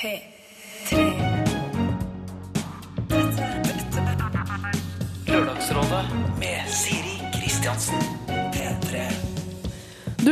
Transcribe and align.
P3. 0.00 0.96
Lørdagsrådet 5.26 6.06
med 6.38 6.56
Siri 6.66 7.22
Kristiansen. 7.34 8.09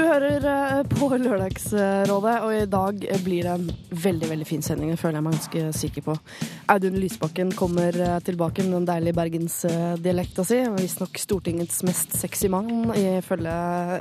P3. 0.08 0.18
Hører 0.18 0.44
eh, 0.48 0.82
på 0.88 1.08
Lørdagsrådet, 1.20 2.34
og 2.42 2.52
i 2.54 2.66
dag 2.66 3.02
blir 3.24 3.45
det 3.45 3.52
en 3.52 3.66
veldig 3.90 4.29
veldig 4.30 4.46
fin 4.46 4.62
sending. 4.62 4.90
Det 4.92 5.00
føler 5.00 5.18
jeg 5.18 5.24
meg 5.27 5.34
ganske 5.36 5.64
sikker 5.77 6.04
på. 6.07 6.14
Audun 6.72 6.96
Lysbakken 6.98 7.52
kommer 7.57 7.93
eh, 7.93 8.18
tilbake 8.25 8.64
med 8.64 8.72
den 8.79 8.89
deilige 8.89 9.16
bergensdialekta 9.18 10.44
si. 10.48 10.61
Visstnok 10.79 11.18
Stortingets 11.21 11.82
mest 11.86 12.16
sexy 12.16 12.48
mann, 12.48 12.90
ifølge 12.96 13.52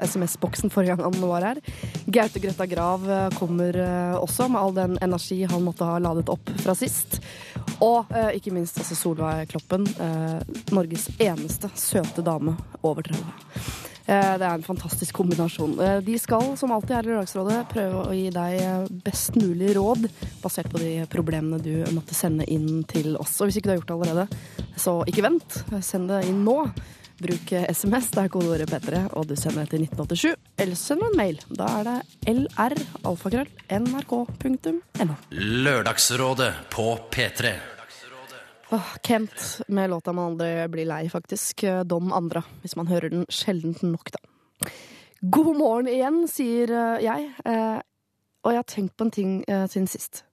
SMS-boksen 0.07 0.71
forrige 0.73 0.95
gang 0.95 1.03
han 1.09 1.27
var 1.27 1.49
her. 1.49 1.61
Gaute 2.05 2.43
Grøtta 2.43 2.69
Grav 2.71 3.09
eh, 3.09 3.27
kommer 3.37 3.81
også, 4.21 4.47
med 4.47 4.61
all 4.61 4.77
den 4.77 4.97
energi 5.03 5.41
han 5.43 5.65
måtte 5.65 5.87
ha 5.87 5.99
ladet 5.99 6.31
opp 6.31 6.53
fra 6.63 6.75
sist. 6.77 7.19
Og 7.83 8.09
ikke 8.33 8.53
minst 8.55 8.79
altså 8.81 8.95
Solveig 8.97 9.51
Kloppen, 9.51 9.83
Norges 10.73 11.11
eneste 11.21 11.69
søte 11.77 12.23
dame 12.25 12.55
over 12.81 13.05
30. 13.05 13.86
Eh, 14.07 14.37
Det 14.39 14.45
er 14.47 14.53
en 14.55 14.63
fantastisk 14.63 15.13
kombinasjon. 15.19 15.79
Eh, 15.83 15.99
De 16.01 16.17
skal, 16.19 16.53
som 16.57 16.71
alltid 16.71 16.95
her 16.95 17.03
i 17.07 17.11
Lørdagsrådet, 17.11 17.57
prøve 17.73 18.03
å 18.07 18.13
gi 18.15 18.29
deg 18.31 18.59
eh, 18.61 18.85
best 19.03 19.35
mulig 19.35 19.73
råd 19.75 20.07
basert 20.43 20.71
på 20.71 20.79
de 20.79 20.93
problemene 21.11 21.59
du 21.61 21.83
måtte 21.95 22.15
sende 22.15 22.47
inn 22.47 22.83
til 22.87 23.17
oss. 23.19 23.35
Og 23.41 23.49
hvis 23.49 23.59
ikke 23.59 23.67
du 23.67 23.73
har 23.75 23.81
gjort 23.81 23.91
det 23.91 23.97
allerede, 23.97 24.27
så 24.79 25.03
ikke 25.11 25.25
vent. 25.27 25.59
Send 25.83 26.07
det 26.11 26.23
inn 26.29 26.45
nå. 26.47 26.61
Bruk 27.17 27.49
SMS, 27.73 28.11
det 28.13 28.21
er 28.21 28.29
kodeordet 28.29 28.69
P3, 28.69 28.99
og 29.17 29.25
du 29.25 29.33
sender 29.35 29.65
det 29.65 29.71
til 29.73 29.87
1987. 29.87 30.35
Eller 30.61 30.77
send 30.77 31.01
en 31.01 31.17
mail. 31.17 31.39
Da 31.49 31.65
er 31.79 31.87
det 31.87 31.95
lr, 32.29 32.77
nrk.no. 33.73 35.17
Lørdagsrådet 35.33 36.53
på 36.69 36.91
P3. 37.09 37.76
Åh, 38.69 38.93
Kent 39.03 39.61
med 39.67 39.89
låta 39.89 40.13
man 40.13 40.33
aldri 40.33 40.67
blir 40.67 40.85
lei, 40.85 41.09
faktisk. 41.09 41.63
Don 41.85 42.11
Andra, 42.13 42.43
hvis 42.61 42.75
man 42.75 42.89
hører 42.91 43.13
den 43.13 43.25
sjeldent 43.31 43.81
nok, 43.81 44.11
da. 44.11 44.19
God 45.21 45.55
morgen 45.57 45.87
igjen, 45.87 46.25
sier 46.27 46.71
eh, 46.75 47.03
jeg. 47.05 47.29
Eh, 47.47 47.77
og 48.43 48.53
jeg 48.53 48.59
har 48.59 48.67
tenkt 48.67 48.97
på 48.99 49.07
en 49.07 49.13
ting 49.15 49.31
eh, 49.47 49.63
siden 49.71 49.87
sist. 49.87 50.25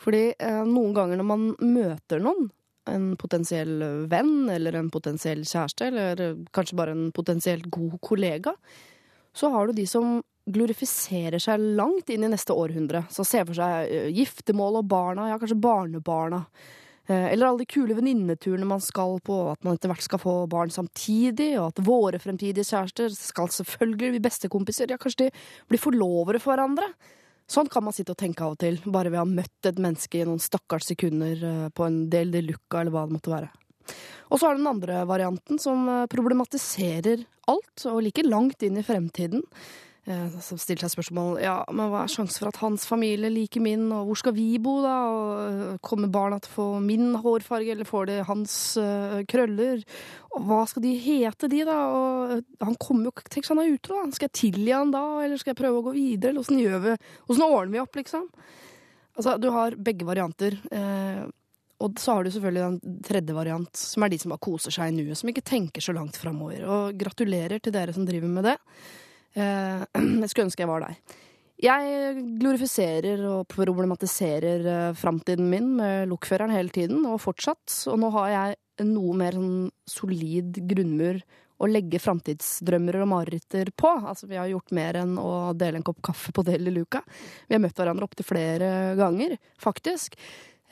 Fordi 0.00 0.30
eh, 0.36 0.60
noen 0.68 0.92
ganger 0.96 1.20
når 1.20 1.28
man 1.30 1.46
møter 1.60 2.20
noen, 2.22 2.50
en 2.90 3.14
potensiell 3.20 4.06
venn 4.10 4.48
eller 4.52 4.76
en 4.78 4.90
potensiell 4.92 5.42
kjæreste, 5.48 5.88
eller 5.88 6.22
eh, 6.24 6.38
kanskje 6.52 6.78
bare 6.78 6.94
en 6.96 7.08
potensielt 7.16 7.70
god 7.72 7.96
kollega, 8.04 8.54
så 9.32 9.50
har 9.54 9.68
du 9.68 9.80
de 9.80 9.86
som 9.88 10.18
glorifiserer 10.50 11.40
seg 11.42 11.64
langt 11.78 12.10
inn 12.10 12.24
i 12.26 12.30
neste 12.32 12.52
århundre. 12.56 13.04
Så 13.12 13.24
ser 13.24 13.48
for 13.48 13.56
seg 13.56 13.88
eh, 13.88 14.12
giftermål 14.20 14.80
og 14.82 14.88
barna, 14.92 15.30
ja, 15.32 15.40
kanskje 15.40 15.58
barnebarna. 15.64 16.44
Eh, 17.10 17.32
Eller 17.32 17.46
alle 17.46 17.64
de 17.64 17.66
kule 17.66 17.96
venninneturene 17.98 18.66
man 18.68 18.82
skal 18.84 19.18
på, 19.26 19.38
at 19.50 19.64
man 19.66 19.74
etter 19.74 19.90
hvert 19.90 20.06
skal 20.06 20.22
få 20.22 20.34
barn 20.50 20.70
samtidig, 20.70 21.52
og 21.58 21.72
at 21.72 21.82
våre 21.86 22.20
fremtidige 22.22 22.68
kjærester 22.68 23.10
skal 23.16 23.50
selvfølgelig 23.50 24.14
bli 24.14 24.26
bestekompiser. 24.28 24.92
Ja, 24.92 25.00
kanskje 25.00 25.26
de 25.26 25.32
blir 25.70 25.82
forlovere 25.82 26.42
for 26.42 26.54
hverandre. 26.54 26.92
Sånn 27.50 27.66
kan 27.66 27.82
man 27.82 27.94
sitte 27.96 28.14
og 28.14 28.20
tenke 28.20 28.44
av 28.46 28.54
og 28.54 28.60
til, 28.62 28.78
bare 28.86 29.10
ved 29.10 29.18
å 29.18 29.24
ha 29.24 29.30
møtt 29.30 29.66
et 29.66 29.80
menneske 29.82 30.20
i 30.20 30.26
noen 30.28 30.42
stakkars 30.42 30.86
sekunder 30.92 31.42
eh, 31.48 31.66
på 31.74 31.88
en 31.88 32.04
del 32.12 32.30
de 32.30 32.44
luca, 32.46 32.78
eller 32.78 32.94
hva 32.94 33.08
det 33.08 33.16
måtte 33.16 33.34
være. 33.34 33.50
Og 34.30 34.38
så 34.38 34.46
er 34.46 34.54
det 34.54 34.62
den 34.62 34.70
andre 34.70 35.02
varianten, 35.10 35.58
som 35.58 35.88
eh, 35.90 36.06
problematiserer 36.12 37.24
alt, 37.50 37.86
og 37.90 38.04
like 38.06 38.22
langt 38.22 38.62
inn 38.62 38.78
i 38.78 38.86
fremtiden. 38.86 39.42
Eh, 40.08 40.38
Som 40.40 40.56
stiller 40.56 40.86
seg 40.86 40.94
spørsmål 40.94 41.42
ja, 41.42 41.58
men 41.76 41.90
hva 41.92 42.04
er 42.06 42.12
sjansen 42.12 42.40
for 42.40 42.48
at 42.48 42.60
hans 42.62 42.86
familie 42.88 43.28
liker 43.32 43.60
min, 43.60 43.84
og 43.92 44.08
hvor 44.08 44.20
skal 44.22 44.34
vi 44.36 44.48
bo, 44.62 44.78
da? 44.84 44.94
Og 45.12 45.32
øh, 45.42 45.74
kommer 45.84 46.08
barna 46.12 46.38
til 46.40 46.52
å 46.52 46.56
få 46.56 46.68
min 46.84 47.12
hårfarge, 47.20 47.74
eller 47.74 47.88
får 47.88 48.08
de 48.08 48.16
hans 48.28 48.54
uh, 48.80 49.20
krøller? 49.28 49.84
Og 50.32 50.46
hva 50.48 50.62
skal 50.70 50.86
de 50.86 50.94
hete, 51.04 51.50
de, 51.52 51.64
da? 51.68 51.78
Og 51.92 52.64
han 52.64 52.78
kommer 52.80 53.10
jo 53.10 53.28
Tenk 53.28 53.44
så 53.44 53.52
han 53.52 53.64
er 53.66 53.74
utro, 53.74 53.98
da. 54.00 54.16
Skal 54.16 54.30
jeg 54.30 54.38
tilgi 54.40 54.72
han 54.72 54.94
da, 54.94 55.04
eller 55.24 55.40
skal 55.40 55.52
jeg 55.52 55.60
prøve 55.60 55.82
å 55.82 55.86
gå 55.90 55.96
videre? 55.98 56.32
Eller 56.32 56.44
åssen 56.46 56.62
gjør 56.62 56.80
vi 56.86 56.96
Åssen 57.28 57.44
ordner 57.44 57.74
vi 57.74 57.82
opp, 57.82 58.00
liksom? 58.00 58.30
Altså, 59.20 59.36
du 59.36 59.50
har 59.52 59.76
begge 59.76 60.06
varianter. 60.08 60.56
Eh, 60.72 61.26
og 61.80 62.00
så 62.00 62.14
har 62.16 62.24
du 62.24 62.30
selvfølgelig 62.32 62.62
den 62.62 62.96
tredje 63.04 63.36
variant, 63.36 63.76
som 63.76 64.04
er 64.04 64.12
de 64.12 64.18
som 64.20 64.32
bare 64.32 64.44
koser 64.44 64.74
seg 64.74 64.90
i 64.90 64.96
nuet, 64.96 65.18
som 65.18 65.30
ikke 65.32 65.44
tenker 65.44 65.84
så 65.84 65.94
langt 65.96 66.16
framover. 66.20 66.64
Og 66.64 66.98
gratulerer 67.00 67.60
til 67.60 67.74
dere 67.74 67.92
som 67.96 68.06
driver 68.08 68.32
med 68.32 68.48
det. 68.48 68.56
Eh, 69.34 69.82
jeg 70.22 70.30
skulle 70.30 70.48
ønske 70.48 70.64
jeg 70.64 70.70
var 70.70 70.86
der. 70.86 71.18
Jeg 71.60 72.22
glorifiserer 72.40 73.20
og 73.28 73.44
problematiserer 73.52 74.64
eh, 74.64 74.96
framtiden 74.96 75.50
min 75.52 75.74
med 75.76 76.08
lokføreren 76.08 76.54
hele 76.54 76.72
tiden, 76.72 77.04
og 77.04 77.20
fortsatt. 77.20 77.66
Og 77.92 78.00
nå 78.00 78.10
har 78.16 78.32
jeg 78.34 78.58
en 78.80 78.94
noe 78.96 79.16
mer 79.20 79.36
sånn 79.36 79.68
solid 79.88 80.62
grunnmur 80.70 81.20
å 81.60 81.68
legge 81.68 82.00
framtidsdrømmer 82.00 83.02
og 83.02 83.10
mareritter 83.10 83.68
på. 83.76 83.90
Altså, 84.08 84.28
vi 84.30 84.38
har 84.40 84.48
gjort 84.48 84.72
mer 84.76 85.02
enn 85.02 85.18
å 85.20 85.52
dele 85.52 85.80
en 85.80 85.84
kopp 85.84 86.00
kaffe 86.08 86.32
på 86.32 86.44
det 86.46 86.56
i 86.56 86.72
Luca. 86.72 87.02
Vi 87.48 87.56
har 87.56 87.60
møtt 87.60 87.76
hverandre 87.76 88.08
opptil 88.08 88.24
flere 88.24 88.70
ganger, 88.96 89.36
faktisk. 89.60 90.16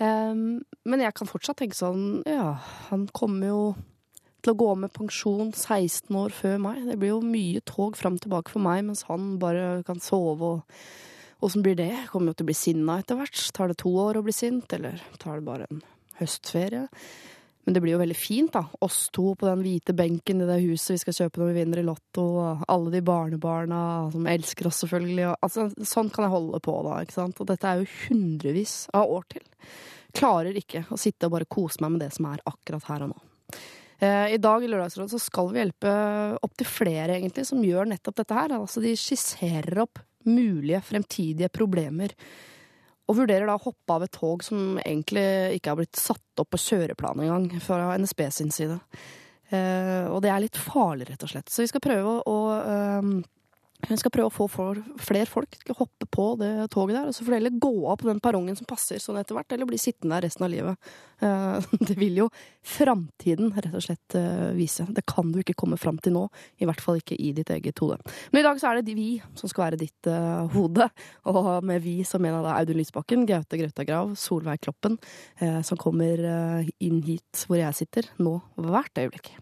Ehm, 0.01 0.63
men 0.89 1.03
jeg 1.03 1.15
kan 1.19 1.27
fortsatt 1.27 1.59
tenke 1.59 1.75
sånn 1.75 2.23
Ja, 2.23 2.53
han 2.89 3.09
kommer 3.11 3.51
jo 3.51 3.63
til 4.43 4.55
å 4.55 4.59
gå 4.59 4.71
med 4.85 4.95
pensjon 4.95 5.53
16 5.53 6.15
år 6.19 6.35
før 6.35 6.59
meg. 6.63 6.85
Det 6.89 6.99
blir 7.01 7.15
jo 7.15 7.21
mye 7.25 7.63
tog 7.67 7.99
fram 7.99 8.19
og 8.19 8.25
tilbake 8.25 8.55
for 8.55 8.65
meg, 8.65 8.85
mens 8.87 9.07
han 9.11 9.37
bare 9.43 9.83
kan 9.89 10.03
sove 10.03 10.55
og 10.57 10.83
Åssen 11.39 11.63
blir 11.63 11.77
det? 11.79 11.93
Kommer 12.11 12.33
jo 12.33 12.41
til 12.41 12.49
å 12.49 12.51
bli 12.51 12.55
sinna 12.59 12.97
etter 12.99 13.15
hvert. 13.15 13.41
Tar 13.55 13.71
det 13.71 13.77
to 13.79 13.93
år 14.03 14.19
å 14.19 14.25
bli 14.27 14.33
sint, 14.35 14.73
eller 14.75 14.99
tar 15.23 15.39
det 15.39 15.47
bare 15.47 15.69
en 15.71 15.85
høstferie? 16.19 16.89
Men 17.63 17.77
det 17.77 17.83
blir 17.85 17.93
jo 17.93 18.01
veldig 18.01 18.17
fint, 18.17 18.51
da. 18.57 18.65
Oss 18.83 19.11
to 19.15 19.35
på 19.39 19.47
den 19.47 19.63
hvite 19.63 19.95
benken 19.95 20.43
i 20.43 20.49
det 20.49 20.57
huset 20.65 20.95
vi 20.95 20.99
skal 21.05 21.17
kjøpe 21.19 21.39
når 21.39 21.51
vi 21.51 21.59
vinner 21.61 21.83
i 21.83 21.87
Lotto, 21.87 22.25
og 22.41 22.65
alle 22.73 22.91
de 22.95 23.05
barnebarna 23.07 23.81
som 24.15 24.27
elsker 24.33 24.71
oss, 24.71 24.81
selvfølgelig. 24.83 25.29
Altså, 25.37 25.69
sånn 25.87 26.11
kan 26.11 26.27
jeg 26.27 26.35
holde 26.35 26.63
på, 26.65 26.75
da. 26.89 26.99
ikke 27.05 27.19
sant? 27.21 27.39
Og 27.39 27.51
dette 27.53 27.71
er 27.71 27.83
jo 27.83 27.91
hundrevis 28.09 28.77
av 28.97 29.13
år 29.19 29.29
til. 29.37 29.47
Klarer 30.17 30.59
ikke 30.59 30.87
å 30.91 30.99
sitte 30.99 31.29
og 31.29 31.37
bare 31.37 31.51
kose 31.53 31.85
meg 31.85 31.95
med 31.95 32.07
det 32.07 32.11
som 32.17 32.27
er 32.33 32.43
akkurat 32.49 32.89
her 32.89 33.07
og 33.07 33.13
nå. 33.13 33.21
Eh, 33.99 34.35
I 34.35 34.39
dag 34.39 34.65
i 34.65 34.69
Lørdagsrådet 34.71 35.11
så 35.11 35.21
skal 35.23 35.51
vi 35.53 35.63
hjelpe 35.63 35.95
opptil 36.47 36.69
flere 36.71 37.17
egentlig 37.17 37.47
som 37.49 37.65
gjør 37.65 37.91
nettopp 37.91 38.21
dette 38.21 38.37
her. 38.37 38.55
Altså 38.59 38.83
de 38.85 38.95
skisserer 38.99 39.83
opp 39.83 40.03
mulige 40.29 40.81
fremtidige 40.85 41.51
problemer. 41.51 42.15
Og 43.09 43.17
vurderer 43.23 43.49
da 43.49 43.57
å 43.57 43.65
hoppe 43.65 43.95
av 43.95 44.05
et 44.05 44.13
tog 44.15 44.45
som 44.45 44.77
egentlig 44.83 45.25
ikke 45.57 45.73
har 45.73 45.81
blitt 45.81 45.99
satt 45.99 46.43
opp 46.43 46.53
på 46.53 46.61
kjøreplan 46.67 47.25
engang 47.25 47.49
fra 47.65 47.97
NSB 47.99 48.27
sin 48.35 48.53
side. 48.55 48.77
Eh, 49.49 50.05
og 50.13 50.21
det 50.23 50.31
er 50.31 50.45
litt 50.45 50.61
farlig, 50.61 51.09
rett 51.09 51.25
og 51.25 51.33
slett. 51.33 51.51
Så 51.51 51.65
vi 51.65 51.73
skal 51.73 51.83
prøve 51.83 52.19
å 52.29 52.39
vi 53.87 53.97
skal 53.97 54.11
prøve 54.11 54.27
å 54.27 54.35
få 54.35 54.49
flere 54.99 55.29
folk 55.31 55.55
til 55.55 55.71
å 55.71 55.79
hoppe 55.79 56.09
på 56.11 56.25
det 56.41 56.51
toget 56.75 56.97
der, 56.97 57.11
og 57.11 57.15
så 57.15 57.23
får 57.23 57.31
de 57.31 57.39
heller 57.39 57.61
gå 57.63 57.73
av 57.87 58.01
på 58.01 58.09
den 58.09 58.19
perrongen 58.23 58.57
som 58.59 58.67
passer 58.67 58.99
sånn 59.03 59.21
etter 59.21 59.39
hvert, 59.39 59.53
eller 59.55 59.69
bli 59.71 59.79
sittende 59.79 60.17
der 60.17 60.27
resten 60.27 60.47
av 60.49 60.51
livet. 60.51 60.91
Eh, 61.23 61.69
det 61.87 61.95
vil 62.01 62.19
jo 62.25 62.27
framtiden 62.67 63.53
rett 63.55 63.77
og 63.79 63.85
slett 63.85 64.19
eh, 64.19 64.51
vise. 64.59 64.89
Det 64.95 65.07
kan 65.09 65.31
du 65.31 65.39
ikke 65.45 65.57
komme 65.63 65.79
fram 65.79 66.01
til 66.03 66.17
nå, 66.17 66.25
i 66.59 66.67
hvert 66.69 66.83
fall 66.83 66.99
ikke 66.99 67.17
i 67.23 67.31
ditt 67.37 67.53
eget 67.55 67.79
hode. 67.85 68.01
Men 68.33 68.43
i 68.43 68.49
dag 68.49 68.59
så 68.59 68.73
er 68.73 68.83
det 68.83 68.99
vi 68.99 69.13
som 69.39 69.51
skal 69.51 69.69
være 69.69 69.81
ditt 69.85 70.11
eh, 70.11 70.43
hode, 70.57 70.91
og 71.31 71.49
med 71.71 71.87
vi 71.87 72.01
så 72.09 72.19
mener 72.19 72.41
jeg 72.41 72.49
da 72.49 72.59
Audun 72.59 72.83
Lysbakken, 72.83 73.27
Gaute 73.31 73.63
Grøtta 73.63 73.87
Grav, 73.87 74.15
Solveig 74.19 74.59
Kloppen, 74.65 74.99
som 75.39 75.79
kommer 75.79 76.21
inn 76.83 77.01
hit 77.07 77.45
hvor 77.47 77.61
jeg 77.61 77.77
sitter, 77.79 78.11
nå 78.19 78.39
hvert 78.59 78.99
øyeblikk. 78.99 79.33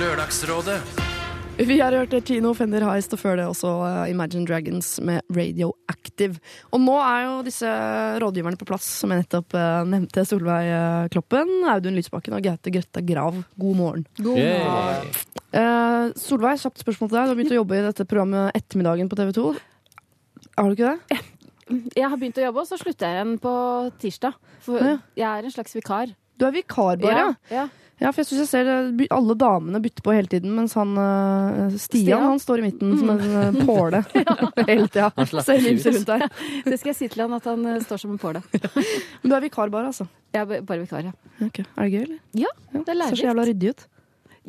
Lørdagsrådet 0.00 1.13
Vi 1.70 1.76
har 1.78 1.92
hørt 1.94 2.14
Tino 2.26 2.50
Fender 2.56 2.82
Heist, 2.88 3.12
og 3.14 3.20
før 3.20 3.36
det 3.38 3.44
også 3.46 3.68
eh, 3.86 4.10
Imagine 4.10 4.46
Dragons 4.48 4.88
med 5.06 5.22
Radioactive. 5.30 6.40
Og 6.74 6.82
nå 6.82 6.96
er 6.98 7.20
jo 7.28 7.34
disse 7.46 7.68
rådgiverne 8.22 8.58
på 8.58 8.66
plass, 8.66 8.88
som 9.02 9.12
jeg 9.14 9.22
nettopp 9.22 9.54
eh, 9.58 9.84
nevnte. 9.86 10.24
Solveig 10.26 10.66
eh, 10.74 11.04
Kloppen, 11.14 11.52
Audun 11.70 11.94
Lysbakken 11.94 12.34
og 12.34 12.42
Gaute 12.44 12.72
Grøtta 12.74 13.04
Grav. 13.06 13.38
God 13.60 13.78
morgen. 13.78 14.02
God 14.18 14.40
morgen. 14.40 15.14
Solveig, 16.18 16.58
kjapt 16.64 16.82
spørsmål 16.82 17.12
til 17.12 17.20
deg. 17.20 17.28
Du 17.28 17.34
har 17.34 17.38
begynt 17.38 17.54
å 17.54 17.60
jobbe 17.60 17.78
i 17.78 17.84
dette 17.86 18.08
programmet 18.10 18.58
Ettermiddagen 18.58 19.12
på 19.12 19.20
TV 19.22 19.30
2. 19.38 19.46
Har 20.58 20.66
du 20.66 20.74
ikke 20.74 20.90
det? 20.90 21.22
Jeg 21.94 22.10
har 22.10 22.18
begynt 22.20 22.42
å 22.42 22.48
jobbe, 22.48 22.64
og 22.64 22.68
så 22.68 22.80
slutter 22.82 23.06
jeg 23.08 23.20
igjen 23.20 23.38
på 23.40 23.54
tirsdag. 24.02 24.34
For 24.66 24.82
Ja. 24.82 24.98
jeg 25.22 25.30
er 25.30 25.46
en 25.46 25.54
slags 25.54 25.78
vikar. 25.78 26.10
Du 26.34 26.48
er 26.48 26.52
vikar, 26.58 26.98
bare? 26.98 27.28
Ja, 27.46 27.62
ja. 27.62 27.68
Ja 28.02 28.10
for 28.10 28.22
jeg 28.22 28.28
syns 28.28 28.40
jeg 28.42 28.50
ser 28.50 28.70
eh, 28.70 29.06
alle 29.14 29.36
damene 29.38 29.80
bytter 29.84 30.04
på 30.06 30.14
hele 30.16 30.30
tiden, 30.30 30.54
mens 30.56 30.74
han 30.78 30.96
eh, 30.98 31.76
Stian, 31.76 31.78
Stian? 31.84 32.24
han 32.26 32.42
står 32.42 32.62
i 32.62 32.66
midten 32.66 32.94
som 32.98 33.12
en 33.14 33.22
uh, 33.54 33.58
påle 33.68 34.02
hele 34.70 34.88
tida. 34.88 35.10
Ser 35.46 35.62
vimser 35.64 35.96
rundt 35.98 36.10
der. 36.10 36.26
Det 36.68 36.78
skal 36.80 36.92
jeg 36.92 36.98
si 36.98 37.10
til 37.12 37.24
han 37.24 37.36
at 37.38 37.48
han 37.50 37.66
eh, 37.70 37.80
står 37.84 38.04
som 38.04 38.14
en 38.14 38.20
påle. 38.20 38.42
Men 39.22 39.32
du 39.32 39.36
er 39.36 39.44
vikar, 39.46 39.72
bare, 39.74 39.92
altså? 39.92 40.08
Jeg 40.34 40.42
er 40.44 40.66
bare 40.66 40.82
vikar, 40.82 41.10
ja. 41.10 41.14
Okay. 41.46 41.66
Er 41.76 41.86
det 41.86 41.92
gøy, 41.92 42.00
eller? 42.08 42.22
Ja, 42.44 42.54
det 42.74 42.84
er 42.96 43.04
Ser 43.04 43.20
så 43.20 43.28
jævla 43.28 43.46
ryddig 43.50 43.74
ut. 43.74 43.86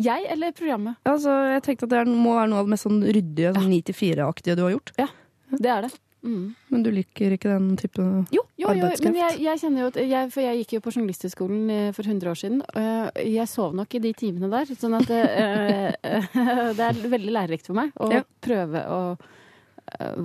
Jeg 0.06 0.26
eller 0.28 0.52
programmet? 0.52 0.98
Altså, 1.08 1.32
jeg 1.54 1.62
tenkte 1.64 1.88
at 1.88 1.94
det 1.94 2.00
er, 2.02 2.10
må 2.12 2.34
være 2.36 2.50
noe 2.52 2.64
av 2.64 2.68
det 2.68 2.74
mest 2.74 2.88
sånn 2.88 3.00
ryddige, 3.06 3.54
sånn 3.56 3.70
9-4-aktige 3.72 4.58
du 4.60 4.66
har 4.66 4.74
gjort. 4.76 4.92
Ja, 5.00 5.08
Det 5.56 5.72
er 5.72 5.86
det. 5.88 5.94
Men 6.26 6.84
du 6.84 6.90
liker 6.92 7.36
ikke 7.36 7.52
den 7.54 7.76
type 7.78 8.02
Jo, 8.34 8.42
jo, 8.58 8.72
jo 8.74 8.90
men 9.06 9.18
jeg, 9.20 9.40
jeg 9.46 9.60
kjenner 9.62 9.84
jo 9.84 9.88
at 9.92 10.00
jeg, 10.02 10.32
For 10.34 10.42
jeg 10.42 10.62
gikk 10.64 10.74
jo 10.78 10.82
på 10.86 10.94
Journalisthøgskolen 10.96 11.70
eh, 11.70 11.90
for 11.94 12.08
100 12.08 12.32
år 12.32 12.40
siden. 12.42 12.62
og 12.66 13.20
Jeg 13.22 13.48
sov 13.52 13.76
nok 13.78 13.94
i 13.96 14.02
de 14.04 14.14
timene 14.18 14.50
der, 14.50 14.72
sånn 14.74 14.98
at 14.98 15.10
eh, 15.14 15.94
eh, 16.02 16.38
det 16.78 16.88
er 16.90 17.02
veldig 17.14 17.34
lærerikt 17.38 17.70
for 17.70 17.78
meg 17.78 17.94
å 18.02 18.10
Ja. 18.14 18.24
prøve 18.42 18.82
å 18.90 19.02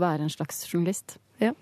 være 0.00 0.24
en 0.24 0.32
slags 0.32 0.62
journalist. 0.70 1.18
Ja. 1.40 1.52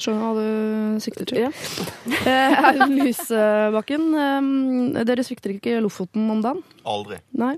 Skjønner 0.00 0.22
hva 0.22 0.32
du 0.38 1.00
sikter 1.02 1.26
til. 1.26 1.42
Ja. 1.48 1.50
Eh, 2.30 2.54
Audun 2.70 2.94
Lysbakken, 3.00 4.06
dere 5.06 5.24
svikter 5.26 5.54
ikke 5.56 5.78
Lofoten 5.82 6.28
om 6.30 6.40
dagen? 6.44 6.62
Aldri. 6.88 7.18
Nei. 7.38 7.54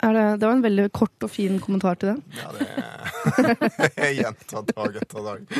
Det, 0.00 0.24
det 0.40 0.46
var 0.46 0.56
en 0.56 0.64
veldig 0.64 0.88
kort 0.96 1.26
og 1.26 1.30
fin 1.32 1.58
kommentar 1.62 1.98
til 2.00 2.12
det. 2.12 2.40
Ja, 2.40 2.50
det 2.56 3.92
er 3.96 4.12
gjentatt 4.22 4.72
dag 4.74 4.98
etter 5.02 5.26
dag. 5.28 5.56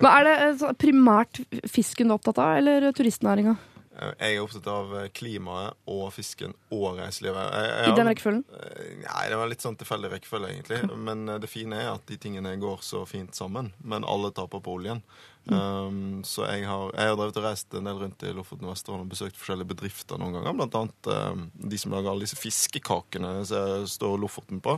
Men 0.00 0.08
Er 0.12 0.28
det 0.28 0.34
eh, 0.46 0.72
primært 0.78 1.42
fisken 1.70 2.10
du 2.10 2.14
er 2.14 2.18
opptatt 2.20 2.40
av, 2.42 2.56
eller 2.60 2.90
turistnæringa? 2.96 3.56
Jeg 3.92 4.38
er 4.38 4.40
opptatt 4.40 4.66
av 4.72 4.92
klimaet 5.12 5.76
og 5.92 6.06
fisken 6.14 6.54
og 6.72 6.96
reiselivet. 6.96 7.42
Jeg, 7.52 7.72
jeg, 7.72 7.90
I 7.90 7.98
den 7.98 8.08
rekkefølgen? 8.08 8.44
Eh, 8.56 8.94
Nei, 9.02 9.24
det 9.28 9.40
var 9.40 9.50
litt 9.50 9.64
sånn 9.64 9.76
tilfeldig 9.80 10.14
rekkefølge, 10.14 10.52
egentlig. 10.54 10.80
Men 11.08 11.26
eh, 11.28 11.40
det 11.42 11.50
fine 11.52 11.82
er 11.82 11.92
at 11.92 12.06
de 12.08 12.16
tingene 12.20 12.54
går 12.62 12.80
så 12.86 13.04
fint 13.08 13.36
sammen. 13.36 13.72
Men 13.84 14.08
alle 14.08 14.32
taper 14.34 14.64
på 14.64 14.78
oljen. 14.78 15.04
Um, 15.42 16.20
så 16.22 16.44
jeg 16.46 16.68
har, 16.70 16.92
jeg 16.94 17.10
har 17.10 17.16
drevet 17.18 17.38
og 17.40 17.44
reist 17.48 17.74
en 17.74 17.88
del 17.88 17.98
rundt 17.98 18.22
i 18.22 18.30
Lofoten 18.34 18.68
og 18.68 18.76
Vesterålen 18.76 19.02
og 19.02 19.10
besøkt 19.10 19.38
forskjellige 19.40 19.72
bedrifter 19.72 20.20
noen 20.20 20.36
ganger. 20.36 20.54
Blant 20.60 20.76
annet 20.78 21.10
um, 21.10 21.48
de 21.72 21.80
som 21.82 21.94
lager 21.94 22.12
alle 22.12 22.28
disse 22.28 22.38
fiskekakene 22.38 23.32
som 23.48 23.82
det 23.82 23.90
står 23.90 24.20
Lofoten 24.22 24.62
på. 24.62 24.76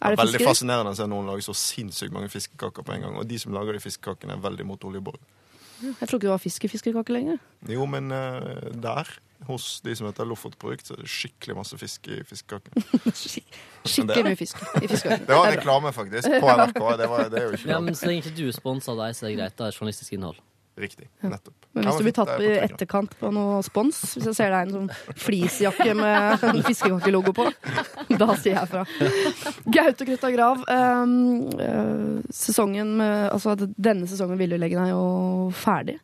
Er 0.00 0.16
det 0.16 0.22
veldig 0.22 0.40
fisker? 0.40 0.52
fascinerende 0.52 0.94
å 0.94 0.98
se 0.98 1.08
noen 1.12 1.28
lage 1.28 1.44
så 1.44 1.56
sinnssykt 1.60 2.16
mange 2.16 2.32
fiskekaker 2.32 2.86
på 2.86 2.96
en 2.96 3.06
gang. 3.06 3.20
Og 3.20 3.28
de 3.28 3.40
som 3.42 3.52
lager 3.56 3.76
de 3.76 3.84
fiskekakene, 3.84 4.38
er 4.38 4.46
veldig 4.46 4.68
mot 4.72 4.88
oljeboring. 4.88 5.22
Jeg 5.84 6.08
tror 6.08 6.16
ikke 6.16 6.24
det 6.24 6.32
var 6.32 6.40
fisk 6.40 6.64
i 6.64 6.92
lenger. 7.12 7.40
Jo, 7.68 7.84
men 7.84 8.08
uh, 8.08 8.72
der, 8.72 9.10
hos 9.46 9.80
de 9.84 9.94
som 9.96 10.08
heter 10.08 10.26
Lofotprodukt, 10.28 10.88
så 10.88 10.96
er 10.96 11.04
det 11.04 11.10
skikkelig 11.12 11.56
masse 11.58 11.78
fisk 11.78 12.08
i 12.08 12.22
fiskekakene. 12.26 12.82
Skikkelig 13.86 14.24
mye 14.26 14.38
fisk 14.38 14.60
i 14.80 14.88
fiskekake. 14.88 15.26
Det 15.28 15.38
var 15.38 15.50
er 15.50 15.56
reklame, 15.58 15.92
faktisk, 15.94 16.28
på 16.28 16.56
NRK. 16.58 16.82
Det, 16.98 17.08
var, 17.12 17.30
det 17.30 17.40
er 17.40 17.48
jo 17.48 17.60
ikke 17.60 17.70
Ja, 17.70 17.80
men 17.80 17.94
Så 17.94 18.10
lenge 18.10 18.24
ikke 18.24 18.36
du 18.38 18.52
sponser 18.56 18.98
deg, 18.98 19.16
så 19.16 19.26
er 19.26 19.32
det 19.32 19.38
greit. 19.40 19.58
Da 19.58 19.68
er 19.68 19.76
journalistisk 19.76 20.16
innhold. 20.16 20.40
Riktig. 20.76 21.06
Nettopp. 21.24 21.54
Men 21.72 21.86
hvis 21.88 21.96
du 21.96 22.04
blir 22.04 22.14
tatt 22.16 22.30
er 22.34 22.42
i 22.44 22.48
etterkant 22.60 23.14
på 23.16 23.30
noe 23.32 23.62
spons, 23.64 23.96
hvis 24.12 24.26
jeg 24.28 24.36
ser 24.36 24.52
deg 24.52 24.58
i 24.58 24.68
en 24.68 24.74
sånn 24.74 25.16
fleecejakke 25.24 25.94
med 25.96 26.44
en 26.50 26.60
fiskekakelogo 26.66 27.32
på, 27.36 27.46
da 28.20 28.28
sier 28.36 28.58
jeg 28.58 28.68
fra. 28.74 28.82
Gaute 29.72 30.08
Grøtta 30.10 30.32
Grav, 30.34 30.66
ehm, 30.72 31.16
eh, 31.64 32.28
sesongen 32.28 32.92
med, 33.00 33.30
altså 33.30 33.56
denne 33.56 34.08
sesongen 34.10 34.36
Villylegen 34.40 34.82
er 34.84 34.92
jo 34.92 35.06
ferdig. 35.56 35.96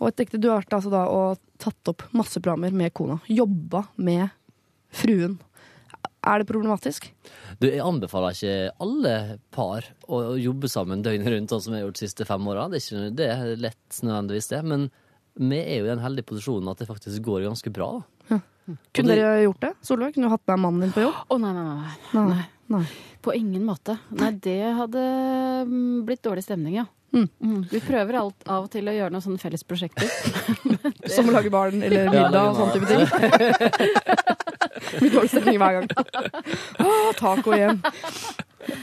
Og 0.00 0.08
et 0.10 0.22
ekte, 0.24 0.40
du 0.42 0.48
har 0.50 0.62
vært 0.62 0.74
altså 0.76 0.90
da 0.92 1.04
og 1.08 1.38
tatt 1.62 1.90
opp 1.92 2.02
masse 2.16 2.40
programmer 2.42 2.74
med 2.74 2.92
kona. 2.96 3.20
Jobba 3.30 3.84
med 3.96 4.28
fruen. 4.94 5.38
Er 6.24 6.40
det 6.40 6.48
problematisk? 6.48 7.10
Du, 7.60 7.66
Jeg 7.68 7.82
anbefaler 7.84 8.32
ikke 8.34 8.72
alle 8.82 9.14
par 9.54 9.86
å 10.08 10.20
å 10.32 10.36
jobbe 10.40 10.70
sammen 10.72 11.02
døgnet 11.04 11.28
rundt, 11.30 11.52
sånn 11.52 11.62
som 11.66 11.74
jeg 11.74 11.82
har 11.82 11.86
gjort 11.88 12.00
de 12.00 12.06
siste 12.08 12.26
fem 12.28 12.48
åra. 12.48 12.66
Det 12.72 12.80
er 12.80 12.86
ikke 12.86 13.16
det 13.20 13.28
er 13.34 13.62
lett 13.68 14.00
nødvendigvis, 14.02 14.48
det. 14.54 14.62
Men 14.64 14.88
vi 15.36 15.60
er 15.60 15.78
jo 15.82 15.86
i 15.86 15.92
den 15.92 16.02
heldige 16.04 16.28
posisjonen 16.30 16.70
at 16.72 16.80
det 16.80 16.88
faktisk 16.88 17.22
går 17.26 17.44
ganske 17.48 17.72
bra. 17.74 17.90
Ja. 18.30 18.40
Kunne 18.96 19.12
det- 19.12 19.20
dere 19.20 19.44
gjort 19.44 19.60
det? 19.60 19.72
Solveig, 19.84 20.14
kunne 20.14 20.26
du 20.30 20.32
hatt 20.32 20.46
med 20.48 20.58
mannen 20.64 20.80
din 20.86 20.92
på 20.96 21.04
jobb? 21.04 21.14
Å, 21.28 21.38
nei, 21.40 21.52
nei, 21.52 21.64
nei. 21.64 22.26
Nei. 22.32 22.44
Nei. 22.72 22.84
På 23.20 23.34
ingen 23.36 23.64
måte. 23.68 23.98
Nei, 24.10 24.30
det 24.40 24.72
hadde 24.78 25.02
mm, 25.68 26.04
blitt 26.06 26.22
dårlig 26.24 26.44
stemning, 26.46 26.78
ja. 26.80 26.86
Mm. 27.14 27.28
Mm. 27.38 27.60
Vi 27.70 27.80
prøver 27.84 28.16
alt, 28.18 28.40
av 28.50 28.66
og 28.66 28.70
til 28.74 28.88
å 28.90 28.94
gjøre 28.96 29.14
noen 29.14 29.22
sånne 29.24 29.42
fellesprosjekter. 29.42 30.08
Som 31.14 31.30
å 31.30 31.36
lage 31.36 31.52
barn 31.54 31.78
eller 31.82 32.08
Ja, 32.08 32.10
middag 32.10 32.26
og 32.26 32.34
lage 32.34 32.56
sånn 32.58 32.72
type 32.74 32.88
ting. 32.90 33.04
Blir 34.98 35.14
dårlig 35.14 35.30
stemning 35.30 35.60
hver 35.62 35.78
gang. 35.78 35.86
Åh, 36.82 37.12
taco 37.18 37.54
igjen. 37.54 37.78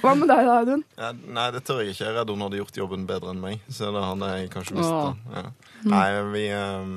Hva 0.02 0.14
med 0.18 0.30
deg 0.30 0.46
da, 0.46 0.56
Audun? 0.62 0.84
Ja, 1.00 1.10
nei, 1.12 1.48
det 1.56 1.64
tør 1.66 1.82
jeg 1.82 1.94
ikke. 1.94 2.04
Jeg 2.06 2.12
er 2.12 2.18
redd 2.20 2.32
hun 2.32 2.44
hadde 2.46 2.60
gjort 2.60 2.78
jobben 2.78 3.06
bedre 3.10 3.34
enn 3.34 3.42
meg. 3.42 3.64
Så 3.74 3.90
det 3.94 4.04
hadde 4.06 4.30
jeg 4.36 4.52
kanskje 4.54 4.78
visst. 4.78 5.26
Ja. 5.34 5.44
Nei, 5.90 6.06
vi 6.30 6.44
ehm, 6.54 6.96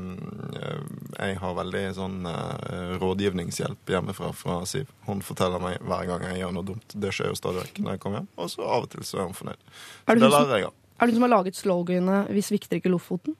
eh, 0.60 0.82
Jeg 1.16 1.38
har 1.40 1.56
veldig 1.56 1.82
sånn 1.96 2.28
eh, 2.28 2.94
rådgivningshjelp 3.00 3.94
hjemmefra 3.96 4.30
fra 4.36 4.60
Siv. 4.68 4.90
Hun 5.08 5.24
forteller 5.24 5.62
meg 5.64 5.80
hver 5.80 6.08
gang 6.12 6.26
jeg 6.28 6.42
gjør 6.42 6.56
noe 6.58 6.68
dumt. 6.74 6.96
Det 7.06 7.12
skjer 7.16 7.32
jo 7.32 7.40
stadig 7.40 7.64
vekk 7.64 7.82
når 7.84 7.96
jeg 7.96 8.04
kommer 8.04 8.20
hjem. 8.22 8.30
Og 8.36 8.52
så 8.52 8.68
av 8.68 8.86
og 8.86 8.92
til 8.92 9.06
så 9.08 9.22
er 9.22 9.28
hun 9.30 9.38
fornøyd. 9.40 9.60
Er 10.04 10.12
Så 10.12 10.18
det 10.20 10.26
det 10.26 10.32
lærer 10.36 10.58
jeg 10.60 10.70
av. 10.70 10.80
er 10.98 11.06
det 11.06 11.14
hun 11.14 11.18
som 11.18 11.26
har 11.26 11.34
laget 11.36 11.58
sloganet 11.58 12.30
'Vi 12.30 12.42
svikter 12.42 12.78
ikke 12.78 12.92
Lofoten'? 12.92 13.34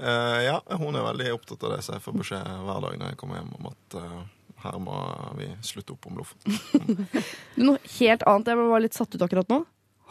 Uh, 0.00 0.40
ja, 0.42 0.56
hun 0.80 0.96
er 0.96 1.04
veldig 1.06 1.34
opptatt 1.36 1.62
av 1.62 1.76
det, 1.76 1.82
så 1.86 1.94
jeg 1.94 2.02
får 2.02 2.16
beskjed 2.18 2.48
hver 2.66 2.80
dag 2.82 2.96
når 2.98 3.12
jeg 3.12 3.18
kommer 3.20 3.38
hjem 3.38 3.52
om 3.60 3.68
at 3.70 3.96
uh, 4.00 4.24
her 4.64 4.78
må 4.82 4.96
vi 5.38 5.46
slutte 5.62 5.94
opp 5.94 6.08
om 6.10 6.18
Lofoten. 6.18 7.06
Noe 7.66 7.78
helt 8.00 8.26
annet. 8.26 8.50
Jeg 8.50 8.68
var 8.72 8.82
litt 8.82 8.96
satt 8.98 9.14
ut 9.14 9.22
akkurat 9.22 9.48
nå. 9.52 9.60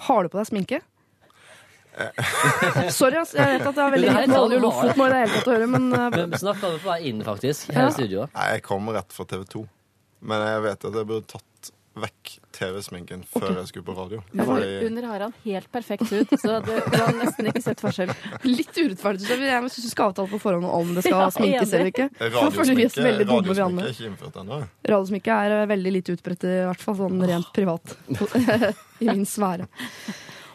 Har 0.07 0.23
du 0.23 0.31
på 0.31 0.39
deg 0.39 0.49
sminke? 0.49 0.79
Sorry, 2.89 3.19
ass. 3.21 3.35
Jeg 3.37 3.59
vet 3.59 3.67
at 3.69 3.75
det 3.75 3.83
er 3.83 3.91
veldig 3.93 4.07
Men 4.07 4.15
det 4.15 4.23
er 4.23 4.25
lite 4.25 4.31
med 4.31 4.33
sånn, 4.33 4.45
olje 4.47 4.61
Lofoten 4.63 5.03
i 5.03 5.09
det 5.11 5.19
hele 5.19 5.33
tatt 5.35 5.49
å 5.49 5.53
høre, 5.53 5.67
men 5.69 5.89
Hvem 5.93 6.15
Men 6.15 6.37
vi 6.39 6.53
på 6.63 6.71
vei 6.87 6.99
inn, 7.11 7.23
faktisk, 7.27 7.73
her 7.73 7.83
Ja. 7.83 7.89
i 7.91 7.97
studio. 7.97 8.27
Nei, 8.33 8.47
jeg 8.55 8.63
kommer 8.65 8.97
rett 8.97 9.13
fra 9.13 9.25
TV 9.29 9.43
2. 9.57 9.65
Men 10.23 10.47
jeg 10.47 10.63
vet 10.63 10.85
at 10.89 10.97
jeg 11.01 11.09
burde 11.11 11.27
tatt 11.35 11.52
vekk 11.93 12.31
TV-sminken 12.53 13.21
før 13.29 13.45
okay. 13.47 13.57
jeg 13.59 13.69
skulle 13.69 13.85
på 13.85 13.95
radio. 13.97 14.19
Ja, 14.33 14.45
Fordi 14.47 14.69
under 14.87 15.07
har 15.11 15.25
han 15.27 15.35
helt 15.43 15.69
perfekt 15.73 16.09
hud, 16.09 16.33
så 16.41 16.57
du, 16.65 16.71
du 16.73 16.97
har 16.97 17.13
nesten 17.17 17.49
ikke 17.51 17.61
sett 17.61 17.83
forskjell. 17.83 18.13
litt 18.47 18.73
urettferdig. 18.73 19.25
synes 19.25 19.45
Jeg 19.45 19.53
Jeg 19.53 19.73
syns 19.75 19.87
du 19.87 19.91
skal 19.91 20.11
avtale 20.11 20.31
på 20.31 20.41
forhånd 20.41 20.65
om 20.69 20.93
det 20.97 21.05
skal 21.05 21.19
Ja, 21.19 21.29
sminkes 21.33 21.73
eller 21.77 21.91
ikke. 21.91 22.09
Radiosminke 22.23 22.89
er 22.89 23.93
ikke 23.93 24.09
innført 24.09 24.41
ennå. 24.41 24.61
Radiosminke 24.89 25.39
er 25.45 25.57
eh, 25.59 25.69
veldig 25.69 25.95
lite 25.99 26.17
utbredt, 26.17 26.47
i 26.49 26.59
hvert 26.71 26.85
fall 26.85 26.99
sånn 27.03 27.25
rent 27.29 27.53
privat. 27.55 27.97
I 29.03 29.11
min 29.11 29.27
sfære. 29.29 29.69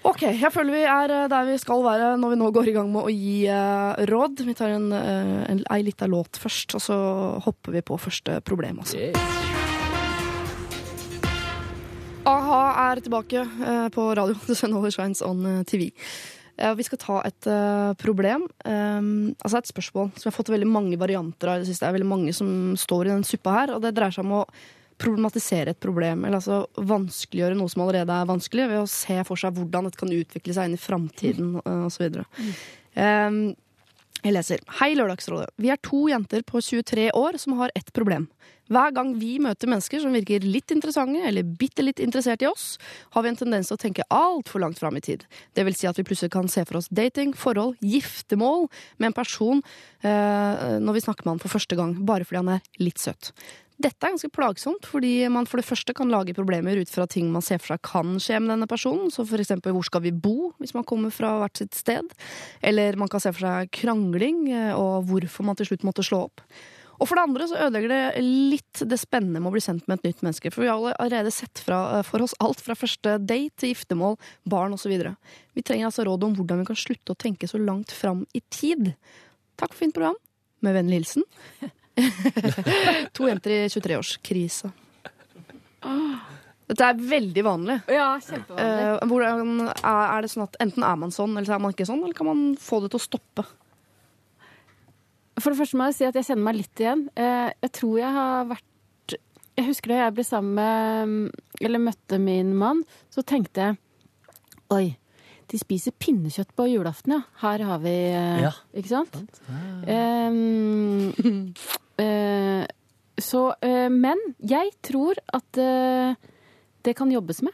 Ok, 0.08 0.22
jeg 0.30 0.50
føler 0.54 0.74
vi 0.74 0.84
er 0.88 1.14
eh, 1.14 1.26
der 1.30 1.48
vi 1.48 1.58
skal 1.60 1.82
være 1.86 2.12
når 2.20 2.34
vi 2.34 2.40
nå 2.42 2.52
går 2.54 2.70
i 2.70 2.76
gang 2.76 2.90
med 2.92 3.06
å 3.06 3.12
gi 3.12 3.40
uh, 3.50 3.98
råd. 4.10 4.44
Vi 4.46 4.56
tar 4.58 4.74
en, 4.76 4.90
uh, 4.94 5.42
en, 5.50 5.62
ei 5.74 5.82
lita 5.86 6.08
låt 6.10 6.40
først, 6.40 6.78
og 6.78 6.86
så 6.86 6.98
hopper 7.46 7.78
vi 7.78 7.84
på 7.84 7.98
første 8.00 8.40
problem. 8.46 8.82
Altså. 8.84 9.08
Yeah. 9.08 9.37
A-ha 12.28 12.62
er 12.90 13.00
tilbake 13.00 13.40
eh, 13.44 13.86
på 13.94 14.08
radio. 14.16 14.36
Det 14.46 14.56
Sun 14.58 14.74
Always 14.76 14.98
Shines 14.98 15.22
on 15.24 15.46
eh, 15.46 15.62
TV. 15.68 15.90
Vi 16.58 16.82
skal 16.82 16.98
ta 16.98 17.20
et 17.22 17.46
eh, 17.46 17.92
problem, 18.00 18.48
eh, 18.66 18.96
altså 19.46 19.60
et 19.60 19.68
spørsmål 19.70 20.08
som 20.16 20.26
jeg 20.26 20.32
har 20.32 20.36
fått 20.40 20.50
veldig 20.50 20.66
mange 20.66 20.98
varianter 20.98 21.52
av 21.52 21.60
i 21.60 21.62
det 21.62 21.68
siste. 21.68 21.84
Det 21.84 21.92
er 21.92 21.98
veldig 22.00 22.08
mange 22.10 22.34
som 22.34 22.48
står 22.74 23.06
i 23.06 23.12
den 23.12 23.22
suppa 23.26 23.54
her, 23.60 23.72
og 23.76 23.84
det 23.84 23.94
dreier 23.94 24.16
seg 24.16 24.26
om 24.26 24.40
å 24.40 24.48
problematisere 24.98 25.70
et 25.70 25.78
problem, 25.78 26.24
eller 26.26 26.40
altså 26.40 26.64
vanskeliggjøre 26.90 27.54
noe 27.60 27.70
som 27.70 27.84
allerede 27.84 28.16
er 28.16 28.26
vanskelig, 28.26 28.66
ved 28.72 28.82
å 28.82 28.90
se 28.90 29.20
for 29.28 29.38
seg 29.38 29.54
hvordan 29.54 29.86
dette 29.86 30.00
kan 30.00 30.10
utvikle 30.16 30.56
seg 30.56 30.66
inn 30.66 30.74
i 30.74 30.82
framtiden 30.82 31.52
osv. 31.62 32.18
Um, 32.98 33.38
jeg 34.24 34.34
leser. 34.34 34.64
Hei, 34.80 34.90
Lørdagsrådet. 34.98 35.52
Vi 35.62 35.70
er 35.70 35.78
to 35.86 36.08
jenter 36.10 36.42
på 36.42 36.58
23 36.58 37.12
år 37.14 37.38
som 37.38 37.54
har 37.60 37.70
ett 37.78 37.94
problem. 37.94 38.26
Hver 38.68 38.94
gang 38.96 39.14
vi 39.20 39.36
møter 39.42 39.70
mennesker 39.70 40.02
som 40.02 40.14
virker 40.16 40.44
litt 40.44 40.72
interessante 40.74 41.22
eller 41.28 41.46
bitte 41.60 41.84
litt 41.84 42.02
interessert 42.04 42.44
i 42.44 42.48
oss, 42.50 42.76
har 43.14 43.24
vi 43.24 43.32
en 43.32 43.38
tendens 43.40 43.70
til 43.70 43.78
å 43.78 43.80
tenke 43.80 44.06
altfor 44.12 44.62
langt 44.64 44.80
fram 44.80 44.98
i 44.98 45.04
tid. 45.04 45.24
Det 45.56 45.64
vil 45.64 45.76
si 45.76 45.88
at 45.88 45.98
vi 45.98 46.04
plutselig 46.08 46.34
kan 46.34 46.50
se 46.52 46.66
for 46.68 46.80
oss 46.80 46.90
dating, 46.92 47.32
forhold, 47.36 47.78
giftermål 47.80 48.68
med 48.98 49.10
en 49.10 49.16
person 49.16 49.62
eh, 50.02 50.76
når 50.82 50.98
vi 50.98 51.06
snakker 51.06 51.24
med 51.24 51.36
han 51.36 51.42
for 51.42 51.56
første 51.56 51.78
gang, 51.78 51.96
bare 52.08 52.28
fordi 52.28 52.42
han 52.42 52.54
er 52.58 52.84
litt 52.84 53.00
søt. 53.00 53.32
Dette 53.78 54.02
er 54.02 54.10
ganske 54.10 54.32
plagsomt, 54.34 54.88
fordi 54.90 55.12
man 55.30 55.46
for 55.46 55.60
det 55.60 55.68
første 55.68 55.94
kan 55.94 56.10
lage 56.10 56.34
problemer 56.34 56.80
ut 56.80 56.90
fra 56.90 57.04
ting 57.06 57.28
man 57.30 57.44
ser 57.46 57.60
for 57.62 57.76
seg 57.76 57.84
kan 57.86 58.16
skje 58.18 58.40
med 58.42 58.50
denne 58.50 58.66
personen, 58.66 59.12
for 59.14 59.38
eksempel 59.38 59.76
hvor 59.76 59.86
skal 59.86 60.02
vi 60.02 60.10
bo 60.10 60.50
hvis 60.58 60.74
man 60.74 60.86
kommer 60.88 61.14
fra 61.14 61.36
hvert 61.38 61.60
sitt 61.62 61.78
sted, 61.78 62.10
eller 62.58 62.98
man 62.98 63.10
kan 63.12 63.22
se 63.22 63.30
for 63.30 63.46
seg 63.46 63.70
krangling 63.78 64.48
eh, 64.50 64.72
og 64.74 65.06
hvorfor 65.08 65.46
man 65.46 65.58
til 65.58 65.70
slutt 65.70 65.86
måtte 65.86 66.04
slå 66.06 66.26
opp. 66.26 66.42
Og 66.98 67.06
for 67.06 67.14
det 67.14 67.24
andre 67.28 67.46
så 67.46 67.58
ødelegger 67.62 67.92
det 67.92 68.22
litt 68.24 68.82
det 68.90 68.98
spennende 68.98 69.38
med 69.38 69.52
å 69.52 69.54
bli 69.54 69.62
sendt 69.62 69.86
med 69.86 70.00
et 70.00 70.08
nytt 70.08 70.24
menneske, 70.26 70.50
for 70.54 70.64
vi 70.64 70.70
har 70.70 70.96
allerede 70.98 71.30
sett 71.34 71.62
fra, 71.62 71.98
eh, 71.98 72.06
for 72.06 72.24
oss 72.24 72.34
alt 72.42 72.60
fra 72.64 72.74
første 72.78 73.18
date 73.22 73.54
til 73.62 73.72
giftermål, 73.72 74.18
barn 74.44 74.74
osv. 74.74 74.94
Vi 75.54 75.62
trenger 75.62 75.90
altså 75.90 76.06
råd 76.08 76.26
om 76.26 76.34
hvordan 76.38 76.62
vi 76.62 76.70
kan 76.72 76.78
slutte 76.78 77.14
å 77.14 77.18
tenke 77.18 77.50
så 77.50 77.60
langt 77.62 77.94
fram 77.94 78.26
i 78.34 78.42
tid. 78.50 78.94
Takk 79.56 79.72
for 79.72 79.84
fint 79.84 79.94
program. 79.94 80.18
Med 80.60 80.74
vennlig 80.74 80.98
hilsen 80.98 81.22
To 83.14 83.28
jenter 83.28 83.52
i 83.54 83.58
23-årskrisa. 83.70 84.72
Dette 86.68 86.84
er 86.84 86.98
veldig 86.98 87.44
vanlig. 87.46 87.78
Ja, 87.94 88.08
kjempevanlig. 88.18 88.66
Eh, 88.66 89.06
hvordan, 89.06 89.62
er, 89.70 90.02
er 90.02 90.26
det 90.26 90.30
sånn 90.32 90.44
at 90.48 90.58
Enten 90.62 90.84
er 90.84 90.98
man 91.00 91.14
sånn, 91.14 91.36
eller 91.36 91.46
så 91.46 91.56
er 91.56 91.62
man 91.62 91.74
ikke 91.74 91.86
sånn, 91.88 92.02
eller 92.02 92.18
kan 92.18 92.28
man 92.28 92.42
få 92.60 92.82
det 92.82 92.90
til 92.92 93.00
å 93.00 93.06
stoppe? 93.06 93.46
For 95.40 95.50
det 95.52 95.58
første 95.60 95.76
må 95.78 95.86
jeg 95.90 95.94
si 95.98 96.06
at 96.08 96.16
jeg 96.18 96.26
kjenner 96.30 96.44
meg 96.48 96.56
litt 96.60 96.80
igjen. 96.82 97.02
Eh, 97.16 97.50
Jeg 97.62 97.72
tror 97.78 97.98
jeg 98.00 98.12
har 98.14 98.44
vært 98.50 99.14
Jeg 99.58 99.66
husker 99.66 99.88
da 99.92 99.98
jeg 100.04 100.14
ble 100.16 100.24
sammen 100.24 100.54
med 100.58 101.62
Eller 101.66 101.78
møtte 101.82 102.18
min 102.22 102.54
mann, 102.58 102.84
så 103.10 103.22
tenkte 103.26 103.60
jeg 103.68 103.78
Oi, 104.74 104.96
de 105.48 105.56
spiser 105.58 105.94
pinnekjøtt 105.96 106.50
på 106.58 106.66
julaften, 106.68 107.14
ja. 107.16 107.22
Her 107.40 107.62
har 107.64 107.78
vi 107.80 107.94
eh, 108.12 108.42
Ja. 108.44 108.50
Ikke 108.76 108.90
sant? 108.92 109.16
Ehm, 109.88 111.54
eh, 111.98 112.66
så 113.18 113.42
eh, 113.64 113.88
Men 113.90 114.20
jeg 114.44 114.74
tror 114.86 115.18
at 115.34 115.62
det 116.86 116.94
kan 116.96 117.10
jobbes 117.12 117.40
med. 117.42 117.52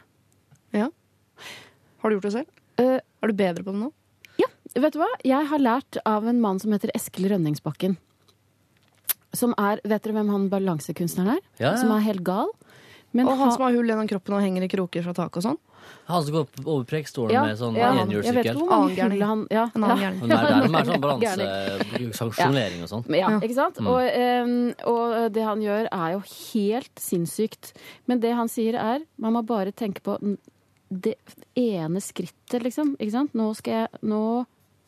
Ja. 0.75 0.85
Har 1.99 2.09
du 2.11 2.15
gjort 2.17 2.27
det 2.27 2.33
selv? 2.35 2.51
Eh, 2.79 2.99
Er 3.23 3.27
du 3.31 3.33
bedre 3.33 3.63
på 3.65 3.71
det 3.73 3.79
nå? 3.81 3.89
Ja, 4.75 4.81
vet 4.83 4.93
du 4.93 4.99
hva? 4.99 5.07
Jeg 5.23 5.47
har 5.47 5.59
lært 5.63 5.97
av 6.05 6.25
en 6.27 6.41
mann 6.43 6.59
som 6.59 6.73
heter 6.75 6.91
Eskil 6.95 7.29
Rønningsbakken. 7.31 7.95
Som 9.35 9.53
er 9.59 9.79
Vet 9.83 10.03
dere 10.03 10.15
hvem 10.15 10.29
han 10.31 10.49
balansekunstneren 10.51 11.35
er? 11.37 11.41
Ja, 11.59 11.71
ja. 11.73 11.77
Som 11.79 11.91
er 11.95 12.03
helt 12.05 12.23
gal. 12.27 12.51
Men 13.15 13.27
Og 13.29 13.37
han 13.37 13.47
ha- 13.47 13.51
som 13.55 13.63
har 13.63 13.71
hull 13.71 13.87
gjennom 13.87 14.07
kroppen 14.09 14.33
og 14.35 14.41
henger 14.43 14.63
i 14.63 14.67
kroker 14.67 15.03
fra 15.05 15.13
taket 15.15 15.37
og 15.39 15.43
sånn? 15.43 15.57
Han 16.09 16.23
som 16.25 16.33
går 16.33 16.45
på- 16.51 16.65
over 16.67 16.83
Preikestolen 16.83 17.31
Ja, 17.31 17.43
med 17.45 17.57
sånn 17.57 17.75
ja, 17.77 17.91
enhjulssykkel. 17.93 18.57
Annen 18.67 19.47
ja, 19.51 19.69
En 19.75 19.83
annen 19.83 19.97
ja. 20.01 20.09
gærning. 20.11 20.19
Men 20.19 20.29
Der, 20.29 20.43
der 20.43 20.79
er 20.81 20.85
sånn 20.89 21.01
balansesanksjonering 21.05 22.01
balanse, 22.01 22.17
sanksjonering 22.17 22.81
og 22.83 22.89
sånn. 22.89 23.05
Ja, 23.15 23.29
Ja. 23.29 23.39
ikke 23.39 23.53
sant? 23.55 23.77
Og, 23.79 24.01
um, 24.19 24.73
og 24.91 25.31
det 25.31 25.43
han 25.43 25.61
gjør 25.61 25.87
er 25.91 26.11
jo 26.17 26.19
helt 26.51 26.95
sinnssykt. 26.99 27.71
Men 28.07 28.19
det 28.19 28.33
han 28.35 28.47
sier 28.49 28.75
er, 28.75 28.99
man 29.17 29.33
må 29.33 29.45
bare 29.45 29.71
tenke 29.71 30.01
på 30.01 30.17
det 30.91 31.15
ene 31.55 32.01
skrittet, 32.01 32.61
liksom. 32.63 32.97
Ikke 32.99 33.11
sant? 33.11 33.33
Nå 33.33 33.55
skal 33.55 33.73
jeg, 33.73 33.89
nå, 34.03 34.45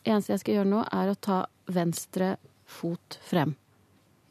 eneste 0.10 0.34
jeg 0.34 0.44
skal 0.44 0.60
gjøre 0.60 0.72
nå, 0.72 0.84
er 0.92 1.12
å 1.12 1.18
ta 1.20 1.42
venstre 1.72 2.36
fot 2.68 3.18
frem. 3.28 3.56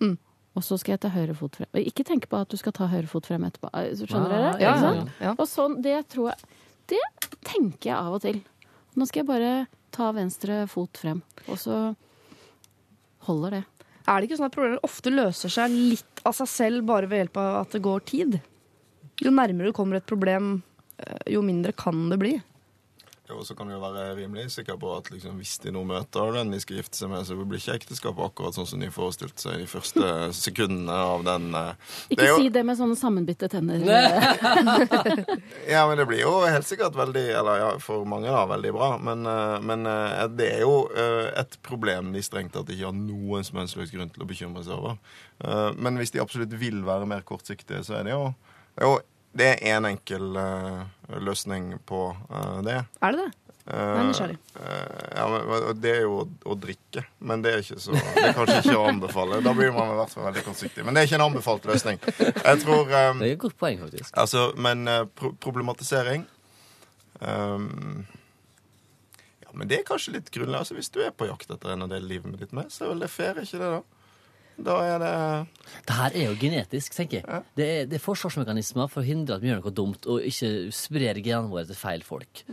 Mm. 0.02 0.16
Og 0.56 0.64
så 0.64 0.78
skal 0.80 0.94
jeg 0.96 1.02
ta 1.04 1.10
høyre 1.12 1.34
fot 1.36 1.56
frem. 1.58 1.68
Ikke 1.84 2.04
tenk 2.08 2.28
på 2.32 2.38
at 2.40 2.52
du 2.52 2.56
skal 2.60 2.72
ta 2.76 2.88
høyre 2.88 3.08
fot 3.10 3.28
frem 3.28 3.44
etterpå. 3.48 3.70
Eh, 3.76 3.92
Skjønner 4.00 4.32
dere? 4.32 4.52
ja, 4.62 4.74
ja, 4.80 4.92
ja. 5.20 5.34
Og 5.36 5.46
sånn, 5.50 5.78
det 5.84 5.98
tror 6.12 6.32
jeg 6.32 6.54
Det 6.86 7.00
tenker 7.44 7.90
jeg 7.90 7.96
av 7.98 8.14
og 8.14 8.22
til. 8.22 8.36
Nå 8.96 9.06
skal 9.08 9.24
jeg 9.24 9.28
bare 9.28 9.52
ta 9.92 10.12
venstre 10.14 10.62
fot 10.70 11.00
frem. 11.00 11.20
Og 11.50 11.58
så 11.60 11.78
holder 13.26 13.58
det. 13.58 13.62
Er 14.06 14.20
det 14.22 14.28
ikke 14.28 14.38
sånn 14.38 14.46
at 14.46 14.54
problemer 14.54 14.84
ofte 14.86 15.10
løser 15.10 15.50
seg 15.50 15.72
litt 15.74 16.20
av 16.26 16.36
seg 16.38 16.48
selv 16.50 16.84
bare 16.86 17.08
ved 17.10 17.24
hjelp 17.24 17.40
av 17.42 17.56
at 17.64 17.74
det 17.74 17.82
går 17.82 18.04
tid? 18.06 18.36
Jo 19.24 19.32
nærmere 19.34 19.72
du 19.72 19.74
kommer 19.76 19.98
et 19.98 20.06
problem, 20.06 20.60
eh, 21.02 21.32
jo 21.34 21.42
mindre 21.42 21.74
kan 21.74 22.06
det 22.12 22.18
bli. 22.22 22.34
Jo, 23.28 23.40
så 23.42 23.56
kan 23.58 23.66
du 23.66 23.72
jo 23.74 23.80
være 23.82 24.12
rimelig 24.14 24.44
sikker 24.54 24.76
på 24.78 24.90
at 24.94 25.08
liksom, 25.10 25.34
hvis 25.40 25.56
de 25.64 25.72
nå 25.74 25.80
møter 25.88 26.28
den 26.36 26.52
de 26.54 26.60
skal 26.62 26.76
gifte 26.78 26.94
seg 27.00 27.10
med, 27.10 27.24
så 27.26 27.34
blir 27.40 27.58
ikke 27.58 27.74
ekteskapet 27.80 28.22
akkurat 28.22 28.54
sånn 28.54 28.68
som 28.70 28.78
de 28.84 28.90
forestilte 28.94 29.42
seg 29.42 29.56
de 29.64 29.66
første 29.66 30.10
sekundene 30.44 30.94
av 30.94 31.24
den 31.26 31.48
eh, 31.58 31.72
Ikke 32.14 32.28
jo- 32.28 32.36
si 32.38 32.52
det 32.54 32.62
med 32.68 32.78
sånne 32.78 32.94
sammenbitte 33.00 33.48
tenner. 33.50 33.82
Ja, 35.66 35.82
men 35.88 35.98
det 35.98 36.06
blir 36.06 36.20
jo 36.22 36.30
helt 36.46 36.66
sikkert 36.68 36.94
veldig 36.94 37.24
Eller 37.40 37.58
ja, 37.58 37.70
for 37.82 38.04
mange 38.08 38.30
da, 38.30 38.44
veldig 38.46 38.72
bra. 38.76 38.90
Men, 39.02 39.26
eh, 39.26 39.56
men 39.66 39.82
eh, 39.90 40.22
det 40.38 40.48
er 40.60 40.62
jo 40.62 40.76
et 40.96 41.58
problem 41.66 42.12
de 42.14 42.22
strengt 42.22 42.54
tatt 42.54 42.70
ikke 42.70 42.86
har 42.92 42.94
noen 42.96 43.42
som 43.46 43.58
helst 43.58 43.74
slags 43.74 43.90
grunn 43.94 44.12
til 44.14 44.22
å 44.22 44.28
bekymre 44.30 44.62
seg 44.64 44.76
over. 44.78 44.96
Men 45.76 45.98
hvis 45.98 46.14
de 46.14 46.22
absolutt 46.22 46.54
vil 46.56 46.78
være 46.86 47.08
mer 47.10 47.24
kortsiktige, 47.26 47.82
så 47.84 47.98
er 47.98 48.06
det 48.06 48.14
jo 48.14 48.22
Det 48.76 48.84
er 48.86 48.90
jo 48.92 48.96
det 49.36 49.46
er 49.60 49.74
en 49.76 49.84
enkel 49.90 50.30
løsning 51.08 51.74
på 51.86 52.08
eh, 52.30 52.62
det. 52.66 52.80
Er 53.02 53.14
det 53.14 53.26
det? 53.26 53.32
Uh, 53.66 53.74
Jeg 53.74 54.02
nysgjerrig. 54.06 54.34
ja, 55.16 55.24
men, 55.26 55.78
det 55.82 55.90
er 55.90 56.04
jo 56.04 56.20
å, 56.20 56.26
å 56.52 56.54
drikke. 56.54 57.02
Men 57.18 57.42
det 57.42 57.50
er, 57.50 57.64
ikke 57.64 57.80
så, 57.82 57.96
det 57.98 58.22
er 58.28 58.36
kanskje 58.36 58.60
ikke 58.60 58.76
å 58.78 58.84
anbefale. 58.86 59.40
Da 59.42 59.54
blir 59.58 59.72
man 59.74 59.90
i 59.90 59.96
hvert 59.98 60.12
fall 60.14 60.28
veldig 60.28 60.44
kortsiktig. 60.46 60.84
Men 60.86 60.94
det 60.94 61.02
er 61.02 61.08
ikke 61.08 61.18
en 61.18 61.24
anbefalt 61.26 61.66
løsning. 61.66 61.98
Jeg 62.20 62.60
tror 62.62 62.84
um, 62.86 63.24
Det 63.24 63.32
er 63.32 63.34
et 63.34 63.42
godt 63.42 63.58
poeng, 63.58 63.80
faktisk. 63.82 64.12
Altså, 64.22 64.44
men 64.54 64.86
uh, 64.86 65.00
pro 65.18 65.32
problematisering 65.42 66.28
um, 67.18 68.06
Ja, 69.42 69.50
men 69.50 69.66
det 69.66 69.80
er 69.80 69.90
kanskje 69.90 70.14
litt 70.20 70.30
grunnlag. 70.30 70.62
Altså, 70.62 70.78
hvis 70.78 70.92
du 70.94 71.02
er 71.02 71.10
på 71.10 71.26
jakt 71.26 71.50
etter 71.50 71.74
en 71.74 71.88
av 71.88 71.90
det 71.90 72.04
livet 72.06 72.30
med 72.30 72.38
ditt 72.44 72.54
med, 72.54 72.70
så 72.70 72.86
er 72.86 72.94
vel 72.94 73.02
det 73.02 73.10
fair, 73.10 73.42
ikke 73.42 73.58
det, 73.58 73.72
da? 73.80 73.95
Da 74.56 74.76
er 74.86 74.98
det 75.02 75.14
Det 75.86 75.96
her 75.96 76.16
er 76.16 76.28
jo 76.30 76.36
genetisk, 76.40 76.94
tenker 76.96 77.20
jeg. 77.20 77.42
Det 77.58 77.66
er, 77.66 77.88
det 77.90 77.98
er 77.98 78.02
forsvarsmekanismer 78.04 78.88
for 78.92 79.02
å 79.02 79.06
hindre 79.06 79.36
at 79.36 79.44
vi 79.44 79.50
gjør 79.50 79.60
noe 79.60 79.74
dumt, 79.74 80.08
og 80.08 80.24
ikke 80.24 80.72
sprer 80.74 81.20
genene 81.20 81.52
våre 81.52 81.66
til 81.68 81.78
feil 81.78 82.04
folk. 82.06 82.44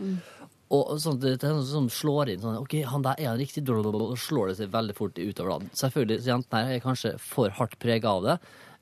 Og 0.74 0.90
og 0.90 1.00
sånn, 1.02 1.20
det, 1.22 1.36
det 1.42 1.50
er 1.50 1.54
noe 1.54 1.68
som 1.68 1.90
slår 1.92 2.34
inn 2.34 2.42
sånn 2.42 2.58
OK, 2.58 2.80
han 2.90 3.04
der 3.06 3.20
er 3.22 3.30
han 3.32 3.42
riktig, 3.42 3.64
og 3.70 4.18
slår 4.18 4.52
det 4.52 4.56
seg 4.58 4.72
veldig 4.74 4.96
fort 4.98 5.20
utover 5.20 5.52
land 5.52 5.68
Selvfølgelig, 5.78 6.24
så 6.24 6.32
jentene 6.32 6.64
her 6.66 6.78
er 6.80 6.82
kanskje 6.84 7.12
for 7.22 7.54
hardt 7.60 7.78
prega 7.84 8.16
av 8.16 8.26
det, 8.26 8.38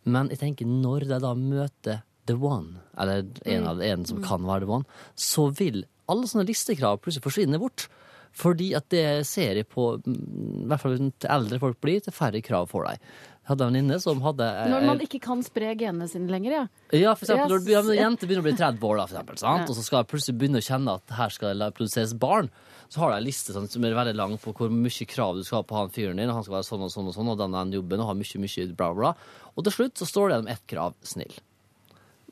men 0.08 0.32
jeg 0.32 0.42
tenker 0.42 0.70
når 0.70 1.10
de 1.10 1.20
da 1.22 1.34
møter 1.38 2.06
the 2.30 2.38
one, 2.38 2.80
eller 3.02 3.26
en 3.50 3.68
av 3.68 3.82
en 3.84 4.06
som 4.08 4.22
kan 4.24 4.46
være 4.48 4.66
the 4.66 4.72
one, 4.72 5.02
så 5.20 5.50
vil 5.58 5.84
alle 6.12 6.30
sånne 6.30 6.48
listekrav 6.48 7.02
plutselig 7.02 7.26
forsvinne 7.26 7.60
bort. 7.62 7.88
Fordi 8.32 8.72
at 8.78 8.88
det 8.94 9.26
ser 9.28 9.60
jeg 9.60 9.68
på 9.68 9.90
mm, 10.00 10.64
I 10.64 10.70
hvert 10.72 10.84
fall 10.84 10.98
til 10.98 11.34
eldre 11.36 11.60
folk 11.60 11.80
blir, 11.84 12.00
til 12.04 12.16
færre 12.16 12.42
krav 12.46 12.70
for 12.72 12.88
deg. 12.88 13.02
Jeg 13.42 13.50
hadde 13.50 13.66
en 13.66 13.74
venninne 13.74 13.98
som 14.00 14.22
hadde 14.24 14.46
eh, 14.46 14.70
Når 14.72 14.84
man 14.88 15.00
ikke 15.04 15.20
kan 15.24 15.42
spre 15.44 15.74
genene 15.76 16.08
sine 16.08 16.30
lenger, 16.32 16.54
ja. 16.56 16.66
ja, 16.94 17.14
for 17.18 17.26
eksempel, 17.26 17.58
når 17.66 17.90
en 17.90 17.98
jente 17.98 18.30
begynner 18.30 18.46
å 18.46 18.48
bli 18.48 18.54
30 18.60 18.86
år, 18.88 19.00
da, 19.02 19.08
for 19.10 19.18
eksempel, 19.18 19.40
sant? 19.42 19.72
Og 19.72 19.78
så 19.78 19.86
skal 19.86 20.04
jeg 20.04 20.12
plutselig 20.14 20.38
begynne 20.40 20.62
å 20.62 20.68
kjenne 20.68 20.96
at 21.02 21.16
her 21.18 21.34
skal 21.34 21.66
det 21.66 21.72
produseres 21.76 22.14
barn, 22.22 22.52
så 22.92 23.02
har 23.02 23.14
de 23.14 23.20
en 23.22 23.26
liste 23.26 23.56
sånn, 23.56 23.70
som 23.72 23.88
er 23.88 23.98
veldig 23.98 24.14
lang 24.20 24.38
på 24.40 24.54
hvor 24.56 24.72
mye 24.72 25.08
krav 25.10 25.40
du 25.40 25.46
skal 25.48 25.62
ha 25.62 25.68
på 25.68 25.78
han 25.80 25.94
fyren 25.96 26.22
din, 26.22 26.30
og 26.30 26.38
han 26.38 26.46
skal 26.46 26.60
være 26.60 26.70
sånn 26.70 26.86
og 26.86 26.94
sånn 26.94 27.10
og 27.10 27.18
sånn, 27.18 27.34
og 27.34 27.40
den, 27.40 27.56
den 27.58 27.78
jobben, 27.80 28.04
og 28.04 28.12
ha 28.12 28.18
mye, 28.20 28.44
mye 28.46 28.68
bla, 28.78 28.92
bla. 28.98 29.14
Og 29.56 29.66
til 29.68 29.78
slutt 29.80 30.02
så 30.02 30.08
står 30.10 30.28
det 30.28 30.38
gjennom 30.38 30.52
ett 30.54 30.66
krav, 30.76 30.98
snill. 31.08 31.40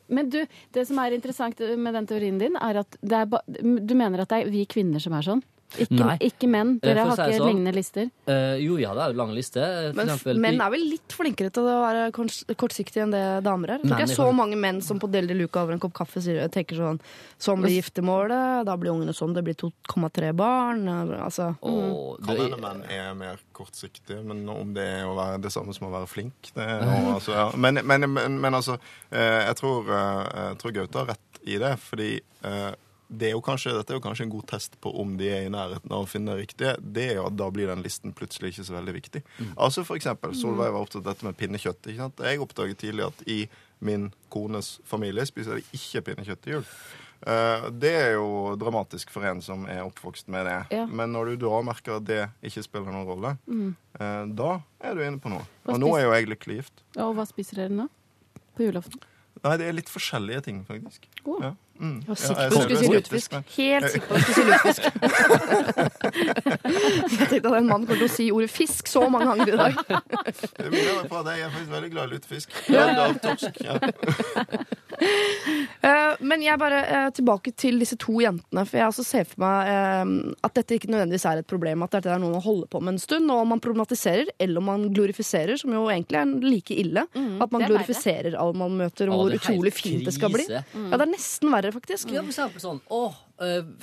Men 0.09 0.29
du, 0.33 0.41
det 0.73 0.83
som 0.89 0.99
er 1.01 1.15
interessant 1.15 1.61
med 1.77 1.95
den 1.95 2.09
teorien 2.09 2.41
din, 2.41 2.57
er 2.57 2.81
at 2.81 2.97
det 3.01 3.23
er 3.23 3.29
du 3.59 3.95
mener 3.97 4.23
at 4.23 4.31
det 4.31 4.43
er 4.43 4.51
vi 4.53 4.65
kvinner 4.69 5.01
som 5.01 5.15
er 5.17 5.25
sånn? 5.25 5.43
Ikke, 5.77 6.15
ikke 6.25 6.47
menn? 6.49 6.71
Eh, 6.79 6.87
Dere 6.87 7.03
har 7.05 7.19
ikke 7.19 7.37
sånn. 7.37 7.51
lignende 7.51 7.73
lister? 7.75 8.07
Uh, 8.25 8.55
jo, 8.57 8.77
ja, 8.81 8.93
det 8.97 9.03
er 9.03 9.13
jo 9.13 9.19
lange 9.19 9.35
liste. 9.37 9.65
Men 9.93 10.09
eksempel, 10.09 10.39
menn 10.41 10.61
er 10.65 10.71
vel 10.73 10.85
litt 10.95 11.13
flinkere 11.13 11.53
til 11.53 11.67
å 11.69 11.75
være 11.83 12.07
kortsiktige 12.57 13.03
enn 13.05 13.13
det 13.13 13.23
damer 13.45 13.75
er. 13.75 13.83
Jeg 13.83 13.91
tror 13.91 13.99
ikke 13.99 14.07
er 14.09 14.15
så 14.15 14.29
mange 14.33 14.57
menn 14.57 14.81
som 14.85 15.01
på 15.01 15.09
delte 15.13 15.37
luka 15.37 15.61
over 15.61 15.77
en 15.77 15.83
kopp 15.83 15.93
kaffe 16.01 16.23
sier, 16.25 16.47
tenker 16.49 16.79
sånn 16.79 17.01
Sånn 17.39 17.61
blir 17.63 17.77
giftermålet, 17.77 18.65
da 18.67 18.73
blir 18.75 18.91
ungene 18.91 19.13
sånn, 19.15 19.31
det 19.31 19.45
blir 19.47 19.55
2,3 19.55 20.33
barn. 20.35 20.81
Altså. 20.89 21.53
Åh, 21.61 22.17
Kan 22.25 22.35
det- 22.35 22.49
hende 22.49 22.59
menn 22.59 22.83
er 22.91 23.13
mer 23.15 23.39
kortsiktige, 23.55 24.23
men 24.25 24.43
om 24.49 24.73
det 24.73 24.83
er 24.83 25.05
å 25.05 25.15
være 25.15 25.41
det 25.41 25.51
samme 25.53 25.73
som 25.75 25.87
å 25.87 25.91
være 25.93 26.07
flink 26.09 26.51
det 26.55 26.65
er 26.65 26.83
noe, 26.83 27.13
altså, 27.17 27.31
ja. 27.31 27.45
men, 27.55 27.79
men, 27.85 28.09
men, 28.11 28.41
men 28.41 28.53
altså, 28.53 28.77
eh, 29.11 29.45
jeg 29.47 29.55
tror, 29.61 29.87
eh, 29.87 30.49
jeg 30.49 30.59
tror 30.61 30.75
Gaute 30.75 30.99
har 31.03 31.09
rett 31.13 31.41
i 31.47 31.57
det, 31.61 31.73
fordi 31.79 32.11
eh, 32.43 32.71
det 33.09 33.29
er 33.29 33.33
jo 33.33 33.41
kanskje, 33.41 33.73
dette 33.73 33.93
er 33.93 33.97
jo 33.97 34.03
kanskje 34.05 34.27
en 34.27 34.31
god 34.31 34.45
test 34.51 34.75
på 34.83 34.91
om 35.01 35.15
de 35.17 35.29
er 35.33 35.47
i 35.47 35.51
nærheten 35.53 35.89
av 35.89 36.05
å 36.05 36.09
finne 36.09 36.35
det 36.35 36.43
riktige. 36.43 36.75
Det 36.79 37.07
er 37.09 37.17
jo 37.17 37.25
at 37.25 37.37
Da 37.39 37.49
blir 37.53 37.71
den 37.71 37.81
listen 37.81 38.13
plutselig 38.13 38.53
ikke 38.53 38.67
så 38.67 38.75
veldig 38.75 38.93
viktig. 38.93 39.23
Altså 39.57 39.83
for 39.87 39.97
eksempel, 39.97 40.35
Solveig 40.37 40.73
var 40.75 40.83
opptatt 40.83 41.01
av 41.01 41.13
dette 41.13 41.25
med 41.25 41.37
pinnekjøtt. 41.39 41.81
ikke 41.87 42.03
sant? 42.03 42.21
Jeg 42.21 42.43
oppdaget 42.43 42.81
tidlig 42.85 43.07
at 43.07 43.23
i 43.25 43.39
min 43.79 44.09
kones 44.29 44.77
familie 44.85 45.25
spiser 45.25 45.57
de 45.57 45.65
ikke 45.73 46.03
pinnekjøtt 46.09 46.43
til 46.43 46.57
jul. 46.59 46.65
Eh, 47.25 47.67
det 47.81 47.93
er 47.97 48.11
jo 48.13 48.55
dramatisk 48.59 49.09
for 49.11 49.25
en 49.25 49.41
som 49.41 49.65
er 49.65 49.81
oppvokst 49.87 50.29
med 50.29 50.45
det. 50.45 50.59
Ja. 50.77 50.85
Men 50.85 51.15
når 51.15 51.33
du 51.33 51.47
da 51.47 51.61
merker 51.65 51.97
at 51.97 52.05
det 52.07 52.27
ikke 52.45 52.63
spiller 52.67 52.93
noen 52.93 53.09
rolle, 53.09 53.37
mm. 53.49 53.71
da 54.37 54.59
er 54.79 54.93
du 54.93 55.01
inne 55.03 55.19
på 55.23 55.31
noe. 55.33 55.47
Og 55.65 55.81
nå 55.81 55.95
er 55.97 56.05
jo 56.05 56.13
jeg 56.13 56.29
lykkelig 56.35 56.61
gift. 56.61 56.85
Og 56.99 57.15
hva 57.17 57.25
spiser 57.27 57.63
dere 57.63 57.73
nå? 57.73 57.89
På 58.53 58.67
julaften? 58.67 59.01
Nei, 59.39 59.55
det 59.59 59.67
er 59.69 59.75
litt 59.75 59.89
forskjellige 59.91 60.45
ting, 60.49 60.61
faktisk. 60.67 61.07
Oh. 61.23 61.39
Ja. 61.41 61.53
Mm. 61.79 61.95
Jeg 61.99 62.07
var 62.07 62.15
sikker 62.15 62.35
på 62.35 62.41
at 62.41 62.51
du 62.51 62.75
skulle 62.75 62.79
si 62.79 62.87
lutefisk. 62.93 63.33
Helt 63.57 63.91
sikker 63.91 64.07
på 64.07 64.13
at 64.13 64.19
du 64.19 64.23
skulle 64.33 64.35
si 64.35 64.41
lutefisk. 64.51 64.83
Jeg 67.19 67.27
tenkte 67.29 67.49
at 67.49 67.57
en 67.61 67.69
mann 67.69 67.85
kommer 67.87 68.01
til 68.01 68.09
å 68.09 68.11
si 68.11 68.25
ordet 68.35 68.49
fisk 68.51 68.91
så 68.91 69.05
mange 69.09 69.29
ganger 69.31 69.53
i 69.53 69.57
dag. 69.61 69.73
Det 69.87 70.67
minner 70.73 70.99
meg 70.99 71.29
jeg 71.29 71.45
er 71.45 71.49
faktisk 71.55 71.71
veldig 71.71 71.91
glad 71.93 72.03
i 72.03 72.13
lutefisk. 72.17 72.47
Lagd 72.73 72.99
av 73.05 73.19
torsk. 73.23 73.53
Ja. 73.63 73.79
Eh, 75.79 76.15
Men 76.19 76.41
jeg 76.43 76.59
bare 76.59 76.79
eh, 76.83 77.05
tilbake 77.15 77.53
til 77.55 77.77
disse 77.79 77.95
to 77.99 78.17
jentene. 78.19 78.65
For 78.67 78.79
jeg 78.81 78.91
også 78.91 79.03
ser 79.07 79.27
for 79.29 79.39
meg 79.45 79.69
eh, 79.71 80.33
at 80.43 80.57
dette 80.57 80.75
ikke 80.75 80.89
nødvendigvis 80.91 81.25
er 81.29 81.39
et 81.39 81.47
problem. 81.47 81.85
At 81.85 81.93
dette 81.95 82.11
er 82.11 82.19
noe 82.19 82.33
man 82.33 82.43
holder 82.43 82.67
på 82.71 82.81
med 82.83 82.97
en 82.97 82.99
stund. 82.99 83.31
Og 83.31 83.45
om 83.45 83.53
man 83.53 83.61
problematiserer 83.63 84.33
eller 84.43 84.59
om 84.59 84.67
man 84.67 84.83
glorifiserer, 84.91 85.55
som 85.61 85.71
jo 85.71 85.85
egentlig 85.87 86.19
er 86.19 86.33
like 86.43 86.75
ille. 86.75 87.05
at 87.15 87.55
man 87.55 87.63
er 87.63 87.71
glorifiserer 87.71 88.35
alle 88.35 88.59
man 88.59 88.75
møter, 88.81 89.07
og 89.07 89.21
hvor 89.23 89.37
utrolig 89.37 89.71
fint 89.75 90.03
det 90.03 90.13
skal 90.17 90.33
bli. 90.33 90.45
Mm. 90.49 90.89
Ja, 90.89 90.99
det 90.99 91.07
er 91.07 91.13
nesten 91.13 91.53
verre, 91.53 91.71
faktisk. 91.75 92.11
Ja, 92.11 92.25
for 92.25 92.33
eksempel 92.33 92.65
sånn 92.65 92.83
Åh, 92.91 93.15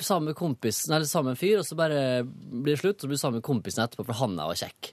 samme 0.03 0.35
kompis, 0.37 0.83
Eller 0.89 1.07
samme 1.09 1.33
fyr 1.39 1.63
Og 1.63 1.65
så 1.65 1.73
bare 1.79 2.21
blir 2.27 2.75
det 2.75 2.81
slutt 2.81 2.99
Og 2.99 3.07
så 3.07 3.09
blir 3.09 3.19
samme 3.21 3.41
kompisen 3.45 3.81
etterpå 3.83 4.05
For 4.05 4.19
han 4.19 4.35
er 4.37 4.51
jo 4.51 4.59
kjekk 4.61 4.91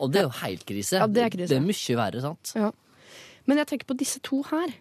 Og 0.00 0.12
det 0.12 0.22
er 0.22 0.26
jo 0.28 0.32
helt 0.40 0.64
krise 0.68 1.02
Ja, 1.02 1.08
det 1.10 1.24
er 1.26 1.32
krise. 1.34 1.50
Det 1.52 1.58
er 1.58 1.66
mye 1.66 1.98
verre, 2.00 2.22
sant? 2.24 2.52
Ja. 2.56 2.70
Men 3.46 3.60
jeg 3.60 3.70
tenker 3.72 3.90
på 3.92 3.98
disse 4.00 4.22
to 4.24 4.40
her. 4.48 4.72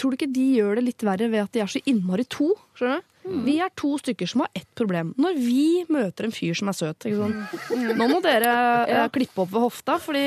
Tror 0.00 0.14
du 0.14 0.16
ikke 0.16 0.30
de 0.32 0.46
gjør 0.56 0.78
det 0.80 0.84
litt 0.86 1.04
verre 1.04 1.28
ved 1.28 1.42
at 1.44 1.52
de 1.52 1.60
er 1.60 1.68
så 1.70 1.82
innmari 1.90 2.24
to? 2.32 2.50
Skjønner 2.78 3.02
du? 3.04 3.06
Vi 3.44 3.58
er 3.60 3.68
to 3.76 3.90
stykker 4.00 4.26
som 4.30 4.40
har 4.46 4.48
ett 4.56 4.68
problem. 4.78 5.10
Når 5.20 5.36
vi 5.36 5.84
møter 5.92 6.24
en 6.24 6.32
fyr 6.32 6.56
som 6.56 6.70
er 6.72 6.76
søt 6.78 7.04
sånn. 7.04 7.34
Nå 8.00 8.06
må 8.08 8.22
dere 8.24 8.54
eh, 8.88 9.08
klippe 9.12 9.42
opp 9.44 9.52
ved 9.52 9.60
hofta, 9.66 9.98
fordi 10.00 10.24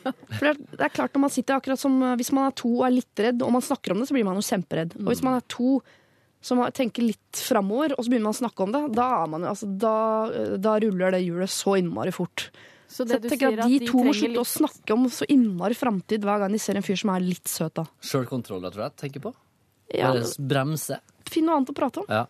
for 0.00 0.48
det 0.48 0.80
er- 0.80 0.94
klart 0.96 1.12
når 1.12 1.20
man 1.26 1.32
sitter 1.34 1.58
akkurat 1.58 1.78
som 1.78 1.98
eh, 2.02 2.14
Hvis 2.16 2.32
man 2.32 2.46
er 2.48 2.54
to 2.56 2.70
og 2.78 2.86
er 2.88 2.94
litt 2.96 3.20
redd, 3.20 3.42
og 3.44 3.52
man 3.52 3.60
snakker 3.66 3.92
om 3.92 4.00
det, 4.00 4.08
så 4.08 4.16
blir 4.16 4.24
man 4.24 4.40
jo 4.40 4.46
kjemperedd. 4.48 4.96
Og 5.02 5.10
hvis 5.12 5.22
man 5.26 5.36
er 5.36 5.44
to 5.52 5.82
som 6.40 6.62
tenker 6.72 7.04
litt 7.04 7.36
framover, 7.44 7.92
og 7.92 8.00
så 8.00 8.08
begynner 8.08 8.30
man 8.30 8.36
å 8.38 8.40
snakke 8.40 8.64
om 8.64 8.72
det, 8.72 8.80
da, 8.96 9.08
er 9.20 9.28
man, 9.28 9.42
altså, 9.44 9.68
da, 9.68 10.56
da 10.56 10.78
ruller 10.80 11.12
det 11.12 11.20
hjulet 11.26 11.52
så 11.52 11.74
innmari 11.76 12.14
fort. 12.16 12.46
Så 12.90 13.04
Så 13.06 13.14
jeg 13.14 13.22
du 13.22 13.28
tenker 13.30 13.52
sier 13.54 13.60
at 13.62 13.70
De 13.70 13.78
de 13.78 13.86
to 13.86 14.00
må 14.02 14.10
trenger 14.10 14.32
litt... 14.34 14.40
å 14.42 14.46
snakke 14.50 14.96
om 14.96 15.04
så 15.14 15.28
innmari 15.30 15.76
framtid 15.78 16.24
hver 16.26 16.40
gang 16.42 16.50
de 16.56 16.58
ser 16.58 16.74
en 16.80 16.82
fyr 16.82 16.98
som 16.98 17.12
er 17.14 17.22
litt 17.22 17.46
søt. 17.46 17.72
da. 17.78 17.84
Sjølkontroll, 18.02 18.66
tror 18.74 18.82
jeg. 18.88 18.96
tenker 19.04 19.22
på. 19.28 19.34
Ja, 19.94 20.10
bremse. 20.38 20.98
Finn 21.30 21.46
noe 21.46 21.60
annet 21.60 21.70
å 21.70 21.76
prate 21.76 22.02
om. 22.02 22.10
Ja. 22.10 22.26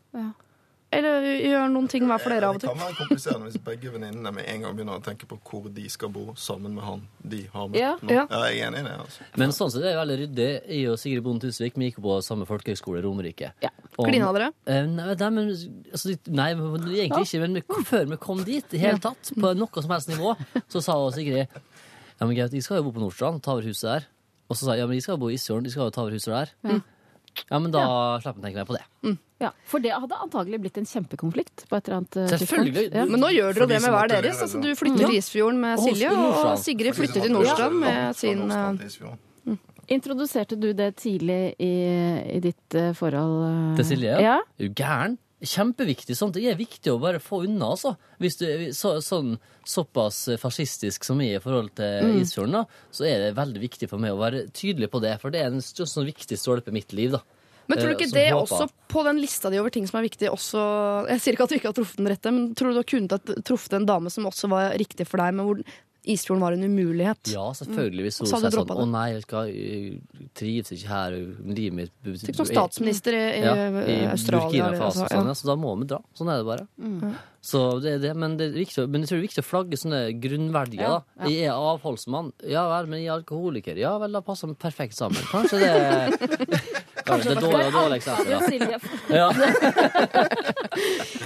Eller 0.92 1.23
gjør 1.23 1.68
noen 1.70 1.87
ting 1.87 2.02
hver 2.09 2.18
for 2.18 2.32
dere 2.35 2.49
av 2.50 2.56
og 2.56 2.62
Det 2.64 2.66
kan 2.66 2.80
være 2.80 2.97
kompliserende 2.99 3.47
hvis 3.47 3.61
begge 3.62 3.92
venninnene 3.94 4.32
med 4.35 4.49
en 4.50 4.64
gang 4.64 4.73
begynner 4.75 4.99
å 4.99 5.02
tenke 5.04 5.28
på 5.30 5.37
hvor 5.47 5.68
de 5.70 5.85
skal 5.92 6.11
bo 6.11 6.32
sammen 6.35 6.75
med 6.75 6.82
han 6.82 7.04
de 7.23 7.44
har 7.52 7.68
møtt 7.70 7.78
Ja. 7.78 7.92
Ja. 8.11 8.25
Ja, 8.26 8.40
jeg 8.50 8.59
er 8.59 8.66
enig 8.73 8.80
i 8.80 8.87
det. 8.88 8.94
altså. 9.04 9.26
Men 9.38 9.54
sånn 9.54 9.70
sett 9.70 9.85
er 9.85 9.92
det 9.92 10.00
veldig 10.00 10.16
ryddig. 10.25 10.49
Jeg 10.66 10.88
og 10.90 10.99
Sigrid 10.99 11.23
Bonde 11.28 11.47
Tusvik 11.47 11.78
vi 11.78 11.90
gikk 11.92 12.00
på 12.02 12.16
samme 12.26 12.49
folkehøgskole, 12.50 13.04
Romerike. 13.06 13.52
Ja. 13.62 13.70
Klina 14.00 14.32
dere? 14.35 14.50
Eh, 14.66 14.82
Nei, 14.90 15.14
nei, 15.14 15.30
men, 15.38 15.50
altså, 15.92 16.16
nei, 16.26 16.50
men 16.59 16.87
egentlig 16.90 17.23
ikke. 17.28 17.40
Men 17.47 17.85
før 17.87 18.06
vi 18.11 18.16
kom 18.26 18.42
dit, 18.44 18.75
i 18.75 18.82
hele 18.82 18.99
tatt, 18.99 19.30
på 19.38 19.54
noe 19.54 19.82
som 19.87 19.94
helst 19.94 20.11
nivå, 20.11 20.35
så 20.73 20.82
sa 20.82 20.99
Sigrid 21.14 21.47
Ja, 21.47 22.26
men 22.26 22.35
Gaute, 22.35 22.59
jeg 22.59 22.66
skal 22.66 22.80
jo 22.82 22.88
bo 22.90 22.97
på 22.99 23.04
Nordstrand, 23.06 23.38
ta 23.47 23.54
over 23.54 23.62
huset 23.70 23.87
der. 23.92 24.09
Og 24.50 24.56
så 24.59 24.66
sa 24.66 24.75
jeg 24.75 24.82
ja, 24.82 24.87
men 24.90 24.99
de 24.99 25.04
skal 25.06 25.14
jo 25.14 25.23
bo 25.23 25.28
i 25.30 25.37
Isfjorden, 25.38 25.64
de 25.64 25.70
skal 25.70 25.87
jo 25.87 25.94
ta 25.94 26.02
over 26.02 26.16
huset 26.18 26.35
der. 26.35 26.50
Ja. 26.66 26.80
Ja, 27.51 27.59
men 27.59 27.71
da 27.75 27.83
slapper 28.23 28.41
jeg 28.41 28.43
å 28.43 28.47
tenke 28.49 28.61
mer 28.61 28.69
på 28.69 28.77
det. 28.77 29.17
Ja, 29.41 29.51
For 29.65 29.81
det 29.81 29.95
hadde 29.97 30.19
antagelig 30.21 30.59
blitt 30.61 30.77
en 30.77 30.85
kjempekonflikt 30.89 31.65
på 31.71 31.79
et 31.79 31.87
eller 31.89 32.03
annet 32.03 32.17
eh, 32.21 32.29
Selvfølgelig. 32.43 32.85
Ja. 32.93 33.07
Men 33.09 33.23
nå 33.25 33.31
gjør 33.33 33.57
dere 33.57 33.67
de 33.71 33.73
det 33.73 33.81
med 33.87 33.95
hver 33.95 34.13
deres. 34.13 34.43
Altså, 34.45 34.61
du 34.61 34.69
flytter 34.77 35.07
til 35.07 35.17
Isfjorden 35.17 35.63
med 35.63 35.81
Silje, 35.81 36.11
og 36.13 36.53
Sigrid 36.61 36.99
flytter 36.99 37.25
til 37.25 37.33
Nordstrøm. 37.33 37.79
Nordstrand 37.81 37.81
med 37.87 38.21
sin 38.21 38.45
eh, 38.53 38.87
Isfjorden. 38.91 39.27
Introduserte 39.91 40.55
du 40.61 40.69
det 40.77 40.93
tidlig 41.01 41.41
i, 41.59 41.73
i 42.37 42.39
ditt 42.45 42.77
eh, 42.79 42.93
forhold? 42.95 43.75
Til 43.81 43.89
Silje? 43.89 44.21
Ja. 44.23 44.37
Er 44.45 44.69
du 44.69 44.77
gæren? 44.79 45.17
Kjempeviktig. 45.40 46.16
Sånt 46.18 46.35
det 46.37 46.44
er 46.50 46.59
viktig 46.59 46.92
å 46.92 46.99
bare 47.00 47.20
få 47.23 47.44
unna, 47.47 47.70
altså. 47.73 47.94
Hvis 48.20 48.37
du 48.40 48.44
er 48.44 48.64
så, 48.76 48.99
sånn, 49.04 49.38
såpass 49.64 50.26
fascistisk 50.40 51.06
som 51.06 51.20
jeg 51.23 51.38
er 51.38 51.40
i 51.40 51.44
forhold 51.44 51.75
til 51.80 52.09
Mm. 52.11 52.20
Isfjorden, 52.20 52.52
da, 52.59 52.64
så 52.92 53.06
er 53.09 53.18
det 53.25 53.35
veldig 53.38 53.61
viktig 53.62 53.88
for 53.88 53.99
meg 54.02 54.12
å 54.12 54.20
være 54.20 54.47
tydelig 54.52 54.90
på 54.92 55.00
det. 55.00 55.14
For 55.20 55.30
det 55.32 55.40
er 55.40 55.52
en 55.52 55.61
sånn 55.62 56.09
viktig 56.09 56.37
stolpe 56.38 56.68
i 56.68 56.76
mitt 56.76 56.92
liv, 56.92 57.12
da. 57.16 57.23
Men 57.70 57.78
tror 57.78 57.92
du 57.92 57.94
Eh, 57.94 58.06
ikke 58.06 58.14
det 58.16 58.32
også, 58.35 58.68
på 58.88 59.04
den 59.06 59.20
lista 59.23 59.49
di 59.49 59.59
over 59.61 59.70
ting 59.70 59.87
som 59.87 60.00
er 60.00 60.09
viktig, 60.09 60.28
også 60.28 61.09
Jeg 61.09 61.20
sier 61.20 61.37
ikke 61.37 61.44
at 61.44 61.50
du 61.50 61.54
ikke 61.54 61.68
har 61.70 61.78
truffet 61.78 61.97
den 61.97 62.09
rette, 62.11 62.32
men 62.35 62.54
tror 62.54 62.73
du 62.73 62.80
du 62.80 62.82
kunne 62.82 63.42
truffet 63.47 63.73
en 63.78 63.87
dame 63.87 64.11
som 64.11 64.26
også 64.26 64.50
var 64.50 64.73
riktig 64.75 65.06
for 65.06 65.23
deg, 65.23 65.35
men 65.35 65.47
hvor 65.47 65.62
Isfjorden 66.04 66.40
var 66.40 66.52
en 66.57 66.64
umulighet? 66.64 67.28
Ja, 67.33 67.50
selvfølgelig. 67.52 68.02
Hvis 68.07 68.19
hun 68.23 68.26
Så 68.30 68.38
hadde 68.38 68.50
sånn 68.54 68.66
det. 68.71 68.76
'Å 68.76 68.87
nei, 68.88 69.07
jeg 69.12 69.23
skal, 69.26 69.50
jeg 69.52 70.28
trives 70.35 70.73
ikke 70.73 70.88
her, 70.88 71.16
livet 71.45 71.75
mitt 71.76 71.92
Tenk 72.25 72.37
som 72.37 72.47
statsminister 72.49 73.12
i, 73.12 73.25
i, 73.40 73.42
ja, 73.45 73.54
i 73.85 73.99
Australia. 74.09 74.47
Burkina 74.47 74.71
Faso. 74.78 74.85
altså, 74.87 75.02
ja. 75.04 75.21
sånn, 75.21 75.28
ja. 75.28 75.35
Så 75.35 75.50
da 75.50 75.57
må 75.61 75.75
vi 75.78 75.90
dra. 75.92 76.00
Sånn 76.16 76.33
er 76.33 76.40
det 76.40 76.49
bare. 76.49 76.66
Så 77.42 77.80
det 77.80 77.94
er 77.97 78.00
det, 78.02 78.12
men, 78.20 78.37
det 78.37 78.50
er 78.50 78.56
viktig, 78.59 78.85
men 78.92 79.00
jeg 79.00 79.09
tror 79.09 79.16
det 79.16 79.23
er 79.23 79.28
viktig 79.28 79.42
å 79.42 79.47
flagge 79.49 79.76
sånne 79.80 80.00
grunnverdier. 80.20 80.82
Ja, 80.85 80.99
ja. 81.23 81.30
Jeg 81.32 81.47
er 81.49 81.56
avholdsmann. 81.56 82.32
Ja 82.44 82.66
vel, 82.68 82.90
men 82.92 83.00
jeg 83.00 83.09
er 83.09 83.16
alkoholiker. 83.16 83.80
Ja 83.80 83.94
vel, 84.02 84.12
da 84.12 84.20
passer 84.20 84.50
vi 84.50 84.59
perfekt 84.61 84.99
sammen. 84.99 85.23
Kanskje 85.30 85.62
det 85.62 85.70
Kanskje 87.11 87.32
det 87.32 87.37
er 87.38 87.40
dårlig 87.47 87.66
og 87.70 87.73
dårlig 87.73 87.97
eksempel, 87.97 88.28
Ja, 88.30 89.30
da. 89.32 89.40
Ja. 89.40 90.20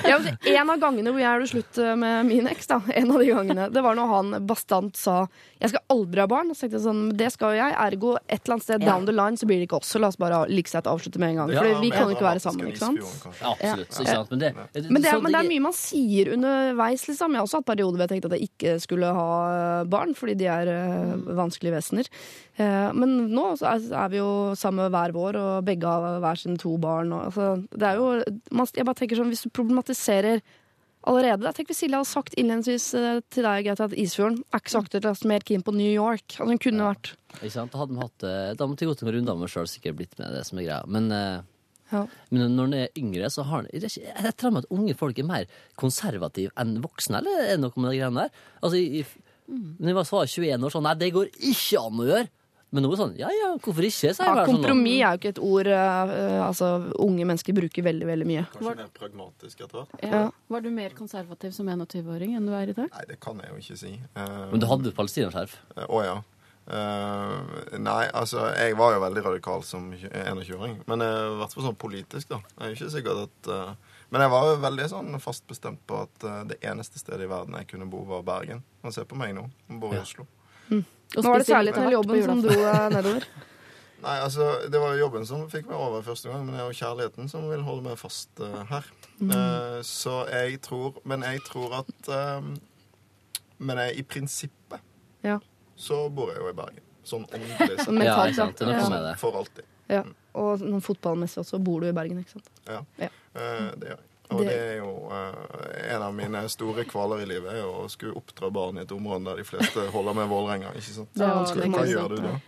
Ja, 0.04 0.18
en 0.61 0.71
av 0.71 0.78
gangene 0.80 1.11
hvor 1.11 1.21
jeg 1.21 1.35
gjorde 1.35 1.50
slutt 1.50 1.80
eh, 1.83 1.94
med 1.99 2.28
min 2.28 2.47
eks, 2.50 2.68
da, 2.71 2.78
en 2.94 3.11
av 3.11 3.18
de 3.21 3.28
gangene, 3.33 3.66
det 3.75 3.83
var 3.85 3.99
når 3.99 4.11
han 4.12 4.47
bastant 4.47 4.97
sa 4.97 5.26
'jeg 5.59 5.73
skal 5.73 5.83
aldri 5.90 6.21
ha 6.21 6.26
barn'. 6.30 6.50
Og 6.52 6.56
så 6.56 6.64
tenkte 6.64 6.78
jeg 6.78 6.85
sånn, 6.87 7.02
det 7.16 7.30
skal 7.33 7.54
jo 7.54 7.61
jeg. 7.62 7.75
Ergo 7.85 8.14
et 8.28 8.44
eller 8.44 8.54
annet 8.54 8.66
sted 8.68 8.83
Ja. 8.83 8.92
down 8.92 9.06
the 9.06 9.12
line 9.12 9.37
så 9.37 9.47
blir 9.49 9.59
det 9.59 9.68
ikke 9.68 9.80
oss. 9.80 9.90
Så 9.94 9.99
la 10.00 10.09
oss 10.09 10.16
bare 10.21 10.47
like 10.49 10.68
seg 10.68 10.85
avslutte 10.85 11.18
med 11.18 11.30
en 11.30 11.37
gang. 11.37 11.50
Ja, 11.52 11.61
For 11.61 11.80
vi 11.80 11.90
kan 11.90 12.09
jo 12.09 12.14
ikke 12.14 12.28
være 12.28 12.40
sammen, 12.40 12.68
ikke 12.68 12.78
sant? 12.78 13.00
Absolutt. 13.42 13.92
Sant? 13.92 14.30
Men 14.30 14.38
det, 14.38 14.54
Men 14.54 15.02
det, 15.02 15.11
er, 15.11 15.21
men 15.21 15.33
det 15.33 15.40
er 15.40 15.49
mye 15.49 15.61
man 15.61 15.73
sier 15.73 16.04
underveis, 16.35 17.05
liksom. 17.09 17.35
Jeg 17.35 17.41
har 17.41 17.47
også 17.49 17.61
hatt 17.61 17.69
perioder 17.69 17.99
hvor 17.99 18.05
jeg 18.07 18.13
tenkte 18.15 18.31
at 18.31 18.37
jeg 18.39 18.49
ikke 18.51 18.75
skulle 18.83 19.13
ha 19.17 19.29
eh, 19.51 19.87
barn, 19.91 20.15
fordi 20.19 20.35
de 20.41 20.49
er 20.51 20.71
eh, 20.73 21.15
vanskelige 21.39 21.77
vesener. 21.77 22.11
Eh, 22.57 22.91
men 22.97 23.15
nå 23.33 23.47
er, 23.61 24.11
vi 24.12 24.21
jo 24.21 24.33
sammen 24.59 24.93
hver 24.95 25.14
vår, 25.17 25.38
og 25.40 25.69
begge 25.69 25.95
har 25.95 26.21
hver 26.25 26.40
sine 26.40 26.61
to 26.61 26.75
barn. 26.83 27.14
Og, 27.14 27.31
altså, 27.31 27.49
det 27.73 27.88
er 27.90 28.03
jo, 28.03 28.11
man, 28.55 28.71
jeg 28.75 28.88
bare 28.88 29.01
tenker 29.01 29.21
sånn, 29.21 29.33
Hvis 29.35 29.47
du 29.47 29.55
problematiserer 29.55 30.45
allerede 31.05 31.51
Tenk 31.53 31.69
hvis 31.69 31.83
Silje 31.83 31.99
hadde 31.99 32.09
sagt 32.09 32.37
innledningsvis 32.40 32.85
til 33.29 33.45
deg 33.45 33.67
Greta, 33.67 33.85
at 33.90 33.97
Isfjorden 34.01 34.38
er 34.49 34.62
ikke 34.62 34.73
så 34.73 34.81
aktuelt, 34.81 35.09
altså, 35.11 35.29
mer 35.29 35.45
keen 35.45 35.64
på 35.64 35.75
New 35.77 35.90
York. 35.90 36.25
Altså, 36.38 36.49
hun 36.49 36.62
kunne 36.64 36.87
vært 36.88 37.11
Ikke 37.43 37.53
sant? 37.59 37.75
Da, 37.75 37.83
hadde 37.83 37.93
vi 37.93 38.01
hatt, 38.01 38.25
da 38.57 38.69
måtte 38.71 38.87
jeg 38.87 38.95
gått 38.95 39.05
noen 39.05 39.19
runder 39.19 39.43
med 39.43 39.53
sjøl, 39.53 39.69
sikkert 39.69 39.99
blitt 40.01 40.17
med 40.17 40.33
det 40.33 40.47
som 40.49 40.62
er 40.62 40.71
greia. 40.71 40.81
Men, 40.88 41.11
eh, 41.12 41.43
ja. 41.94 42.04
men 42.35 42.57
når 42.59 42.70
en 42.70 42.78
er 42.83 43.00
yngre, 43.00 43.30
så 43.33 43.46
har 43.48 43.64
en 43.64 43.70
er 43.70 43.88
Jeg 43.88 44.37
tror 44.40 44.61
at 44.61 44.70
unge 44.74 44.96
folk 44.98 45.18
er 45.18 45.28
mer 45.28 45.50
konservative 45.80 46.54
enn 46.61 46.78
voksne, 46.85 47.20
eller 47.20 47.44
er 47.44 47.52
det 47.54 47.61
noe 47.64 47.74
med 47.76 47.92
de 47.92 48.00
greiene 48.00 48.26
der? 48.26 48.46
Altså, 48.61 48.80
i, 48.80 49.04
mm. 49.48 49.68
når 49.78 49.92
jeg 49.92 49.98
var 50.00 50.09
så 50.09 50.18
var 50.18 50.26
jeg 50.28 50.35
21 50.38 50.66
år, 50.68 50.74
sånn 50.74 50.88
Nei, 50.88 50.96
det 51.02 51.12
går 51.16 51.30
ikke 51.52 51.85
an 51.85 52.02
å 52.02 52.09
gjøre! 52.12 52.33
Men 52.74 52.83
nå 52.83 52.90
er 52.90 52.94
det 52.94 52.98
sånn 52.98 53.12
Ja 53.20 53.30
ja, 53.30 53.48
hvorfor 53.62 53.87
ikke? 53.87 54.11
Ja, 54.11 54.33
kompromiss 54.48 54.96
sånn, 54.96 55.04
er 55.07 55.12
jo 55.14 55.20
ikke 55.20 55.33
et 55.37 55.40
ord 55.46 55.70
eh, 55.70 56.14
eh, 56.16 56.38
altså, 56.42 56.70
unge 57.04 57.26
mennesker 57.30 57.54
bruker 57.54 57.87
veldig, 57.87 58.09
veldig 58.09 58.26
mye. 58.26 58.46
Kanskje 58.50 58.74
mer 58.80 58.90
pragmatisk 58.98 59.62
etter 59.62 59.78
hvert. 59.78 60.02
Ja. 60.02 60.22
Var 60.50 60.64
du 60.64 60.70
mer 60.74 60.96
konservativ 60.98 61.54
som 61.54 61.70
21-åring 61.70 62.35
enn 62.35 62.48
du 62.50 62.54
er 62.59 62.72
i 62.72 62.76
dag? 62.76 62.90
Nei, 62.96 63.04
det 63.12 63.20
kan 63.22 63.38
jeg 63.42 63.52
jo 63.52 63.62
ikke 63.62 63.78
si. 63.78 63.92
Uh, 64.18 64.50
Men 64.50 64.64
du 64.64 64.66
hadde 64.70 64.90
et 64.90 64.98
palestinaskjerf? 64.98 65.54
Eh, 65.76 65.87
Å 65.87 66.02
ja. 66.02 66.16
Eh, 66.64 67.77
nei, 67.77 68.05
altså, 68.16 68.46
jeg 68.57 68.77
var 68.79 68.94
jo 68.94 69.00
veldig 69.03 69.24
radikal 69.27 69.64
som 69.66 69.90
21-åring. 69.92 70.79
Men 70.88 71.05
jeg 71.05 71.24
i 71.29 71.38
hvert 71.40 71.57
fall 71.57 71.66
sånn 71.68 71.81
politisk, 71.81 72.31
da. 72.33 72.40
Jeg 72.57 72.64
er 72.66 72.77
ikke 72.79 72.92
sikkert 72.94 73.24
at 73.27 73.50
uh, 73.53 73.96
Men 74.14 74.24
jeg 74.24 74.33
var 74.33 74.48
jo 74.48 74.61
veldig 74.62 74.87
sånn 74.92 75.18
fast 75.20 75.44
bestemt 75.50 75.83
på 75.88 76.00
at 76.07 76.27
uh, 76.27 76.40
det 76.48 76.61
eneste 76.64 77.03
stedet 77.03 77.27
i 77.27 77.31
verden 77.31 77.59
jeg 77.61 77.68
kunne 77.74 77.88
bo, 77.90 78.05
var 78.09 78.24
Bergen. 78.27 78.64
Man 78.85 78.96
ser 78.96 79.09
på 79.11 79.18
meg 79.20 79.35
nå. 79.37 79.44
Jeg 79.68 79.81
bor 79.83 79.96
i 79.96 80.00
Oslo. 80.00 80.29
Nå 80.70 81.27
var 81.29 81.42
det 81.42 81.50
særlig 81.50 81.74
den 81.77 81.92
jobben 81.92 82.24
som 82.24 82.40
dro 82.42 82.57
deg 82.57 82.96
nedover. 82.96 83.29
Nei, 84.05 84.18
altså, 84.20 84.48
Det 84.68 84.81
var 84.81 84.92
jo 84.92 85.05
jobben 85.05 85.24
som 85.29 85.44
fikk 85.48 85.68
meg 85.68 85.81
over 85.81 86.03
første 86.05 86.29
gang, 86.29 86.42
men 86.44 86.57
det 86.57 86.61
er 86.61 86.66
jo 86.68 86.77
kjærligheten 86.77 87.29
som 87.31 87.46
vil 87.48 87.62
holde 87.64 87.87
meg 87.87 87.96
fast 87.96 88.40
her. 88.68 88.88
Eh, 89.22 89.79
så 89.87 90.16
jeg 90.29 90.59
tror 90.64 90.98
Men 91.09 91.22
jeg 91.22 91.40
tror 91.46 91.77
at 91.79 92.11
Men 93.62 93.81
jeg, 93.81 93.94
i 94.00 94.03
prinsippet 94.03 94.83
Ja. 95.24 95.38
Så 95.77 96.09
bor 96.11 96.31
jeg 96.33 96.41
jo 96.41 96.49
i 96.51 96.57
Bergen. 96.57 96.81
Sånn 97.05 97.27
åndelig 97.29 97.57
sett. 97.59 97.85
Sånn 97.87 98.03
Ja, 98.03 98.17
ikke 98.27 98.35
sant. 98.39 98.57
Det 98.59 98.67
er 98.69 98.73
noe 98.73 98.81
ja. 98.81 98.89
med 98.95 99.03
det. 99.11 99.15
For 99.21 99.37
alltid. 99.37 99.65
Ja. 99.93 100.03
Og 100.35 100.61
noen 100.65 100.81
fotballmessig 100.83 101.43
også 101.45 101.59
bor 101.63 101.81
du 101.85 101.89
i 101.89 101.93
Bergen, 101.93 102.19
ikke 102.23 102.31
sant? 102.39 102.49
Ja. 102.67 102.81
Ja. 102.99 103.09
Eh, 103.35 103.71
det 103.77 103.89
gjør 103.91 103.99
jeg. 103.99 104.09
Og 104.31 104.39
Det- 104.41 104.47
det 104.49 104.57
er 104.57 104.77
jo 104.79 105.11
eh, 105.13 105.95
en 105.95 106.03
av 106.03 106.15
mine 106.15 106.49
store 106.49 106.85
kvaler 106.89 107.21
i 107.23 107.27
livet, 107.27 107.53
er 107.53 107.63
å 107.69 107.85
skulle 107.91 108.15
oppdra 108.17 108.51
barn 108.51 108.79
i 108.79 108.81
et 108.81 108.89
område 108.93 109.25
der 109.25 109.37
de 109.37 109.45
fleste 109.45 109.85
holder 109.93 110.15
med 110.15 110.29
Vålerenga. 110.29 110.73
ikke 110.75 110.95
sant? 110.95 111.09
Det 111.13 111.23
er 111.23 111.69
Hva 111.69 111.85
gjør 111.87 112.09
du 112.09 112.17
da? 112.23 112.41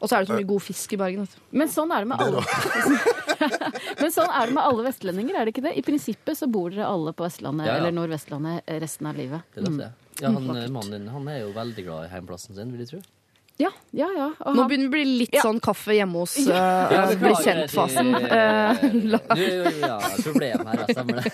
Og 0.00 0.08
så 0.08 0.14
er 0.14 0.20
det 0.22 0.28
så 0.28 0.36
mye 0.38 0.46
god 0.46 0.62
fisk 0.62 0.92
i 0.92 0.96
Bergen. 0.96 1.28
Men 1.50 1.68
sånn 1.68 1.90
er 1.90 2.04
det 2.04 2.06
med 2.06 2.20
alle. 2.22 2.44
Men 4.00 4.12
sånn 4.14 4.30
er 4.30 4.46
det 4.46 4.54
med 4.54 4.62
alle 4.62 4.84
vestlendinger, 4.86 5.34
er 5.40 5.44
det 5.48 5.54
ikke 5.56 5.64
det? 5.66 5.72
I 5.76 5.82
prinsippet 5.82 6.38
så 6.38 6.46
bor 6.50 6.70
dere 6.70 6.86
alle 6.86 7.12
på 7.12 7.24
Vestlandet 7.26 7.66
Ja, 7.66 7.72
ja. 7.72 7.78
eller 7.80 7.94
Nordvestlandet 7.96 8.62
resten 8.82 9.06
av 9.10 9.16
livet. 9.18 9.42
Det 9.54 9.64
er 9.64 9.66
det. 9.66 9.90
Mm. 9.90 10.07
Ja, 10.20 10.32
han, 10.34 10.50
eh, 10.56 10.68
mannen 10.68 10.90
din 10.98 11.08
han 11.14 11.28
er 11.28 11.40
jo 11.44 11.52
veldig 11.54 11.84
glad 11.86 12.08
i 12.08 12.12
heimplassen 12.16 12.54
sin, 12.58 12.72
vil 12.74 12.80
jeg 12.86 12.88
tro. 12.96 13.00
Ja, 13.58 13.72
ja, 13.90 14.06
ja. 14.14 14.26
Og 14.46 14.54
Nå 14.54 14.62
han, 14.62 14.68
begynner 14.70 14.84
det 14.86 14.88
å 14.88 14.92
bli 14.94 15.04
litt 15.18 15.32
Ja. 15.34 15.40
sånn 15.42 15.56
kaffe 15.58 15.90
hjemme 15.90 16.20
hos 16.20 16.36
uh, 16.46 17.14
Bli 17.18 17.32
kjent-fasen. 17.42 18.12
Eh, 18.38 18.82
la- 19.10 19.18
Du, 19.34 19.46
ja, 19.82 19.96
problem 20.22 20.62
her, 20.68 20.84
jeg 20.84 20.94
stemmer 20.94 21.18
det. 21.26 21.32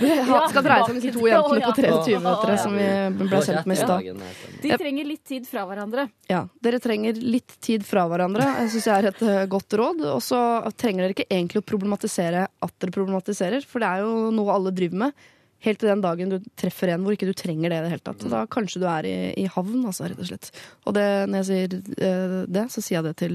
det 0.00 0.16
skal 0.50 0.64
dreie 0.66 0.80
seg 0.82 0.90
om 0.90 0.98
disse 0.98 1.12
to 1.14 1.28
jentene 1.28 1.60
på 1.62 1.74
23 1.76 2.16
minutter 2.18 2.50
Ja. 2.50 2.56
som 2.64 2.74
vi 2.74 2.88
ble 3.28 3.40
kjent 3.46 3.66
med 3.70 3.76
i 3.76 3.80
stad. 3.84 4.24
de 4.64 4.78
trenger 4.82 5.04
litt 5.12 5.22
tid 5.30 5.46
fra 5.46 5.62
hverandre. 5.70 6.08
Ja, 6.32 6.42
Dere 6.60 6.80
trenger 6.82 7.14
litt 7.22 7.54
tid 7.62 7.86
fra 7.86 8.08
hverandre. 8.10 8.42
Jeg 8.64 8.72
synes 8.74 8.88
jeg 8.90 9.04
er 9.04 9.08
et 9.12 9.22
eh, 9.22 9.44
godt 9.46 9.78
råd. 9.78 10.02
Og 10.16 10.22
så 10.26 10.40
trenger 10.74 11.06
dere 11.06 11.14
ikke 11.14 11.30
egentlig 11.30 11.62
å 11.62 11.68
problematisere 11.70 12.48
at 12.50 12.74
dere 12.82 12.90
problematiserer, 12.98 13.62
for 13.62 13.78
det 13.78 13.88
er 13.94 14.02
jo 14.02 14.32
noe 14.34 14.50
alle 14.58 14.74
driver 14.74 15.06
med. 15.06 15.14
Helt 15.62 15.78
til 15.78 15.90
den 15.92 16.02
dagen 16.02 16.32
du 16.32 16.38
treffer 16.58 16.90
en 16.90 17.04
hvor 17.04 17.14
ikke 17.14 17.28
du 17.28 17.36
trenger 17.38 17.70
det 17.70 17.78
i 17.78 17.84
det 17.84 17.92
hele 17.92 18.06
tatt. 18.06 18.24
Da 18.32 18.44
kanskje 18.50 18.82
du 18.82 18.88
er 18.90 19.06
i, 19.06 19.16
i 19.38 19.46
havn, 19.50 19.84
altså, 19.86 20.08
rett 20.10 20.22
og 20.22 20.30
slett. 20.32 20.50
Og 20.86 20.96
det, 20.98 21.06
når 21.30 21.42
jeg 21.42 21.48
sier 21.50 21.68
eh, 22.08 22.38
det, 22.50 22.66
så 22.74 22.82
sier 22.82 22.98
jeg 22.98 23.06
det 23.10 23.16
til 23.22 23.34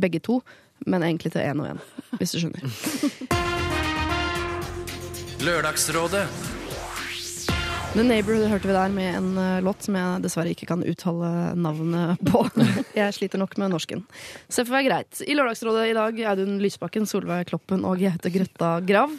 begge 0.00 0.22
to, 0.24 0.40
men 0.86 1.04
egentlig 1.06 1.30
til 1.34 1.44
én 1.44 1.62
og 1.62 1.74
én, 1.74 1.82
hvis 2.18 2.34
du 2.34 2.40
skjønner. 2.42 2.62
Lørdagsrådet 5.46 6.26
The 7.90 8.04
Neighborhood 8.06 8.46
hørte 8.46 8.68
vi 8.68 8.74
der 8.74 8.92
med 8.94 9.16
en 9.18 9.30
eh, 9.40 9.62
låt 9.66 9.82
som 9.82 9.96
jeg 9.98 10.22
dessverre 10.22 10.52
ikke 10.54 10.68
kan 10.68 10.84
uttale 10.86 11.30
navnet 11.58 12.20
på. 12.22 12.44
Jeg 13.00 13.16
sliter 13.16 13.40
nok 13.42 13.56
med 13.58 13.72
norsken. 13.72 14.04
Så 14.46 14.60
det 14.60 14.68
får 14.68 14.76
være 14.76 14.86
greit. 14.86 15.22
I 15.26 15.34
Lørdagsrådet 15.34 15.88
i 15.90 15.96
dag 15.98 16.20
Audun 16.30 16.60
Lysbakken, 16.62 17.08
Solveig 17.10 17.48
Kloppen 17.50 17.82
og 17.88 17.98
Gaute 17.98 18.30
Grøtta 18.30 18.76
Grav. 18.86 19.16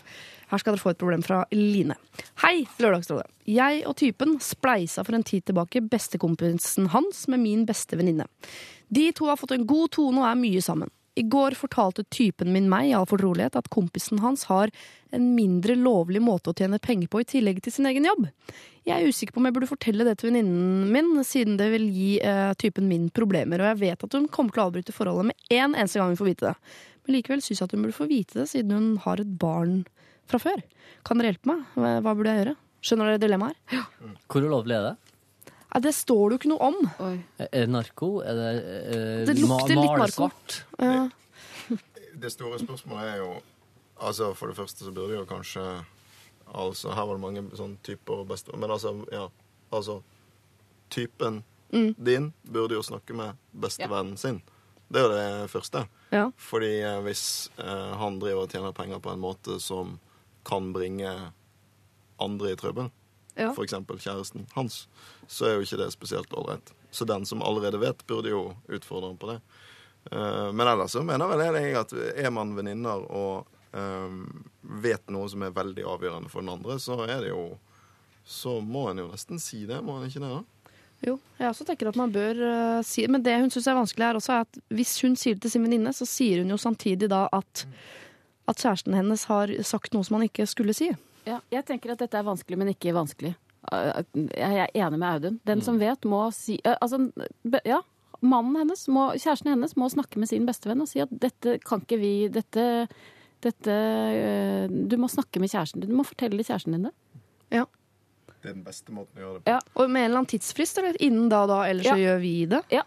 Her 0.51 0.59
skal 0.59 0.75
dere 0.75 0.83
få 0.83 0.91
et 0.91 0.99
problem 0.99 1.23
fra 1.23 1.43
Line. 1.55 1.95
Hei, 2.43 2.65
Lørdagsrådet. 2.83 3.29
Jeg 3.47 3.83
og 3.87 3.95
typen 3.99 4.35
spleisa 4.43 5.05
for 5.07 5.15
en 5.15 5.23
tid 5.27 5.47
tilbake 5.47 5.83
bestekompisen 5.87 6.91
hans 6.91 7.23
med 7.31 7.39
min 7.39 7.63
beste 7.67 7.99
venninne. 7.99 8.27
De 8.91 9.07
to 9.15 9.29
har 9.31 9.39
fått 9.39 9.55
en 9.55 9.67
god 9.67 9.93
tone 9.95 10.19
og 10.19 10.27
er 10.27 10.41
mye 10.41 10.63
sammen. 10.63 10.91
I 11.15 11.23
går 11.27 11.55
fortalte 11.59 12.05
typen 12.07 12.53
min 12.53 12.69
meg 12.71 12.87
i 12.87 12.93
all 12.95 13.07
fortrolighet 13.07 13.57
at 13.59 13.67
kompisen 13.71 14.21
hans 14.23 14.45
har 14.47 14.71
en 15.11 15.25
mindre 15.35 15.75
lovlig 15.75 16.21
måte 16.23 16.51
å 16.51 16.55
tjene 16.55 16.79
penger 16.79 17.11
på 17.11 17.19
i 17.19 17.27
tillegg 17.27 17.59
til 17.63 17.75
sin 17.75 17.89
egen 17.89 18.07
jobb. 18.07 18.29
Jeg 18.87 18.95
er 18.95 19.11
usikker 19.11 19.35
på 19.35 19.41
om 19.41 19.49
jeg 19.49 19.55
burde 19.57 19.69
fortelle 19.69 20.07
det 20.07 20.15
til 20.19 20.31
venninnen 20.31 20.87
min, 20.91 21.11
siden 21.27 21.59
det 21.59 21.67
vil 21.73 21.89
gi 21.91 22.13
eh, 22.23 22.53
typen 22.59 22.87
min 22.89 23.09
problemer, 23.13 23.59
og 23.59 23.73
jeg 23.73 23.81
vet 23.83 24.05
at 24.07 24.15
hun 24.17 24.29
kommer 24.31 24.55
til 24.55 24.63
å 24.63 24.69
avbryte 24.69 24.95
forholdet 24.95 25.29
med 25.29 25.51
en 25.59 25.75
eneste 25.75 25.99
gang 25.99 26.13
hun 26.13 26.21
får 26.21 26.31
vite 26.31 26.47
det. 26.47 26.77
Men 27.03 27.17
likevel 27.17 27.43
syns 27.43 27.59
jeg 27.59 27.67
at 27.67 27.75
hun 27.75 27.83
burde 27.83 27.99
få 27.99 28.07
vite 28.09 28.39
det, 28.39 28.47
siden 28.53 28.77
hun 28.77 28.89
har 29.03 29.21
et 29.21 29.35
barn 29.41 29.81
fra 30.29 30.39
før. 30.39 30.61
Kan 31.07 31.17
dere 31.21 31.31
hjelpe 31.33 31.49
meg? 31.49 31.63
Hva 31.75 32.13
burde 32.15 32.33
jeg 32.35 32.43
gjøre? 32.45 32.55
Skjønner 32.81 33.11
dere 33.11 33.21
dilemmaet 33.21 33.55
her? 33.71 33.87
Hvor 34.29 34.45
ulovlig 34.47 34.75
er 34.77 34.85
det? 34.91 34.93
Ja, 35.71 35.79
det 35.85 35.93
står 35.95 36.23
det 36.29 36.35
jo 36.35 36.39
ikke 36.41 36.51
noe 36.51 36.67
om. 36.67 36.77
Oi. 37.05 37.13
Er 37.45 37.51
det 37.65 37.69
narko? 37.71 38.09
Er 38.27 38.35
det, 38.35 38.49
eh, 38.91 39.25
Det 39.29 39.35
lukter 39.39 39.75
ma- 39.77 39.81
litt 39.81 40.01
narko. 40.01 40.31
Ja. 40.81 41.09
Det 42.21 42.31
store 42.33 42.59
spørsmålet 42.59 43.13
er 43.13 43.17
jo 43.23 43.29
Altså, 44.01 44.33
For 44.35 44.47
det 44.49 44.57
første 44.57 44.83
så 44.83 44.91
burde 44.93 45.13
jo 45.15 45.25
kanskje 45.29 45.61
Altså, 46.53 46.89
Her 46.93 47.05
var 47.05 47.15
det 47.15 47.21
mange 47.21 47.43
sånne 47.55 47.77
typer 47.85 48.25
beste... 48.27 48.51
Men 48.57 48.69
altså, 48.73 48.91
ja. 49.13 49.27
Altså 49.71 50.01
Typen 50.89 51.43
din 51.71 52.33
burde 52.43 52.75
jo 52.75 52.81
snakke 52.83 53.13
med 53.15 53.37
bestevennen 53.55 54.17
sin. 54.19 54.41
Det 54.91 54.99
er 54.99 55.05
jo 55.05 55.11
det 55.15 55.49
første. 55.53 55.85
Ja. 56.11 56.25
Fordi 56.35 56.81
eh, 56.83 56.97
hvis 57.05 57.21
eh, 57.63 57.93
han 57.95 58.17
driver 58.19 58.43
og 58.43 58.49
tjener 58.51 58.73
penger 58.75 58.99
på 58.99 59.13
en 59.13 59.21
måte 59.23 59.55
som 59.63 59.93
kan 60.47 60.71
bringe 60.73 61.11
andre 62.21 62.51
i 62.51 62.57
trøbbel, 62.59 62.91
Ja. 63.37 63.53
f.eks. 63.53 63.73
kjæresten 64.03 64.45
hans, 64.53 64.87
så 65.27 65.45
er 65.47 65.53
jo 65.55 65.61
ikke 65.65 65.79
det 65.79 65.91
spesielt 65.93 66.33
ålreit. 66.33 66.73
Så 66.91 67.05
den 67.07 67.25
som 67.25 67.41
allerede 67.41 67.79
vet, 67.79 68.05
burde 68.07 68.29
jo 68.29 68.55
utfordre 68.67 69.07
ham 69.07 69.17
på 69.17 69.29
det. 69.31 69.39
Eh, 70.11 70.51
men 70.51 70.67
ellers 70.67 70.91
så 70.91 71.03
mener 71.05 71.29
vel 71.29 71.43
jeg 71.61 71.75
at 71.79 71.93
er 71.93 72.31
man 72.33 72.55
venninner 72.57 73.05
og 73.07 73.47
eh, 73.71 74.15
vet 74.61 75.09
noe 75.13 75.29
som 75.31 75.43
er 75.45 75.53
veldig 75.55 75.85
avgjørende 75.87 76.29
for 76.29 76.43
den 76.43 76.51
andre, 76.51 76.79
så 76.81 76.99
er 77.05 77.21
det 77.21 77.29
jo 77.35 77.57
Så 78.23 78.59
må 78.61 78.83
en 78.91 78.99
jo 79.01 79.07
nesten 79.09 79.39
si 79.41 79.63
det, 79.65 79.79
må 79.81 79.95
en 79.97 80.05
ikke 80.05 80.21
det? 80.21 80.29
da? 80.29 80.43
Jo, 81.07 81.15
jeg 81.39 81.49
også 81.49 81.65
tenker 81.65 81.89
at 81.89 81.97
man 81.97 82.11
bør 82.13 82.37
uh, 82.37 82.83
si 82.85 83.07
Men 83.09 83.23
det 83.25 83.39
hun 83.41 83.49
syns 83.49 83.65
er 83.71 83.73
vanskelig, 83.79 84.05
her 84.05 84.19
også 84.19 84.35
er 84.35 84.43
at 84.45 84.59
hvis 84.69 84.91
hun 85.01 85.15
sier 85.17 85.33
det 85.33 85.41
til 85.47 85.55
sin 85.55 85.63
venninne, 85.65 85.89
så 85.97 86.05
sier 86.05 86.43
hun 86.43 86.53
jo 86.53 86.59
samtidig 86.61 87.09
da 87.09 87.23
at, 87.33 87.63
at 88.51 88.61
kjæresten 88.61 88.95
hennes 88.97 89.23
har 89.31 89.51
sagt 89.67 89.93
noe 89.95 90.05
som 90.07 90.19
han 90.19 90.27
ikke 90.27 90.45
skulle 90.49 90.75
si. 90.77 90.91
Ja, 91.27 91.39
jeg 91.53 91.65
tenker 91.67 91.93
at 91.93 92.01
dette 92.01 92.17
er 92.17 92.25
vanskelig, 92.27 92.57
men 92.59 92.71
ikke 92.73 92.93
vanskelig. 92.97 93.35
Uh, 93.71 94.01
Jeg 94.33 94.57
er 94.63 94.71
enig 94.73 94.97
med 94.97 95.07
Audun. 95.09 95.35
Den 95.45 95.61
som 95.61 95.77
vet, 95.77 96.05
må 96.09 96.23
si 96.33 96.55
uh, 96.65 96.73
Altså, 96.81 96.97
ja. 97.67 97.81
Mannen 98.21 98.55
hennes, 98.57 98.87
må, 98.89 99.11
kjæresten 99.17 99.49
hennes, 99.53 99.75
må 99.77 99.89
snakke 99.89 100.17
med 100.21 100.29
sin 100.29 100.45
bestevenn 100.45 100.81
og 100.81 100.89
si 100.89 101.01
at 101.01 101.09
dette 101.13 101.59
kan 101.65 101.81
ikke 101.81 101.97
vi 102.01 102.11
Dette, 102.33 102.65
dette 103.41 103.75
Du 104.89 104.97
må 105.01 105.09
snakke 105.09 105.41
med 105.41 105.49
kjæresten 105.49 105.81
din. 105.81 105.89
Du 105.93 105.97
må 105.97 106.05
fortelle 106.05 106.45
kjæresten 106.45 106.75
din 106.77 106.89
det. 106.89 106.93
Ja. 107.53 107.65
Det 108.41 108.49
er 108.49 108.55
den 108.55 108.65
beste 108.65 108.93
måten 108.93 109.17
å 109.17 109.23
gjøre 109.25 109.39
det 109.39 109.45
på. 109.45 109.53
Ja. 109.53 109.59
Og 109.77 109.89
med 109.93 110.01
en 110.03 110.09
eller 110.09 110.21
annen 110.23 110.31
tidsfrist, 110.33 110.77
eller 110.81 110.97
innen 111.01 111.29
da 111.29 111.43
og 111.45 111.51
da, 111.53 111.59
ellers 111.69 111.85
Ja. 111.85 111.93
så 111.93 112.01
gjør 112.01 112.19
vi 112.23 112.33
det. 112.49 112.61
Ja. 112.73 112.81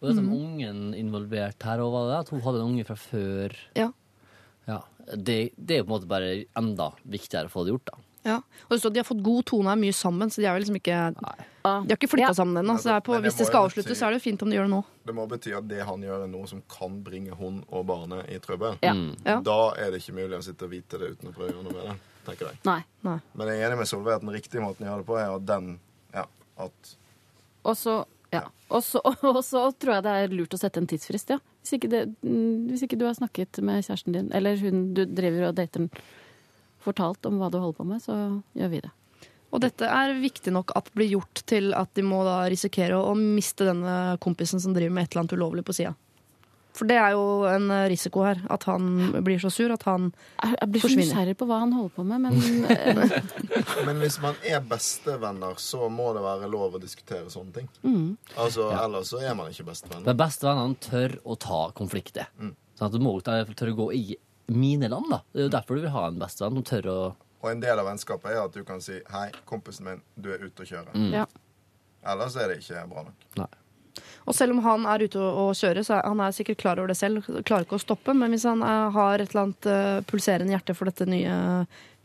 Og 0.00 0.08
det 0.08 0.12
er 0.14 0.18
som 0.20 0.32
ungen 0.32 0.82
involvert 0.96 1.64
her 1.68 1.80
òg, 1.84 1.92
var 1.92 2.06
det? 2.10 2.18
At 2.24 2.32
hun 2.32 2.40
hadde 2.44 2.60
en 2.60 2.68
unge 2.72 2.84
fra 2.88 2.96
før. 3.00 3.56
Ja. 3.76 3.90
Ja. 4.68 4.82
Det, 5.16 5.50
det 5.56 5.74
er 5.74 5.78
jo 5.82 5.88
på 5.88 5.90
en 5.90 5.96
måte 5.96 6.08
bare 6.10 6.44
enda 6.58 6.92
viktigere 7.08 7.48
å 7.48 7.52
få 7.52 7.64
det 7.66 7.72
gjort, 7.74 7.86
da. 7.90 7.98
Ja. 8.22 8.34
Og 8.68 8.76
så 8.76 8.90
de 8.92 9.00
har 9.00 9.06
fått 9.08 9.22
god 9.24 9.46
tone 9.48 9.64
og 9.70 9.72
er 9.72 9.80
mye 9.80 9.94
sammen, 9.96 10.28
så 10.28 10.42
de 10.42 10.44
er 10.44 10.52
vel 10.52 10.60
liksom 10.60 10.76
ikke 10.76 10.96
De 11.16 11.24
har 11.64 11.96
ikke 11.96 12.10
flytta 12.12 12.26
Ja. 12.28 12.34
sammen 12.36 12.60
ennå. 12.60 12.74
Så 12.76 12.90
det 12.90 12.96
er 12.98 13.00
på, 13.06 13.14
det 13.16 13.22
hvis 13.24 13.38
det 13.40 13.46
skal 13.48 13.64
avsluttes, 13.64 13.96
så 13.96 14.06
er 14.06 14.12
det 14.12 14.18
jo 14.20 14.24
fint 14.30 14.42
om 14.44 14.50
de 14.52 14.58
gjør 14.58 14.68
det 14.68 14.74
nå. 14.74 14.80
Det 15.08 15.14
må 15.16 15.24
bety 15.30 15.54
at 15.56 15.66
det 15.70 15.80
han 15.88 16.04
gjør, 16.04 16.24
er 16.26 16.28
noe 16.28 16.46
som 16.46 16.60
kan 16.68 17.00
bringe 17.02 17.32
hun 17.40 17.62
og 17.72 17.86
barnet 17.88 18.28
i 18.28 18.36
trøbbel. 18.44 18.76
Ja. 18.84 18.92
Ja. 19.24 19.40
Da 19.40 19.56
er 19.80 19.90
det 19.90 20.02
ikke 20.02 20.18
mulig 20.20 20.36
å 20.36 20.42
sitte 20.44 20.68
og 20.68 20.70
vite 20.76 21.00
det 21.00 21.14
uten 21.16 21.32
å 21.32 21.32
prøve 21.32 21.48
å 21.48 21.54
gjøre 21.54 21.64
noe 21.64 21.72
med 21.78 21.88
det. 21.88 21.96
tenker 22.28 22.50
jeg. 22.50 22.60
Nei. 22.68 22.80
Nei. 23.08 23.18
Men 23.34 23.48
jeg 23.48 23.62
er 23.62 23.70
enig 23.70 23.78
med 23.80 23.88
Solveig 23.88 24.14
at 24.20 24.26
den 24.28 24.36
riktige 24.36 24.60
måten 24.60 24.84
å 24.84 24.90
gjøre 24.92 25.00
det 25.00 25.08
på, 25.08 25.16
er 25.16 25.34
at 25.40 25.46
den 25.48 25.70
ja, 26.12 26.26
at 26.60 26.96
Og 27.64 27.76
så 27.76 28.04
ja. 28.34 28.44
Og 28.70 28.84
så, 28.86 29.02
og 29.32 29.42
så 29.46 29.66
tror 29.74 29.96
jeg 29.96 30.06
det 30.06 30.14
er 30.16 30.34
lurt 30.34 30.54
å 30.54 30.60
sette 30.60 30.82
en 30.82 30.88
tidsfrist, 30.90 31.34
ja. 31.34 31.40
Hvis 31.60 31.76
ikke, 31.76 31.90
det, 31.92 32.04
hvis 32.22 32.86
ikke 32.86 32.98
du 33.00 33.04
har 33.08 33.18
snakket 33.18 33.60
med 33.66 33.84
kjæresten 33.84 34.16
din, 34.16 34.30
eller 34.36 34.56
hun 34.62 34.88
du 34.96 35.04
driver 35.04 35.50
og 35.50 35.58
dater, 35.58 35.90
fortalt 36.80 37.26
om 37.28 37.36
hva 37.40 37.50
du 37.52 37.58
holder 37.60 37.76
på 37.76 37.88
med, 37.90 38.00
så 38.02 38.16
gjør 38.56 38.72
vi 38.72 38.82
det. 38.86 38.92
Og 39.50 39.62
dette 39.64 39.86
er 39.90 40.14
viktig 40.22 40.52
nok 40.54 40.70
at 40.78 40.92
blir 40.94 41.10
gjort 41.16 41.42
til 41.50 41.72
at 41.74 41.90
de 41.98 42.04
må 42.06 42.22
da 42.26 42.44
risikere 42.50 42.98
å 43.02 43.16
miste 43.18 43.66
denne 43.66 44.16
kompisen 44.22 44.62
som 44.62 44.76
driver 44.76 44.94
med 44.94 45.08
et 45.08 45.12
eller 45.12 45.24
annet 45.24 45.34
ulovlig 45.36 45.64
på 45.66 45.74
sida. 45.76 45.92
For 46.76 46.86
det 46.86 46.96
er 47.00 47.14
jo 47.16 47.24
en 47.50 47.66
risiko 47.90 48.22
her. 48.24 48.38
At 48.50 48.64
han 48.68 49.12
blir 49.26 49.40
så 49.42 49.50
sur 49.50 49.72
at 49.74 49.82
han 49.88 50.10
forsvinner. 50.12 50.56
jeg 50.60 50.70
blir 50.70 50.84
så 50.84 50.90
nysgjerrig 51.00 51.36
på 51.40 51.48
hva 51.50 51.58
han 51.64 51.72
holder 51.76 51.94
på 51.96 52.04
med, 52.06 52.20
men 52.20 52.38
eh, 52.70 53.84
Men 53.86 54.00
hvis 54.04 54.20
man 54.22 54.38
er 54.46 54.60
bestevenner, 54.60 55.58
så 55.58 55.88
må 55.90 56.12
det 56.16 56.22
være 56.22 56.50
lov 56.52 56.78
å 56.78 56.82
diskutere 56.82 57.30
sånne 57.32 57.52
ting. 57.58 57.68
mm. 57.82 58.16
Altså, 58.36 58.70
Ellers 58.84 59.10
så 59.10 59.20
er 59.22 59.34
man 59.34 59.50
ikke 59.50 59.66
bestevenner. 59.72 60.06
Men 60.06 60.20
bestevennene 60.20 60.80
tør 60.86 61.18
å 61.24 61.36
ta 61.36 61.60
konflikter. 61.76 62.30
Sånn 62.38 62.86
at 62.86 62.94
du 62.94 63.02
må 63.02 63.16
tørre 63.20 63.74
å 63.74 63.80
gå 63.82 63.92
i 63.98 64.04
mine 64.50 64.88
land, 64.90 65.10
da. 65.10 65.20
Det 65.32 65.42
er 65.42 65.46
jo 65.48 65.52
derfor 65.52 65.78
du 65.78 65.84
vil 65.84 65.94
ha 65.94 66.06
en 66.08 66.18
bestevenn 66.22 66.58
som 66.60 66.66
tør 66.70 66.90
å 66.90 67.00
Og 67.40 67.50
en 67.50 67.60
del 67.62 67.78
av 67.80 67.86
vennskapet 67.88 68.34
er 68.34 68.42
at 68.44 68.52
du 68.52 68.64
kan 68.64 68.80
si 68.84 69.00
'Hei, 69.00 69.30
kompisen 69.48 69.84
min, 69.86 70.02
du 70.20 70.30
er 70.32 70.38
ute 70.44 70.62
å 70.62 70.66
kjøre'. 70.66 71.12
ja. 71.12 71.26
Ellers 72.04 72.36
er 72.36 72.48
det 72.48 72.58
ikke 72.60 72.88
bra 72.88 73.02
nok. 73.04 73.26
Nei. 73.36 73.46
Og 74.30 74.36
selv 74.38 74.54
om 74.56 74.60
han 74.64 74.86
er 74.94 75.04
ute 75.08 75.18
og 75.20 75.38
og 75.42 75.54
kjører, 75.58 75.82
så 75.86 75.98
er 75.98 76.06
han 76.08 76.20
er 76.24 76.34
sikkert 76.36 76.60
klar 76.62 76.78
over 76.78 76.92
det 76.92 76.96
selv. 77.00 77.24
Klarer 77.42 77.66
ikke 77.66 77.78
å 77.78 77.82
stoppe. 77.82 78.14
Men 78.16 78.30
hvis 78.34 78.46
han 78.48 78.62
er, 78.66 78.90
har 78.94 79.18
et 79.24 79.30
eller 79.34 79.42
annet 79.48 79.68
uh, 79.70 80.00
pulserende 80.10 80.54
hjerte 80.54 80.76
for 80.78 80.90
dette 80.90 81.06
nye 81.10 81.34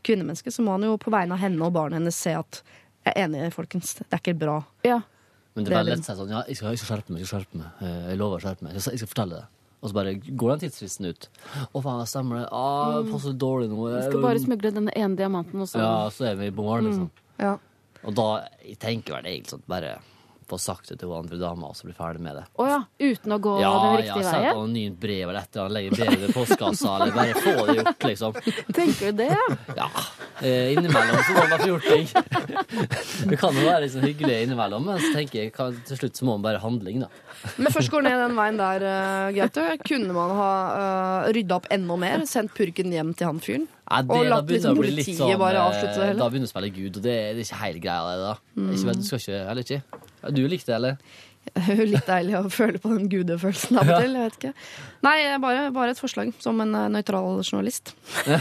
kvinnemennesket, 0.06 0.54
så 0.54 0.62
må 0.66 0.74
han 0.76 0.84
jo 0.86 0.96
på 1.02 1.10
vegne 1.14 1.34
av 1.38 1.42
henne 1.42 1.62
og 1.66 1.72
barnet 1.74 2.00
hennes 2.00 2.18
se 2.18 2.34
at 2.36 2.60
jeg 3.06 3.14
er 3.14 3.24
enig, 3.28 3.52
folkens. 3.54 3.94
Det 4.02 4.06
er 4.10 4.22
ikke 4.24 4.38
bra. 4.46 4.60
ja. 4.86 5.00
Men 5.56 5.64
det 5.64 5.70
Det 5.70 5.76
er 5.76 5.80
er 5.80 5.86
lett 5.88 6.02
å 6.02 6.04
si 6.04 6.14
sånn 6.18 6.28
Ja, 6.34 6.40
jeg 6.44 6.56
skal, 6.58 6.74
jeg 6.74 6.78
skal 6.82 6.88
skjerpe 6.90 7.12
meg. 7.14 7.20
Jeg 7.22 7.28
skal 7.30 7.38
skjerpe 7.40 7.56
meg. 7.62 7.68
Eh, 7.80 8.08
Jeg 8.10 8.18
lover 8.20 8.36
å 8.36 8.42
skjerpe 8.44 8.64
meg. 8.66 8.74
Jeg 8.76 8.82
skal, 8.84 8.92
jeg 8.92 9.00
skal 9.00 9.08
fortelle 9.14 9.38
det. 9.38 9.46
Og 9.80 9.88
så 9.88 9.94
bare 9.96 10.12
går 10.42 10.50
den 10.52 10.60
tidsfristen 10.66 11.06
ut. 11.08 11.28
Å, 11.72 11.80
faen, 11.80 12.00
jeg 12.02 12.10
stemmer 12.10 12.42
det. 12.42 12.48
Ah, 12.52 12.90
jeg 12.98 13.06
passer 13.14 13.38
dårlig 13.40 13.70
nå. 13.70 13.78
Vi 13.94 14.02
skal 14.10 14.20
bare 14.26 14.42
smugle 14.42 14.72
denne 14.76 14.92
ene 15.00 15.16
diamanten, 15.16 15.62
og 15.64 15.70
så 15.70 15.80
Ja, 15.80 15.94
så 16.12 16.26
er 16.28 16.36
vi 16.42 16.50
i 16.50 16.54
mål, 16.58 16.84
liksom. 16.90 17.08
Ja. 17.40 17.54
Og 18.04 18.18
da 18.20 18.26
jeg 18.66 18.76
tenker 18.84 19.16
vel 19.16 19.30
egentlig 19.32 19.54
sånn 19.54 19.64
bare 19.72 19.94
få 20.46 20.58
sagt 20.62 20.92
det 20.92 20.98
til 21.00 21.10
hun 21.10 21.24
andre 21.24 21.38
dama, 21.40 21.70
og 21.72 21.76
så 21.78 21.88
bli 21.88 21.94
ferdig 21.96 22.22
med 22.22 22.36
det. 22.38 22.44
Å 22.62 22.66
ja. 22.70 22.78
Uten 23.02 23.34
å 23.34 23.38
gå 23.42 23.54
Ja, 23.62 23.72
den 23.82 23.86
ja, 23.86 23.96
riktige 24.02 24.26
send 24.26 24.36
et 24.36 24.44
veien? 24.46 24.60
anonymt 24.60 25.00
brev 25.02 25.24
eller 25.28 25.40
et 25.40 25.56
eller 25.56 25.64
annet, 25.64 25.76
legge 25.76 25.96
brevet 25.96 26.28
i 26.28 26.32
postkassa, 26.36 26.92
eller 26.96 27.16
bare 27.16 27.42
få 27.42 27.66
det 27.66 27.76
gjort, 27.80 28.06
liksom. 28.10 28.38
Tenker 28.78 29.10
du 29.12 29.22
det? 29.24 29.30
Ja. 29.80 29.88
Eh, 30.40 30.72
innimellom 30.76 31.22
så 31.26 31.36
må 31.36 31.46
man 31.50 31.62
få 31.64 31.70
gjort 31.72 31.90
ting. 31.90 32.08
Det 33.30 33.38
kan 33.40 33.56
jo 33.56 33.64
være 33.66 33.86
liksom 33.86 34.04
hyggelig 34.06 34.42
innimellom, 34.46 34.84
men 34.86 35.00
så 35.02 35.12
tenker 35.16 35.40
jeg 35.42 35.52
til 35.88 35.98
slutt 35.98 36.18
så 36.18 36.26
må 36.28 36.36
man 36.36 36.44
bare 36.46 36.60
handling, 36.62 37.02
da. 37.06 37.08
Men 37.60 37.72
først 37.74 37.90
går 37.92 38.04
ned 38.06 38.18
den 38.20 38.36
veien 38.36 38.58
der, 38.60 38.84
uh, 38.86 39.28
Gaute. 39.36 39.64
Kunne 39.86 40.14
man 40.16 40.32
ha 40.38 40.50
uh, 40.72 41.32
rydda 41.36 41.58
opp 41.58 41.68
enda 41.72 41.96
mer? 42.00 42.24
Sendt 42.28 42.54
purken 42.56 42.92
hjem 42.94 43.12
til 43.16 43.28
han 43.28 43.40
fyren? 43.44 43.66
Ja, 43.86 44.00
det, 44.02 44.16
Og 44.16 44.26
latt 44.26 44.50
liksom 44.50 44.78
politiet 44.80 45.18
sånn, 45.20 45.34
bare 45.38 45.60
eh, 45.60 45.68
avslutte 45.68 45.94
det 46.00 46.06
hele? 46.10 46.18
Da 46.18 46.26
begynner 46.32 46.48
du 46.48 46.50
å 46.50 46.54
spille 46.54 46.70
Gud, 46.74 46.96
og 46.98 47.04
det, 47.04 47.16
det 47.36 47.42
er 47.42 47.46
ikke 47.46 47.60
hele 47.62 47.82
greia, 47.84 48.06
det, 48.08 48.24
da. 48.24 48.32
Ikke, 48.66 48.86
vet, 48.88 49.02
du 49.02 49.06
skal 49.06 49.22
ikke, 49.22 49.42
eller 49.52 49.66
ikke? 49.66 49.80
Du 50.34 50.42
likte 50.48 50.72
det, 50.72 50.76
eller? 50.76 50.96
Litt 51.92 52.08
deilig 52.08 52.34
å 52.34 52.48
føle 52.50 52.80
på 52.82 52.90
den 52.90 53.06
gudefølelsen 53.12 53.76
av 53.78 53.86
og 53.86 54.00
til. 54.02 54.14
Jeg 54.18 54.24
vet 54.24 54.38
ikke. 54.40 54.52
Nei, 55.06 55.16
bare, 55.38 55.68
bare 55.70 55.92
et 55.94 56.00
forslag 56.00 56.32
som 56.42 56.58
en 56.64 56.74
uh, 56.74 56.88
nøytral 56.90 57.38
journalist. 57.46 57.92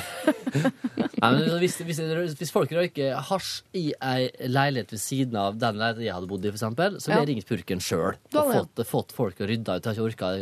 Nei, 1.22 1.30
men 1.32 1.46
hvis, 1.62 1.78
hvis, 1.86 2.00
hvis 2.40 2.52
folk 2.54 2.72
røyker 2.76 3.16
hasj 3.30 3.52
i 3.78 3.86
ei 4.04 4.26
leilighet 4.52 4.92
ved 4.96 5.02
siden 5.02 5.38
av 5.40 5.56
den 5.62 5.78
leiligheten 5.80 6.06
jeg 6.08 6.16
hadde 6.18 6.30
bodd 6.32 6.46
i, 6.46 6.52
for 6.52 6.60
eksempel, 6.60 6.98
så 7.02 7.10
ville 7.12 7.20
jeg 7.22 7.28
Ja. 7.28 7.32
ringt 7.34 7.50
purken 7.50 7.82
sjøl 7.84 8.14
og 8.16 8.52
fått, 8.52 8.84
fått 8.90 9.16
folk 9.16 9.42
å 9.42 9.50
rydde 9.50 9.78
ut. 9.78 9.86
Jeg 9.86 9.92
har 9.92 9.96
ikke 9.96 10.10
orka 10.10 10.32
Å 10.34 10.40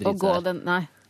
drite 0.00 0.14
gå 0.24 0.34
ut. 0.38 0.44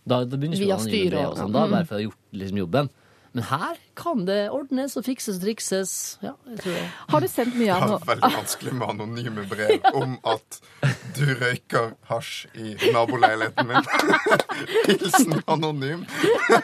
Da, 0.08 0.22
da 0.24 0.36
begynner 0.40 0.56
ikke 0.62 0.76
å 0.78 0.82
styret 0.82 1.12
brev 1.14 1.26
og- 1.30 1.36
sånn, 1.38 1.52
da, 1.52 1.64
Mm. 1.66 1.70
bare 1.76 1.84
for 1.86 1.94
å 1.94 1.98
ha 1.98 2.04
gjort 2.06 2.40
liksom, 2.42 2.58
jobben. 2.64 2.90
Men 3.36 3.44
her 3.44 3.76
kan 3.98 4.22
det 4.26 4.38
ordnes 4.50 4.96
og 4.96 5.04
fikses 5.04 5.36
og 5.36 5.42
trikses. 5.44 5.90
Ja, 6.24 6.32
jeg 6.48 6.58
tror 6.62 6.72
det. 6.78 6.84
Har 7.12 7.20
du 7.20 7.28
sendt 7.28 7.54
mye 7.58 7.66
Det 7.66 7.74
av 7.76 7.82
er 7.82 7.88
noe? 7.92 7.98
veldig 8.08 8.30
vanskelig 8.36 8.72
med 8.78 8.88
anonyme 8.94 9.44
brev 9.50 9.88
om 9.94 10.14
at 10.32 10.60
du 11.18 11.24
røyker 11.40 11.90
hasj 12.08 12.46
i 12.56 12.74
naboleiligheten 12.94 13.66
min. 13.68 13.84
Hilsen 14.88 15.36
anonym. 15.46 16.06
Ja, 16.48 16.62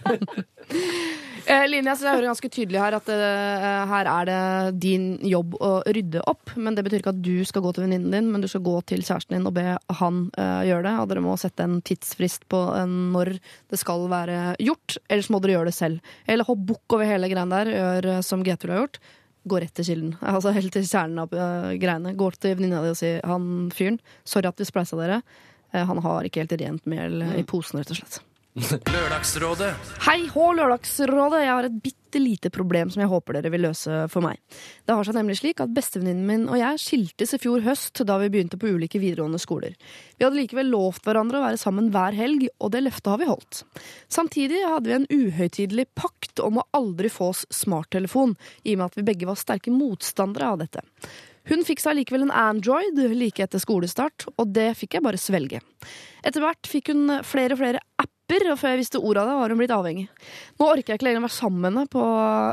Eh, 1.48 1.64
Line, 1.70 1.94
jeg 1.96 2.04
hører 2.04 2.28
ganske 2.28 2.50
tydelig 2.52 2.80
her 2.82 2.96
at 2.98 3.08
eh, 3.14 3.66
her 3.88 4.08
er 4.12 4.28
det 4.28 4.80
din 4.84 5.06
jobb 5.24 5.54
å 5.64 5.70
rydde 5.96 6.20
opp. 6.28 6.52
Men 6.60 6.76
det 6.76 6.84
betyr 6.84 7.00
ikke 7.00 7.14
at 7.14 7.22
du 7.24 7.46
skal 7.48 7.64
gå 7.64 7.72
til 7.72 7.86
venninnen 7.86 8.12
din, 8.12 8.28
men 8.34 8.44
du 8.44 8.50
skal 8.52 8.66
gå 8.66 8.74
til 8.92 9.06
kjæresten 9.06 9.38
din 9.38 9.48
og 9.48 9.56
be 9.56 9.78
han 10.02 10.26
eh, 10.36 10.66
gjøre 10.68 10.90
det. 10.90 10.94
Og 11.00 11.08
dere 11.14 11.24
må 11.24 11.38
sette 11.40 11.64
en 11.64 11.80
tidsfrist 11.88 12.50
på 12.52 12.66
eh, 12.76 12.84
når 13.16 13.38
det 13.72 13.80
skal 13.80 14.10
være 14.12 14.58
gjort. 14.60 15.00
Ellers 15.08 15.32
må 15.32 15.40
dere 15.40 15.56
gjøre 15.56 15.72
det 15.72 15.78
selv. 15.80 16.14
Eller 16.28 16.52
hopp 16.52 16.68
bukk 16.74 16.98
over 17.00 17.08
hele 17.08 17.32
greia 17.32 17.48
der. 17.56 17.74
Gjør 17.78 18.12
som 18.28 18.44
Getur 18.44 18.76
har 18.76 18.84
gjort. 18.84 19.02
gå 19.48 19.64
rett 19.64 19.76
til 19.80 19.88
kilden. 19.88 20.16
Altså 20.36 20.52
helt 20.52 20.76
til 20.76 20.84
kjernen 20.84 21.24
av 21.24 21.32
greiene. 21.80 22.18
Gå 22.20 22.32
til 22.36 22.58
venninna 22.60 22.84
di 22.84 22.92
og 22.92 23.00
si 23.00 23.16
han 23.24 23.70
fyren, 23.72 24.04
sorry 24.28 24.52
at 24.52 24.60
vi 24.60 24.68
spleisa 24.68 25.00
dere. 25.00 25.22
Han 25.72 26.04
har 26.04 26.28
ikke 26.28 26.44
helt 26.44 26.60
rent 26.60 26.88
mel 26.92 27.22
i 27.40 27.48
posen, 27.48 27.80
rett 27.80 27.96
og 27.96 28.02
slett. 28.02 28.27
Lørdagsrådet 28.58 29.68
Hei 30.08 30.24
hå, 30.34 30.46
Lørdagsrådet! 30.58 31.44
Jeg 31.44 31.52
har 31.54 31.66
et 31.68 31.76
bitte 31.78 32.18
lite 32.18 32.50
problem 32.50 32.90
som 32.90 33.04
jeg 33.04 33.12
håper 33.12 33.38
dere 33.38 33.52
vil 33.54 33.68
løse 33.68 34.00
for 34.10 34.26
meg. 34.26 34.40
Det 34.82 34.96
har 34.98 35.06
seg 35.06 35.14
nemlig 35.20 35.36
slik 35.38 35.62
at 35.62 35.76
bestevenninnen 35.76 36.26
min 36.26 36.48
og 36.50 36.58
jeg 36.58 36.82
skiltes 36.82 37.36
i 37.38 37.40
fjor 37.44 37.62
høst 37.68 38.02
da 38.10 38.16
vi 38.18 38.32
begynte 38.34 38.58
på 38.58 38.72
ulike 38.74 38.98
videregående 39.04 39.38
skoler. 39.44 39.78
Vi 40.18 40.26
hadde 40.26 40.40
likevel 40.40 40.74
lovt 40.74 41.06
hverandre 41.06 41.38
å 41.38 41.46
være 41.46 41.62
sammen 41.62 41.92
hver 41.94 42.18
helg, 42.18 42.48
og 42.58 42.74
det 42.74 42.82
løftet 42.88 43.12
har 43.14 43.22
vi 43.22 43.30
holdt. 43.30 43.62
Samtidig 44.10 44.66
hadde 44.66 44.90
vi 44.90 44.98
en 44.98 45.10
uhøytidelig 45.14 45.90
pakt 45.94 46.42
om 46.42 46.58
å 46.58 46.68
aldri 46.82 47.14
få 47.14 47.30
oss 47.36 47.46
smarttelefon, 47.54 48.34
i 48.66 48.74
og 48.74 48.82
med 48.82 48.90
at 48.90 48.98
vi 48.98 49.08
begge 49.12 49.30
var 49.30 49.38
sterke 49.38 49.76
motstandere 49.76 50.50
av 50.56 50.62
dette. 50.66 50.82
Hun 51.48 51.62
fikk 51.64 51.86
seg 51.86 52.02
likevel 52.02 52.26
en 52.26 52.34
Android 52.36 52.98
like 53.14 53.46
etter 53.46 53.62
skolestart, 53.62 54.26
og 54.34 54.50
det 54.58 54.72
fikk 54.82 54.98
jeg 54.98 55.06
bare 55.06 55.22
svelge. 55.22 55.62
Etter 56.26 56.42
hvert 56.42 56.68
fikk 56.68 56.90
hun 56.96 57.20
flere 57.24 57.54
og 57.54 57.62
flere 57.62 57.86
apper, 58.02 58.17
og 58.28 58.60
før 58.60 58.74
jeg 58.74 58.82
visste 58.82 59.00
ordet 59.00 59.24
av 59.24 59.30
det, 59.30 59.36
var 59.40 59.54
hun 59.54 59.60
blitt 59.62 59.74
avhengig. 59.74 60.06
Nå 60.60 60.68
orker 60.68 60.94
jeg 60.94 61.00
ikke 61.00 61.08
lenger 61.08 61.22
å 61.22 61.28
være 61.28 61.38
sammen 61.38 61.62
med 61.62 61.70
henne 61.72 61.92
på 61.94 62.04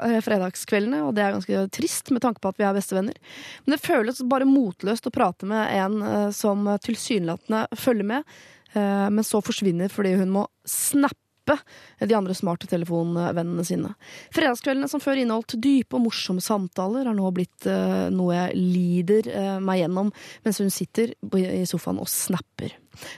eh, 0.06 0.20
fredagskveldene, 0.22 1.02
og 1.02 1.14
det 1.16 1.24
er 1.24 1.34
ganske 1.34 1.62
trist 1.74 2.12
med 2.14 2.22
tanke 2.22 2.42
på 2.42 2.52
at 2.52 2.60
vi 2.60 2.66
er 2.68 2.76
bestevenner. 2.76 3.18
Men 3.64 3.74
det 3.74 3.82
føles 3.82 4.22
bare 4.30 4.48
motløst 4.48 5.10
å 5.10 5.14
prate 5.14 5.48
med 5.50 5.74
en 5.74 5.96
eh, 6.06 6.28
som 6.36 6.68
tilsynelatende 6.84 7.66
følger 7.80 8.10
med, 8.12 8.36
eh, 8.76 9.08
men 9.10 9.26
så 9.26 9.42
forsvinner 9.42 9.90
fordi 9.90 10.14
hun 10.20 10.30
må 10.36 10.46
snappe 10.62 11.58
de 11.98 12.14
andre 12.16 12.32
smarte 12.38 12.70
telefonvennene 12.70 13.66
sine. 13.66 13.90
Fredagskveldene 14.32 14.88
som 14.88 15.02
før 15.02 15.20
inneholdt 15.20 15.58
dype 15.60 15.98
og 15.98 16.06
morsomme 16.06 16.40
samtaler, 16.40 17.10
har 17.10 17.18
nå 17.18 17.34
blitt 17.36 17.66
uh, 17.68 18.06
noe 18.08 18.32
jeg 18.32 18.56
lider 18.56 19.28
uh, 19.28 19.58
meg 19.60 19.82
gjennom 19.82 20.08
mens 20.46 20.62
hun 20.64 20.72
sitter 20.72 21.12
i 21.36 21.66
sofaen 21.68 22.00
og 22.00 22.08
snapper. 22.08 22.72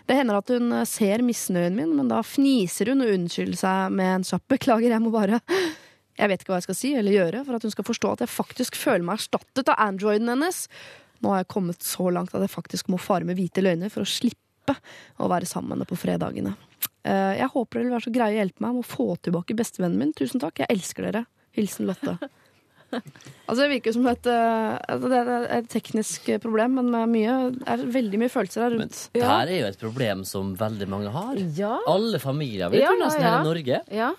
Det 0.07 0.17
hender 0.19 0.39
at 0.41 0.53
hun 0.55 0.73
eh, 0.73 0.87
ser 0.89 1.25
misnøyen 1.27 1.77
min, 1.79 1.95
men 1.99 2.09
da 2.13 2.23
fniser 2.27 2.93
hun 2.93 3.05
og 3.05 3.13
unnskylder 3.15 3.59
seg 3.61 3.97
med 3.97 4.13
en 4.19 4.27
kjapp 4.29 4.47
beklager, 4.57 4.95
jeg 4.95 5.05
må 5.05 5.13
bare 5.15 5.41
jeg 6.17 6.31
vet 6.33 6.41
ikke 6.41 6.55
hva 6.55 6.59
jeg 6.63 6.65
skal 6.71 6.79
si 6.79 6.91
eller 6.97 7.13
gjøre 7.13 7.43
for 7.45 7.59
at 7.59 7.65
hun 7.67 7.73
skal 7.75 7.85
forstå 7.85 8.13
at 8.15 8.23
jeg 8.25 8.33
faktisk 8.33 8.79
føler 8.81 9.05
meg 9.05 9.19
erstattet 9.19 9.69
av 9.69 9.83
androiden 9.85 10.31
hennes. 10.33 10.63
Nå 11.21 11.29
har 11.35 11.43
jeg 11.43 11.51
kommet 11.53 11.85
så 11.85 12.09
langt 12.09 12.33
at 12.33 12.41
jeg 12.41 12.53
faktisk 12.55 12.89
må 12.89 12.97
fare 13.01 13.29
med 13.29 13.37
hvite 13.37 13.61
løgner 13.65 13.93
for 13.93 14.01
å 14.01 14.09
slippe 14.09 14.79
å 15.21 15.29
være 15.29 15.45
sammen 15.49 15.75
med 15.75 15.77
henne 15.83 15.91
på 15.91 15.99
fredagene. 16.01 16.55
Eh, 17.05 17.35
Jeg 17.37 17.51
håper 17.53 17.79
dere 17.79 17.85
vil 17.91 17.95
være 17.99 18.07
så 18.09 18.15
greie 18.17 18.33
å 18.33 18.41
hjelpe 18.41 18.65
meg 18.65 18.79
med 18.79 18.87
å 18.87 18.89
få 18.97 19.07
tilbake 19.29 19.59
bestevennen 19.61 20.01
min. 20.01 20.17
Tusen 20.17 20.41
takk. 20.41 20.65
Jeg 20.65 20.73
elsker 20.73 21.11
dere. 21.11 21.27
Hilsen 21.57 21.87
Lotte. 21.93 22.17
Altså 23.47 23.61
Det 23.63 23.69
virker 23.77 23.95
som 23.95 24.07
et, 24.11 24.27
eh, 24.27 24.77
altså, 24.91 25.09
det 25.13 25.19
er 25.23 25.45
et 25.61 25.69
teknisk 25.71 26.29
problem, 26.43 26.79
men 26.81 26.89
med 26.91 27.13
mye, 27.13 27.35
det 27.55 27.67
er 27.77 27.85
veldig 27.95 28.19
mye 28.25 28.33
følelser 28.33 28.65
her 28.65 28.75
Men 28.75 28.87
rundt. 28.89 29.03
det 29.15 29.23
her 29.23 29.47
er 29.53 29.61
jo 29.61 29.67
et 29.71 29.79
problem 29.83 30.25
som 30.27 30.55
veldig 30.59 30.89
mange 30.91 31.13
har. 31.15 31.37
Ja. 31.59 31.77
Alle 31.87 32.19
familier, 32.23 32.71
vil 32.73 32.81
jeg 32.81 32.89
Ja, 32.89 32.95
tro, 32.97 33.05
nesten 33.05 33.23
ja, 33.23 33.27
ja. 33.29 33.37
hele 33.37 33.51
Norge. 33.51 33.81
Ja. 33.95 34.11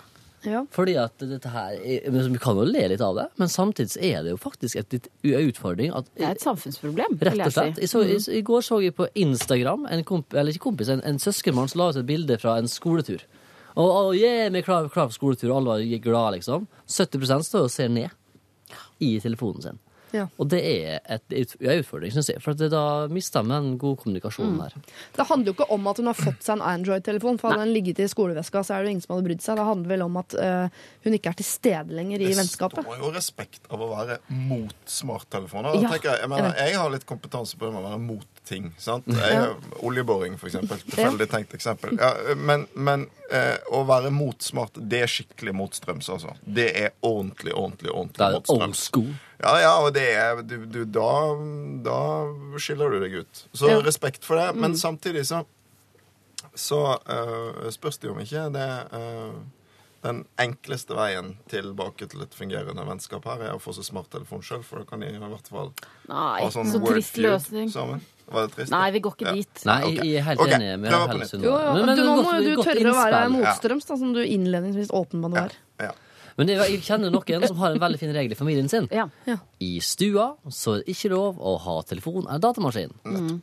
Ja. 0.46 0.60
Fordi 0.70 0.92
at 1.02 1.18
dette 1.18 1.50
her 1.50 1.72
er, 1.82 2.04
Vi 2.14 2.38
kan 2.38 2.54
jo 2.56 2.62
le 2.64 2.84
litt 2.92 3.00
av 3.02 3.16
det, 3.18 3.24
men 3.42 3.48
samtidig 3.50 3.98
er 4.06 4.22
det 4.22 4.30
jo 4.30 4.38
faktisk 4.38 4.76
et 4.78 4.92
litt 4.94 5.08
utfordring 5.26 5.90
at 5.98 6.06
Det 6.14 6.24
er 6.28 6.36
et 6.36 6.44
samfunnsproblem, 6.44 7.16
Rett 7.18 7.34
og 7.34 7.42
jeg 7.42 7.52
slett. 7.56 7.80
si. 7.82 7.88
Så, 7.90 8.04
i, 8.06 8.38
I 8.38 8.42
går 8.46 8.62
så 8.62 8.78
jeg 8.84 8.94
på 8.94 9.08
Instagram 9.18 9.88
en 9.90 10.04
komp, 10.06 10.32
eller 10.38 10.54
ikke 10.54 10.68
kompis, 10.70 10.88
en, 10.94 11.02
en 11.04 11.18
søskenmann 11.18 11.68
som 11.68 11.82
la 11.82 11.90
ut 11.90 11.98
et 12.00 12.06
bilde 12.08 12.38
fra 12.38 12.54
en 12.62 12.70
skoletur. 12.70 13.26
Og, 13.74 13.90
og 13.90 14.14
yeah, 14.16 14.46
vi 14.50 14.62
er 14.62 14.64
klar, 14.66 14.86
klar 14.94 15.10
for 15.10 15.18
skoletur, 15.18 15.50
og 15.52 15.58
alle 15.60 15.74
var 15.74 16.06
glade, 16.06 16.38
liksom. 16.38 16.64
70% 16.86 17.44
står 17.50 17.66
og 17.68 17.74
ser 17.74 17.90
ned 17.92 18.14
i 18.98 19.20
telefonen 19.20 19.62
sin. 19.62 19.78
Ja. 20.12 20.26
Og 20.40 20.48
det 20.48 20.60
er 20.64 21.00
en 21.04 21.80
utfordring, 21.82 22.12
syns 22.14 22.30
jeg. 22.32 22.40
For 22.40 22.52
at 22.56 22.62
da 22.72 22.82
mister 23.12 23.42
vi 23.44 23.52
en 23.56 23.74
god 23.78 23.98
kommunikasjon 24.00 24.54
Mm. 24.54 24.60
her. 24.62 24.72
Det 25.16 25.26
handler 25.28 25.52
jo 25.52 25.52
ikke 25.58 25.66
om 25.74 25.86
at 25.90 25.96
hun 26.00 26.06
har 26.06 26.14
fått 26.16 26.42
seg 26.42 26.56
en 26.56 26.62
Android-telefon, 26.62 27.38
for 27.38 27.50
hadde 27.52 27.64
den 27.66 27.74
ligget 27.74 27.98
i 28.00 28.08
skoleveska, 28.08 28.62
så 28.64 28.74
er 28.74 28.82
det 28.82 28.88
jo 28.88 28.90
ingen 28.96 29.02
som 29.04 29.14
hadde 29.16 29.26
brydd 29.28 29.42
seg. 29.44 29.56
Det 29.60 29.66
handler 29.68 29.88
vel 29.92 30.02
om 30.06 30.16
at 30.16 30.34
uh, 30.38 30.68
hun 31.04 31.12
ikke 31.18 31.28
er 31.28 31.38
til 31.40 31.44
stede 31.44 31.92
lenger 31.98 32.20
i 32.24 32.32
vennskapet. 32.32 32.80
Det 32.80 32.84
står 32.88 33.02
jo 33.04 33.12
respekt 33.12 33.68
av 33.70 33.80
å 33.84 33.90
være 33.92 34.18
mot 34.28 34.74
smarttelefoner. 34.86 35.76
Ja, 35.82 35.92
jeg, 35.92 36.04
jeg, 36.08 36.28
mener, 36.32 36.54
jeg 36.56 36.76
har 36.78 36.90
litt 36.94 37.06
kompetanse 37.08 37.58
på 37.58 37.66
det 37.68 37.74
med 37.74 37.82
å 37.84 37.88
være 37.90 38.00
mot 38.02 38.26
ting. 38.48 38.70
sant? 38.80 39.04
Jeg, 39.12 39.54
Oljeboring, 39.84 40.38
for 40.40 40.48
eksempel. 40.48 40.80
Tilfeldig 40.88 41.28
tenkt 41.30 41.54
eksempel. 41.58 41.98
Ja, 42.00 42.14
men 42.36 42.66
men 42.74 43.06
eh, 43.30 43.56
å 43.74 43.82
være 43.88 44.10
mot 44.14 44.40
smart, 44.42 44.78
det 44.88 45.02
er 45.04 45.10
skikkelig 45.10 45.52
motstrøms, 45.58 46.08
altså. 46.14 46.32
Det 46.44 46.70
er 46.86 46.92
ordentlig, 47.04 47.52
ordentlig, 47.52 47.92
Det 48.16 48.24
er 48.24 48.38
old 48.38 48.48
motstrøms. 48.48 48.84
school. 48.88 49.10
Ja, 49.38 49.52
ja, 49.62 49.72
og 49.84 49.92
det 49.94 50.06
er 50.18 50.40
du, 50.42 50.56
du, 50.66 50.80
da, 50.84 51.10
da 51.86 51.98
skiller 52.58 52.90
du 52.90 52.98
deg 53.04 53.20
ut. 53.22 53.44
Så 53.54 53.68
Ja. 53.70 53.78
Mm. 53.78 53.84
respekt 53.86 54.24
for 54.26 54.36
det. 54.40 54.48
Men 54.58 54.74
samtidig 54.76 55.26
så 55.26 55.44
så 56.54 56.78
uh, 57.06 57.70
spørs 57.70 57.98
det 57.98 58.08
jo 58.08 58.14
om 58.14 58.20
ikke 58.22 58.48
det 58.54 58.66
uh, 58.94 59.34
den 60.06 60.20
enkleste 60.38 60.94
veien 60.94 61.32
tilbake 61.50 62.06
til 62.10 62.22
et 62.22 62.34
fungerende 62.34 62.84
vennskap 62.86 63.24
her, 63.26 63.40
er 63.48 63.56
å 63.56 63.62
få 63.62 63.74
seg 63.74 63.86
smarttelefon 63.88 64.42
sjøl, 64.46 64.62
for 64.66 64.82
da 64.82 64.86
kan 64.90 65.02
de 65.02 65.10
i 65.10 65.18
hvert 65.18 65.50
fall 65.50 65.72
Nei, 66.06 66.38
ha 66.44 66.50
sånn 66.54 66.70
så 66.70 66.80
trist 66.86 67.18
løsning. 67.18 67.70
sammen. 67.74 68.02
Var 68.28 68.46
det 68.46 68.54
trist? 68.54 68.70
Nei, 68.74 68.90
vi 68.94 69.00
går 69.02 69.16
ikke 69.16 69.26
Ja. 69.26 69.32
dit. 69.34 69.64
Nei, 69.66 69.78
okay. 69.88 70.06
jeg 70.06 70.20
er 70.20 70.26
helt 70.28 70.40
okay. 70.44 70.54
enig 70.58 70.78
med 70.84 70.90
på 70.92 71.00
Helle 71.08 71.18
nytt. 71.24 71.46
Jo, 71.48 71.56
Men- 71.74 71.86
men 71.86 71.96
du, 71.96 72.04
nå 72.04 72.16
må 72.22 72.34
jo 72.38 72.42
du 72.46 72.56
godt 72.56 72.68
tørre 72.70 72.92
å 72.92 72.98
være 73.02 73.30
motstrøms, 73.34 73.86
da, 73.90 73.96
som 73.96 74.12
du 74.14 74.20
innledningsvis 74.24 74.90
åpenbart 74.94 75.32
var. 75.34 75.50
Ja. 75.50 75.67
Men 76.38 76.52
jeg 76.54 76.80
kjenner 76.86 77.10
noen 77.10 77.46
som 77.50 77.58
har 77.58 77.74
en 77.74 77.82
veldig 77.82 77.98
fin 78.00 78.14
regel 78.14 78.34
i 78.34 78.38
familien 78.38 78.70
sin. 78.70 78.86
Ja. 78.94 79.08
I 79.58 79.70
stua 79.82 80.30
så 80.54 80.76
er 80.76 80.84
det 80.84 80.94
ikke 80.94 81.10
lov 81.12 81.40
å 81.42 81.56
ha 81.64 81.80
telefon 81.88 82.22
eller 82.24 82.42
datamaskin. 82.42 82.94
Mm. 83.02 83.40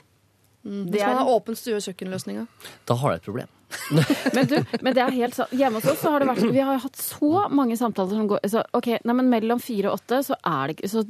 Det 0.66 1.02
man 1.04 1.12
er, 1.12 1.20
har 1.20 1.30
åpen 1.30 1.58
stue 1.60 1.78
og 1.78 1.84
kjøkkenløsninga. 1.86 2.48
Da 2.90 2.96
har 2.98 3.12
du 3.12 3.20
et 3.20 3.28
problem. 3.28 3.52
men, 4.36 4.48
du, 4.48 4.56
men 4.82 4.96
det 4.96 5.04
er 5.04 5.14
helt 5.14 5.36
sant. 5.38 5.52
Hjemme 5.54 5.82
hos 5.82 5.92
oss 5.92 6.02
så 6.02 6.14
har 6.14 6.24
det 6.24 6.30
vært 6.30 6.48
Vi 6.56 6.64
har 6.64 6.80
hatt 6.82 6.98
så 7.02 7.46
mange 7.54 7.78
samtaler 7.78 8.18
som 8.18 8.30
går 8.30 8.48
så, 8.50 8.64
OK, 8.78 8.90
nei, 9.04 9.16
men 9.20 9.30
mellom 9.30 9.62
fire 9.62 9.92
og 9.92 10.00
åtte 10.00 10.22
så 10.26 10.38
er 10.40 10.72
det 10.72 10.78
ikke 10.78 10.92
så 10.96 11.04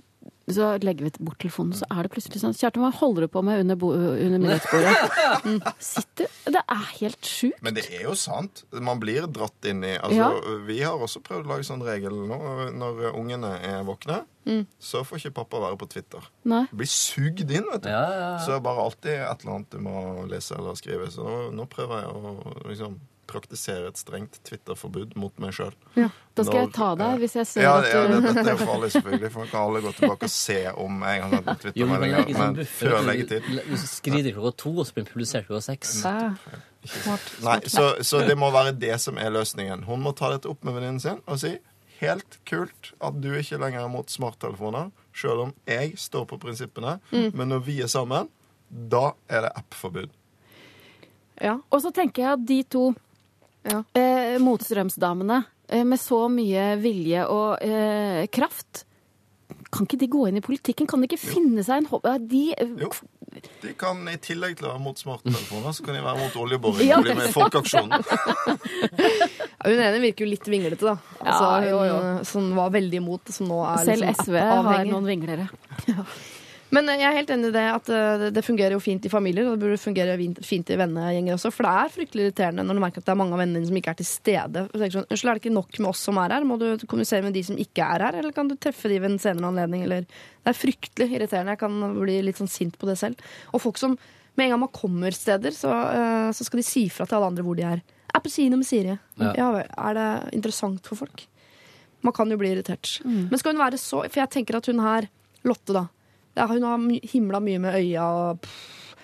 så 0.52 0.76
legger 0.84 1.08
vi 1.08 1.12
bort 1.26 1.40
telefonen, 1.42 1.74
så 1.74 1.88
er 1.90 2.04
det 2.06 2.12
plutselig 2.14 2.38
sånn 2.44 2.54
Kjartan, 2.54 2.84
hva 2.86 2.92
holder 2.94 3.26
du 3.26 3.32
på 3.34 3.42
med 3.44 3.64
under, 3.64 3.80
under 3.82 4.40
middagsbordet? 4.44 4.96
Mm. 5.46 5.60
Sitter 5.84 6.30
Det 6.50 6.62
er 6.72 6.84
helt 7.00 7.28
sjukt. 7.28 7.60
Men 7.66 7.76
det 7.76 7.84
er 7.94 8.06
jo 8.08 8.14
sant. 8.18 8.64
Man 8.72 9.00
blir 9.02 9.26
dratt 9.30 9.66
inn 9.70 9.84
i 9.86 9.92
altså, 9.98 10.16
Ja. 10.16 10.56
Vi 10.66 10.78
har 10.82 11.02
også 11.02 11.20
prøvd 11.26 11.46
å 11.46 11.52
lage 11.52 11.66
sånn 11.68 11.84
regel 11.86 12.16
nå. 12.30 12.38
Når 12.78 13.02
ungene 13.14 13.52
er 13.62 13.84
våkne, 13.88 14.24
Mm. 14.46 14.68
så 14.78 15.02
får 15.02 15.18
ikke 15.24 15.34
pappa 15.42 15.58
være 15.64 15.78
på 15.82 15.88
Twitter. 15.90 16.22
Nei. 16.46 16.68
Blir 16.72 16.86
sugd 16.90 17.50
inn, 17.50 17.66
vet 17.72 17.82
du. 17.82 17.90
Ja, 17.90 18.04
ja, 18.06 18.20
ja. 18.20 18.38
Så 18.46 18.52
det 18.54 18.60
er 18.60 18.66
bare 18.68 18.84
alltid 18.86 19.12
et 19.18 19.42
eller 19.42 19.56
annet 19.56 19.70
du 19.74 19.80
må 19.82 20.28
lese 20.30 20.54
eller 20.58 20.78
skrive. 20.78 21.08
Så 21.10 21.26
nå, 21.26 21.40
nå 21.58 21.66
prøver 21.66 22.04
jeg 22.04 22.14
å 22.14 22.70
liksom 22.70 23.00
praktisere 23.30 23.90
et 23.92 24.00
strengt 24.00 24.40
Twitter-forbud 24.48 25.16
mot 25.20 25.36
meg 25.42 25.54
sjøl. 25.56 25.74
Da 25.96 26.44
skal 26.44 26.60
jeg 26.66 26.72
ta 26.76 26.90
deg 27.00 27.22
hvis 27.22 27.36
jeg 27.40 27.50
ser 27.50 27.66
ja, 27.66 27.74
at 27.80 27.88
du 27.88 27.96
ja, 27.96 28.06
det, 28.12 28.20
Dette 28.28 28.44
er 28.44 28.58
jo 28.58 28.68
farlig, 28.68 28.90
selvfølgelig, 28.96 29.32
for 29.34 29.52
kan 29.52 29.68
alle 29.70 29.82
gå 29.86 29.94
tilbake 30.00 30.30
og 30.30 30.34
se 30.34 30.58
om 30.72 31.06
jeg 31.08 31.22
har 31.24 31.32
men 31.32 31.52
er 31.54 31.62
Twitter-meldinger. 31.64 32.26
ikke 32.26 32.40
sånn 32.40 32.58
Men 32.60 32.72
før 32.76 32.98
leggetid. 33.10 33.48
Du 33.70 33.78
skriver 33.82 34.36
klokka 34.36 34.56
to, 34.66 34.74
og 34.82 34.88
så 34.88 34.98
blir 34.98 35.06
den 35.06 35.12
publisert 35.14 35.48
klokka 35.50 35.68
seks. 35.70 35.94
Nei, 37.46 37.60
så, 37.72 37.88
så 38.06 38.26
det 38.28 38.36
må 38.40 38.52
være 38.54 38.76
det 38.78 38.98
som 39.02 39.18
er 39.22 39.32
løsningen. 39.34 39.88
Hun 39.88 40.04
må 40.06 40.14
ta 40.18 40.34
dette 40.36 40.52
opp 40.52 40.66
med 40.68 40.78
venninnen 40.78 41.02
sin 41.02 41.24
og 41.26 41.42
si 41.42 41.56
helt 42.02 42.40
kult 42.48 42.92
at 43.04 43.18
du 43.24 43.32
ikke 43.38 43.60
lenger 43.62 43.86
er 43.86 43.92
mot 43.92 44.12
smarttelefoner, 44.12 44.92
sjøl 45.16 45.48
om 45.48 45.56
jeg 45.70 45.96
står 46.00 46.28
på 46.30 46.40
prinsippene. 46.42 46.98
Men 47.12 47.54
når 47.54 47.64
vi 47.66 47.80
er 47.86 47.92
sammen, 47.92 48.30
da 48.70 49.14
er 49.32 49.48
det 49.48 49.56
app-forbud. 49.62 50.14
Ja. 51.42 51.58
Og 51.70 51.82
så 51.84 51.92
tenker 51.96 52.24
jeg 52.24 52.32
at 52.38 52.46
de 52.48 52.60
to 52.72 52.86
Ja. 53.66 53.80
eh, 53.98 54.36
motstrømsdamene 54.44 55.40
eh, 55.74 55.84
med 55.88 55.98
så 56.02 56.26
mye 56.30 56.76
vilje 56.78 57.24
og 57.34 57.64
eh, 57.66 58.28
kraft 58.30 58.84
Kan 59.74 59.86
ikke 59.88 59.98
de 60.00 60.08
gå 60.10 60.28
inn 60.30 60.38
i 60.40 60.44
politikken? 60.46 60.88
Kan 60.88 61.02
de 61.02 61.10
ikke 61.10 61.20
finne 61.22 61.64
seg 61.66 61.82
en 61.84 61.88
hobby? 61.90 62.14
De, 62.30 62.44
Jo. 62.86 62.92
De 63.64 63.74
kan 63.76 64.00
I 64.08 64.16
tillegg 64.24 64.54
til 64.60 64.68
å 64.70 64.76
være 64.76 64.84
mot 64.86 65.02
smarttelefoner, 65.02 65.74
så 65.76 65.84
kan 65.84 65.98
de 65.98 66.04
være 66.06 66.22
mot 66.22 66.38
oljeboring 66.46 66.88
Ja, 66.92 67.02
og 67.02 67.08
bli 67.10 67.18
med 67.18 67.28
i 67.28 67.34
Folkeaksjonen. 67.36 68.06
Ja, 69.66 69.72
Hun 69.72 69.82
ene 69.82 70.00
virker 70.04 70.26
jo 70.26 70.30
litt 70.30 70.46
vinglete, 70.48 70.86
da. 70.86 70.94
Altså, 71.20 71.46
Ja, 71.50 71.54
hun 71.58 71.70
jo, 71.72 71.80
jo. 71.90 72.24
som 72.30 72.52
var 72.56 72.70
veldig 72.76 73.00
imot, 73.02 73.32
som 73.34 73.50
nå 73.50 73.60
er 73.66 73.82
selv 73.88 74.06
liksom 74.06 74.30
SV 74.30 74.38
har 74.46 74.86
noen 74.92 75.10
vinglere. 75.10 75.50
Men 76.74 76.88
jeg 76.90 77.06
er 77.06 77.14
helt 77.16 77.30
enig 77.30 77.52
i 77.52 77.54
det 77.56 77.64
at 77.72 77.90
eh, 77.94 78.18
det- 78.18 78.34
det 78.34 78.44
fungerer 78.44 78.72
jo 78.74 78.80
fint 78.80 79.06
i 79.06 79.10
familier, 79.10 79.46
og 79.48 79.60
det 79.60 79.62
burde 79.68 79.78
fungere 79.80 80.18
fint 80.44 80.70
i 80.70 80.76
vennegjenger 80.76 81.34
også. 81.38 81.52
For 81.54 81.64
det 81.64 81.72
er 81.72 81.94
fryktelig 81.94 82.24
irriterende 82.26 82.66
når 82.66 82.74
du 82.74 82.82
merker 82.82 82.98
at 82.98 83.06
det 83.06 83.14
er 83.14 83.20
mange 83.22 83.34
av 83.34 83.40
vennene 83.40 83.60
dine 83.62 83.68
som 83.70 83.76
ikke 83.78 83.92
er 83.94 84.00
til 84.02 84.06
stede. 84.10 84.64
Sånn, 84.74 85.06
Unnskyld, 85.06 85.30
er 85.30 85.34
det 85.38 85.44
ikke 85.44 85.54
nok 85.54 85.80
med 85.80 85.90
oss 85.90 86.00
som 86.00 86.18
er 86.18 86.30
her? 86.34 86.42
Må 86.44 86.58
du 86.60 86.78
kommunisere 86.88 87.24
med 87.24 87.34
de 87.34 87.44
som 87.44 87.56
ikke 87.56 87.86
er 87.86 88.00
her, 88.08 88.16
eller 88.20 88.32
kan 88.34 88.48
du 88.50 88.56
treffe 88.56 88.90
de 88.90 88.98
ved 89.00 89.12
en 89.12 89.20
senere 89.20 89.46
anledning? 89.54 89.84
Eller 89.84 90.02
Det 90.46 90.52
er 90.52 90.54
fryktelig 90.54 91.10
irriterende. 91.14 91.54
Jeg 91.56 91.60
kan 91.60 92.00
bli 92.02 92.22
litt 92.22 92.36
sånn 92.38 92.50
sint 92.50 92.78
på 92.78 92.86
det 92.88 92.98
selv. 92.98 93.16
Og 93.54 93.62
folk 93.62 93.78
som 93.78 93.98
med 94.36 94.46
en 94.46 94.50
gang 94.52 94.60
man 94.60 94.70
kommer 94.70 95.12
steder, 95.14 95.52
så, 95.52 95.70
eh, 95.72 96.32
så 96.32 96.44
skal 96.44 96.58
de 96.60 96.64
si 96.64 96.90
fra 96.90 97.06
til 97.06 97.16
alle 97.16 97.28
andre 97.28 97.44
hvor 97.44 97.56
de 97.56 97.64
er. 97.64 97.82
Er 98.14 98.20
på 98.20 98.30
kino 98.30 98.58
med 98.58 98.66
Siri. 98.66 98.98
Ja. 99.20 99.34
Ja. 99.38 99.64
Er 99.78 99.94
det 99.94 100.34
interessant 100.34 100.82
for 100.86 100.96
folk? 100.96 101.26
Man 102.04 102.12
kan 102.14 102.30
jo 102.30 102.38
bli 102.38 102.50
irritert. 102.56 103.02
Men 103.06 103.38
skal 103.40 103.54
hun 103.56 103.62
være 103.62 103.78
så 103.80 104.04
For 104.12 104.20
jeg 104.22 104.30
tenker 104.30 104.56
at 104.58 104.66
hun 104.68 104.80
her, 104.80 105.08
Lotte, 105.46 105.74
da 105.74 105.88
ja, 106.36 106.46
Hun 106.50 106.64
har 106.64 106.86
himla 107.12 107.40
mye 107.44 107.60
med 107.64 107.78
øya 107.80 108.06
og 108.06 108.42
pff, 108.42 108.96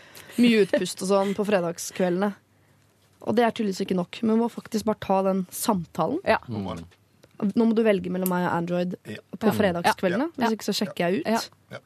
mye 0.42 0.64
utpust 0.66 1.04
og 1.06 1.12
sånn 1.12 1.34
på 1.38 1.46
fredagskveldene. 1.48 2.34
Og 3.22 3.36
det 3.38 3.44
er 3.46 3.52
tydeligvis 3.54 3.84
ikke 3.86 3.98
nok. 4.00 4.20
Men 4.24 4.36
vi 4.36 4.42
må 4.42 4.50
faktisk 4.50 4.88
bare 4.88 5.02
ta 5.04 5.20
den 5.28 5.44
samtalen. 5.54 6.20
Ja. 6.26 6.40
Nå 6.50 6.64
må. 6.64 6.78
Nå 7.42 7.66
må 7.70 7.74
du 7.78 7.82
velge 7.86 8.10
mellom 8.14 8.30
meg 8.30 8.48
og 8.48 8.54
Android 8.56 8.96
Ja. 9.10 9.18
på 9.38 9.52
fredagskveldene. 9.58 10.30
Ja. 10.38 10.48
Hvis 10.48 10.56
ikke 10.58 10.68
så 10.70 10.76
sjekker 10.78 11.10
jeg 11.10 11.22
ut. 11.22 11.50
Ja. 11.72 11.80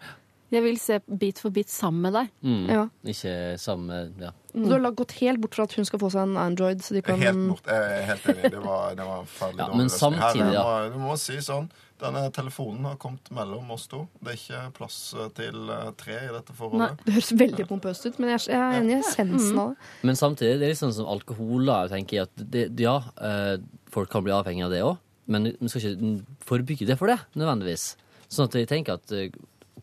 Jeg 0.54 0.62
vil 0.62 0.78
se 0.80 1.00
Bit 1.10 1.40
for 1.42 1.54
bit 1.54 1.72
sammen 1.74 2.04
med 2.06 2.14
deg. 2.14 2.28
Mm. 2.46 2.66
Ja. 2.70 2.84
Ikke 3.12 3.32
sammen 3.62 4.14
ja. 4.22 4.32
Du 4.56 4.70
har 4.72 4.92
gått 4.96 5.18
helt 5.20 5.42
bort 5.44 5.58
fra 5.58 5.66
at 5.68 5.74
hun 5.76 5.88
skal 5.88 6.00
få 6.00 6.10
seg 6.14 6.30
en 6.30 6.38
Android. 6.40 6.84
Så 6.86 6.96
de 6.96 7.02
kan 7.04 7.20
Helt 7.20 7.42
bort. 7.50 7.66
Jeg 7.68 7.96
er 7.96 8.06
helt 8.12 8.30
enig. 8.32 8.52
Det 8.54 8.62
var, 8.64 8.94
det 8.96 9.08
var 9.08 9.26
forferdelig 9.26 9.66
Ja, 9.66 9.80
men 9.82 9.90
samtidig, 9.92 10.54
ja. 10.56 10.62
må, 10.64 10.94
du 10.94 11.02
må 11.02 11.18
si 11.20 11.40
sånn 11.44 11.68
Denne 12.00 12.26
telefonen 12.36 12.84
har 12.90 12.98
kommet 13.00 13.30
mellom 13.32 13.70
oss 13.72 13.88
to. 13.92 14.02
Det 14.20 14.34
er 14.34 14.40
ikke 14.40 14.62
plass 14.76 14.98
eh, 15.16 15.30
til 15.38 15.70
eh, 15.72 15.92
tre 15.96 16.18
i 16.26 16.32
dette 16.34 16.56
forholdet. 16.58 16.82
Nei, 16.98 17.06
Det 17.08 17.14
høres 17.16 17.32
veldig 17.40 17.66
pompøst 17.70 18.08
ut, 18.10 18.18
men 18.20 18.34
jeg 18.34 18.50
jeg 18.50 18.60
er 18.60 18.76
enig 18.82 18.98
i 18.98 19.00
essensen 19.00 19.62
av 19.64 19.70
det. 19.72 19.88
Men 20.10 20.20
samtidig, 20.20 20.58
det 20.60 20.68
er 20.68 20.74
litt 20.74 20.82
sånn 20.82 20.92
som 20.98 21.08
alkohol. 21.08 21.64
da, 21.64 21.78
jeg 21.86 21.94
tenker 21.94 22.26
at 22.28 22.44
det, 22.52 22.66
Ja, 22.84 22.98
eh, 23.16 23.56
folk 23.96 24.12
kan 24.12 24.28
bli 24.28 24.36
avhengig 24.36 24.66
av 24.68 24.76
det 24.76 24.84
òg, 24.84 24.98
men 25.32 25.54
vi 25.56 25.72
skal 25.72 25.88
ikke 25.88 26.40
forbygge 26.52 26.90
det 26.92 27.00
for 27.00 27.08
det, 27.08 27.18
nødvendigvis. 27.40 27.94
Sånn 28.28 28.50
at 28.52 28.60
jeg 28.60 28.68
tenker 28.68 29.00
at 29.00 29.16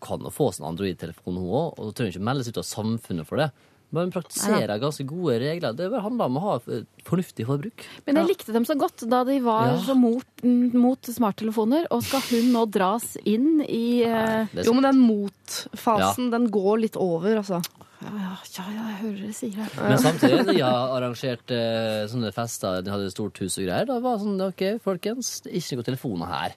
kan 0.03 0.23
jo 0.27 0.33
få 0.35 0.51
seg 0.53 0.65
en 0.65 0.73
Android-telefon, 0.75 1.37
hun 1.39 1.53
òg, 1.53 1.79
og 1.83 1.93
trenger 1.95 2.17
ikke 2.17 2.27
melde 2.31 2.45
seg 2.47 2.57
ut 2.57 2.63
av 2.65 2.69
samfunnet 2.71 3.29
for 3.29 3.41
det. 3.43 3.51
Men 3.93 4.07
hun 4.07 4.13
praktiserer 4.15 4.79
ganske 4.81 5.05
gode 5.05 5.35
regler. 5.43 5.75
Det 5.77 5.91
handler 6.01 6.31
om 6.31 6.37
å 6.41 6.43
ha 6.47 6.53
eh, 6.73 6.87
fornuftig 7.05 7.45
forbruk. 7.45 7.83
Men 8.07 8.17
jeg 8.23 8.31
likte 8.31 8.55
dem 8.55 8.65
så 8.65 8.73
godt 8.81 9.03
da 9.13 9.19
de 9.29 9.35
var 9.45 9.67
Ja. 9.75 9.75
så 9.85 9.93
mot, 9.93 10.25
mot 10.73 11.11
smarttelefoner. 11.13 11.91
Og 11.93 12.01
skal 12.07 12.25
hun 12.31 12.49
nå 12.55 12.63
dras 12.73 13.19
inn 13.29 13.61
i 13.67 14.01
Nei, 14.01 14.49
er 14.49 14.65
Jo, 14.65 14.73
men 14.79 14.87
den 14.89 15.03
motfasen, 15.05 16.31
ja. 16.31 16.39
den 16.39 16.49
går 16.55 16.81
litt 16.87 16.97
over, 16.97 17.37
altså. 17.43 17.61
ja, 18.01 18.13
ja, 18.17 18.33
ja, 18.57 18.65
ja, 18.73 18.89
jeg 18.95 18.99
hører 19.03 19.21
dere 19.27 19.37
sier 19.37 19.61
det. 19.61 19.69
Men 19.77 20.01
samtidig, 20.01 20.41
de 20.49 20.57
har 20.65 20.97
arrangert 20.97 21.53
eh, 21.55 22.03
sånne 22.11 22.33
fester, 22.35 22.81
de 22.83 22.91
hadde 22.97 23.13
stort 23.13 23.39
hus 23.45 23.59
og 23.61 23.67
greier. 23.69 23.87
Da 23.93 24.01
var 24.01 24.17
det 24.17 24.25
sånn, 24.25 24.41
ok, 24.49 24.65
folkens, 24.89 25.35
ikke 25.53 25.77
noen 25.83 25.91
telefoner 25.93 26.33
her. 26.33 26.57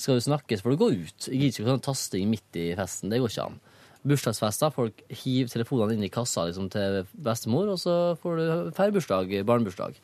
Skal 0.00 0.16
du 0.16 0.24
snakke, 0.24 0.56
så 0.56 0.64
får 0.64 0.74
du 0.74 0.80
gå 0.80 0.88
ut. 1.02 1.26
Jeg 1.28 1.40
gidder 1.42 1.50
ikke 1.52 1.72
sånn 1.74 1.82
tasting 1.84 2.30
midt 2.32 2.56
i 2.56 2.70
festen, 2.78 3.12
det 3.12 3.20
går 3.20 3.32
ikke 3.34 3.48
an. 3.50 3.58
Bursdagsfester, 4.10 4.72
folk 4.72 5.02
hiver 5.12 5.50
telefonene 5.52 5.98
inn 5.98 6.06
i 6.06 6.12
kassa 6.12 6.46
liksom, 6.48 6.70
til 6.72 7.02
bestemor, 7.20 7.68
og 7.74 7.82
så 7.82 7.96
får 8.22 8.40
du 8.40 8.70
feire 8.78 8.94
bursdag, 8.96 9.34
barnebursdag. 9.48 9.98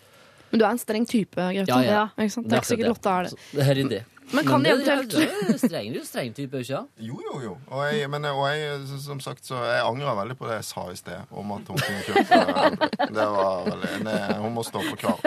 Men 0.51 0.61
du 0.61 0.67
er 0.67 0.75
en 0.75 0.83
streng 0.83 1.09
type, 1.09 1.37
Grete. 1.37 1.65
Ja, 1.73 2.05
ja. 2.21 2.29
Sant? 2.29 2.47
Det 2.47 2.59
er 2.59 2.63
ikke 2.63 2.73
sikkert 2.75 2.93
Lotte 2.93 3.15
er 3.15 3.27
det. 3.27 3.33
Så 3.33 3.57
Det 3.57 3.67
er 3.73 3.83
det. 3.95 4.03
Men 4.35 4.47
kan 4.47 4.63
de 4.65 4.71
eventuelt 4.73 5.61
streng, 5.61 5.93
du 5.95 6.01
er 6.01 6.07
streng 6.07 6.33
type, 6.35 6.59
ikke? 6.65 6.81
Jo, 6.99 7.19
jo, 7.23 7.35
jo. 7.45 7.53
Og 7.71 7.83
jeg, 7.87 8.09
men, 8.11 8.25
og 8.27 8.43
jeg, 8.51 8.81
som 9.05 9.21
sagt, 9.23 9.45
så 9.47 9.61
jeg 9.63 9.85
angrer 9.87 10.17
veldig 10.19 10.37
på 10.41 10.49
det 10.49 10.57
jeg 10.59 10.67
sa 10.67 10.85
i 10.91 10.97
sted, 10.99 11.29
om 11.31 11.53
at 11.55 11.71
hun 11.71 11.79
kunne 11.79 12.03
kjøpe 12.09 12.89
Det 13.15 13.27
var 13.37 13.69
veldig 13.69 13.93
det, 14.09 14.17
Hun 14.43 14.57
må 14.57 14.65
stå 14.67 14.83
for 14.89 14.99
krav. 15.01 15.23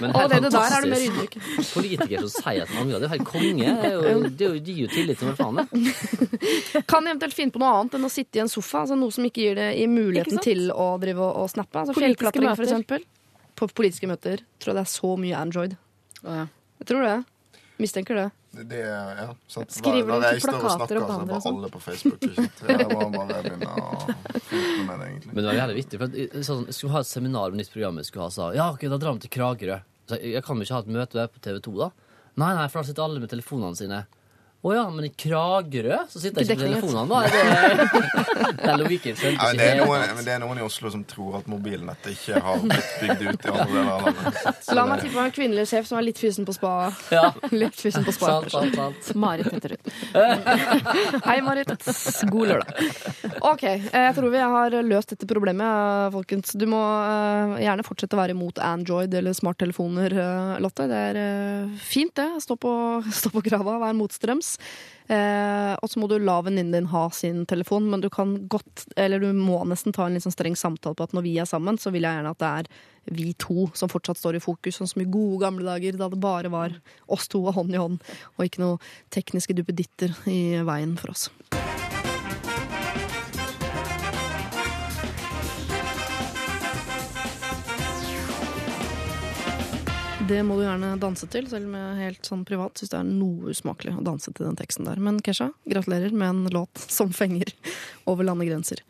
Men 0.00 0.16
her, 0.16 0.26
det, 0.32 0.40
det 0.46 0.52
der 0.56 0.76
er 0.76 0.86
du 0.86 0.90
mer 0.90 1.04
ydmyk. 1.06 1.36
Politikere 1.70 2.24
som 2.26 2.34
sier 2.34 2.64
at 2.66 2.74
man 2.74 2.82
angrer, 2.84 2.98
det 2.98 3.06
er 3.06 3.06
jo 3.06 3.14
helt 3.14 3.30
konge. 3.30 3.76
Det 4.40 4.48
jo, 4.48 4.52
gir 4.58 4.82
jo 4.82 4.90
tillit 4.96 5.22
til 5.22 5.30
hva 5.30 5.36
faen 5.38 5.60
det. 5.62 6.84
Kan 6.90 7.06
de 7.06 7.14
eventuelt 7.14 7.38
finne 7.38 7.54
på 7.54 7.62
noe 7.62 7.72
annet 7.78 7.96
enn 8.00 8.08
å 8.08 8.12
sitte 8.12 8.40
i 8.40 8.44
en 8.44 8.50
sofa? 8.50 8.82
Altså 8.82 8.98
Noe 8.98 9.14
som 9.14 9.26
ikke 9.28 9.44
gir 9.46 9.60
det 9.60 9.70
i 9.78 9.86
muligheten 9.90 10.42
til 10.42 10.72
å 10.74 10.90
drive 11.02 11.22
og, 11.22 11.44
og 11.44 11.52
snappe? 11.54 11.84
Altså 11.84 11.94
Fjellklatring, 11.98 12.50
for 12.50 12.66
eksempel. 12.66 13.06
På 13.60 13.68
politiske 13.70 14.08
møter 14.10 14.42
tror 14.58 14.72
jeg 14.72 14.80
det 14.80 14.84
er 14.86 14.92
så 14.96 15.14
mye 15.20 15.38
Android. 15.38 15.78
Jeg 16.24 16.88
tror 16.88 17.06
det. 17.06 17.16
Mistenker 17.80 18.18
det. 18.18 18.28
Det, 18.50 18.78
ja, 18.82 19.28
sant? 19.46 19.70
Skriver 19.70 20.08
du 20.08 20.12
og 20.16 20.22
plakater 20.24 20.40
snakker, 20.42 20.64
om 20.64 21.10
så 21.10 21.18
er 21.22 21.34
og 21.36 21.42
sånn? 21.44 21.58
alle 21.60 21.68
på 21.70 21.80
Facebook. 21.84 22.18
Ikke 22.26 22.34
sant? 22.34 22.62
Jeg 22.66 22.88
må 22.90 23.06
bare 23.14 23.42
begynne 23.46 23.68
å 23.70 24.00
flyte 24.48 24.86
med 24.88 24.96
det, 24.98 25.06
egentlig. 25.10 25.30
Men 25.34 25.38
det 25.38 25.46
var 25.50 25.58
jævlig 25.60 25.76
vittig. 25.78 26.00
For 26.00 26.16
jeg- 26.18 26.44
sånn, 26.48 26.64
jeg 26.66 26.74
skulle 26.74 26.92
ha 26.96 27.02
et 27.04 27.10
seminar 27.12 27.54
om 27.54 27.60
nytt 27.60 27.70
program 27.70 28.00
jeg 28.02 28.08
skulle 28.10 28.26
ha, 28.26 28.30
sa 28.34 28.48
ja, 28.56 28.66
ok, 28.74 28.82
da 28.90 28.98
drar 28.98 29.14
vi 29.14 29.22
til 29.26 29.30
Kragerø. 29.38 29.80
Så 30.10 30.18
jeg, 30.18 30.32
jeg 30.34 30.42
kan 30.44 30.56
jo 30.58 30.66
ikke 30.66 30.74
ha 30.74 30.82
et 30.82 30.90
møte 30.98 31.28
på 31.30 31.42
TV 31.46 31.60
2, 31.68 31.76
da? 31.78 31.90
Nei, 32.42 32.50
nei, 32.58 32.66
for 32.72 32.80
da 32.82 32.88
sitter 32.90 33.06
alle 33.06 33.20
med 33.22 33.30
telefonene 33.30 33.76
sine. 33.78 34.02
Å 34.60 34.72
ja, 34.74 34.82
men 34.92 35.06
i 35.06 35.08
Kragerø 35.16 36.02
så 36.12 36.20
sitter 36.20 36.44
jeg 36.44 36.52
ikke 36.52 36.66
med 36.68 36.82
telefonene, 36.82 37.08
da. 37.08 37.20
Det, 37.24 37.84
det, 38.58 38.66
er 38.68 38.80
logikken 38.82 39.14
skjønte 39.16 39.46
Ja, 39.46 39.54
det, 39.56 39.68
er 39.70 39.78
noen, 39.80 40.02
helt. 40.02 40.16
men 40.18 40.26
det 40.26 40.34
er 40.34 40.42
noen 40.42 40.58
i 40.60 40.64
Oslo 40.66 40.90
som 40.92 41.04
tror 41.08 41.38
at 41.38 41.46
mobilnettet 41.48 42.12
ikke 42.12 42.42
har 42.44 42.60
blitt 42.66 42.90
bygd 43.00 43.22
ut 43.24 43.46
i 43.48 43.54
andre 43.54 43.64
deler 43.70 43.88
av 43.94 44.04
landet. 44.04 44.42
Så 44.66 44.76
La 44.76 44.84
meg 44.90 45.00
tippe 45.06 45.24
en 45.24 45.32
kvinnelig 45.32 45.64
sjef 45.70 45.88
som 45.88 45.96
er 45.96 46.04
litt 46.10 46.20
fysen 46.20 46.44
på 46.44 46.52
spa. 46.58 46.72
Ja, 47.08 47.30
Litt 47.62 47.80
fysen 47.80 48.04
på 48.04 48.12
spa. 48.12 48.34
sant, 48.34 48.52
sant, 48.52 48.76
sant. 48.76 49.16
Marit 49.24 49.48
Petterud. 49.48 49.88
Hei, 51.24 51.38
Marit. 51.46 51.72
God 52.28 52.52
lørdag. 52.52 52.84
OK, 53.40 53.64
eh, 53.64 53.88
jeg 53.96 54.12
tror 54.18 54.28
vi 54.36 54.44
har 54.44 54.78
løst 54.84 55.16
dette 55.16 55.30
problemet, 55.30 55.64
eh, 55.64 56.12
folkens. 56.18 56.52
Du 56.52 56.66
må 56.68 56.82
eh, 56.84 57.56
gjerne 57.64 57.88
fortsette 57.88 58.18
å 58.18 58.20
være 58.20 58.36
imot 58.36 58.60
Android 58.60 59.16
eller 59.22 59.32
smarttelefoner, 59.40 60.18
Lotte. 60.60 60.84
Det 60.92 61.02
er 61.14 61.18
fint, 61.80 62.12
det. 62.20 62.28
Stå 62.44 62.60
på, 62.60 62.76
stå 63.08 63.32
på 63.32 63.46
krava, 63.48 63.80
vær 63.86 63.96
motstrøms. 63.96 64.49
Eh, 65.10 65.72
og 65.74 65.90
så 65.90 65.98
må 65.98 66.06
du 66.06 66.16
la 66.22 66.36
venninnen 66.46 66.74
din 66.76 66.90
ha 66.92 67.08
sin 67.14 67.42
telefon, 67.50 67.88
men 67.90 68.02
du 68.02 68.06
kan 68.14 68.36
godt, 68.52 68.84
eller 68.94 69.22
du 69.22 69.32
må 69.34 69.58
nesten 69.66 69.94
ta 69.96 70.06
en 70.06 70.14
litt 70.14 70.22
sånn 70.22 70.36
streng 70.36 70.58
samtale 70.58 70.94
på 70.94 71.08
at 71.08 71.16
når 71.16 71.26
vi 71.26 71.34
er 71.42 71.50
sammen, 71.50 71.80
så 71.82 71.90
vil 71.90 72.06
jeg 72.06 72.20
gjerne 72.20 72.34
at 72.36 72.42
det 72.42 72.52
er 72.60 72.70
vi 73.10 73.32
to 73.40 73.66
som 73.74 73.90
fortsatt 73.90 74.20
står 74.20 74.38
i 74.38 74.44
fokus, 74.44 74.78
sånn 74.78 74.90
som 74.92 75.02
i 75.02 75.08
gode 75.10 75.42
gamle 75.42 75.66
dager, 75.66 75.98
da 75.98 76.10
det 76.12 76.22
bare 76.22 76.52
var 76.52 76.78
oss 77.10 77.26
to 77.32 77.42
og 77.42 77.56
hånd 77.58 77.74
i 77.74 77.82
hånd, 77.82 77.98
og 78.36 78.46
ikke 78.46 78.62
noe 78.62 78.78
tekniske 79.10 79.56
duppeditter 79.58 80.14
i 80.30 80.60
veien 80.66 80.94
for 81.00 81.16
oss. 81.16 81.30
Det 90.30 90.44
må 90.46 90.54
du 90.54 90.60
gjerne 90.62 90.92
danse 91.02 91.26
til, 91.26 91.48
selv 91.50 91.66
om 91.66 91.72
jeg 91.74 92.02
helt 92.04 92.28
sånn 92.28 92.44
privat 92.46 92.78
syns 92.78 92.92
det 92.92 92.98
er 93.00 93.08
noe 93.08 93.50
usmakelig 93.50 93.96
å 93.98 94.04
danse 94.06 94.30
til 94.30 94.46
den 94.46 94.54
teksten 94.60 94.86
der. 94.86 95.00
Men 95.02 95.18
Kesha, 95.26 95.48
gratulerer 95.66 96.14
med 96.14 96.28
en 96.28 96.54
låt 96.54 96.84
som 96.86 97.10
fenger 97.10 97.50
over 98.06 98.28
landegrenser. 98.28 98.84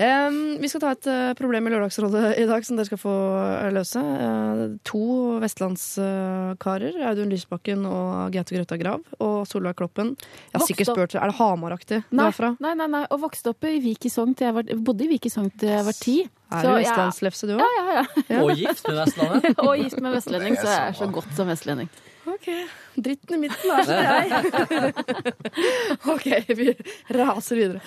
Um, 0.00 0.60
vi 0.62 0.70
skal 0.70 0.84
ta 0.84 0.92
et 0.94 1.08
uh, 1.10 1.32
problem 1.36 1.66
i 1.66 1.74
Lørdagsrådet 1.74 2.38
i 2.40 2.46
dag 2.48 2.64
som 2.64 2.78
dere 2.78 2.88
skal 2.88 3.02
få 3.02 3.16
eh, 3.40 3.66
løse. 3.74 3.98
Uh, 4.00 4.62
to 4.86 5.02
vestlandskarer, 5.42 7.02
Audun 7.10 7.34
Lysbakken 7.34 7.82
og 7.90 8.30
Gaute 8.32 8.54
Grøtta 8.54 8.78
Grav, 8.80 9.02
og 9.18 9.42
Solveig 9.50 9.74
Kloppen. 9.76 10.14
Jeg 10.54 10.56
har 10.56 10.68
sikkert 10.70 10.94
spurt 10.94 11.18
Er 11.18 11.34
det 11.34 11.36
Hamaraktig 11.42 12.04
du 12.08 12.22
er 12.22 12.36
fra? 12.36 12.54
nei, 12.62 12.76
nei, 12.78 12.88
nei. 12.94 13.04
Og 13.10 13.26
vokste 13.26 13.52
opp 13.52 13.66
i 13.66 13.80
Vik 13.82 14.06
i 14.06 14.14
Sogn 14.14 14.38
til 14.38 14.52
jeg 14.52 14.60
var, 14.62 14.70
bodde 14.86 15.04
i 15.04 15.16
Vik 15.16 15.26
i 15.26 15.34
Sogn 15.34 15.50
til 15.50 15.74
jeg 15.74 15.90
var 15.90 15.98
ti. 15.98 16.20
Er 16.50 16.64
Så 16.64 16.70
du 16.70 16.78
vestlandslefse, 16.80 17.46
du 17.46 17.52
Ja, 17.58 17.66
ja, 17.76 17.82
ja, 17.94 18.04
ja. 18.28 18.38
Og 18.42 18.56
gift 18.58 18.86
med 18.88 18.96
Vestlandet. 18.98 19.58
Og 19.66 19.76
gift 19.78 20.00
med 20.00 20.14
vestlending, 20.16 20.56
så 20.58 20.66
jeg 20.66 20.88
er 20.88 20.96
så 20.98 21.04
så 21.04 21.12
godt 21.14 21.36
som 21.36 21.50
vestlending. 21.50 21.90
Ok. 22.26 22.48
Dritten 22.96 23.36
i 23.36 23.40
midten 23.44 23.70
er 23.70 23.86
som 23.86 24.00
jeg. 24.04 24.90
ok, 26.14 26.26
vi 26.58 26.74
raser 27.16 27.60
videre. 27.60 27.80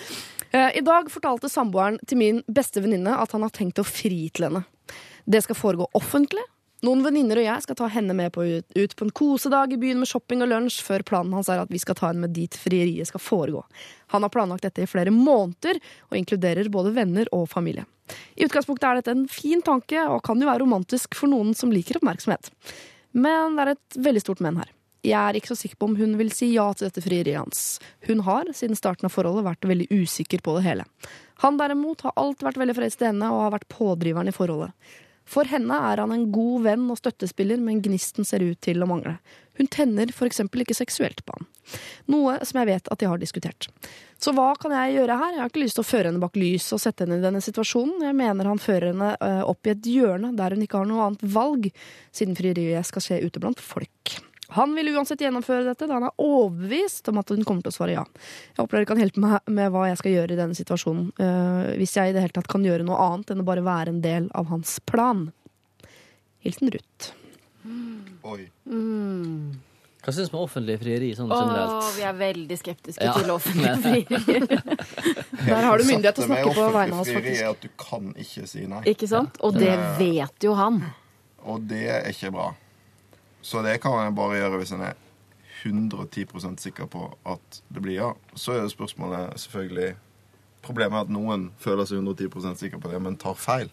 Eh, 0.50 0.78
I 0.80 0.84
dag 0.86 1.10
fortalte 1.12 1.50
samboeren 1.52 2.00
til 2.08 2.20
min 2.20 2.40
beste 2.48 2.80
venninne 2.80 3.18
at 3.20 3.36
han 3.36 3.44
har 3.44 3.52
tenkt 3.54 3.82
å 3.82 3.86
fri 3.86 4.26
til 4.34 4.48
henne. 4.48 4.64
Det 5.24 5.44
skal 5.44 5.58
foregå 5.58 5.88
offentlig. 5.96 6.44
Noen 6.84 7.00
venninner 7.04 7.40
og 7.40 7.46
jeg 7.46 7.64
skal 7.64 7.78
ta 7.78 7.86
henne 7.88 8.12
med 8.16 8.32
på 8.34 8.44
ut, 8.44 8.66
ut 8.76 8.96
på 8.96 9.06
en 9.06 9.12
kosedag 9.16 9.72
i 9.72 9.80
byen 9.80 10.02
med 10.02 10.10
shopping 10.10 10.42
og 10.44 10.50
lunsj, 10.50 10.82
før 10.84 11.04
planen 11.06 11.32
hans 11.36 11.48
er 11.48 11.62
at 11.62 11.72
vi 11.72 11.80
skal 11.80 11.96
ta 11.96 12.10
henne 12.10 12.26
med 12.26 12.34
dit 12.36 12.58
frieriet 12.60 13.08
skal 13.08 13.22
foregå. 13.24 13.62
Han 14.12 14.26
har 14.26 14.32
planlagt 14.34 14.66
dette 14.66 14.84
i 14.84 14.90
flere 14.90 15.14
måneder, 15.14 15.80
og 16.10 16.18
inkluderer 16.18 16.68
både 16.72 16.92
venner 16.96 17.30
og 17.32 17.48
familie. 17.48 17.86
I 18.36 18.46
utgangspunktet 18.46 18.86
er 18.88 19.00
dette 19.00 19.14
en 19.14 19.26
fin 19.30 19.62
tanke, 19.64 20.00
og 20.10 20.22
kan 20.26 20.40
jo 20.40 20.48
være 20.48 20.64
romantisk 20.64 21.16
for 21.18 21.30
noen 21.32 21.54
som 21.56 21.72
liker 21.72 22.00
oppmerksomhet. 22.00 22.50
Men 23.14 23.54
det 23.56 23.64
er 23.64 23.74
et 23.76 24.00
veldig 24.08 24.24
stort 24.24 24.42
men 24.44 24.58
her. 24.60 24.72
Jeg 25.04 25.20
er 25.20 25.36
ikke 25.36 25.50
så 25.52 25.58
sikker 25.60 25.76
på 25.76 25.90
om 25.90 25.96
hun 25.98 26.14
vil 26.16 26.30
si 26.32 26.48
ja 26.54 26.64
til 26.72 26.88
dette 26.88 27.02
frieriet 27.04 27.36
hans. 27.36 27.64
Hun 28.08 28.22
har, 28.24 28.48
siden 28.56 28.78
starten 28.78 29.04
av 29.04 29.12
forholdet, 29.12 29.44
vært 29.44 29.68
veldig 29.68 29.90
usikker 29.92 30.40
på 30.44 30.56
det 30.56 30.64
hele. 30.64 30.86
Han 31.44 31.58
derimot 31.60 32.06
har 32.06 32.14
alltid 32.16 32.46
vært 32.48 32.60
veldig 32.62 32.76
forelsket 32.78 33.04
i 33.04 33.10
henne 33.10 33.28
og 33.32 33.42
har 33.42 33.52
vært 33.58 33.68
pådriveren 33.72 34.32
i 34.32 34.34
forholdet. 34.34 34.72
For 35.28 35.48
henne 35.48 35.76
er 35.90 36.00
han 36.00 36.12
en 36.12 36.30
god 36.32 36.64
venn 36.64 36.88
og 36.92 37.00
støttespiller, 37.00 37.60
men 37.60 37.82
gnisten 37.84 38.28
ser 38.28 38.44
ut 38.44 38.60
til 38.64 38.80
å 38.84 38.88
mangle. 38.88 39.18
Hun 39.60 39.68
tenner 39.72 40.12
for 40.12 40.28
eksempel 40.28 40.64
ikke 40.64 40.76
seksuelt 40.76 41.20
på 41.24 41.36
han. 41.36 41.48
Noe 42.12 42.38
som 42.44 42.60
jeg 42.60 42.70
vet 42.72 42.90
at 42.92 43.00
de 43.00 43.08
har 43.10 43.22
diskutert. 43.22 43.68
Så 44.20 44.32
hva 44.36 44.52
kan 44.60 44.72
jeg 44.72 44.98
gjøre 44.98 45.16
her? 45.20 45.32
Jeg 45.34 45.42
har 45.42 45.50
ikke 45.50 45.64
lyst 45.64 45.78
til 45.78 45.84
å 45.84 45.88
føre 45.88 46.10
henne 46.10 46.22
bak 46.22 46.36
lyset 46.38 46.76
og 46.76 46.82
sette 46.82 47.04
henne 47.04 47.18
i 47.20 47.24
denne 47.24 47.42
situasjonen. 47.44 48.06
Jeg 48.08 48.16
mener 48.16 48.48
han 48.48 48.62
fører 48.62 48.92
henne 48.92 49.10
eh, 49.18 49.42
opp 49.44 49.66
i 49.66 49.74
et 49.74 49.88
hjørne 49.90 50.32
der 50.38 50.54
hun 50.54 50.62
ikke 50.64 50.80
har 50.80 50.88
noe 50.88 51.08
annet 51.08 51.26
valg, 51.34 51.68
siden 52.14 52.38
frieriet 52.38 52.88
skal 52.88 53.04
skje 53.04 53.20
ute 53.26 53.42
blant 53.42 53.60
folk. 53.60 54.16
Han 54.54 54.74
vil 54.76 54.92
uansett 54.94 55.20
gjennomføre 55.24 55.64
dette, 55.66 55.88
da 55.88 55.96
han 55.96 56.06
er 56.06 56.20
overbevist 56.22 57.08
om 57.10 57.18
at 57.18 57.32
hun 57.32 57.42
kommer 57.42 57.64
til 57.64 57.72
å 57.72 57.74
svare 57.74 57.96
ja. 57.96 58.04
Jeg 58.52 58.60
håper 58.60 58.78
dere 58.78 58.88
kan 58.90 59.00
hjelpe 59.02 59.22
meg 59.24 59.52
med 59.56 59.72
hva 59.74 59.88
jeg 59.88 59.98
skal 59.98 60.14
gjøre 60.14 60.36
i 60.36 60.38
denne 60.38 60.58
situasjonen, 60.58 61.08
eh, 61.18 61.74
hvis 61.80 61.96
jeg 61.98 62.12
i 62.12 62.14
det 62.14 62.22
hele 62.22 62.36
tatt 62.36 62.50
kan 62.52 62.66
gjøre 62.66 62.86
noe 62.86 63.00
annet 63.08 63.34
enn 63.34 63.42
å 63.42 63.48
bare 63.48 63.64
være 63.66 63.94
en 63.96 64.02
del 64.04 64.28
av 64.36 64.52
hans 64.52 64.76
plan. 64.86 65.26
Hilsen 66.44 66.70
Ruth. 66.70 67.14
Oi. 68.24 68.44
Hva 70.04 70.12
syns 70.12 70.28
du 70.28 70.34
om 70.36 70.42
offentlig 70.44 70.74
frieri 70.82 71.10
sånn 71.16 71.30
Åh, 71.32 71.40
generelt? 71.40 71.86
vi 71.96 72.02
er 72.04 72.16
veldig 72.18 72.58
skeptiske 72.60 73.04
Ja. 73.06 73.12
til 73.16 73.30
offentlig 73.32 73.70
frieri. 73.80 74.58
Der 75.48 75.62
har 75.64 75.78
du 75.80 75.84
myndighet 75.88 76.18
til 76.18 76.24
å 76.24 76.28
snakke 76.28 76.52
på 76.56 76.66
vegne 76.74 76.92
av 76.94 77.00
oss, 77.00 77.12
faktisk. 77.14 77.40
er 77.40 77.48
at 77.54 77.60
du 77.64 77.68
kan 77.80 78.10
ikke 78.20 78.44
si 78.50 78.66
nei. 78.68 78.82
Ikke 78.92 79.08
sant? 79.08 79.38
Og 79.40 79.56
det 79.56 79.72
vet 79.98 80.44
jo 80.44 80.52
han. 80.58 80.82
Og 81.44 81.64
det 81.68 81.82
er 81.88 82.10
ikke 82.12 82.30
bra. 82.36 82.50
Så 83.44 83.62
det 83.64 83.78
kan 83.80 83.96
en 84.06 84.14
bare 84.16 84.38
gjøre 84.42 84.60
hvis 84.60 84.72
en 84.76 84.84
er 84.90 84.94
110% 85.64 86.60
sikker 86.60 86.86
på 86.92 87.06
at 87.28 87.60
det 87.72 87.82
blir 87.84 87.96
ja. 87.96 88.10
Så 88.36 88.52
er 88.54 88.62
jo 88.64 88.72
spørsmålet 88.72 89.38
selvfølgelig 89.40 89.94
Problemet 90.64 90.96
er 90.96 91.04
at 91.04 91.10
noen 91.12 91.42
føler 91.60 91.84
seg 91.84 91.98
110% 92.00 92.56
sikker 92.56 92.80
på 92.80 92.88
det, 92.88 92.96
men 93.04 93.18
tar 93.20 93.34
feil. 93.36 93.68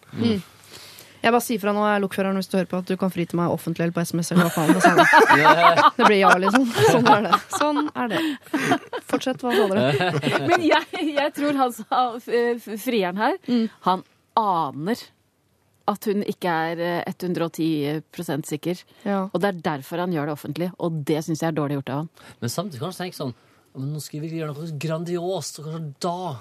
Jeg 1.22 1.34
bare 1.36 1.44
sier 1.46 1.62
fra 1.62 1.74
nå, 1.76 1.84
jeg 1.86 2.00
er 2.00 2.04
lokføreren 2.04 2.40
hvis 2.40 2.50
du 2.50 2.58
hører 2.58 2.70
på, 2.72 2.80
at 2.82 2.90
du 2.90 2.96
kan 2.98 3.12
fri 3.14 3.28
til 3.30 3.38
meg 3.38 3.54
offentlig 3.54 3.86
eller 3.86 3.94
på 3.96 4.02
SMS 4.02 4.32
eller 4.34 4.48
hva 4.48 4.54
faen 4.56 4.74
det 4.74 4.82
er. 4.90 5.02
Ja, 5.42 5.88
Det 5.98 6.08
blir 6.08 6.18
ja, 6.18 6.32
liksom. 6.42 6.66
Sånn 6.90 7.10
er 7.14 7.26
det. 7.28 7.40
Sånn 7.54 7.82
er 7.94 8.12
det. 8.12 8.22
Fortsett, 9.12 9.46
hva 9.46 9.54
sa 9.56 9.68
dere? 9.72 10.12
Men 10.50 10.66
jeg, 10.66 11.06
jeg 11.14 11.34
tror 11.38 11.60
han 11.62 11.76
sa, 11.78 12.04
frieren 12.82 13.22
her, 13.22 13.38
han 13.88 14.06
aner 14.40 15.06
at 15.92 16.06
hun 16.08 16.22
ikke 16.30 16.52
er 16.72 16.82
eh, 16.86 17.14
110% 17.14 18.48
sikker. 18.48 18.82
Ja. 19.04 19.24
Og 19.30 19.42
det 19.42 19.50
er 19.50 19.64
derfor 19.66 20.04
han 20.04 20.14
gjør 20.14 20.30
det 20.30 20.36
offentlig. 20.38 20.70
Og 20.80 21.02
det 21.08 21.24
syns 21.26 21.42
jeg 21.44 21.52
er 21.52 21.58
dårlig 21.58 21.80
gjort 21.80 21.92
av 21.92 22.04
han. 22.04 22.12
Men 22.44 22.54
samtidig 22.54 22.82
kan 22.84 22.94
du 22.94 23.00
tenke 23.02 23.18
sånn 23.18 23.34
men 23.72 23.94
Nå 23.94 24.02
skal 24.04 24.20
vi 24.20 24.34
gjøre 24.36 24.52
noe 24.52 24.66
grandiost, 24.84 25.62
og 25.62 25.70
kanskje 25.70 25.94
da 26.04 26.34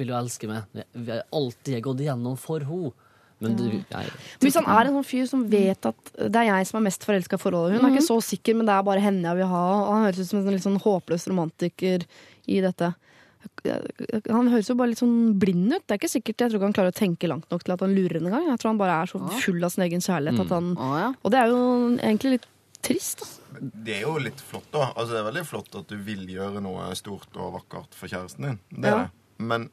vil 0.00 0.12
hun 0.12 0.18
elske 0.22 0.48
meg. 0.48 0.78
Vi 0.96 1.10
har 1.12 1.26
alltid 1.36 1.82
gått 1.84 2.00
igjennom 2.00 2.38
for 2.40 2.64
henne. 2.64 2.92
Men 3.40 3.56
du, 3.56 3.64
nei, 3.94 4.04
Hvis 4.42 4.54
han 4.60 4.66
er 4.68 4.86
en 4.90 4.96
sånn 4.98 5.06
fyr 5.08 5.26
som 5.30 5.44
vet 5.48 5.86
at 5.88 6.10
det 6.18 6.36
er 6.42 6.50
jeg 6.50 6.66
som 6.68 6.76
er 6.80 6.86
mest 6.90 7.06
forelska 7.08 7.38
i 7.38 7.40
forholdet 7.40 7.78
Hun 7.80 7.86
er 7.88 7.94
ikke 7.96 8.04
så 8.04 8.18
sikker, 8.22 8.54
men 8.58 8.66
det 8.68 8.74
er 8.76 8.82
bare 8.84 9.00
henne 9.00 9.24
jeg 9.24 9.38
vil 9.40 9.48
ha. 9.48 9.62
Og 9.86 9.92
han 9.94 10.04
høres 10.04 10.20
ut 10.20 10.28
som 10.28 10.38
en 10.40 10.44
sånn 10.44 10.56
litt 10.58 10.66
sånn 10.66 10.80
håpløs 10.84 11.24
romantiker 11.32 12.04
i 12.46 12.60
dette. 12.60 12.92
Han 14.28 14.48
høres 14.52 14.68
jo 14.68 14.76
bare 14.76 14.92
litt 14.92 15.00
sånn 15.00 15.38
blind 15.40 15.72
ut. 15.72 15.82
Det 15.86 15.94
er 15.94 16.00
ikke 16.00 16.12
sikkert 16.12 16.44
Jeg 16.44 16.50
tror 16.52 16.60
ikke 16.60 16.68
han 16.68 16.76
klarer 16.76 16.92
å 16.94 16.98
tenke 17.00 17.28
langt 17.30 17.48
nok 17.52 17.64
til 17.64 17.74
at 17.74 17.80
han 17.84 17.94
lurer 17.96 18.18
henne 18.18 18.28
engang. 18.32 18.48
Jeg 18.52 18.60
tror 18.60 18.72
han 18.74 18.80
bare 18.80 18.96
er 19.02 19.10
så 19.12 19.20
full 19.40 19.64
av 19.64 19.72
sin 19.74 19.84
egen 19.86 20.04
kjærlighet 20.04 20.44
at 20.44 20.54
han 20.56 20.72
Og 20.76 21.28
det 21.32 21.40
er 21.40 21.52
jo 21.52 21.60
egentlig 21.96 22.34
litt 22.36 22.48
trist, 22.84 23.20
da. 23.24 23.26
Det 23.60 23.96
er 23.98 24.04
jo 24.06 24.14
litt 24.22 24.40
flott, 24.40 24.68
da. 24.72 24.86
Altså, 24.94 25.12
det 25.12 25.20
er 25.20 25.26
veldig 25.30 25.46
flott 25.48 25.74
at 25.80 25.88
du 25.90 25.96
vil 26.04 26.22
gjøre 26.32 26.62
noe 26.64 26.86
stort 26.96 27.34
og 27.36 27.56
vakkert 27.58 27.96
for 27.98 28.08
kjæresten 28.08 28.46
din. 28.46 28.58
Det 28.72 28.88
er 28.88 28.94
Ja. 28.94 29.02
det. 29.04 29.10
Men, 29.50 29.70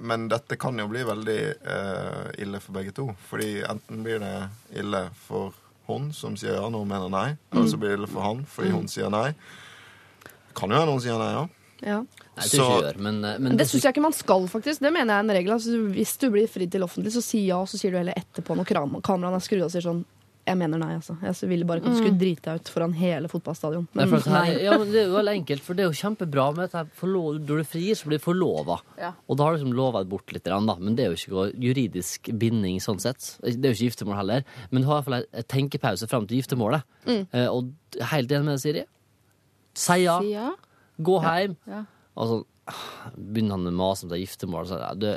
men 0.00 0.28
dette 0.28 0.56
kan 0.56 0.78
jo 0.78 0.86
bli 0.88 1.02
veldig 1.04 1.40
eh, 1.64 2.30
ille 2.42 2.60
for 2.60 2.72
begge 2.72 2.92
to. 2.96 3.08
Fordi 3.28 3.62
enten 3.68 4.02
blir 4.04 4.18
det 4.22 4.48
ille 4.80 5.10
for 5.26 5.52
hun 5.88 6.12
som 6.14 6.36
sier 6.38 6.54
ja 6.54 6.68
når 6.70 6.78
hun 6.84 6.88
mener 6.88 7.10
nei, 7.12 7.36
eller 7.52 7.68
så 7.68 7.76
blir 7.80 7.90
det 7.92 7.98
ille 8.00 8.08
for 8.10 8.22
han 8.22 8.44
fordi 8.48 8.70
hun 8.72 8.86
sier 8.88 9.10
nei. 9.12 9.32
Kan 10.54 10.70
jo 10.70 10.78
hende 10.78 10.92
hun 10.94 11.02
sier 11.02 11.18
nei, 11.20 11.32
ja. 11.34 11.44
Ja. 11.82 11.96
nei, 12.36 12.44
Så- 12.46 12.62
gjør. 12.82 12.96
Men, 13.02 13.24
eh, 13.24 13.38
men 13.38 13.42
Men 13.50 13.56
det 13.58 13.66
syns 13.68 13.82
jeg 13.82 13.92
ikke 13.94 14.02
man 14.04 14.12
skal, 14.14 14.46
faktisk. 14.48 14.80
Det 14.80 14.92
mener 14.92 15.14
jeg 15.14 15.18
er 15.18 15.24
en 15.28 15.36
regel. 15.36 15.52
Altså, 15.52 15.78
hvis 15.92 16.16
du 16.18 16.30
blir 16.30 16.46
fridd 16.48 16.70
til 16.70 16.82
offentlig, 16.86 17.10
så 17.12 17.22
si 17.22 17.46
ja, 17.48 17.58
så 17.66 17.76
sier 17.76 17.90
du 17.90 17.98
heller 17.98 18.14
etterpå 18.14 18.54
når 18.56 18.64
kram- 18.68 19.00
kameraene 19.02 19.34
er 19.36 19.40
skrudd 19.40 19.62
av 19.62 19.66
og 19.66 19.72
sier 19.72 19.82
sånn 19.82 20.04
Jeg 20.42 20.58
mener 20.58 20.80
nei, 20.82 20.96
altså. 20.96 21.14
Jeg 21.22 21.48
ville 21.52 21.66
bare 21.68 21.78
ikke 21.78 21.90
at 21.92 21.94
du 21.94 22.00
skulle 22.00 22.18
drite 22.18 22.48
deg 22.48 22.62
ut 22.64 22.70
foran 22.74 22.94
hele 22.98 23.28
fotballstadion. 23.30 23.84
Men 23.94 24.08
for 24.10 24.18
at 24.18 24.48
her, 24.48 24.56
ja, 24.64 24.72
men 24.80 24.88
det 24.90 25.04
er 25.04 25.06
jo 25.06 25.14
veldig 25.14 25.34
enkelt, 25.38 25.62
for 25.62 25.78
det 25.78 25.84
er 25.84 25.92
jo 25.92 25.98
kjempebra 26.00 26.46
med 26.56 26.74
at 26.74 27.04
når 27.06 27.44
du 27.46 27.52
frier, 27.68 27.98
så 27.98 28.10
blir 28.10 28.18
du 28.18 28.24
forlova. 28.24 28.80
Ja. 28.98 29.12
Og 29.30 29.38
da 29.38 29.46
har 29.46 29.54
du 29.54 29.60
liksom 29.60 29.76
lova 29.78 30.02
bort 30.08 30.34
litt, 30.34 30.42
da. 30.48 30.58
men 30.58 30.98
det 30.98 31.04
er 31.04 31.12
jo 31.12 31.20
ikke 31.20 31.34
noe 31.36 31.46
juridisk 31.62 32.32
binding 32.42 32.82
sånn 32.82 32.98
sett. 33.02 33.36
Det 33.44 33.54
er 33.54 33.70
jo 33.70 33.78
ikke 33.78 33.92
giftermål 33.92 34.18
heller, 34.18 34.48
men 34.72 34.82
du 34.82 34.90
har 34.90 34.98
i 34.98 35.00
hvert 35.04 35.10
fall 35.12 35.20
en 35.22 35.48
tenkepause 35.54 36.10
fram 36.10 36.26
til 36.26 36.42
giftermålet. 36.42 36.90
Eh, 37.06 37.46
og 37.46 37.70
helt 38.10 38.34
enig 38.34 38.48
med 38.48 38.56
deg, 38.56 38.64
Siri. 38.66 38.84
Si 39.78 40.02
ja, 40.02 40.18
Si 40.18 40.34
ja. 40.34 40.50
gå 40.98 41.20
hjem. 41.22 41.54
Ja. 41.70 41.84
Og 42.18 42.32
så 42.32 42.42
begynner 43.14 43.60
han 43.60 43.70
med 43.70 43.78
mase 43.78 44.06
om 44.06 44.10
det 44.10 44.18
er 44.18 44.26
giftermål. 44.26 44.66
Så, 44.74 44.82
ja, 44.82 44.90
det, 44.98 45.14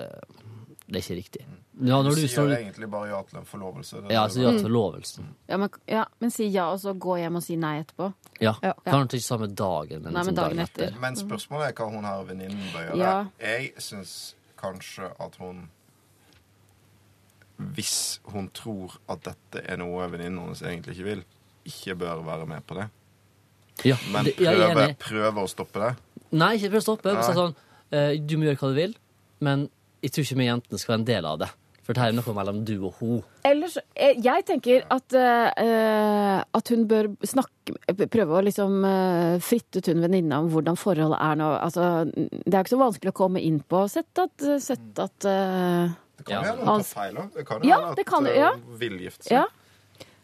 det 0.85 0.99
er 0.99 1.03
ikke 1.03 1.21
riktig. 1.23 1.47
Ja, 1.75 1.97
når 1.99 2.15
Du 2.15 2.21
du, 2.21 2.27
sier 2.31 2.45
når, 2.47 2.53
egentlig 2.61 2.87
bare 2.89 3.09
ja 3.09 3.17
til 3.27 3.37
en 3.41 3.45
forlovelse. 3.45 3.97
Det 4.05 4.13
ja, 4.13 4.21
altså 4.23 4.37
så 4.39 4.43
ja 4.45 4.51
til 4.55 4.61
forlovelsen. 4.63 5.25
Ja, 5.49 5.57
men, 5.59 5.69
ja, 5.91 6.03
men 6.23 6.31
si 6.31 6.45
ja, 6.47 6.69
og 6.71 6.79
så 6.79 6.93
gå 6.95 7.17
hjem 7.19 7.35
og 7.35 7.43
si 7.43 7.57
nei 7.59 7.73
etterpå. 7.81 8.13
Ja. 8.39 8.53
Ja. 8.63 8.71
Kanskje 8.85 9.19
ikke 9.19 9.27
samme 9.27 9.49
dagen, 9.51 10.03
men, 10.05 10.13
Nei, 10.15 10.23
men 10.23 10.37
dagen, 10.37 10.55
dagen 10.55 10.63
etter. 10.63 10.95
Men 11.01 11.17
spørsmålet 11.19 11.67
er 11.73 11.75
hva 11.81 11.89
hun 11.91 12.07
her 12.07 12.23
venninnen 12.29 12.69
bør 12.71 12.85
gjøre. 12.87 12.99
Ja. 13.01 13.15
Jeg 13.43 13.73
syns 13.83 14.13
kanskje 14.61 15.11
at 15.19 15.35
hun 15.41 15.65
Hvis 17.75 18.19
hun 18.33 18.49
tror 18.55 18.97
at 19.11 19.23
dette 19.23 19.61
er 19.63 19.77
noe 19.79 20.07
venninnen 20.11 20.41
hennes 20.43 20.61
egentlig 20.63 20.97
ikke 20.97 21.05
vil, 21.07 21.21
ikke 21.67 21.95
bør 22.01 22.23
være 22.27 22.47
med 22.49 22.65
på 22.67 22.75
det. 22.79 22.87
Ja, 23.87 23.95
Men 24.11 24.27
prøve, 24.35 24.87
prøve 24.99 25.43
å 25.43 25.51
stoppe 25.51 25.79
det. 25.83 25.93
Nei, 26.35 26.55
ikke 26.57 26.71
prøve 26.73 26.83
å 26.83 26.87
stoppe. 26.87 27.13
Sånn, 27.35 27.55
eh, 27.91 28.15
du 28.19 28.35
må 28.39 28.47
gjøre 28.47 28.59
hva 28.59 28.71
du 28.71 28.79
vil, 28.79 28.95
men 29.43 29.69
jeg 30.03 30.11
tror 30.15 30.27
ikke 30.27 30.39
vi 30.39 30.47
jentene 30.49 30.79
skal 30.79 30.93
være 30.95 31.01
en 31.01 31.07
del 31.11 31.27
av 31.31 31.39
det. 31.43 31.49
For 31.85 31.93
dette 31.93 32.07
er 32.09 32.15
noe 32.17 32.33
mellom 32.33 32.63
du 32.65 32.73
og 32.87 32.95
hun. 32.99 33.19
Ellers, 33.45 33.75
eh, 33.93 34.15
jeg 34.25 34.45
tenker 34.47 34.87
at, 34.89 35.13
uh, 35.13 36.39
at 36.57 36.71
hun 36.73 36.87
bør 36.89 37.11
snakke 37.21 37.51
Prøve 38.13 38.35
å 38.37 38.41
liksom 38.45 38.83
uh, 38.85 39.35
fritte 39.41 39.81
ut 39.81 39.87
hun 39.89 40.01
venninna 40.03 40.37
om 40.41 40.49
hvordan 40.53 40.77
forholdet 40.77 41.17
er 41.21 41.37
nå. 41.39 41.47
Altså, 41.65 41.85
det 42.13 42.51
er 42.53 42.59
jo 42.59 42.63
ikke 42.65 42.73
så 42.75 42.81
vanskelig 42.81 43.13
å 43.13 43.17
komme 43.17 43.41
inn 43.41 43.59
på. 43.65 43.83
Sett 43.89 44.21
at, 44.21 44.45
sett 44.61 45.01
at 45.01 45.25
uh, 45.29 45.93
Det 46.17 46.25
kan 46.27 46.33
Ja. 46.35 46.41
jo 46.41 46.51
hende 46.51 46.65
hun 46.65 46.83
tar 46.83 46.89
feil 46.89 47.21
òg. 47.23 47.29
Det 47.37 47.45
kan 47.49 47.61
jo 47.61 47.69
Ja, 47.69 47.79
hende 47.81 47.95
det 48.01 48.05
kan 48.09 48.25
at 48.25 48.33
det, 48.33 48.35
ja. 48.41 48.51
hun 48.57 48.81
vil 48.81 48.97
gifte 49.05 49.25
seg. 49.29 49.37
Ja. 49.39 49.45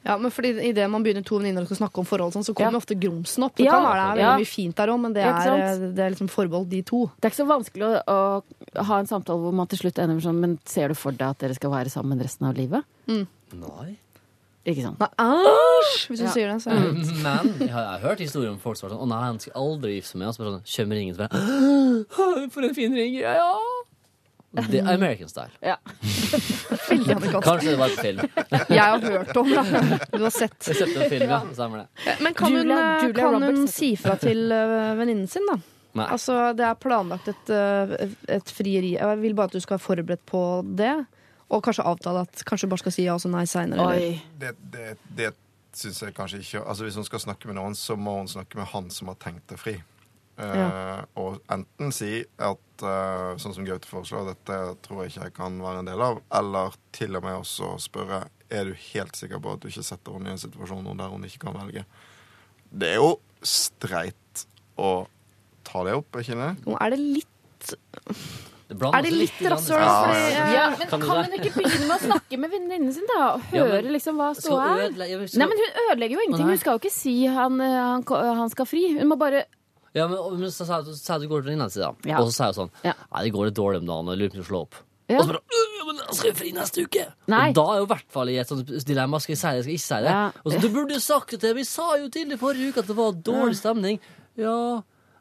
Ja, 0.04 0.16
men 0.18 0.32
fordi 0.34 0.56
Idet 0.66 0.90
man 0.90 1.04
begynner 1.06 1.24
to 1.24 1.38
venninner 1.38 1.62
og 1.62 1.68
skal 1.70 1.78
snakke 1.88 2.00
om 2.02 2.06
forhold, 2.10 2.34
sånn, 2.34 2.42
så 2.44 2.56
kommer 2.58 2.74
Ja. 2.74 2.80
ofte 2.82 2.96
grumsen 3.00 3.44
opp. 3.46 3.56
Det 3.56 3.66
Ja, 3.66 3.72
kan 3.78 3.84
være 3.86 4.16
det 4.16 4.24
er 4.24 4.26
veldig 4.26 4.40
mye 4.42 4.50
fint 4.50 4.76
der 4.76 4.88
òg, 4.90 5.00
men 5.00 5.14
det 5.14 5.22
Ja, 5.24 5.30
er, 5.38 5.46
sant? 5.78 5.96
det 5.96 6.00
er 6.06 6.10
liksom 6.16 6.28
forbeholdt 6.30 6.70
de 6.70 6.82
to. 6.82 7.12
Det 7.22 7.26
er 7.26 7.30
ikke 7.30 7.44
så 7.44 7.48
vanskelig 7.48 8.04
å, 8.08 8.44
å 8.78 8.84
ha 8.84 8.98
en 9.00 9.06
samtale 9.06 9.40
hvor 9.40 9.54
man 9.54 9.68
til 9.68 9.78
slutt 9.80 10.00
ender 10.00 10.16
med 10.16 10.24
sånn 10.24 10.40
Men 10.42 10.60
ser 10.66 10.88
du 10.90 10.96
for 10.96 11.12
deg 11.12 11.22
at 11.30 11.38
dere 11.40 11.54
skal 11.54 11.70
være 11.70 11.90
sammen 11.94 12.20
resten 12.20 12.48
av 12.50 12.56
livet? 12.56 12.84
Nei. 13.08 13.98
Ikke 14.66 14.82
sant? 14.84 15.00
Nei, 15.00 15.10
æsj! 15.18 16.08
Hvis 16.10 16.18
du 16.18 16.24
Ja. 16.26 16.32
sier 16.32 16.48
det, 16.54 16.62
så 16.62 16.72
er 16.72 16.82
det 16.82 16.94
Men 16.94 17.60
jeg 17.60 17.70
har, 17.70 17.82
jeg 17.82 18.02
har 18.02 18.10
hørt 18.10 18.20
historier 18.20 18.50
om 18.52 18.58
folk 18.60 18.78
som 18.78 18.90
har 18.90 18.98
sånn 18.98 19.06
Å 19.06 19.08
nei, 19.10 19.22
han 19.26 19.40
skal 19.40 19.54
aldri 19.54 19.96
gifte 20.02 20.12
seg 20.14 20.20
med 20.20 20.28
oss. 20.30 20.38
Bare 20.38 20.52
sånn, 20.58 20.66
Kjømmer 20.66 20.96
ringen 20.98 21.16
til 21.16 21.28
meg. 21.30 22.52
For 22.54 22.62
en 22.64 22.74
fin 22.76 22.94
ring. 22.94 23.14
Ja, 23.22 23.34
ja. 23.38 23.60
Det 24.52 24.82
er 24.82 24.88
American 24.94 25.30
style. 25.32 25.52
Ja. 25.64 25.78
veldig 26.90 27.14
amerikansk. 27.16 27.46
Kanskje 27.48 27.70
det 27.70 27.78
var 27.80 27.94
et 27.94 28.02
film. 28.02 28.20
Jeg 28.78 28.82
har 28.82 29.00
hørt 29.06 29.38
om 29.40 29.50
det. 29.50 30.00
Du 30.12 30.24
har 30.26 30.34
sett. 30.36 30.58
Jeg 30.68 30.80
kjøpte 30.82 31.04
en 31.06 31.12
film, 31.14 31.30
ja. 31.32 31.40
Stemmer 31.54 31.84
det. 31.84 32.16
Men 32.26 32.34
kan 32.36 32.52
Julia- 32.52 32.80
hun, 32.80 33.06
Julia 33.08 33.30
kan 33.32 33.46
hun 33.48 33.62
si 33.72 33.94
fra 34.00 34.18
til 34.20 34.52
eh, 34.52 34.92
venninnen 35.00 35.30
sin, 35.32 35.48
da? 35.48 35.56
Nei. 36.02 36.08
Altså, 36.16 36.36
det 36.56 36.66
er 36.68 36.76
planlagt 36.80 37.28
et, 37.32 37.50
eh, 37.52 37.96
et 38.38 38.52
frieri. 38.56 38.94
Jeg 38.98 39.22
vil 39.24 39.36
bare 39.38 39.52
at 39.52 39.56
du 39.56 39.64
skal 39.64 39.78
være 39.78 39.86
forberedt 39.86 40.26
på 40.28 40.44
det. 40.80 40.94
Og 41.52 41.64
kanskje 41.64 41.84
avtale 41.88 42.26
at 42.28 42.44
kanskje 42.48 42.70
bare 42.72 42.80
skal 42.84 42.96
si 42.96 43.08
ja 43.08 43.16
og 43.16 43.24
så 43.24 43.32
nei 43.32 43.44
seinere. 43.50 43.88
Det, 44.40 44.54
det, 44.72 44.86
det 45.18 45.32
syns 45.76 46.02
jeg 46.04 46.14
kanskje 46.16 46.40
ikke 46.44 46.62
Altså 46.68 46.84
Hvis 46.84 46.96
hun 47.00 47.06
skal 47.08 47.22
snakke 47.24 47.48
med 47.48 47.56
noen, 47.60 47.76
så 47.76 47.96
må 48.00 48.18
hun 48.22 48.28
snakke 48.32 48.60
med 48.60 48.68
han 48.72 48.90
som 48.92 49.12
har 49.12 49.20
tenkt 49.20 49.48
det 49.52 49.60
fri. 49.60 49.78
Eh, 50.42 50.58
Ja. 50.58 51.06
Og 51.22 51.40
enten 51.54 51.92
si 51.94 52.24
at 52.40 52.84
eh, 52.84 53.32
sånn 53.42 53.54
som 53.54 53.66
Gaute 53.68 53.86
foreslår, 53.90 54.32
dette 54.34 54.58
tror 54.82 55.04
jeg 55.04 55.12
ikke 55.14 55.24
jeg 55.28 55.34
kan 55.38 55.60
være 55.62 55.80
en 55.84 55.90
del 55.92 56.02
av, 56.02 56.22
eller 56.34 56.74
til 56.98 57.16
og 57.20 57.24
med 57.28 57.38
også 57.44 57.76
spørre 57.84 58.24
er 58.52 58.66
du 58.68 58.74
helt 58.94 59.16
sikker 59.16 59.40
på 59.40 59.54
at 59.54 59.62
du 59.64 59.70
ikke 59.70 59.84
setter 59.86 60.12
henne 60.18 60.28
i 60.28 60.36
en 60.36 60.42
situasjon 60.42 60.90
der 60.98 61.08
hun 61.14 61.24
ikke 61.24 61.46
kan 61.46 61.54
velge. 61.56 61.86
Det 62.72 62.90
er 62.96 63.00
jo 63.00 63.14
streit 63.44 64.46
å 64.82 65.06
ta 65.68 65.84
det 65.88 65.94
opp, 65.96 66.16
er 66.16 66.26
ikke 66.26 66.40
det? 66.42 66.52
Nå 66.66 66.78
er 66.82 66.90
det 66.96 67.00
litt 67.00 67.28
Det 68.72 68.78
Er 68.88 69.04
det 69.04 69.12
litt 69.12 69.40
rasshøl? 69.52 69.82
Ja, 69.84 70.12
eh, 70.16 70.54
Ja, 70.56 70.66
men 70.80 70.88
Kan 70.90 71.02
hun 71.04 71.34
ikke 71.38 71.52
begynne 71.58 71.88
med 71.90 71.96
å 71.98 72.04
snakke 72.08 72.38
med 72.40 72.52
venninnen 72.54 72.94
sin, 72.96 73.06
da? 73.10 73.34
Og 73.36 73.42
høre 73.52 73.82
men- 73.84 73.92
liksom 73.94 74.16
hva 74.16 74.30
ståa 74.34 74.68
er? 74.86 74.92
Nei, 74.96 75.46
men 75.46 75.58
Hun 75.60 75.80
ødelegger 75.92 76.16
jo 76.18 76.24
ingenting. 76.26 76.48
Hun 76.48 76.58
skal 76.58 76.78
jo 76.78 76.80
ikke 76.80 76.92
si 76.96 77.26
han, 77.28 77.60
eh, 77.62 77.68
han, 77.68 78.04
han 78.42 78.50
skal 78.50 78.66
fri. 78.66 78.98
Hun 78.98 79.08
må 79.12 79.18
bare 79.20 79.44
Ja, 79.98 80.08
men, 80.08 80.18
men 80.40 80.54
så 80.54 80.64
sa 80.68 80.80
jeg 80.80 80.96
at 80.96 81.24
du 81.24 81.28
går 81.28 81.44
til 81.44 81.58
den 81.58 81.72
si, 81.72 81.82
da. 81.84 81.92
Ja. 82.08 82.22
Og 82.22 82.30
så 82.30 82.36
sa 82.38 82.50
jeg 82.52 82.60
sånn 82.62 82.72
Ja. 82.88 82.96
Nei, 83.12 83.26
det 83.28 83.34
går 83.36 83.50
litt 83.50 83.58
dårlig 83.60 83.82
om 83.82 83.90
dagen, 83.90 84.08
og 84.08 84.16
jeg 84.16 84.22
lurer 84.22 84.34
på 84.36 84.42
om 84.44 84.48
slå 84.48 84.62
opp. 84.68 84.80
Ja. 85.12 85.18
Og 85.20 85.26
så 85.26 85.34
bare 85.34 85.42
«Øh, 85.42 85.82
men 85.90 85.98
jeg 86.00 86.16
skal 86.16 86.30
jo 86.30 86.38
fri 86.40 86.54
neste 86.56 86.86
uke! 86.86 87.08
Nei. 87.34 87.42
Og 87.50 87.58
da 87.58 87.66
er 87.74 87.82
jo 87.82 87.88
i 87.88 87.92
hvert 87.92 88.14
fall 88.16 88.32
i 88.32 88.38
et 88.40 88.52
sånt 88.54 88.72
dilemma. 88.88 89.20
Skal 89.20 89.34
jeg 89.36 89.42
si 89.42 89.52
det, 89.58 89.66
skal 89.66 89.74
jeg 89.74 89.82
ikke 89.82 89.88
si 89.90 90.00
det? 90.06 90.14
Ja. 90.16 90.22
Og 90.46 90.54
så, 90.54 90.62
du 90.64 90.70
burde 90.72 90.96
jo 90.96 91.04
sagt 91.04 91.36
det 91.36 91.42
til 91.44 91.58
Vi 91.58 91.66
sa 91.68 91.90
jo 92.00 92.08
til 92.14 92.32
i 92.32 92.40
forrige 92.40 92.72
uke 92.72 92.86
at 92.86 92.92
det 92.92 92.98
var 93.02 93.20
dårlig 93.32 93.60
stemning. 93.60 94.00
Ja 94.40 94.56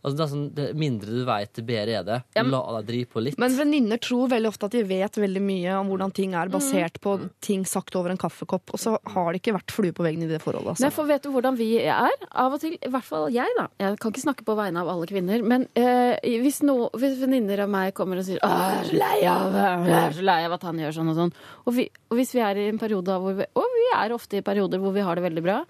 Altså, 0.03 0.17
det 0.17 0.23
er 0.25 0.31
sånn, 0.33 0.45
det 0.57 0.67
mindre 0.81 1.07
du 1.13 1.25
veit, 1.29 1.51
det 1.53 1.65
bedre 1.69 1.99
er 2.01 2.05
det. 2.07 2.19
Ja, 2.35 2.43
men- 2.43 2.53
La 2.53 2.81
deg 2.81 2.87
drive 2.89 3.09
på 3.13 3.23
litt. 3.23 3.37
Men 3.39 3.51
venninner 3.53 3.99
tror 4.01 4.29
veldig 4.31 4.49
ofte 4.49 4.65
at 4.65 4.71
de 4.73 4.83
vet 4.83 5.13
veldig 5.13 5.43
mye 5.45 5.75
om 5.81 5.89
hvordan 5.89 6.13
ting 6.15 6.33
er, 6.35 6.49
basert 6.49 6.97
Mm. 6.97 7.03
på 7.05 7.31
ting 7.43 7.65
sagt 7.67 7.95
over 7.97 8.09
en 8.11 8.17
kaffekopp. 8.17 8.71
Og 8.73 8.79
så 8.81 8.97
har 9.07 9.33
det 9.33 9.43
ikke 9.43 9.53
vært 9.59 9.71
flue 9.71 9.93
på 9.93 10.03
veggen 10.03 10.23
i 10.25 10.27
det 10.27 10.41
forholdet. 10.41 10.81
Nei, 10.81 10.89
Altså. 10.89 10.93
for 10.93 11.05
vet 11.05 11.23
du 11.23 11.31
hvordan 11.31 11.57
vi 11.57 11.79
er? 11.85 12.11
Av 12.33 12.53
og 12.53 12.61
til, 12.61 12.73
i 12.81 12.89
hvert 12.89 13.05
fall 13.05 13.29
jeg, 13.31 13.47
da. 13.59 13.69
Jeg 13.79 13.99
kan 14.01 14.11
ikke 14.13 14.25
snakke 14.25 14.45
på 14.45 14.57
vegne 14.57 14.81
av 14.81 14.89
alle 14.89 15.07
kvinner, 15.07 15.43
men 15.45 15.69
eh, 15.77 16.17
hvis, 16.25 16.63
no, 16.63 16.89
hvis 16.95 17.19
venninner 17.21 17.61
av 17.61 17.69
meg 17.69 17.93
kommer 17.95 18.17
og 18.17 18.25
sier 18.25 18.39
Åh, 18.43 18.49
jeg 18.49 18.81
er 18.81 18.85
så 18.89 18.99
lei 18.99 19.21
av 19.29 19.53
jeg 19.87 19.93
er 19.93 20.13
så 20.13 20.23
lei 20.25 20.45
av 20.47 20.53
at 20.53 20.63
han 20.63 20.77
gjør 20.79 20.93
sånn 20.97 21.11
og 21.11 21.17
sånn, 21.17 21.33
og, 21.67 21.75
vi, 21.75 21.91
og 22.11 22.17
hvis 22.17 22.33
vi 22.33 22.41
er 22.41 22.57
i 22.57 22.69
en 22.71 22.79
periode 22.79 23.07
hvor 23.21 23.37
vi, 23.37 23.45
Og 23.55 23.65
vi 23.77 23.87
er 24.01 24.11
ofte 24.17 24.39
i 24.39 24.41
perioder 24.41 24.79
hvor 24.81 24.93
vi 24.95 25.01
har 25.03 25.15
det 25.17 25.25
veldig 25.25 25.43
bra, 25.45 25.65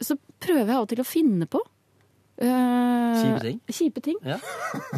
så 0.00 0.16
prøver 0.40 0.66
jeg 0.66 0.76
av 0.76 0.82
og 0.86 0.88
til 0.88 1.02
å 1.02 1.06
finne 1.06 1.46
på 1.46 1.60
eh, 2.38 3.16
Kjipe 3.16 3.40
ting? 3.42 3.60
Kjipe 3.72 4.00
ting. 4.04 4.16
Ja. 4.26 4.36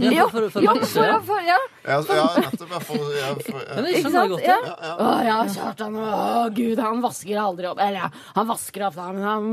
Ja, 0.01 0.25
for, 0.31 0.49
for, 0.51 0.63
ja, 0.65 0.73
for, 0.75 0.87
for, 0.87 1.05
ja. 1.07 1.19
for, 1.23 1.41
ja. 1.47 1.57
Ja, 1.85 1.99
ja 2.17 2.25
nettopp. 2.43 2.71
Ja, 2.73 2.81
for, 2.81 3.11
ja, 3.15 3.29
Men. 3.77 3.87
Ikke 3.95 4.11
sant? 4.11 4.35
Ja. 4.43 4.57
Å 4.99 5.09
ja, 5.27 5.37
Kjartan. 5.55 5.97
Å 6.03 6.49
gud, 6.55 6.79
han 6.83 7.03
vasker 7.05 7.39
aldri 7.41 7.69
opp. 7.71 7.79
Eller 7.83 8.01
ja, 8.03 8.09
han 8.35 8.49
vasker 8.49 8.87
ofte, 8.89 9.07
men 9.15 9.23
han 9.23 9.49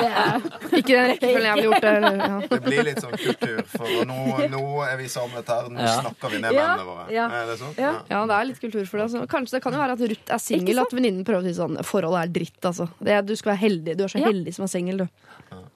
Ikke 0.78 0.94
den 0.94 1.10
rekkefølgen 1.12 1.46
jeg 1.48 1.56
ville 1.58 1.66
gjort 1.66 1.86
det. 1.86 1.92
Ja. 2.20 2.38
Det 2.50 2.60
blir 2.64 2.82
litt 2.88 3.02
sånn 3.04 3.16
kultur, 3.20 3.60
for 3.74 4.04
nå, 4.08 4.18
nå 4.54 4.62
er 4.86 4.96
vi 5.00 5.08
samlet 5.12 5.52
her, 5.52 5.68
nå 5.74 5.80
Ja. 5.84 5.96
snakker 6.00 6.34
vi 6.34 6.40
ned 6.44 6.56
Ja, 6.56 6.66
mennene 6.70 6.88
våre. 6.88 7.06
ja. 7.14 7.26
Er 7.40 7.50
det 7.52 7.58
sånn? 7.60 7.74
Ja. 7.80 7.92
Ja, 8.10 8.22
det 8.30 8.38
er 8.38 8.48
litt 8.50 8.60
kultur 8.62 8.84
for 8.86 9.00
det. 9.02 9.08
Altså. 9.10 9.24
Kanskje 9.30 9.58
det 9.58 9.62
kan 9.66 9.76
jo 9.76 9.82
være 9.82 9.98
at 9.98 10.06
Ruth 10.14 10.34
er 10.36 10.42
singel, 10.42 10.82
at 10.84 10.94
venninnen 10.96 11.24
prøver 11.28 11.44
å 11.44 11.48
si 11.50 11.56
sånn 11.58 11.78
Forholdet 11.90 12.22
er 12.26 12.34
dritt, 12.40 12.60
altså. 12.70 12.88
Det 13.00 13.20
du 13.28 13.34
skal 13.36 13.54
være 13.54 13.62
heldig. 13.66 13.96
Du 13.98 14.04
er 14.06 14.12
så 14.12 14.22
heldig 14.24 14.54
som 14.56 14.64
er 14.66 14.72
singel, 14.72 15.04
du. 15.04 15.06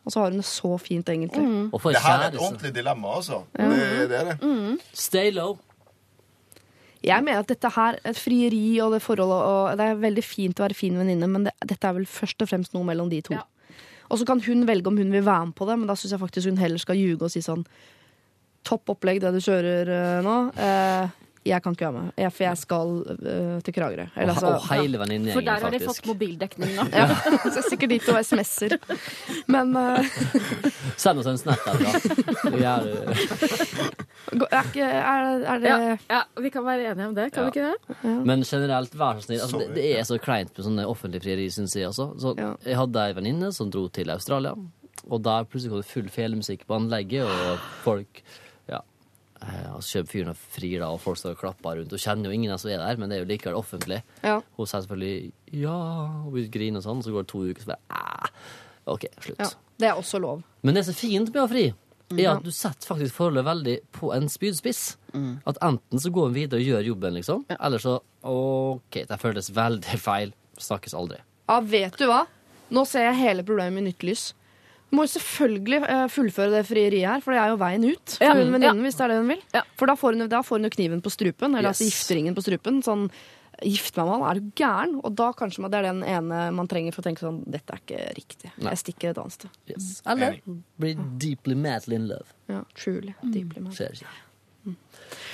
Og 0.04 0.12
så 0.12 0.20
har 0.20 0.32
hun 0.32 0.40
det 0.40 0.46
så 0.48 0.76
fint, 0.78 1.08
egentlig. 1.08 1.44
Og 1.72 1.80
for 1.80 1.94
Det 1.94 2.02
her 2.04 2.26
er 2.26 2.34
et 2.34 2.40
ordentlig 2.40 2.74
dilemma, 2.74 3.14
altså. 3.16 3.42
Det, 3.56 4.08
det 4.10 4.18
er 4.18 4.24
det. 4.32 4.36
Mm. 4.42 4.76
Stay 4.92 5.30
low. 5.32 5.56
Jeg 7.04 7.24
mener 7.24 7.44
at 7.44 7.48
dette 7.48 7.68
her, 7.68 7.98
et 8.04 8.16
frieri 8.16 8.80
og 8.80 8.94
det 8.94 9.02
forholdet 9.04 9.40
og 9.48 9.78
Det 9.78 9.88
er 9.90 9.98
veldig 10.00 10.24
fint 10.24 10.60
å 10.60 10.64
være 10.64 10.76
fin 10.76 10.96
venninne, 10.96 11.28
men 11.28 11.48
det, 11.48 11.52
dette 11.64 11.88
er 11.88 11.96
vel 11.98 12.06
først 12.08 12.44
og 12.44 12.48
fremst 12.48 12.76
noe 12.76 12.86
mellom 12.88 13.10
de 13.12 13.20
to. 13.24 13.36
Ja. 13.36 13.44
Og 14.12 14.20
så 14.20 14.28
kan 14.28 14.40
hun 14.44 14.66
velge 14.68 14.88
om 14.88 14.96
hun 15.00 15.12
vil 15.12 15.24
være 15.24 15.50
med 15.50 15.56
på 15.58 15.66
det, 15.68 15.78
men 15.80 15.88
da 15.88 15.96
syns 15.96 16.14
jeg 16.14 16.22
faktisk 16.22 16.48
hun 16.48 16.60
heller 16.60 16.80
skal 16.80 17.00
ljuge 17.00 17.26
og 17.26 17.32
si 17.32 17.44
sånn 17.44 17.66
Topp 18.64 18.94
opplegg 18.94 19.18
det 19.20 19.28
du 19.34 19.42
kjører 19.44 19.90
eh, 19.92 20.20
nå. 20.24 20.34
Eh, 20.56 21.10
jeg 21.44 21.60
kan 21.62 21.72
ikke 21.76 21.84
være 21.90 21.92
med, 21.92 22.10
jeg, 22.16 22.32
for 22.32 22.44
jeg 22.44 22.56
skal 22.56 22.92
uh, 23.04 23.58
til 23.64 23.74
Kragerø. 23.76 24.06
Eller, 24.16 24.22
Og, 24.22 24.28
altså, 24.30 24.46
og 24.46 24.68
hele 24.74 24.96
For 24.98 25.04
venninnegjengen, 25.04 25.46
der 25.46 25.60
har 25.66 25.70
de 25.74 25.80
fått 25.82 25.98
faktisk. 26.00 26.06
mobildekning 26.08 26.70
nå. 26.78 26.86
ja, 27.00 27.06
så 27.12 27.50
jeg 27.50 27.60
er 27.60 27.66
sikkert 27.68 27.90
dit 27.94 28.08
og 28.08 28.18
SMS-er. 28.24 28.76
Men 29.52 29.76
uh, 29.76 29.98
Send 31.04 31.20
oss 31.20 31.26
en 31.28 31.38
snap 31.38 31.60
da. 31.66 31.74
Vi 32.56 32.62
er, 32.64 32.88
uh, 32.88 34.46
er, 34.48 34.70
er, 34.80 35.44
er 35.44 35.58
det 35.60 35.68
Ja, 35.74 35.96
ja, 36.10 36.20
vi 36.40 36.50
kan 36.54 36.64
være 36.66 36.92
enige 36.92 37.08
om 37.10 37.14
det, 37.16 37.26
kan 37.32 37.44
Ja. 37.44 37.50
vi 37.50 37.60
ikke 37.60 37.72
det? 37.72 38.14
Men 38.26 38.42
generelt, 38.48 38.94
vær 38.98 39.20
så 39.20 39.26
snill. 39.28 39.40
Altså, 39.44 39.58
det, 39.64 39.74
det 39.76 39.90
er 39.98 40.04
så 40.08 40.18
kleint 40.18 40.54
med 40.56 40.64
sånne 40.66 40.86
offentlige 40.88 41.22
frieri, 41.26 41.50
syns 41.52 41.76
jeg. 41.76 41.88
også. 41.92 42.08
Så, 42.20 42.34
Ja. 42.38 42.54
Jeg 42.64 42.76
hadde 42.80 43.04
ei 43.04 43.12
venninne 43.16 43.52
som 43.52 43.70
dro 43.70 43.86
til 43.88 44.10
Australia, 44.10 44.54
og 45.10 45.22
der 45.24 45.44
plutselig 45.44 45.70
kom 45.70 45.82
det 45.82 45.90
full 45.90 46.08
felemusikk 46.08 46.66
på 46.66 46.74
anlegget, 46.78 47.24
og 47.28 47.58
folk 47.84 48.22
ja, 48.24 48.43
altså, 49.74 49.98
kjøper 49.98 50.10
fyren 50.14 50.30
og 50.32 50.36
frir, 50.56 50.78
da, 50.80 50.88
og 50.94 51.00
folk 51.02 51.18
står 51.20 51.34
og 51.36 51.40
klapper 51.42 51.78
rundt. 51.80 51.92
Og 51.92 52.02
kjenner 52.02 52.30
jo 52.30 52.36
ingen 52.38 52.52
av 52.54 52.58
som 52.62 52.70
er 52.70 52.78
der, 52.82 52.96
men 53.00 53.08
det 53.10 53.18
er 53.18 53.24
jo 53.24 53.30
likevel 53.30 53.58
offentlig. 53.58 54.02
Ja. 54.24 54.40
Hun 54.56 54.66
sier 54.70 54.84
selvfølgelig 54.84 55.32
ja, 55.64 55.76
og 56.24 56.32
begynner 56.34 56.50
å 56.50 56.54
grine 56.58 56.82
og 56.82 56.86
sånn, 56.88 57.02
så 57.06 57.14
går 57.14 57.26
det 57.26 57.32
to 57.34 57.44
uker, 57.48 57.62
så 57.62 57.72
bare 57.74 57.82
"Æ, 57.90 58.28
OK, 58.94 59.06
slutt. 59.20 59.40
ja. 59.40 59.50
Det 59.78 59.88
er 59.88 59.96
også 59.98 60.20
lov. 60.22 60.42
Men 60.62 60.74
det 60.76 60.84
som 60.86 60.92
er 60.94 61.00
fint 61.00 61.32
med 61.34 61.42
å 61.42 61.48
fri, 61.50 61.64
er 62.14 62.28
at 62.30 62.44
du 62.44 62.50
setter 62.54 62.86
faktisk 62.86 63.14
forholdet 63.16 63.44
veldig 63.44 63.72
på 63.96 64.12
en 64.14 64.28
spydspiss. 64.28 64.96
At 65.46 65.58
enten 65.62 65.98
så 65.98 66.12
går 66.14 66.28
en 66.28 66.34
videre 66.36 66.60
og 66.60 66.66
gjør 66.68 66.84
jobben, 66.92 67.14
liksom, 67.14 67.44
eller 67.58 67.78
så 67.82 67.96
OK, 68.22 69.00
det 69.08 69.18
føles 69.20 69.50
veldig 69.50 69.98
feil. 69.98 70.32
Snakkes 70.62 70.94
aldri. 70.94 71.18
Ja, 71.48 71.58
vet 71.60 71.96
du 71.98 72.06
hva? 72.06 72.26
Nå 72.70 72.84
ser 72.86 73.08
jeg 73.08 73.18
hele 73.18 73.42
problemet 73.42 73.82
i 73.82 73.88
nytt 73.90 74.04
lys. 74.06 74.32
Må 74.94 75.04
jo 75.06 75.12
selvfølgelig 75.16 75.80
eh, 75.90 76.04
fullføre 76.14 76.50
det 76.54 76.64
frieriet 76.68 77.08
her, 77.10 77.22
for 77.24 77.34
det 77.34 77.40
er 77.42 77.52
jo 77.54 77.60
veien 77.60 77.86
ut 77.90 78.16
for 78.18 78.24
Ja. 78.28 78.34
hun 78.38 78.52
venninnen, 78.54 78.82
hvis 78.86 78.98
det 78.98 79.04
er 79.06 79.14
det 79.14 79.20
hun 79.22 79.32
vil. 79.34 79.42
Ja. 79.56 79.62
For 79.80 79.90
da 79.90 79.96
får 79.98 80.14
hun, 80.18 80.28
da 80.30 80.42
får 80.46 80.60
hun 80.60 80.68
jo 80.68 80.74
kniven 80.76 81.02
på 81.04 81.10
strupen, 81.12 81.56
eller 81.58 81.72
altså 81.72 81.88
gifteringen 81.88 82.36
på 82.36 82.44
strupen. 82.46 82.82
Sånn 82.86 83.08
Gift 83.62 83.94
meg 83.96 84.08
med 84.08 84.14
han, 84.18 84.22
er 84.26 84.40
du 84.40 84.48
gæren? 84.58 84.94
Og 85.06 85.12
da 85.14 85.28
kanskje 85.32 85.68
det 85.70 85.78
er 85.78 85.84
den 85.86 86.00
ene 86.02 86.38
man 86.52 86.66
trenger 86.66 86.92
for 86.92 87.04
å 87.04 87.06
tenke 87.06 87.22
sånn 87.22 87.36
Dette 87.46 87.70
er 87.76 87.78
ikke 87.84 88.00
riktig. 88.16 88.50
Nei. 88.58 88.72
Jeg 88.74 88.80
stikker 88.82 89.10
et 89.12 89.20
annet 89.22 89.36
sted. 89.36 89.50
Yes. 89.70 90.02
Eller 90.10 90.40
bli 90.76 90.94
deeply 91.22 91.54
madly 91.54 91.94
in 91.94 92.08
love. 92.10 92.26
Ja, 92.50 92.64
truly. 92.74 93.14
Deeply 93.22 93.62
man. 93.62 93.72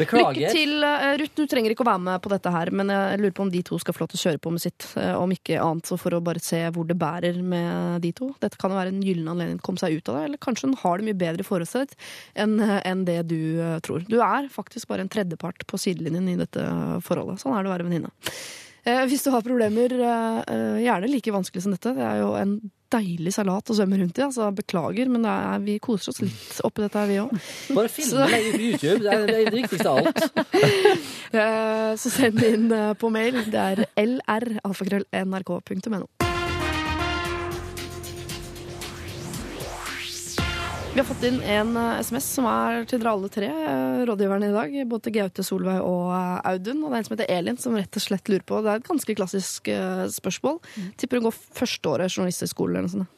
Ikke. 0.01 0.17
Lykke 0.17 0.51
til, 0.55 0.83
eh, 0.85 1.17
Ruth. 1.21 1.35
Du 1.37 1.47
trenger 1.51 1.75
ikke 1.75 1.85
å 1.85 1.91
være 1.91 2.03
med 2.03 2.23
på 2.25 2.31
dette 2.33 2.51
her, 2.53 2.71
men 2.73 2.89
jeg 2.89 3.21
lurer 3.21 3.35
på 3.37 3.45
om 3.45 3.51
de 3.53 3.61
to 3.67 3.79
skal 3.79 3.95
få 3.95 4.03
lov 4.05 4.11
til 4.13 4.21
å 4.21 4.23
kjøre 4.25 4.41
på 4.41 4.53
med 4.55 4.63
sitt. 4.63 4.87
eh, 4.97 5.13
Om 5.15 5.35
ikke 5.35 5.61
annet 5.61 5.91
så 5.91 5.99
for 6.01 6.17
å 6.17 6.23
bare 6.25 6.41
se 6.41 6.63
hvor 6.71 6.87
det 6.89 6.99
bærer 6.99 7.43
med 7.43 8.01
de 8.03 8.13
to. 8.13 8.35
Dette 8.41 8.57
kan 8.57 8.71
jo 8.73 8.79
være 8.81 8.95
en 8.95 9.03
gyllen 9.05 9.29
anledning 9.29 9.59
til 9.59 9.65
å 9.65 9.69
komme 9.69 9.83
seg 9.83 9.99
ut 9.99 10.09
av 10.09 10.17
det, 10.17 10.25
eller 10.25 10.39
kanskje 10.39 10.69
hun 10.71 10.79
har 10.81 10.99
det 10.99 11.07
mye 11.11 11.21
bedre 11.21 11.45
forutsett 11.45 11.95
enn 12.35 12.59
eh, 12.61 12.81
enn 12.85 13.05
det 13.05 13.29
du 13.29 13.41
tror. 13.85 14.07
Du 14.09 14.21
er 14.21 14.49
faktisk 14.49 14.89
bare 14.89 15.05
en 15.05 15.13
tredjepart 15.13 15.67
på 15.67 15.79
sidelinjen 15.79 16.29
i 16.33 16.37
dette 16.41 16.65
forholdet. 17.05 17.41
Sånn 17.43 17.57
er 17.57 17.63
det 17.63 17.71
å 17.71 17.77
være 17.77 17.89
venninne. 17.91 18.11
Eh, 18.85 19.07
Hvis 19.11 19.25
du 19.25 19.31
har 19.31 19.43
problemer, 19.45 19.93
eh, 19.93 20.43
eh, 20.49 20.79
gjerne 20.87 21.09
like 21.11 21.33
vanskelig 21.33 21.63
som 21.63 21.73
dette. 21.73 21.95
Det 21.97 22.05
er 22.05 22.17
jo 22.23 22.35
en 22.39 22.61
deilig 22.91 23.33
salat 23.35 23.71
å 23.71 23.75
svømme 23.77 23.99
rundt 24.01 24.19
i. 24.19 24.23
Altså, 24.25 24.51
beklager, 24.55 25.09
men 25.09 25.23
det 25.23 25.31
er, 25.31 25.59
vi 25.67 25.79
koser 25.79 26.09
oss 26.11 26.21
litt 26.25 26.61
oppi 26.65 26.83
dette 26.83 26.99
her, 26.99 27.07
vi 27.07 27.19
òg. 27.23 27.31
Bare 27.77 27.89
film 27.93 28.11
det 28.17 28.31
legger 28.33 28.53
på 28.57 28.63
YouTube. 28.71 29.01
Det 29.05 29.11
er 29.13 29.27
det, 29.27 29.53
viktigste 29.55 29.91
av 29.91 29.97
alt. 30.01 30.21
Så 32.01 32.09
send 32.11 32.43
inn 32.43 32.73
på 32.99 33.09
mail. 33.13 33.35
Det 33.53 33.61
er 33.61 33.85
lr.alfakrøll.nrk.no. 34.01 36.30
Vi 40.91 40.99
har 40.99 41.05
fått 41.07 41.23
inn 41.23 41.37
en 41.47 41.77
eh, 41.79 42.01
SMS 42.03 42.27
som 42.35 42.47
er 42.51 42.81
til 42.91 42.99
dere 42.99 43.13
alle 43.15 43.29
tre 43.31 43.47
eh, 43.47 44.01
rådgiverne 44.09 44.49
i 44.49 44.55
dag. 44.55 44.73
Både 44.91 45.05
til 45.07 45.15
Gaute, 45.15 45.45
Solveig 45.47 45.79
og 45.87 46.09
eh, 46.17 46.41
Audun. 46.51 46.81
Og 46.83 46.91
det 46.91 46.97
er 46.97 46.99
en 46.99 47.07
som 47.07 47.15
heter 47.15 47.31
Elin, 47.31 47.61
som 47.63 47.77
rett 47.79 47.99
og 48.01 48.03
slett 48.03 48.31
lurer 48.33 48.43
på 48.49 48.59
Det 48.65 48.73
er 48.73 48.83
et 48.83 48.89
ganske 48.89 49.17
klassisk 49.21 49.71
eh, 49.71 50.03
spørsmål. 50.11 50.59
Tipper 50.99 51.21
hun 51.21 51.29
går 51.29 51.39
førsteåret 51.61 52.11
journalisthøgskole 52.11 52.75
eller 52.75 52.91
noe 52.91 52.95
sånt. 52.97 53.09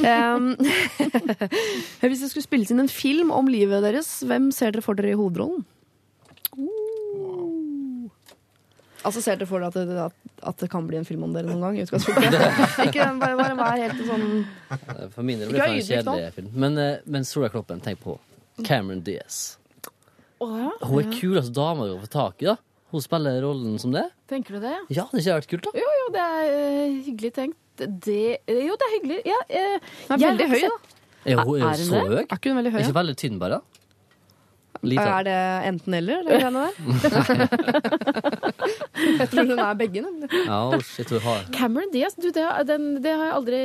Hvis 2.08 2.24
det 2.24 2.32
skulle 2.32 2.48
spilles 2.48 2.72
inn 2.72 2.80
en 2.86 2.90
film 2.90 3.34
om 3.36 3.52
livet 3.52 3.84
deres, 3.84 4.16
hvem 4.24 4.48
ser 4.56 4.72
dere 4.72 4.86
for 4.88 4.96
dere 4.96 5.12
i 5.12 5.20
hovedrollen? 5.20 5.66
Altså 9.04 9.20
Ser 9.24 9.40
dere 9.40 9.48
for 9.48 9.60
dere 9.60 9.68
at 9.68 9.88
det, 9.88 9.96
at, 10.06 10.36
at 10.50 10.62
det 10.64 10.68
kan 10.72 10.86
bli 10.88 10.98
en 11.00 11.06
film 11.08 11.26
om 11.26 11.34
dere 11.34 11.48
noen 11.48 11.60
gang? 11.64 11.78
i 11.78 11.84
utgangspunktet? 11.84 12.36
Ikke 12.86 13.08
bare, 13.20 13.36
bare 13.36 13.56
vær 13.58 13.82
helt 13.82 14.00
sånn 14.08 15.10
For 15.14 15.26
min 15.26 15.42
del 15.42 15.52
blir 15.52 15.60
det 15.60 15.68
en 15.68 15.82
kjedelig 15.88 16.30
film. 16.38 16.54
Men, 16.64 16.78
eh, 16.80 16.94
men 17.04 17.28
Sola 17.28 17.50
Kloppen, 17.52 17.82
tenk 17.84 18.00
på 18.04 18.16
Cameron 18.64 19.02
Diaz. 19.04 19.58
Oh, 20.42 20.54
ja. 20.58 20.70
Hun 20.84 21.02
er 21.02 21.10
kuleste 21.14 21.54
dama 21.56 21.88
å 21.92 22.00
få 22.02 22.10
tak 22.10 22.42
i. 22.44 22.48
da 22.50 22.56
Hun 22.94 23.04
spiller 23.04 23.40
rollen 23.44 23.76
som 23.82 23.94
det. 23.94 24.06
Tenker 24.30 24.56
du 24.56 24.64
det? 24.64 24.74
Ja, 24.94 25.06
det 25.12 25.24
har 25.26 25.40
vært 25.40 25.50
kult, 25.52 25.68
da. 25.68 25.74
Jo, 25.78 25.92
jo, 26.00 26.08
det 26.14 26.24
er 26.24 26.50
uh, 26.54 26.98
hyggelig 27.06 27.32
tenkt. 27.38 27.60
Det, 27.78 28.18
jo, 28.46 28.76
det 28.78 28.88
er 28.88 28.92
hyggelig. 28.98 29.20
Ja, 29.26 29.38
uh, 29.50 29.94
Hun 30.08 30.16
er 30.16 30.26
veldig 30.28 30.50
høy, 30.52 30.60
da. 30.66 31.00
Er 31.24 31.40
hun 31.40 31.56
Er 31.56 31.64
er 31.70 31.80
hun 31.80 31.88
så 31.88 32.02
høy? 32.04 32.20
Er 32.24 32.36
ikke 32.36 32.52
hun 32.52 32.60
veldig 32.60 32.74
høy? 32.74 32.82
Ikke 32.84 32.98
veldig 33.00 33.16
tynn, 33.20 33.40
bare. 33.40 33.60
Lite. 33.62 33.83
Er 34.92 35.22
det 35.26 35.38
enten-eller, 35.70 36.18
det 36.28 36.34
greiene 36.40 36.60
der? 36.64 36.72
Jeg 39.18 39.28
tror 39.32 39.44
hun 39.48 39.58
er 39.58 39.74
begge. 39.78 40.00
nemlig. 40.04 40.28
Oh, 40.50 40.74
shit, 40.84 41.10
har 41.24 41.38
Cameron 41.54 41.90
Diaz, 41.92 42.14
du, 42.20 42.28
det, 42.30 42.42
har- 42.44 42.64
den, 42.68 42.84
det 43.04 43.12
har 43.14 43.24
jeg 43.28 43.34
aldri 43.38 43.60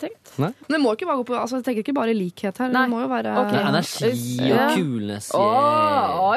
tenkt. 0.00 0.24
Men 0.42 0.52
det 0.68 0.80
må 0.82 0.88
ikke 0.96 1.08
gå 1.10 1.24
på 1.28 1.34
altså, 1.38 1.56
Jeg 1.60 1.64
tenker 1.68 1.82
ikke 1.86 1.96
bare 1.96 2.14
likhet 2.16 2.56
her. 2.62 2.68
Nei. 2.72 2.82
Det 2.86 2.90
må 2.94 2.98
jo 3.04 3.08
være 3.12 3.30
okay. 3.42 3.58
Nei, 3.58 3.68
energi 3.72 4.10
og 4.40 4.46
Ja. 4.52 4.56
coolness. 4.76 5.26
Oh, 5.34 5.40
oh, 5.42 5.44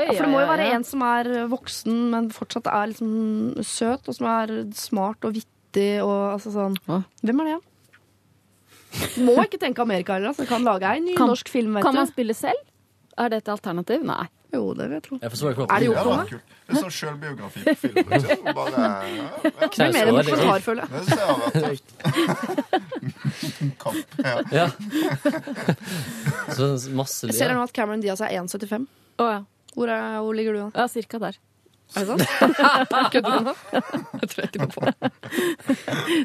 ja, 0.03 0.09
For 0.13 0.21
det 0.25 0.31
må 0.33 0.39
jo 0.43 0.49
være 0.51 0.65
ja. 0.69 0.73
en 0.79 0.85
som 0.87 0.99
er 1.07 1.23
voksen, 1.51 1.95
men 2.13 2.23
fortsatt 2.35 2.67
er 2.71 2.85
liksom 2.93 3.11
søt, 3.65 4.03
og 4.07 4.13
som 4.19 4.25
er 4.31 4.47
smart 4.77 5.19
og 5.27 5.31
vittig 5.37 5.91
og 6.03 6.17
altså 6.37 6.49
sånn 6.55 6.75
Hva? 6.87 6.97
Hvem 7.25 7.39
er 7.43 7.47
det? 7.55 7.61
Må 9.25 9.33
ikke 9.43 9.59
tenke 9.59 9.81
Amerika 9.83 10.13
heller. 10.15 10.29
Altså. 10.31 10.45
Kan 10.47 10.63
lage 10.63 10.87
ei 10.87 10.99
ny 11.03 11.13
Kan- 11.17 11.27
norsk 11.27 11.49
film, 11.51 11.73
vet 11.75 11.83
Kan 11.83 11.95
man 11.97 12.07
spille 12.07 12.33
selv? 12.37 12.61
Er 13.15 13.29
det 13.31 13.37
et 13.43 13.49
alternativ? 13.53 14.03
Nei. 14.03 14.25
Jo, 14.55 14.73
det 14.75 14.85
vil 14.89 14.95
jeg 14.95 15.03
tro. 15.05 15.15
er 15.19 15.29
det 15.29 15.87
gjort 15.87 16.05
noe? 16.07 16.25
Det 16.65 16.73
er 16.73 16.79
sånn 16.81 16.93
sjølbiografi 16.95 17.61
på 17.65 17.73
film. 17.81 17.95
Bare, 18.57 18.75
ja, 18.75 18.87
ja. 19.15 19.25
Det 19.43 19.83
er 19.85 19.91
mer 19.95 20.11
enn 20.11 20.19
dokumentarfølge. 20.19 20.85
Det 20.91 21.01
ser 21.07 21.19
jeg 21.21 21.27
har 21.29 21.37
vært 21.55 21.89
Kapp. 23.81 23.99
Ja. 24.55 24.67
Så 26.55 26.63
Jeg 27.27 27.35
ser 27.37 27.53
nå 27.53 27.63
at 27.65 27.73
Cameron 27.75 28.01
Diaz 28.03 28.23
er 28.23 28.31
1,75. 28.39 28.87
Oh, 29.19 29.29
ja. 29.31 29.41
hvor, 29.75 29.91
hvor 30.25 30.33
ligger 30.35 30.55
du 30.55 30.59
da? 30.65 30.69
Ja, 30.81 30.87
cirka 30.91 31.21
der. 31.21 31.35
Er 31.95 31.99
det 32.01 32.07
sant? 32.09 32.23
Kødder 33.13 33.31
du 33.31 33.41
nå? 33.49 33.53
Jeg 33.71 34.29
tror 34.31 34.39
jeg 34.41 34.49
ikke 34.49 34.63
noe 34.63 34.73
på 34.73 34.81
det. 34.87 34.95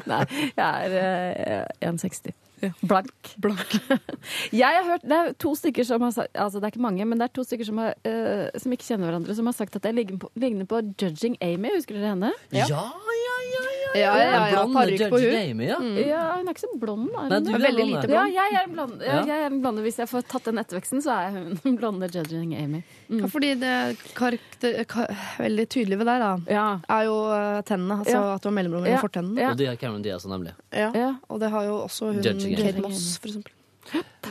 Nei, 0.09 0.23
jeg 0.57 0.65
er 0.65 0.89
eh, 1.01 1.91
1,60. 1.91 2.33
Blank. 2.81 3.33
Blank. 3.41 3.75
jeg 4.61 4.77
har 4.77 4.87
hørt, 4.87 5.05
Det 5.07 5.17
er 5.17 5.33
to 5.41 5.53
stykker 5.57 5.87
som 5.87 6.03
har 6.05 6.13
sagt 6.15 6.37
altså 6.37 6.61
det 6.61 6.69
er 6.69 6.75
ikke 6.75 6.83
mange, 6.83 7.05
men 7.05 7.19
det 7.19 7.27
er 7.29 7.33
to 7.35 7.45
stykker 7.45 7.67
som, 7.67 7.81
har, 7.81 7.95
uh, 8.05 8.47
som 8.61 8.75
ikke 8.75 8.87
kjenner 8.87 9.09
hverandre, 9.09 9.35
som 9.37 9.49
har 9.49 9.55
sagt 9.57 9.77
at 9.79 9.87
jeg 9.87 9.97
ligner 9.97 10.19
på, 10.21 10.29
på 10.71 10.81
Judging 11.01 11.37
Amy. 11.41 11.73
Husker 11.75 11.97
dere 11.97 12.13
henne? 12.13 12.31
Ja, 12.53 12.67
ja, 12.67 12.85
ja. 13.21 13.37
ja, 13.51 13.63
ja. 13.81 13.91
ja, 14.01 14.11
ja, 14.23 14.41
ja 14.53 14.65
Parykk 14.73 15.05
på 15.11 15.21
hun. 15.21 15.35
Amy, 15.41 15.67
ja. 15.69 15.79
Mm. 15.81 15.97
ja, 16.05 16.23
hun 16.37 16.47
er 16.47 16.55
ikke 16.55 16.65
så 16.65 16.71
blond. 16.81 17.09
Er 17.11 17.31
Nei, 17.33 17.39
er 17.41 17.65
veldig 17.67 17.87
lite 17.89 18.05
blond. 18.07 18.15
Ja, 18.17 18.25
jeg 18.37 18.57
er 18.59 18.67
en 18.67 18.75
blonde. 18.75 18.99
Ja, 19.05 19.19
jeg 19.27 19.37
er 19.37 19.49
en 19.49 19.61
blonde. 19.63 19.85
Hvis 19.85 19.99
jeg 20.01 20.11
får 20.11 20.27
tatt 20.31 20.49
den 20.49 20.61
etterveksten, 20.61 21.03
så 21.03 21.17
er 21.17 21.35
hun 21.35 21.57
en 21.57 21.77
blonde 21.79 22.11
Judging 22.11 22.53
Amy. 22.57 22.83
Mm. 23.09 23.23
Ja, 23.23 23.31
fordi 23.31 23.53
det 23.61 23.75
karakter, 24.17 24.77
kar 24.89 25.11
veldig 25.41 25.67
tydelig 25.71 25.99
ved 26.01 26.09
deg, 26.11 26.23
da, 26.23 26.67
er 26.97 27.07
jo 27.09 27.17
eh, 27.35 27.61
tennene. 27.67 27.99
Altså 28.01 28.21
at 28.35 28.43
du 28.43 28.49
har 28.49 28.55
mellomrom 28.55 28.85
mellom 28.85 29.03
fortennene. 29.03 29.49
Og 29.51 29.59
det 29.59 29.67
er 29.71 29.79
Cameron 29.81 30.05
Diaz 30.05 30.25
nemlig. 30.29 30.55
Ja. 30.71 31.15
og 31.27 31.41
det 31.41 31.51
har 31.51 31.67
jo 31.67 31.81
også 31.85 32.11
hun 32.13 32.21
Judging 32.23 32.50
Kate 32.59 32.83
Moss, 32.83 33.17
for 33.17 33.31
eksempel. 33.31 33.57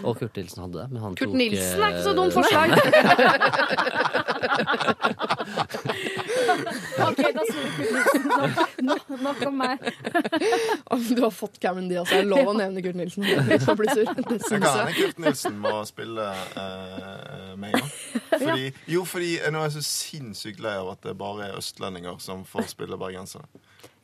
Og 0.05 0.17
Kurt 0.17 0.37
Nilsen 0.37 0.63
hadde 0.63 0.79
det. 0.79 0.87
Men 0.93 1.03
han 1.03 1.17
Kurt 1.19 1.29
tok, 1.29 1.37
Nilsen 1.37 1.83
er 1.83 1.89
ikke 1.91 2.03
så 2.05 2.11
eh, 2.11 2.17
dumt 2.17 2.33
forslag! 2.33 2.71
OK, 7.09 7.21
da 7.37 7.43
sier 7.49 7.69
Kurt 7.75 7.91
Nilsen. 7.91 8.23
Nok, 8.87 9.05
nok 9.27 9.43
om 9.51 9.55
meg. 9.61 9.77
Om 10.95 11.01
du 11.11 11.21
har 11.27 11.35
fått 11.35 11.59
Cameron 11.61 11.91
Diaz, 11.91 12.13
er 12.15 12.25
lov 12.29 12.49
å 12.55 12.55
nevne 12.57 12.85
Kurt 12.85 12.97
Nilsen. 13.01 13.27
Så 13.67 13.77
blir 13.77 13.91
sur. 13.93 14.07
Det 14.07 14.25
Det 14.31 14.39
syns 14.47 14.65
kan 14.65 14.71
hende 14.71 14.87
jeg. 14.87 14.97
Kurt 15.01 15.19
Nilsen 15.27 15.55
må 15.61 15.75
spille 15.91 16.27
uh, 16.55 17.53
meg, 17.61 17.77
òg. 17.77 17.89
Fordi, 18.31 18.65
jo, 18.95 19.05
fordi 19.09 19.31
nå 19.51 19.57
er 19.61 19.69
jeg 19.69 19.77
så 19.81 19.85
sinnssykt 19.91 20.61
lei 20.65 20.77
av 20.81 20.95
at 20.95 21.01
det 21.05 21.15
bare 21.21 21.51
er 21.51 21.59
østlendinger 21.61 22.17
som 22.23 22.47
får 22.49 22.71
spille 22.73 22.97
bergensere. 23.01 23.45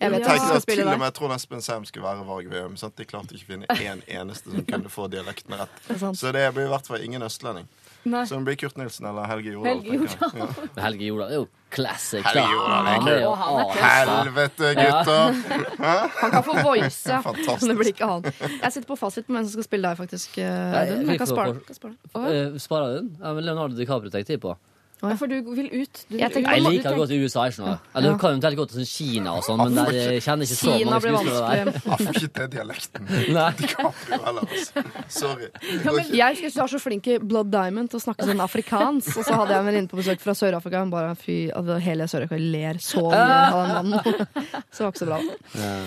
Jeg 0.00 0.10
vet 0.12 0.20
Ja. 0.20 0.28
Tenk 0.36 0.50
at 0.56 0.66
til 0.68 0.88
og 0.88 0.98
med 1.00 1.14
Trond 1.16 1.32
Espen 1.32 1.62
Sem 1.64 1.84
skulle 1.88 2.04
være 2.04 2.26
Varg 2.28 2.50
Veum. 2.52 2.76
sant? 2.76 2.96
De 2.96 3.04
klarte 3.08 3.32
ikke 3.34 3.46
å 3.46 3.52
finne 3.54 3.66
én 3.80 4.02
eneste 4.08 4.50
som 4.52 4.64
kunne 4.68 4.90
få 4.92 5.08
dialekten 5.08 5.56
rett. 5.56 5.72
Det. 5.88 6.12
Så 6.18 6.32
det 6.36 6.52
blir 6.54 6.66
i 6.66 6.72
hvert 6.74 6.86
fall 6.86 7.00
ingen 7.00 7.22
østlending. 7.24 7.66
Nei. 8.06 8.20
Så 8.28 8.36
det 8.36 8.44
blir 8.46 8.54
Kurt 8.60 8.76
Nilsen 8.78 9.06
eller 9.08 9.24
Helge 9.26 9.50
Jordal. 9.56 9.80
Helge 9.82 9.96
Jordal. 9.96 10.36
Ja. 10.38 10.82
Helge 10.84 11.08
Jordal 11.08 11.32
er 11.32 11.40
jo 11.40 11.46
classic. 11.74 12.22
Helge. 12.28 12.44
Jordal 12.52 12.86
er 12.86 13.00
Han 13.40 13.64
kul. 13.64 13.80
Helvete, 13.82 14.68
gutter! 14.78 15.40
Han 16.20 16.30
kan 16.36 16.44
få 16.46 16.54
voice, 16.62 17.00
ja. 17.10 17.18
Men 17.24 17.72
det 17.72 17.76
blir 17.80 17.90
ikke 17.90 18.06
han. 18.12 18.28
Jeg 18.62 18.72
sitter 18.76 18.86
på 18.92 18.98
fasit 19.00 19.26
på 19.26 19.34
hvem 19.34 19.42
som 19.48 19.56
skal 19.56 19.66
spille 19.66 19.88
deg, 19.90 19.98
faktisk. 20.04 20.38
eh, 20.38 20.78
Audun. 20.84 21.08
Jeg 21.10 21.18
kan 21.24 21.32
spare 21.32 21.56
kan 21.66 21.80
spare 21.80 21.96
den. 21.96 22.54
Eh, 22.54 22.58
Sparer 22.62 22.92
du 22.92 22.96
den? 23.00 23.10
Ja, 23.24 23.32
men 23.34 23.44
Leonardo 23.48 23.74
DiCaprio 23.80 24.12
tenkte 24.14 24.36
jeg 24.36 24.40
på. 24.44 24.54
Ja, 25.02 25.12
for 25.20 25.28
du 25.28 25.34
vil 25.52 25.66
ut. 25.82 25.98
Du, 26.08 26.16
Jeg 26.16 26.32
tenker- 26.32 26.54
Jeg 26.56 26.62
liker 26.64 26.94
å 26.94 27.00
gå 27.02 27.06
til 27.10 27.24
USA. 27.26 27.42
ikke 27.50 27.60
noe. 27.66 27.74
Eller 27.94 28.12
du 28.14 28.18
kan 28.18 28.30
eventuelt 28.32 28.56
gå 28.56 28.64
til 28.70 28.80
sånn 28.80 28.88
Kina 28.88 29.34
og 29.36 29.42
sånn, 29.44 29.58
men 29.60 29.74
der 29.76 29.92
jeg 29.92 30.22
kjenner 30.24 30.46
ikke 30.48 30.56
så 30.56 30.72
Kina 30.78 30.90
mange 30.90 31.02
skuespillere 31.02 31.42
der. 31.46 31.64
Jeg 31.66 31.82
får 31.84 32.14
ikke 32.16 32.32
til 32.38 32.48
dialekten. 32.54 33.02
Nei. 33.36 33.52
Altså. 34.26 34.82
Sorry. 35.08 35.48
Ja, 35.84 35.92
men 35.92 36.10
jeg 36.16 36.40
du 36.40 36.60
er 36.62 36.72
så 36.72 36.80
flink 36.80 37.06
i 37.12 37.18
Blood 37.18 37.50
Diamond 37.52 37.90
til 37.92 38.00
å 38.00 38.02
snakke 38.06 38.24
sånn 38.24 38.40
afrikansk. 38.40 39.12
Og 39.20 39.24
så 39.28 39.36
hadde 39.36 39.52
jeg 39.52 39.60
en 39.60 39.68
venninne 39.68 39.88
på 39.92 40.00
besøk 40.00 40.20
fra 40.24 40.32
Sør-Afrika. 40.32 40.80
og 40.82 40.90
bare 40.90 41.14
fy, 41.14 41.50
altså, 41.52 41.78
hele 41.84 42.08
Sør-Afrika 42.08 42.40
ler 42.40 42.80
så 42.80 43.04
mye 43.04 43.52
av 43.52 43.68
den 43.76 43.90
mannen. 43.92 44.26
Så 44.72 44.80
det 44.80 44.84
var 44.86 44.92
ikke 44.92 45.04
så 45.04 45.10
bra. 45.12 45.20
Ja. 45.60 45.78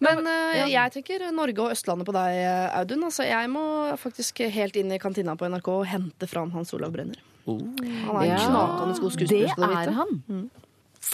Men 0.00 0.24
uh, 0.24 0.68
jeg 0.70 0.92
tenker 0.94 1.30
Norge 1.34 1.58
og 1.58 1.72
Østlandet 1.74 2.06
på 2.06 2.14
deg, 2.16 2.40
Audun. 2.80 3.04
Altså, 3.10 3.24
jeg 3.28 3.50
må 3.52 3.64
faktisk 3.98 4.40
helt 4.54 4.76
inn 4.80 4.92
i 4.94 4.98
kantina 5.02 5.34
på 5.36 5.48
NRK 5.50 5.68
og 5.74 5.86
hente 5.90 6.28
fram 6.30 6.52
Hans 6.56 6.72
Olav 6.72 6.92
Brenner. 6.96 7.18
Oh. 7.48 7.60
Han 7.60 8.16
er 8.16 8.22
en 8.22 8.28
Ja. 8.28 8.38
knakende 8.44 8.98
god 9.00 9.10
Det 9.10 9.16
skuespiller. 9.16 9.54
Det 9.56 9.86
er 9.88 9.96
han. 9.96 10.50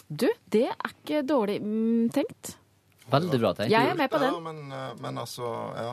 Du, 0.09 0.28
det 0.51 0.64
er 0.72 0.91
ikke 0.91 1.22
dårlig 1.28 1.61
mm, 1.62 2.09
tenkt. 2.14 2.57
Veldig 3.12 3.39
bra 3.43 3.53
tenkt. 3.55 3.70
Jeg 3.70 3.91
er 3.93 3.95
med 3.99 4.11
på 4.11 4.18
Ja, 4.22 4.32
men, 4.41 4.64
eh, 4.72 4.91
men 5.01 5.18
altså, 5.22 5.51
ja. 5.76 5.93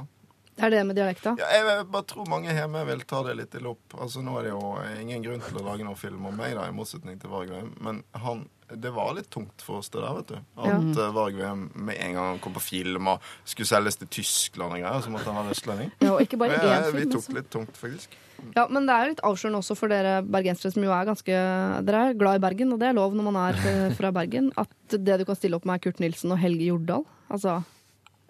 Det 0.56 0.66
er 0.68 0.70
det 0.74 0.82
med 0.86 0.96
dialekta. 1.00 1.32
Ja, 1.40 1.48
jeg 1.56 1.86
bare 1.90 2.06
tror 2.06 2.28
mange 2.30 2.52
hjemme 2.54 2.82
vil 2.86 3.00
ta 3.08 3.22
det 3.24 3.36
litt 3.40 3.56
i 3.56 3.62
lopp. 3.64 3.96
Altså, 3.98 4.22
nå 4.22 4.34
er 4.40 4.44
det 4.44 4.52
jo 4.52 4.74
ingen 5.02 5.24
grunn 5.24 5.42
til 5.42 5.58
å 5.62 5.64
lage 5.66 5.86
noen 5.88 5.98
film 5.98 6.26
om 6.28 6.36
meg, 6.38 6.54
da, 6.58 6.66
i 6.70 6.76
motsetning 6.76 7.20
til 7.22 7.32
Varg 7.32 7.50
Veum. 7.50 7.72
Men 7.82 8.02
han, 8.20 8.44
det 8.70 8.92
var 8.94 9.14
litt 9.18 9.30
tungt 9.34 9.64
for 9.66 9.80
oss, 9.80 9.90
det 9.90 10.04
der, 10.04 10.14
vet 10.20 10.28
du. 10.34 10.36
At 10.62 11.00
ja. 11.00 11.08
Varg 11.16 11.40
Veum 11.40 11.64
med 11.88 11.98
en 12.04 12.14
gang 12.18 12.28
han 12.34 12.40
kom 12.44 12.54
på 12.54 12.64
film 12.68 13.08
og 13.14 13.24
skulle 13.48 13.72
selges 13.72 13.98
til 14.04 14.12
Tyskland 14.20 14.76
og 14.76 14.84
greier, 14.84 15.02
så 15.02 15.14
måtte 15.14 15.32
han 15.32 15.40
være 15.42 15.56
østlending. 15.56 15.92
Ja, 16.04 16.12
og 16.18 16.22
ikke 16.28 16.38
bare 16.44 16.60
Ja, 16.60 16.82
én 16.84 16.96
vi 17.00 17.06
tok 17.08 17.22
altså. 17.24 17.38
litt 17.40 17.50
tungt, 17.56 17.80
faktisk. 17.80 18.20
Ja, 18.56 18.68
Men 18.70 18.88
det 18.88 18.94
er 18.94 19.04
jo 19.04 19.12
litt 19.14 19.24
avslørende 19.28 19.60
også 19.62 19.76
for 19.80 19.92
dere 19.92 20.22
bergensere 20.26 20.74
som 20.74 20.84
jo 20.86 20.94
er 20.96 21.08
ganske 21.10 21.42
Dere 21.88 22.06
er 22.10 22.18
glad 22.20 22.40
i 22.40 22.44
Bergen, 22.44 22.74
og 22.74 22.82
det 22.82 22.90
er 22.90 22.98
lov 22.98 23.14
når 23.18 23.28
man 23.30 23.38
er 23.44 23.60
eh, 23.70 23.94
fra 23.98 24.12
Bergen. 24.16 24.52
At 24.60 24.72
det 24.98 25.20
du 25.22 25.26
kan 25.28 25.38
stille 25.40 25.60
opp 25.60 25.68
med, 25.68 25.78
er 25.80 25.86
Kurt 25.86 26.02
Nilsen 26.04 26.34
og 26.34 26.42
Helge 26.42 26.72
Jordal. 26.72 27.06
Altså, 27.32 27.62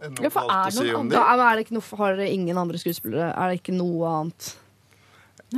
Ja, 0.01 0.31
for 0.33 0.49
er 0.49 0.71
det 0.73 0.81
noen 0.81 0.95
om 1.03 1.09
da 1.11 1.21
det? 1.37 1.47
det 1.59 1.65
ikke 1.67 1.77
noe, 1.77 1.85
har 1.99 2.17
dere 2.17 2.33
ingen 2.33 2.57
andre 2.57 2.79
skuespillere? 2.81 3.31
Er 3.35 3.51
det 3.51 3.61
ikke 3.61 3.75
noe 3.77 4.09
annet? 4.09 4.51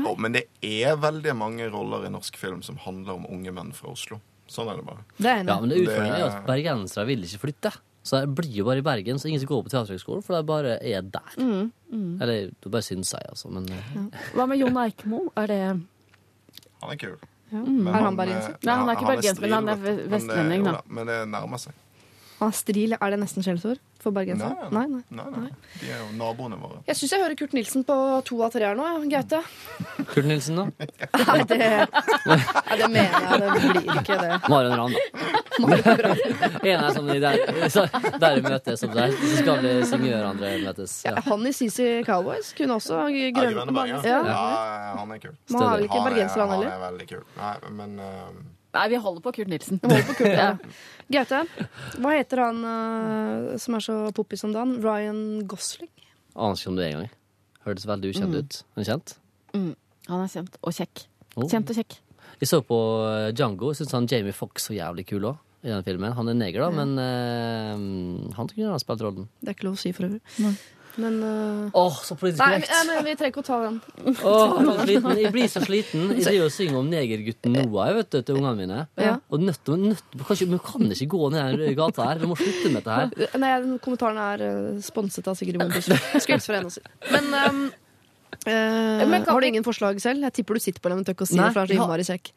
Oh, 0.03 0.15
men 0.17 0.33
det 0.33 0.47
er 0.65 0.97
veldig 0.97 1.35
mange 1.37 1.67
roller 1.69 2.07
i 2.07 2.11
norsk 2.11 2.37
film 2.41 2.63
som 2.65 2.79
handler 2.81 3.19
om 3.19 3.27
unge 3.29 3.53
menn 3.53 3.71
fra 3.77 3.91
Oslo. 3.93 4.19
Sånn 4.49 4.69
er 4.71 4.79
det 4.79 4.85
bare. 4.87 5.03
Det 5.17 5.29
er 5.29 5.43
Ja, 5.47 5.59
men 5.61 5.69
det 5.71 5.83
utfordringen 5.83 6.17
er 6.17 6.29
at 6.29 6.47
bergensere 6.47 7.05
vil 7.07 7.25
ikke 7.25 7.43
flytte. 7.45 7.71
Så 8.03 8.19
det 8.19 8.35
blir 8.35 8.51
jo 8.51 8.65
bare 8.67 8.81
i 8.81 8.85
Bergen, 8.85 9.19
så 9.19 9.29
ingen 9.29 9.39
som 9.39 9.47
går 9.47 9.61
på 9.63 9.71
teaterhøgskolen, 9.71 10.23
for 10.25 10.35
de 10.35 10.43
bare 10.47 10.73
er 10.83 11.01
der. 11.07 11.35
Mm, 11.39 12.19
Eller 12.21 12.49
det 12.51 12.71
bare 12.71 12.83
syns 12.83 13.13
jeg, 13.15 13.23
altså. 13.29 13.47
Men 13.53 13.69
ja. 13.71 13.79
Hva 14.35 14.47
med 14.49 14.59
Jon 14.59 14.79
Eikmo? 14.81 15.21
Er 15.39 15.47
det 15.47 15.59
Han 16.83 16.91
er 16.91 16.99
kul. 16.99 17.15
Mm. 17.53 17.87
Er 17.87 17.93
han 17.93 18.07
eh, 18.13 18.17
bergenser? 18.17 18.55
Nei, 18.65 18.75
han 18.75 18.89
er 18.89 18.97
ikke 18.97 19.11
bergenser, 19.11 19.41
men 19.45 19.53
han 19.53 19.69
er 19.69 19.81
du. 19.85 20.03
vestlending, 20.11 20.67
da. 20.67 20.79
Men 20.89 21.07
det 21.07 21.17
nærmer 21.31 21.61
seg. 21.61 21.79
Er 22.43 22.53
stril. 22.55 22.95
Er 22.99 23.13
det 23.13 23.19
nesten 23.21 23.45
skjellsord 23.45 23.79
for 24.03 24.11
bergensere? 24.15 24.67
Nei, 24.75 24.83
Nei, 24.89 25.01
nei. 25.09 25.23
Nei, 25.23 25.43
nei. 25.45 25.51
De 25.79 25.89
er 25.89 26.01
jo 26.01 26.07
naboene 26.19 26.57
våre. 26.59 26.81
Jeg 26.89 26.99
syns 26.99 27.13
jeg 27.15 27.23
hører 27.23 27.37
Kurt 27.39 27.53
Nilsen 27.55 27.85
på 27.87 27.95
to 28.27 28.39
av 28.43 28.51
tre 28.55 28.67
her 28.67 28.75
nå. 28.79 28.87
Gaute. 29.11 29.39
Kurt 30.11 30.27
Nilsen, 30.27 30.59
da? 30.59 30.65
Nei, 31.29 31.37
det, 31.47 31.59
nei, 32.27 32.39
det 32.81 32.89
mener 32.91 33.27
jeg. 33.29 33.39
Det 33.43 33.71
blir 33.77 34.01
ikke 34.01 34.17
det. 34.19 34.39
Marion 34.51 34.75
Ravn, 34.81 34.97
da. 34.97 35.33
En 35.53 36.79
er 36.81 36.89
sånn 36.95 37.11
i 37.13 37.19
der, 37.21 37.43
så, 37.69 37.83
der 38.19 38.39
møtes, 38.41 38.81
som 38.81 38.93
der, 38.95 39.13
så 39.13 39.35
skal 39.37 39.59
vi 39.61 39.73
singør 39.85 40.25
andre 40.31 40.53
møtes. 40.63 40.95
Ja. 41.05 41.13
Han 41.27 41.45
i 41.45 41.53
CC 41.53 42.01
Cowboys 42.07 42.53
kunne 42.57 42.79
også 42.79 43.03
Ja, 43.13 43.29
grønne 43.35 43.53
Grønneberg, 43.59 43.91
ja. 43.93 44.01
Ja. 44.07 44.19
ja. 44.27 44.95
Han 44.97 45.13
er 45.13 45.21
kul. 45.21 45.35
Man 45.53 45.61
har 45.61 45.77
vel 45.77 45.85
ikke 45.87 45.99
Han 45.99 46.07
er, 46.07 46.09
bergenser, 46.09 46.43
han 46.43 46.53
han 46.55 46.67
er 46.71 46.83
veldig 46.87 47.07
kul. 47.13 47.23
Nei, 47.37 47.53
men 47.79 47.95
eh, 48.01 48.29
Nei, 48.73 48.85
vi 48.89 48.99
holder 49.01 49.21
på 49.21 49.33
Kurt 49.37 49.51
Nilsen. 49.51 49.79
Vi 49.83 49.89
holder 49.91 50.07
på 50.07 50.15
Kurt, 50.17 50.33
ja. 50.33 50.53
Gaute, 51.13 51.43
hva 52.01 52.13
heter 52.15 52.41
han 52.41 52.63
uh, 52.65 53.51
som 53.61 53.77
er 53.77 53.85
så 53.85 53.97
poppis 54.17 54.41
som 54.41 54.53
Dan? 54.55 54.79
Ryan 54.81 55.43
Gosling? 55.49 55.91
Aner 56.33 56.57
ikke 56.57 56.71
om 56.71 56.79
det 56.79 56.87
engang. 56.89 57.11
Hørtes 57.67 57.85
veldig 57.87 58.13
ukjent 58.13 58.39
ut. 58.39 58.59
Er 58.63 58.81
han 58.81 58.89
kjent? 58.89 59.15
Han 59.53 60.23
er 60.23 60.31
kjent 60.33 60.57
og 60.59 60.73
kjekk. 60.75 61.05
Oh. 61.37 61.45
Kjent 61.49 61.69
og 61.69 61.77
kjekk. 61.77 61.97
Jeg 62.41 62.49
så 62.49 62.59
på 62.65 62.77
eh, 63.07 63.29
Django. 63.37 63.71
Syns 63.77 63.93
han 63.95 64.09
Jamie 64.09 64.35
Fox 64.35 64.67
så 64.67 64.75
jævlig 64.75 65.05
kul 65.13 65.29
òg. 65.29 65.41
I 65.63 65.71
den 65.71 65.85
filmen. 65.85 66.11
Han 66.17 66.27
er 66.27 66.35
neger, 66.35 66.65
da, 66.65 66.73
men 66.75 66.97
uh, 66.99 68.33
han 68.35 68.49
kunne 68.49 68.73
ha 68.73 68.79
spilt 68.81 69.03
rollen. 69.05 69.29
Det 69.39 69.53
er 69.53 69.55
ikke 69.55 69.69
lov 69.69 69.77
å 69.77 69.79
si 69.79 69.93
for 69.95 70.09
øvrig. 70.09 70.19
Men 71.01 71.15
uh... 71.25 71.69
Åh, 71.73 71.99
så 72.05 72.15
politisk 72.19 72.43
Nei, 72.43 72.59
korrekt! 72.59 72.73
men, 72.73 72.89
men 72.91 73.07
vi 73.07 73.15
trenger 73.17 73.33
ikke 73.33 73.41
å 73.41 73.47
ta 73.47 73.59
den. 73.63 73.79
Åh, 74.13 74.57
sliten. 74.83 75.21
jeg 75.23 75.33
blir 75.33 75.49
så 75.49 75.63
sliten. 75.63 76.07
Jeg 76.13 76.25
driver 76.27 76.49
og 76.49 76.53
synger 76.53 76.79
om 76.81 76.89
negergutten 76.91 77.55
Noah 77.57 77.93
vet 77.97 78.11
du, 78.13 78.19
til 78.21 78.39
ungene 78.39 78.53
mine. 78.59 78.81
Ja. 79.01 79.15
Og 79.33 79.41
nødt, 79.41 79.73
nødt, 79.81 80.17
kanskje, 80.21 80.49
Vi 80.53 80.59
kan 80.67 80.91
ikke 80.93 81.09
gå 81.15 81.29
ned 81.33 81.61
den 81.63 81.77
gata 81.79 82.09
her. 82.11 82.21
Vi 82.21 82.29
må 82.29 82.37
slutte 82.39 82.73
med 82.73 82.81
dette 82.81 82.99
her. 82.99 83.39
Nei, 83.41 83.53
den 83.65 83.79
kommentaren 83.83 84.19
er 84.21 84.45
eh, 84.49 84.83
sponset 84.85 85.29
av 85.31 85.39
Sigrid 85.39 85.61
Bonde 85.61 85.81
Skulle 85.81 86.37
hilse 86.37 86.51
fra 86.51 86.59
henne 86.59 86.73
også. 86.73 86.85
Men 87.13 87.33
um, 87.39 87.63
Uh, 88.43 89.05
Men 89.07 89.23
har 89.23 89.39
du 89.39 89.45
ingen 89.47 89.63
forslag 89.63 89.99
selv? 90.01 90.23
Jeg 90.25 90.33
tipper 90.39 90.57
du 90.57 90.63
sitter 90.63 90.81
på 90.83 90.89
dem 90.91 90.99
og 90.99 91.07
tør 91.07 91.15
ikke 91.15 91.23
å 91.23 91.29
si 91.29 91.37
det, 91.37 91.45
for 91.53 91.61
det 91.61 91.75
er 91.75 91.77
så 91.77 91.83
innmari 91.85 92.05
kjekk. 92.07 92.31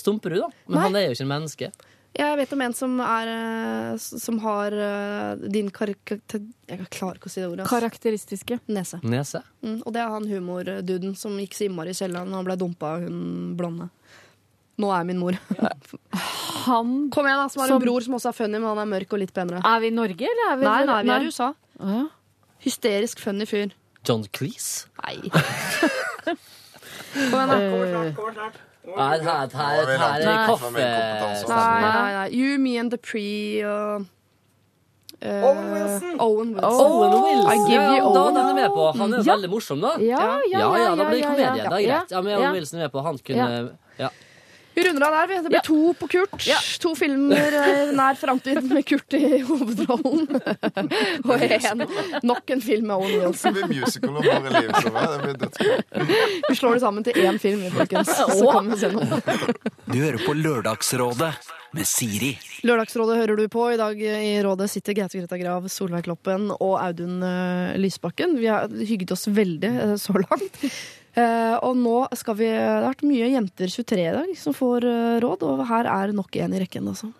Stumperud, 0.00 0.38
da. 0.44 0.48
Men 0.68 0.78
Nei. 0.78 0.84
han 0.86 0.96
er 0.96 1.04
jo 1.04 1.16
ikke 1.16 1.26
en 1.26 1.32
menneske. 1.32 1.70
Jeg 2.12 2.36
vet 2.36 2.50
om 2.52 2.60
en 2.60 2.74
som 2.76 2.98
er 3.00 3.28
eh, 3.32 3.92
Som 3.96 4.38
har 4.44 4.74
eh, 4.76 5.44
din 5.48 5.70
karikatur... 5.72 6.42
Jeg 6.68 6.88
klarer 6.92 7.16
ikke 7.16 7.30
å 7.30 7.32
si 7.32 7.40
det 7.40 7.48
ordet. 7.48 7.64
Altså. 7.64 7.72
Karakteristiske. 7.78 8.58
Nese. 8.68 9.00
Nese. 9.04 9.40
Mm, 9.64 9.78
og 9.86 9.94
det 9.94 10.02
er 10.02 10.12
han 10.12 10.28
humorduden 10.28 11.14
som 11.16 11.38
gikk 11.40 11.56
så 11.56 11.66
innmari 11.68 11.94
i 11.94 11.96
kjelleren 11.96 12.32
og 12.36 12.44
ble 12.48 12.56
dumpa 12.60 12.94
av 12.98 13.06
hun 13.06 13.54
blonde. 13.56 13.88
Nå 14.82 14.88
er 14.92 15.04
min 15.08 15.20
mor. 15.20 15.36
Han 16.66 16.92
Kom 17.12 17.26
igjen, 17.28 17.40
da, 17.42 17.48
som 17.52 17.60
har 17.64 17.68
Som- 17.72 17.80
en 17.80 17.84
bror 17.86 18.04
som 18.04 18.14
også 18.16 18.28
er 18.32 18.36
funny, 18.38 18.58
men 18.58 18.68
han 18.70 18.80
er 18.84 18.88
mørk 18.92 19.12
og 19.16 19.20
litt 19.20 19.32
penere. 19.36 19.60
Er 19.64 19.80
vi 19.84 19.88
i 19.92 19.94
Norge, 19.96 20.28
eller 20.32 20.52
er 20.52 20.56
vi 20.60 20.64
Nei, 20.68 20.84
nei, 20.88 20.98
vi 21.02 21.12
er 21.16 21.24
i 21.26 21.30
USA. 21.32 21.48
Ja. 21.80 22.02
Hysterisk 22.64 23.20
funny 23.24 23.46
fyr. 23.48 23.72
John 24.06 24.24
Cleese. 24.32 24.86
Nei. 25.02 25.16
Kom 27.12 27.36
igjen, 27.36 27.52
da. 27.52 27.56
Eh, 27.58 28.71
Nei, 28.84 29.18
her, 29.22 29.22
her, 29.22 29.46
er 29.52 29.98
her 29.98 30.22
er 30.26 30.46
kompetanse. 30.48 31.48
Nei, 31.48 31.80
nei, 31.80 32.12
nei. 32.16 32.28
You, 32.34 32.58
me 32.58 32.76
and 32.78 32.90
the 32.90 32.98
pre 32.98 33.62
og 33.64 34.06
Uh, 35.22 35.28
Owen 35.46 35.68
Wilson. 35.70 36.16
Owen 36.18 36.48
Wilson. 36.54 36.80
Owen 36.82 37.12
Wilson. 37.22 37.70
Ja, 37.70 37.82
Owen. 38.02 38.14
da 38.14 38.22
den 38.26 38.36
er 38.40 38.46
den 38.48 38.56
med 38.56 38.70
på. 38.74 38.86
Han 38.98 39.12
er 39.12 39.22
Ja. 39.22 39.36
veldig 39.36 39.50
morsom, 39.52 39.80
da. 39.80 39.92
Ja, 40.00 40.18
ja, 40.18 40.40
ja, 40.50 40.58
Ja, 40.58 40.76
ja, 40.82 40.94
da 40.96 41.04
blir 41.04 41.22
komedie. 41.22 41.44
ja. 41.46 41.52
Det 41.54 41.62
er 41.62 41.68
greit. 41.70 42.10
Ja, 42.10 42.20
men 42.20 42.32
Owen 42.34 42.42
Ja. 42.42 42.50
Wilson 42.52 42.80
er 42.80 42.82
med 42.82 42.90
på. 42.92 43.02
Han 43.06 43.18
kunne 43.18 43.36
ja. 43.38 43.68
Vi 44.74 44.84
runder 44.86 45.06
av 45.06 45.12
der. 45.16 45.26
vi. 45.28 45.36
Det 45.42 45.48
blir 45.52 45.58
Ja. 45.58 45.62
to 45.66 45.94
på 46.00 46.08
Kurt. 46.08 46.46
Ja. 46.46 46.58
To 46.80 46.94
filmer 46.96 47.52
eh, 47.62 47.92
nær 47.96 48.14
framtid 48.16 48.62
med 48.70 48.84
Kurt 48.88 49.14
i 49.18 49.40
hovedrollen. 49.44 50.26
og 51.28 51.42
en, 51.46 51.84
nok 52.22 52.50
en 52.56 52.60
film 52.64 52.86
med 52.88 52.96
Owen 52.96 53.12
det 53.12 53.26
Wilson. 53.26 53.52
blir 53.58 53.80
musical 53.82 54.10
om 54.10 54.20
våre 54.22 54.52
liv. 54.60 54.70
Så 54.82 54.92
det 54.92 55.22
blir 55.24 55.40
dødsbra. 55.42 56.06
Vi 56.48 56.56
slår 56.56 56.74
det 56.78 56.84
sammen 56.86 57.04
til 57.04 57.12
én 57.24 57.38
film, 57.42 57.66
folkens. 57.74 58.12
Så 58.38 58.52
kan 58.52 58.70
vi 58.72 58.78
se 58.80 58.92
noe. 58.94 59.22
Du 59.92 59.98
hører 59.98 60.22
på 60.24 60.34
Lørdagsrådet 60.38 61.32
med 61.72 61.86
Siri. 61.88 62.32
Lørdagsrådet 62.68 63.16
hører 63.22 63.36
du 63.38 63.46
på. 63.52 63.66
I 63.72 63.78
dag 63.80 64.00
i 64.00 64.34
rådet 64.44 64.70
sitter 64.72 64.96
Gaute 64.98 65.20
Greta 65.20 65.38
Grav, 65.40 65.68
Solveig 65.72 66.04
Kloppen 66.08 66.50
og 66.58 66.74
Audun 66.82 67.22
eh, 67.24 67.76
Lysbakken. 67.80 68.36
Vi 68.40 68.48
har 68.52 68.68
hygget 68.72 69.12
oss 69.16 69.28
veldig 69.32 69.70
eh, 69.84 69.94
så 70.00 70.16
langt. 70.20 70.58
Eh, 71.12 71.56
og 71.60 71.76
nå 71.76 71.96
skal 72.16 72.36
vi 72.38 72.46
Det 72.48 72.60
har 72.64 72.86
vært 72.86 73.02
mye 73.04 73.26
jenter 73.34 73.68
23 73.68 73.98
i 74.00 74.14
dag 74.14 74.30
som 74.40 74.54
får 74.56 74.86
eh, 74.88 75.18
råd, 75.20 75.44
og 75.44 75.66
her 75.68 75.88
er 75.90 76.14
nok 76.16 76.38
en 76.40 76.54
i 76.56 76.62
rekken. 76.62 76.88
Altså. 76.88 77.12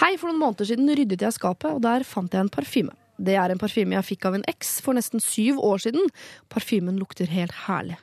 Hei, 0.00 0.14
for 0.16 0.30
noen 0.30 0.40
måneder 0.40 0.70
siden 0.70 0.88
ryddet 0.88 1.24
jeg 1.26 1.36
skapet, 1.36 1.68
og 1.74 1.84
der 1.84 2.06
fant 2.08 2.32
jeg 2.32 2.46
en 2.46 2.52
parfyme. 2.52 2.96
Det 3.16 3.36
er 3.36 3.52
en 3.52 3.60
parfyme 3.60 3.96
jeg 3.96 4.08
fikk 4.10 4.26
av 4.28 4.36
en 4.36 4.48
eks 4.48 4.78
for 4.84 4.96
nesten 4.96 5.22
syv 5.24 5.60
år 5.64 5.80
siden. 5.86 6.10
Parfymen 6.52 6.98
lukter 7.00 7.28
helt 7.32 7.54
herlig. 7.64 7.96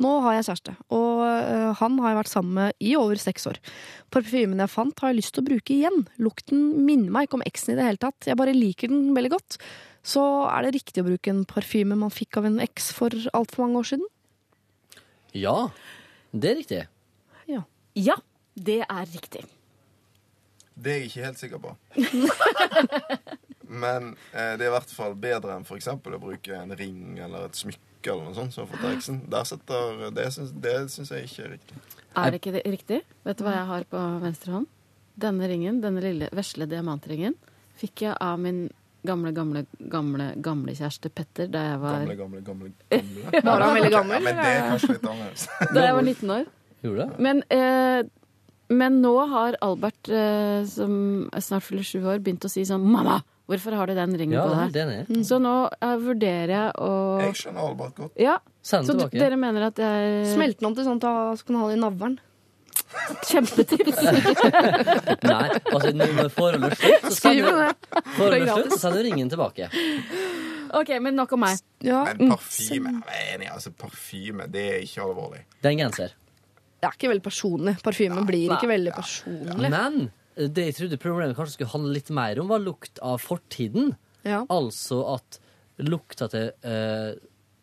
Nå 0.00 0.10
har 0.24 0.36
jeg 0.36 0.46
kjæreste, 0.46 0.74
og 0.94 1.22
øh, 1.26 1.70
han 1.80 1.96
har 2.00 2.12
jeg 2.12 2.18
vært 2.20 2.30
sammen 2.30 2.52
med 2.56 2.84
i 2.84 2.92
over 2.96 3.18
seks 3.20 3.48
år. 3.50 3.58
Parfymen 4.14 4.60
jeg 4.62 4.72
fant, 4.72 5.00
har 5.02 5.12
jeg 5.12 5.18
lyst 5.18 5.34
til 5.36 5.42
å 5.42 5.48
bruke 5.48 5.74
igjen. 5.74 6.04
Lukten 6.22 6.62
minner 6.86 7.12
meg 7.12 7.26
ikke 7.26 7.40
om 7.40 7.46
eksen 7.48 7.74
i 7.74 7.78
det 7.80 7.88
hele 7.88 8.00
tatt. 8.00 8.28
Jeg 8.28 8.38
bare 8.38 8.56
liker 8.56 8.92
den 8.92 9.10
veldig 9.16 9.32
godt. 9.34 9.58
Så 10.06 10.22
er 10.48 10.64
det 10.64 10.76
riktig 10.78 11.02
å 11.02 11.08
bruke 11.08 11.32
en 11.32 11.42
parfyme 11.48 11.98
man 11.98 12.14
fikk 12.14 12.38
av 12.40 12.46
en 12.48 12.60
eks 12.64 12.92
for 12.96 13.14
altfor 13.36 13.66
mange 13.66 13.82
år 13.82 13.90
siden? 13.92 14.08
Ja, 15.36 15.70
det 16.32 16.50
er 16.50 16.58
riktig. 16.60 16.80
Ja. 17.48 17.62
Ja, 17.98 18.16
det 18.54 18.82
er 18.84 19.10
riktig. 19.12 19.44
Det 20.78 20.92
er 20.92 21.00
jeg 21.02 21.10
ikke 21.10 21.24
helt 21.26 21.40
sikker 21.40 21.58
på. 21.62 21.74
Men 23.82 24.14
eh, 24.32 24.54
det 24.56 24.64
er 24.64 24.70
i 24.70 24.74
hvert 24.76 24.94
fall 24.94 25.16
bedre 25.18 25.56
enn 25.58 25.66
f.eks. 25.66 25.90
å 25.92 26.20
bruke 26.22 26.56
en 26.56 26.72
ring 26.78 27.18
eller 27.20 27.48
et 27.48 27.58
smykke 27.58 28.12
eller 28.12 28.28
noe 28.30 28.36
sånt. 28.36 28.54
som 28.54 28.68
for. 28.70 29.44
Setter, 29.50 30.08
det 30.14 30.28
syns, 30.32 30.54
det 30.54 30.76
syns 30.94 31.12
jeg 31.12 31.28
ikke 31.28 31.44
er 31.44 31.54
riktig. 31.56 31.80
Er 32.16 32.30
det 32.30 32.40
ikke 32.40 32.54
det 32.54 32.64
riktig? 32.64 33.00
Vet 33.26 33.38
du 33.40 33.44
hva 33.44 33.56
jeg 33.58 33.68
har 33.68 33.88
på 33.90 34.04
venstre 34.22 34.54
hånd? 34.54 34.70
Denne 35.18 35.50
ringen, 35.50 35.82
denne 35.82 36.02
lille 36.02 36.30
vesle 36.32 36.68
diamantringen, 36.70 37.34
fikk 37.78 38.06
jeg 38.06 38.16
av 38.22 38.38
min 38.40 38.68
gamle, 39.06 39.32
gamle, 39.32 39.62
gamle 39.92 40.26
gamle 40.42 40.74
kjæreste 40.74 41.10
Petter 41.14 41.46
da 41.52 41.62
jeg 41.72 41.80
var, 41.80 41.98
Gamle, 42.04 42.16
gamle, 42.16 42.40
gamle. 42.42 42.70
gamle. 42.90 43.42
Var 43.44 43.60
han 43.64 43.74
veldig 43.78 43.90
gammel? 43.94 44.18
Ja, 44.18 44.24
men 44.26 44.36
det 44.42 44.46
er 44.52 44.70
kanskje 44.72 44.92
litt 44.96 45.08
annerledes. 45.12 45.48
da 45.74 45.84
jeg 45.86 45.94
var 45.98 46.02
19 46.08 46.30
år. 46.36 46.46
Gjorde 46.82 47.06
det? 47.06 47.18
Men, 47.28 47.42
eh, 47.50 48.02
men 48.70 49.00
nå 49.02 49.14
har 49.32 49.56
Albert, 49.64 50.08
eh, 50.12 50.64
som 50.68 50.92
snart 51.40 51.64
fyller 51.66 51.86
sju 51.88 52.02
år, 52.04 52.18
begynt 52.20 52.44
å 52.44 52.50
si 52.52 52.62
sånn 52.68 52.84
Mamma, 52.84 53.20
hvorfor 53.48 53.72
har 53.78 53.88
du 53.88 53.94
den 53.96 54.12
ringen 54.20 54.36
Ja, 54.36 54.44
på 54.44 54.52
deg? 54.58 54.76
er 54.76 54.90
det 54.92 55.16
er. 55.16 55.22
Så 55.24 55.38
nå 55.40 55.54
eh, 55.80 55.96
vurderer 56.04 56.52
jeg 56.52 56.72
å 56.84 56.90
Jeg 57.24 57.38
skjønner 57.40 57.64
Albert 57.70 57.94
godt. 57.96 58.12
Ja, 58.20 58.36
Send 58.60 58.84
så 58.84 58.92
den 58.92 58.98
d- 59.00 59.08
tilbake. 59.08 59.22
dere 59.24 59.38
mener 59.40 59.68
at 59.70 59.78
jeg 59.80 60.26
Smelte 60.34 60.60
den 60.60 60.68
om 60.68 60.74
til 60.76 60.84
sånn 60.84 61.00
at 61.00 61.38
du 61.40 61.44
kan 61.48 61.56
ha 61.62 61.68
det 61.70 61.78
i 61.78 61.80
navlen? 61.80 62.18
Kjempetips! 63.28 63.98
Nei, 65.28 65.48
altså 65.72 65.90
når 65.92 66.30
forholdet 66.34 66.76
får 66.78 66.94
slutt, 66.94 67.08
så 67.08 67.16
sender 67.18 67.58
det. 67.60 67.72
forholdet 68.16 68.38
er 68.38 68.52
slutt, 68.52 68.74
så 68.74 68.80
sender 68.86 69.08
du 69.08 69.24
tilbake. 69.34 69.68
OK, 70.78 70.94
men 71.04 71.16
nok 71.16 71.34
om 71.36 71.44
meg. 71.46 71.60
Ja. 71.84 72.02
Men 72.08 72.32
parfyme 72.34 72.94
jeg 72.98 73.24
er 73.24 73.34
enig, 73.36 73.50
altså 73.52 73.72
parfyme, 73.76 74.48
det 74.52 74.64
er 74.72 74.86
ikke 74.86 75.04
alvorlig. 75.04 75.42
Det 75.58 75.70
er 75.70 75.76
en 75.76 75.84
genser. 75.86 76.16
Det 76.78 76.86
er 76.86 76.94
ikke 76.94 77.10
veldig 77.10 77.24
personlig. 77.24 77.74
Parfymen 77.82 78.28
blir 78.28 78.54
ikke 78.54 78.70
veldig 78.70 78.94
personlig. 78.96 79.72
Men 79.72 80.08
det 80.38 80.68
jeg 80.68 80.76
trodde 80.78 81.00
problemet 81.02 81.36
kanskje 81.36 81.56
skulle 81.56 81.72
handle 81.72 81.96
litt 81.96 82.12
mer 82.14 82.38
om, 82.42 82.50
var 82.52 82.62
lukt 82.62 83.00
av 83.02 83.18
fortiden. 83.22 83.96
Ja. 84.26 84.44
Altså 84.52 85.00
at 85.16 85.40
lukta 85.82 86.28
til 86.30 86.52
eh, 86.66 87.18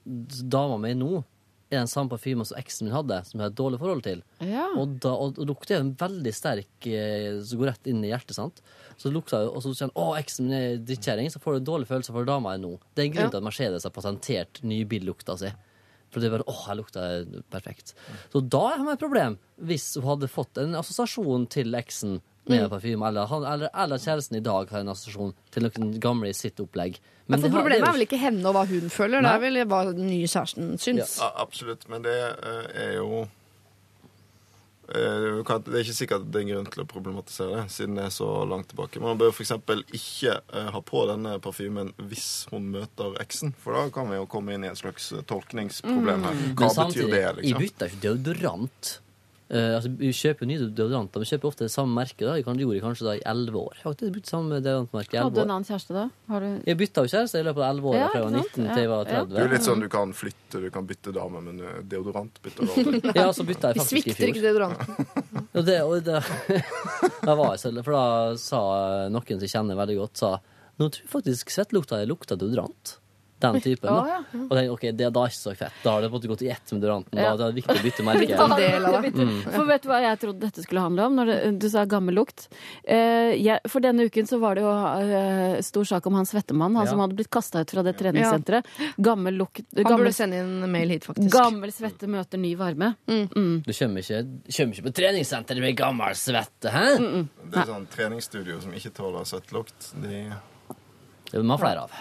dama 0.05 0.77
mi 0.81 0.93
nå 0.97 1.23
er 1.71 1.79
den 1.81 1.89
samme 1.89 2.11
parfymen 2.11 2.45
som 2.45 2.57
eksen 2.59 2.85
min 2.87 2.93
hadde, 2.95 3.17
som 3.25 3.39
jeg 3.39 3.43
har 3.47 3.51
et 3.51 3.57
dårlig 3.57 3.79
forhold 3.81 4.03
til. 4.05 4.19
Ja. 4.45 4.67
Og, 4.77 4.97
da, 5.01 5.11
og, 5.17 5.39
og 5.41 5.47
lukter 5.49 5.79
en 5.81 5.93
veldig 5.97 6.33
sterk 6.37 6.85
eh, 6.87 7.39
som 7.41 7.59
går 7.61 7.71
rett 7.73 7.87
inn 7.89 8.03
i 8.05 8.11
hjertet. 8.11 8.35
sant? 8.37 8.61
Så 9.01 9.09
lukta 9.11 9.41
jeg, 9.41 9.49
og 9.49 9.63
så 9.65 9.73
sier 9.73 9.89
han 9.89 9.95
å, 9.97 10.11
eksen 10.19 10.45
min 10.47 10.57
er 10.59 10.77
drittkjerring, 10.85 11.31
så 11.33 11.41
får 11.41 11.57
du 11.57 11.65
dårlig 11.71 11.89
følelse 11.89 12.13
for 12.15 12.27
dama 12.29 12.53
er 12.53 12.61
nå. 12.61 12.75
Det 12.93 13.01
er 13.03 13.09
en 13.09 13.15
grunn 13.17 13.27
Ja. 13.27 13.33
til 13.33 13.41
at 13.41 13.47
Mercedes 13.49 13.87
har 13.89 13.95
patentert 13.97 14.61
nybillukta 14.63 15.37
si. 15.41 15.49
For 16.13 16.21
det 16.23 16.29
er 16.29 16.35
bare, 16.37 16.45
åh, 16.47 16.61
jeg 16.69 16.77
lukta 16.79 17.01
perfekt. 17.51 17.95
Så 18.31 18.39
da 18.45 18.61
har 18.69 18.77
man 18.85 18.93
et 18.93 19.01
problem, 19.01 19.39
hvis 19.59 19.89
hun 19.97 20.05
hadde 20.13 20.29
fått 20.31 20.61
en 20.61 20.77
assosiasjon 20.79 21.49
til 21.51 21.73
eksen 21.75 22.21
med 22.47 22.63
en 22.63 22.69
parfyme, 22.69 23.07
eller, 23.07 23.31
eller, 23.53 23.69
eller 23.73 24.01
kjæresten 24.01 24.37
i 24.37 24.43
dag 24.45 24.69
har 24.71 24.83
en 24.83 24.91
assosiasjon 24.93 25.33
til 25.53 25.65
noen 25.65 25.95
gamle 26.01 26.29
i 26.29 26.35
sitt 26.37 26.59
opplegg. 26.61 26.99
Men 27.25 27.41
det 27.41 27.49
for 27.49 27.57
Problemet 27.61 27.81
det 27.81 27.89
er 27.89 27.95
vel 27.97 28.05
ikke 28.05 28.21
henne 28.21 28.45
og 28.51 28.53
hva 28.57 28.65
hun 28.69 28.91
føler, 28.93 29.25
det 29.25 29.31
er 29.31 29.41
vel 29.41 29.63
hva 29.71 29.79
den 29.89 30.05
nye 30.11 30.27
kjæresten 30.29 30.75
syns. 30.81 31.17
Ja, 31.21 31.31
absolutt, 31.41 31.87
men 31.89 32.05
det 32.05 32.13
eh, 32.13 32.67
er 32.83 32.91
jo 32.99 33.23
eh, 34.93 35.39
Det 35.41 35.73
er 35.73 35.81
ikke 35.81 35.97
sikkert 35.97 36.27
det 36.29 36.43
er 36.43 36.45
en 36.45 36.51
grunn 36.53 36.69
til 36.75 36.83
å 36.83 36.87
problematisere 36.91 37.63
det, 37.63 37.65
siden 37.73 37.97
det 37.97 38.05
er 38.11 38.13
så 38.13 38.29
langt 38.45 38.69
tilbake. 38.69 39.01
Man 39.01 39.17
bør 39.17 39.33
f.eks. 39.33 39.55
ikke 39.97 40.35
eh, 40.37 40.69
ha 40.75 40.83
på 40.85 41.05
denne 41.09 41.39
parfymen 41.41 41.95
hvis 42.11 42.29
hun 42.51 42.69
møter 42.75 43.17
eksen, 43.25 43.55
for 43.63 43.73
da 43.73 43.87
kan 43.95 44.11
vi 44.11 44.21
jo 44.21 44.29
komme 44.29 44.53
inn 44.53 44.67
i 44.67 44.69
et 44.69 44.83
slags 44.83 45.09
tolkningsproblem 45.25 46.29
her. 46.29 46.37
Men 46.43 46.53
Hva 46.53 46.69
betyr 46.69 46.77
samtidig, 46.77 47.09
det, 47.15 47.23
jeg 47.25 47.39
liksom? 47.41 47.65
bytter 47.65 47.89
ikke 47.89 48.03
deodorant. 48.05 48.93
Eh, 49.45 49.75
altså, 49.77 49.91
vi 49.99 50.09
kjøper 50.09 50.47
nye 50.49 50.57
deodoranter. 50.73 51.21
Vi 51.21 51.27
kjøper 51.29 51.45
ofte 51.51 51.65
det 51.67 51.71
samme 51.73 51.93
merket. 51.93 52.23
da. 52.25 52.33
Jeg 52.39 52.45
gjorde 52.47 52.79
kanskje 52.81 53.05
da 53.05 53.11
i 53.13 53.21
elleve 53.29 53.59
år. 53.61 53.75
Faktisk, 53.83 54.13
bytte 54.15 54.31
samme 54.31 54.57
deodorantmerke 54.57 55.13
i 55.13 55.19
Hadde 55.21 55.35
du 55.35 55.41
en 55.43 55.45
år. 55.45 55.53
annen 55.53 55.67
kjæreste 55.69 55.93
da? 55.93 56.05
Har 56.31 56.39
du 56.41 56.47
Jeg 56.65 56.77
bytta 56.79 57.03
jo 57.05 57.11
kjæreste 57.13 57.37
i 57.37 57.45
løpet 57.45 57.61
av 57.61 57.67
elleve 57.75 57.91
år. 57.91 57.97
Ja, 57.99 58.07
fra 58.09 58.17
jeg 58.17 58.25
var 58.25 58.31
ikke 58.31 58.41
sant? 58.41 58.57
19 58.57 58.73
til 58.73 58.81
jeg 58.81 58.89
var 58.89 59.03
Ja, 59.05 59.13
ja. 59.13 59.21
30. 59.21 59.29
Det 59.35 59.37
er 59.37 59.45
jo 59.45 59.53
litt 59.53 59.67
sånn 59.69 59.83
du 59.85 59.89
kan 59.93 60.13
flytte, 60.17 60.61
du 60.65 60.69
kan 60.73 60.87
bytte 60.89 61.13
dame, 61.13 61.43
men 61.45 61.59
eh, 61.61 61.77
deodorant 61.93 62.41
bytter 62.41 62.65
du 62.65 62.73
aldri. 62.73 63.01
Ja, 63.21 63.27
så 63.37 63.45
bytta 63.45 63.69
jeg 63.69 63.77
faktisk 63.83 63.93
i 63.93 64.01
svikter 64.01 64.33
ikke 64.33 64.41
fjor. 64.41 64.49
deodoranten. 64.49 65.05
Og 65.55 65.63
det, 65.69 65.77
og 65.87 65.93
det, 66.03 66.19
da 67.29 67.35
var 67.37 67.53
jeg 67.53 67.61
selv, 67.61 67.83
for 67.85 67.95
da 67.95 68.35
sa 68.41 68.59
noen 69.13 69.23
som 69.37 69.45
jeg 69.45 69.53
kjenner 69.53 69.77
veldig 69.79 69.95
godt, 70.01 70.17
sa 70.19 70.33
nå 70.75 70.89
tror 70.91 71.05
jeg 71.05 71.11
faktisk 71.13 71.53
svettelukta 71.53 72.01
lukta 72.09 72.35
deodorant. 72.35 72.97
Den 73.53 73.61
typen. 73.61 73.89
Da. 73.89 74.05
ja. 74.09 74.19
Og 74.41 74.49
tenker, 74.55 74.71
ok, 74.73 74.85
det 74.97 75.05
er 75.07 75.11
da 75.15 75.23
ikke 75.29 75.37
så 75.41 75.53
fett. 75.55 75.77
Da 75.83 75.91
har 75.95 76.01
det 76.01 76.09
gått 76.11 76.41
i 76.41 76.49
ett 76.49 76.71
med 76.73 76.81
Duranten. 76.81 77.15
Da, 77.15 77.35
Det 77.35 77.43
er 77.45 77.51
det 77.51 77.57
viktig 77.61 77.75
å 77.75 77.83
bytte 77.85 78.03
merke. 78.09 78.39
Det. 78.55 79.11
Mm. 79.15 79.35
For 79.51 79.65
vet 79.69 79.83
du 79.85 79.89
hva 79.89 79.99
jeg 80.03 80.19
trodde 80.23 80.39
dette 80.45 80.63
skulle 80.65 80.81
handle 80.85 81.05
om 81.09 81.15
når 81.19 81.25
det, 81.31 81.37
du 81.61 81.67
sa 81.69 81.85
gammel 81.85 82.15
lukt? 82.17 82.47
Eh, 82.83 83.33
jeg, 83.39 83.59
for 83.69 83.83
denne 83.85 84.05
uken 84.09 84.27
så 84.29 84.39
var 84.41 84.55
det 84.57 84.63
jo 84.65 84.71
eh, 84.71 85.59
stor 85.65 85.85
sak 85.91 86.05
om 86.09 86.17
han 86.19 86.25
svettemann, 86.29 86.75
han 86.75 86.85
Ja. 86.85 86.91
som 86.91 86.99
hadde 87.03 87.15
blitt 87.19 87.29
kasta 87.33 87.61
ut 87.65 87.71
fra 87.71 87.83
det 87.85 87.95
treningssenteret. 87.99 88.65
Gammel 88.97 89.33
lukt 89.39 89.63
Han 89.75 89.83
gammel, 89.83 90.05
burde 90.05 90.13
sende 90.13 90.39
inn 90.43 90.71
mail 90.71 90.89
hit, 90.95 91.05
faktisk. 91.05 91.31
gammel 91.33 91.71
svette 91.73 92.07
møter 92.11 92.37
ny 92.41 92.55
varme. 92.59 92.93
Du 93.05 93.71
kommer 93.73 94.01
ikke, 94.01 94.23
kommer 94.55 94.73
ikke 94.75 94.87
på 94.89 94.93
treningssenteret 95.01 95.61
med 95.63 95.75
gammel 95.77 96.15
svette, 96.19 96.71
hæ? 96.73 96.85
Det 97.51 97.61
er 97.61 97.69
sånn 97.69 97.87
treningsstudio 97.91 98.59
som 98.63 98.73
ikke 98.75 98.91
tåler 98.95 99.25
søttlukt. 99.27 99.91
De 100.01 100.25
Det 101.25 101.39
vil 101.39 101.43
man 101.43 101.57
ha 101.57 101.61
flere 101.65 101.81
av. 101.87 101.91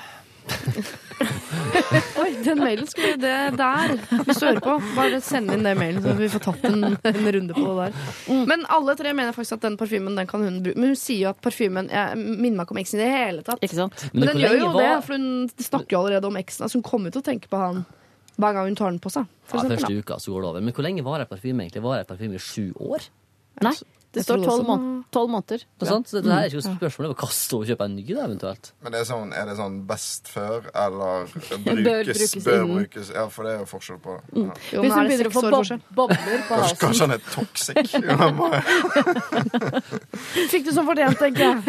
Oi, 2.21 2.31
den 2.45 2.59
mailen 2.61 2.87
skulle 2.89 3.17
det 3.21 3.35
der. 3.59 3.95
Hvis 4.27 4.41
du 4.41 4.47
hører 4.47 4.61
på, 4.65 4.75
bare 4.97 5.21
send 5.25 5.53
inn 5.55 5.65
det 5.67 5.73
mailen, 5.79 6.03
så 6.05 6.15
vi 6.19 6.29
får 6.33 6.43
tatt 6.47 6.65
en, 6.69 6.85
en 6.97 7.29
runde 7.37 7.57
på 7.57 7.65
det 7.65 7.87
der. 7.89 8.45
Men 8.51 8.65
alle 8.73 8.95
tre 8.99 9.13
mener 9.17 9.35
faktisk 9.37 9.57
at 9.59 9.67
den 9.69 9.79
parfymen 9.81 10.17
den 10.19 10.29
kan 10.31 10.45
hun 10.45 10.61
bruke. 10.65 10.79
Men 10.81 10.93
hun 10.95 10.99
sier 11.01 11.23
jo 11.27 11.33
at 11.33 11.41
parfymen 11.45 11.91
jeg 11.93 12.19
minner 12.21 12.59
meg 12.61 12.67
ikke 12.67 12.77
om 12.77 12.83
eksen 12.85 13.01
i 13.01 13.05
det 13.05 13.11
hele 13.15 13.45
tatt. 13.47 13.63
Ikke 13.65 13.79
sant? 13.79 14.07
Men, 14.13 14.29
den 14.33 14.43
gjør 14.43 14.57
jo 14.61 14.71
det, 14.79 14.91
for 15.07 15.17
hun 15.17 15.29
snakker 15.69 15.97
jo 15.97 16.03
allerede 16.05 16.31
om 16.31 16.41
eksen. 16.41 16.67
Altså 16.67 16.81
hun 16.81 16.87
kommer 16.91 17.15
til 17.15 17.23
å 17.25 17.29
tenke 17.31 17.51
på 17.53 17.61
han 17.61 17.85
hver 18.35 18.57
gang 18.57 18.67
hun 18.67 18.79
tar 18.79 18.91
den 18.91 19.03
på 19.03 19.13
seg. 19.15 19.29
For 19.47 19.61
Ja, 19.61 19.65
eksempel, 19.69 19.79
første 19.85 19.95
da. 19.95 20.01
uka 20.03 20.17
så 20.25 20.33
går 20.35 20.43
det 20.43 20.49
over. 20.53 20.65
Men 20.67 20.75
hvor 20.77 20.87
lenge 20.89 21.05
varer 21.07 21.29
parfyme 21.31 21.63
egentlig? 21.67 21.85
Varer 21.85 22.09
parfyme 22.09 22.35
i 22.41 22.43
sju 22.43 22.65
år? 22.83 23.05
Nei, 23.63 23.77
det 24.15 24.21
Jeg 24.23 24.27
står 24.29 24.39
tolv 24.45 24.55
også- 24.55 24.67
måneder. 25.35 25.61
Ja. 25.81 25.85
Sånt, 25.91 26.07
Så 26.11 26.15
det 26.23 26.31
er 26.33 26.45
ikke 26.49 26.59
noe 26.63 26.77
spørsmål, 26.79 27.05
er 27.07 27.11
å 27.15 27.17
kaste 27.19 27.53
og 27.59 27.63
kjøpe 27.69 27.85
en 27.85 27.95
ny, 27.97 28.05
da, 28.15 28.21
eventuelt. 28.27 28.65
Men 28.83 28.89
det 28.95 28.99
er, 29.01 29.05
sånn, 29.11 29.29
er 29.35 29.45
det 29.51 29.57
sånn 29.59 29.77
best 29.87 30.23
før, 30.33 30.59
eller 30.75 31.27
Bør 31.65 31.75
brukes, 31.83 32.19
brukes 32.19 32.45
bør 32.45 32.59
innen. 32.65 32.77
brukes 32.79 33.07
Ja, 33.15 33.25
for 33.29 33.43
det 33.45 33.51
er 33.55 33.59
jo 33.61 33.65
forskjell 33.71 33.99
på 34.03 34.11
det. 34.17 34.23
Ja. 34.35 34.41
Jo, 34.73 34.81
Hvis 34.83 34.93
hun 34.95 34.99
er 34.99 35.03
begynner 35.11 35.29
å 35.29 35.31
få 35.35 35.41
bob 35.51 35.65
bobler 35.95 36.39
på 36.49 36.55
halsen 36.63 36.79
kanskje 36.83 37.03
han 37.05 37.15
er 37.15 37.21
toxic? 37.35 37.77
Fikk 40.55 40.65
du 40.65 40.71
som 40.73 40.87
fortjent, 40.89 41.19
tenker 41.19 41.43
jeg. 41.45 41.57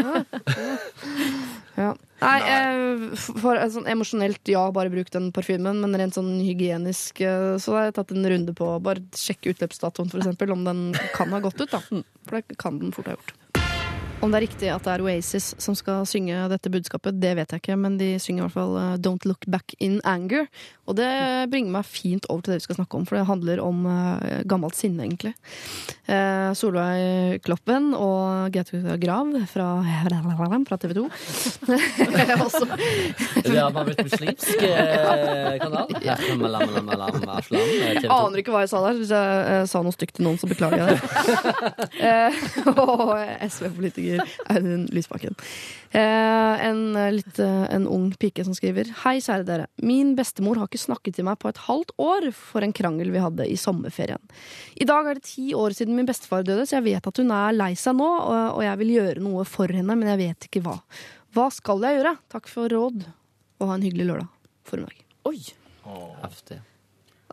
Ja. 1.75 1.91
Nei, 2.21 2.35
eh, 2.47 3.15
for 3.19 3.59
eh, 3.59 3.67
sånn 3.71 3.89
emosjonelt, 3.91 4.39
ja, 4.47 4.63
bare 4.75 4.91
bruk 4.93 5.11
den 5.11 5.31
parfymen, 5.35 5.81
men 5.83 5.97
rent 5.99 6.15
sånn 6.15 6.37
hygienisk 6.39 7.19
eh, 7.25 7.55
så 7.61 7.75
har 7.75 7.89
jeg 7.89 7.97
tatt 7.99 8.13
en 8.15 8.29
runde 8.31 8.55
på 8.55 8.69
Bare 8.85 9.03
sjekke 9.19 9.51
utløpsdatoen, 9.51 10.13
eksempel, 10.21 10.55
om 10.55 10.63
den 10.67 10.85
kan 11.17 11.35
ha 11.35 11.43
gått 11.43 11.59
ut, 11.59 11.71
da. 11.75 11.83
For 11.83 12.39
det 12.39 12.59
kan 12.61 12.79
den 12.79 12.95
fort 12.95 13.11
ha 13.11 13.17
gjort. 13.17 13.35
Om 14.23 14.31
det 14.31 14.39
er 14.39 14.45
riktig 14.45 14.69
at 14.71 14.85
det 14.87 14.93
er 14.93 15.03
Oasis 15.03 15.51
som 15.61 15.75
skal 15.77 16.05
synge 16.07 16.47
dette 16.49 16.71
budskapet, 16.71 17.17
det 17.19 17.33
vet 17.37 17.51
jeg 17.51 17.61
ikke, 17.61 17.75
men 17.77 17.97
de 17.99 18.13
synger 18.23 18.41
i 18.41 18.45
hvert 18.47 18.55
fall 18.55 18.77
eh, 18.79 18.93
Don't 19.03 19.27
Look 19.27 19.43
Back 19.51 19.75
in 19.83 19.99
Anger. 20.07 20.47
Og 20.85 20.97
det 20.99 21.09
bringer 21.49 21.73
meg 21.73 21.87
fint 21.89 22.27
over 22.29 22.45
til 22.45 22.53
det 22.53 22.59
vi 22.61 22.67
skal 22.67 22.77
snakke 22.79 22.99
om, 22.99 23.05
for 23.09 23.17
det 23.17 23.25
handler 23.29 23.61
om 23.63 23.85
uh, 23.89 24.41
gammelt 24.45 24.77
sinne, 24.77 25.05
egentlig. 25.07 25.33
Uh, 26.05 26.53
Solveig 26.53 27.41
Kloppen 27.45 27.95
og 27.97 28.53
Gaute 28.53 28.97
Grav 29.01 29.31
fra, 29.49 29.69
fra 30.69 30.77
TV 30.77 30.93
2. 30.99 31.05
Også 32.45 32.67
Det 32.69 33.57
har 33.57 33.73
bare 33.73 33.85
blitt 33.89 34.03
muslimsk 34.05 34.61
eh, 34.61 35.55
kanal. 35.61 35.95
Ja. 36.05 36.17
Lam, 36.29 36.45
lam, 36.45 36.75
lam, 36.75 36.91
lam, 36.93 37.17
aslam, 37.33 37.65
TV 37.65 38.05
2. 38.05 38.11
Aner 38.13 38.43
ikke 38.43 38.53
hva 38.53 38.63
jeg 38.65 38.71
sa 38.73 38.83
der. 38.85 38.99
Hvis 38.99 39.13
jeg 39.15 39.41
eh, 39.55 39.63
sa 39.71 39.81
noe 39.85 39.95
stygt 39.95 40.19
til 40.19 40.27
noen, 40.27 40.37
så 40.41 40.49
beklager 40.51 40.83
jeg 40.83 40.93
det. 40.93 41.01
Eh, 42.05 42.35
og 42.75 43.11
SV-politiker 43.45 44.21
Audun 44.51 44.85
Lysbakken. 44.93 45.35
En, 45.95 46.81
litt, 47.15 47.39
en 47.39 47.85
ung 47.89 48.09
pike 48.19 48.43
som 48.45 48.55
skriver 48.57 48.89
Hei, 49.03 49.15
kjære 49.23 49.45
dere. 49.47 49.67
Min 49.85 50.13
bestemor 50.17 50.59
har 50.59 50.69
ikke 50.69 50.74
snakket 50.79 51.17
til 51.17 51.27
meg 51.27 51.39
på 51.41 51.49
et 51.51 51.61
halvt 51.65 51.93
år 52.01 52.29
for 52.35 52.65
en 52.65 52.75
krangel 52.75 53.11
vi 53.13 53.23
hadde 53.23 53.47
i 53.49 53.57
sommerferien. 53.59 54.21
I 54.75 54.87
dag 54.87 55.09
er 55.09 55.19
det 55.19 55.27
ti 55.29 55.49
år 55.57 55.75
siden 55.77 55.97
min 55.97 56.07
bestefar 56.09 56.45
døde, 56.47 56.67
så 56.67 56.79
jeg 56.79 56.87
vet 56.91 57.09
at 57.11 57.21
hun 57.21 57.33
er 57.35 57.57
lei 57.57 57.73
seg 57.79 57.97
nå, 57.97 58.07
og, 58.07 58.59
og 58.59 58.63
jeg 58.65 58.81
vil 58.83 58.95
gjøre 58.97 59.25
noe 59.25 59.45
for 59.49 59.71
henne, 59.71 59.97
men 59.97 60.13
jeg 60.13 60.21
vet 60.23 60.49
ikke 60.49 60.63
hva. 60.65 60.79
Hva 61.35 61.49
skal 61.51 61.83
jeg 61.83 61.99
gjøre? 61.99 62.15
Takk 62.31 62.47
for 62.51 62.71
råd, 62.71 63.03
og 63.59 63.69
ha 63.69 63.75
en 63.75 63.85
hyggelig 63.85 64.07
lørdag 64.11 64.31
formiddag. 64.65 65.03
Oi. 65.29 65.39
Heftig. 66.21 66.61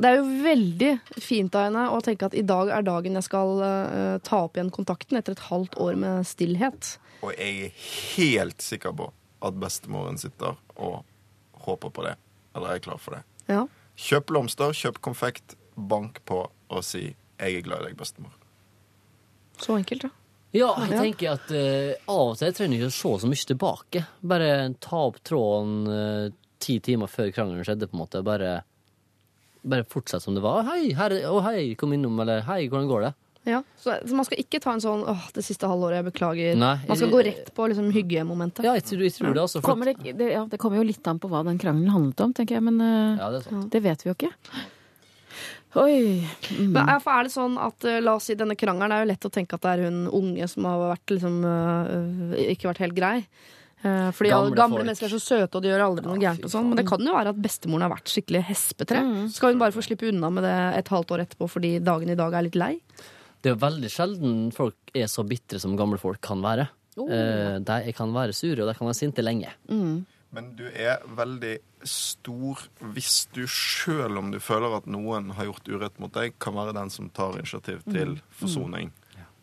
Det 0.03 0.09
er 0.09 0.19
jo 0.19 0.43
veldig 0.43 0.91
fint 1.21 1.55
av 1.57 1.67
henne 1.69 1.83
å 1.93 2.01
tenke 2.05 2.27
at 2.27 2.37
i 2.37 2.45
dag 2.47 2.71
er 2.73 2.85
dagen 2.87 3.17
jeg 3.19 3.27
skal 3.27 3.61
uh, 3.61 4.19
ta 4.25 4.45
opp 4.47 4.57
igjen 4.57 4.73
kontakten 4.73 5.19
etter 5.21 5.37
et 5.37 5.45
halvt 5.51 5.77
år 5.85 5.99
med 6.01 6.27
stillhet. 6.29 6.95
Og 7.23 7.35
jeg 7.37 7.69
er 7.69 7.83
helt 8.17 8.65
sikker 8.65 8.95
på 8.99 9.11
at 9.43 9.59
bestemoren 9.61 10.19
sitter 10.21 10.57
og 10.75 11.03
håper 11.67 11.93
på 11.93 12.07
det. 12.09 12.17
Eller 12.57 12.75
er 12.75 12.85
klar 12.85 13.01
for 13.01 13.17
det. 13.17 13.23
Ja. 13.53 13.67
Kjøp 14.03 14.31
blomster, 14.31 14.73
kjøp 14.77 15.03
konfekt, 15.05 15.57
bank 15.77 16.23
på 16.29 16.47
og 16.73 16.85
si 16.85 17.15
'jeg 17.39 17.59
er 17.59 17.65
glad 17.67 17.83
i 17.83 17.91
deg, 17.91 17.97
bestemor'. 17.99 18.35
Så 19.59 19.77
enkelt, 19.77 20.05
ja. 20.05 20.11
Ja, 20.53 20.69
jeg 20.85 20.99
tenker 20.99 21.33
at 21.33 21.49
uh, 21.49 22.13
av 22.13 22.35
og 22.35 22.37
til 22.37 22.53
trenger 22.53 22.77
du 22.77 22.85
ikke 22.85 22.91
å 22.91 22.97
se 22.97 23.13
så 23.23 23.29
mye 23.31 23.49
tilbake. 23.49 24.03
Bare 24.21 24.49
ta 24.85 24.99
opp 25.09 25.23
tråden 25.25 25.87
uh, 25.89 26.29
ti 26.61 26.77
timer 26.85 27.09
før 27.09 27.33
krangelen 27.33 27.65
skjedde, 27.65 27.89
på 27.89 27.97
en 27.97 28.03
måte. 28.03 28.21
Bare, 28.27 28.63
bare 29.65 29.89
fortsett 29.89 30.23
som 30.23 30.37
det 30.37 30.45
var. 30.45 30.67
'Hei, 30.69 30.93
her, 30.99 31.15
oh, 31.31 31.41
hei, 31.41 31.75
kom 31.75 31.95
innom', 31.97 32.21
eller 32.21 32.45
'hei, 32.45 32.69
hvordan 32.69 32.91
går 32.91 33.07
det?' 33.07 33.15
Ja. 33.45 33.63
Så, 33.77 33.97
så 34.07 34.15
man 34.15 34.25
skal 34.25 34.39
ikke 34.39 34.61
ta 34.63 34.73
en 34.73 34.81
sånn 34.85 35.05
'åh, 35.05 35.25
det 35.35 35.43
siste 35.45 35.67
halvåret, 35.67 35.99
jeg 36.05 36.13
beklager'. 36.13 36.57
Nei, 36.57 36.77
man 36.89 36.97
skal 36.97 37.09
jeg- 37.09 37.15
gå 37.17 37.25
rett 37.27 37.55
på 37.55 37.69
liksom, 37.69 37.91
hyggemomentet. 37.93 38.65
Ja, 38.65 38.75
jeg 38.75 38.85
tror, 38.85 39.03
jeg 39.03 39.13
tror 39.17 39.35
det, 39.35 39.43
altså. 39.43 39.61
for- 39.61 39.73
Kommer 39.75 39.87
det, 39.93 40.17
det, 40.19 40.33
ja, 40.33 40.45
det 40.47 40.59
kommer 40.59 40.77
jo 40.79 40.85
litt 40.85 41.07
an 41.07 41.19
på 41.19 41.29
hva 41.29 41.45
den 41.45 41.59
krangelen 41.59 41.91
handlet 41.91 42.21
om, 42.21 42.33
tenker 42.33 42.55
jeg, 42.55 42.63
men 42.63 42.81
eh, 42.81 43.19
Ja, 43.19 43.31
det 43.31 43.47
er 43.47 43.69
det 43.69 43.83
vet 43.83 44.05
vi 44.05 44.11
jo 44.11 44.15
ikke. 44.15 44.33
Oi. 45.75 46.29
Mm. 46.59 46.73
Men, 46.75 46.87
ja, 46.87 46.99
er 47.01 47.25
det 47.25 47.33
sånn 47.33 47.55
at 47.57 47.85
eh, 47.89 48.01
La 48.05 48.15
oss 48.19 48.25
si 48.29 48.35
denne 48.37 48.55
krangelen. 48.61 48.91
Det 48.93 48.99
er 48.99 49.05
jo 49.07 49.11
lett 49.15 49.25
å 49.25 49.33
tenke 49.33 49.55
at 49.57 49.63
det 49.65 49.71
er 49.73 49.85
hun 49.89 50.03
unge 50.13 50.49
som 50.53 50.65
har 50.69 50.83
vært 50.93 51.15
liksom 51.15 51.39
øh, 51.49 52.35
ikke 52.53 52.69
vært 52.69 52.83
helt 52.85 52.95
grei. 52.99 53.15
Eh, 53.83 54.11
fordi 54.15 54.31
Gamle 54.31 54.53
gamle, 54.53 54.59
gamle 54.61 54.85
mennesker 54.85 55.09
er 55.09 55.15
så 55.17 55.23
søte, 55.25 55.57
og 55.59 55.63
de 55.65 55.73
gjør 55.73 55.81
aldri 55.89 56.05
noe 56.07 56.21
Ja, 56.21 56.35
gærent. 56.35 56.45
og 56.45 56.53
sånn 56.53 56.69
Men 56.69 56.77
det 56.79 56.85
kan 56.87 57.01
jo 57.03 57.17
være 57.17 57.33
at 57.33 57.41
bestemoren 57.43 57.83
har 57.89 57.91
vært 57.97 58.13
skikkelig 58.13 58.45
hespetre. 58.53 59.01
Mm. 59.01 59.25
Skal 59.33 59.51
hun 59.55 59.59
bare 59.65 59.73
få 59.75 59.83
slippe 59.83 60.07
unna 60.13 60.31
med 60.31 60.45
det 60.45 60.55
et 60.83 60.93
halvt 60.93 61.17
år 61.17 61.25
etterpå 61.25 61.49
fordi 61.51 61.73
dagen 61.83 62.13
i 62.13 62.15
dag 62.21 62.37
er 62.37 62.43
litt 62.47 62.55
lei? 62.61 62.77
Det 63.43 63.51
er 63.51 63.57
jo 63.57 63.63
veldig 63.65 63.91
sjelden 63.91 64.37
folk 64.55 64.95
er 64.95 65.09
så 65.11 65.25
bitre 65.27 65.59
som 65.63 65.75
gamle 65.79 65.99
folk 65.99 66.23
kan 66.23 66.43
være. 66.45 66.69
Oh. 67.01 67.09
Eh, 67.11 67.59
de 67.65 67.95
kan 67.97 68.13
være 68.15 68.35
sure, 68.37 68.61
og 68.63 68.69
de 68.69 68.77
kan 68.79 68.87
være 68.87 69.01
sinte 69.01 69.25
lenge. 69.25 69.51
Mm. 69.67 70.05
Men 70.33 70.49
du 70.57 70.65
er 70.71 71.03
veldig 71.17 71.59
stor 71.85 72.63
hvis 72.95 73.27
du, 73.35 73.43
sjøl 73.51 74.17
om 74.21 74.31
du 74.33 74.39
føler 74.41 74.79
at 74.79 74.87
noen 74.89 75.33
har 75.37 75.51
gjort 75.51 75.69
urett 75.69 75.99
mot 76.01 76.13
deg, 76.15 76.37
kan 76.41 76.57
være 76.57 76.77
den 76.77 76.93
som 76.93 77.11
tar 77.13 77.37
initiativ 77.37 77.83
til 77.91 78.17
forsoning. 78.41 78.93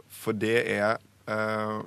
For 0.10 0.34
det 0.34 0.64
er 0.74 0.98
eh, 1.30 1.80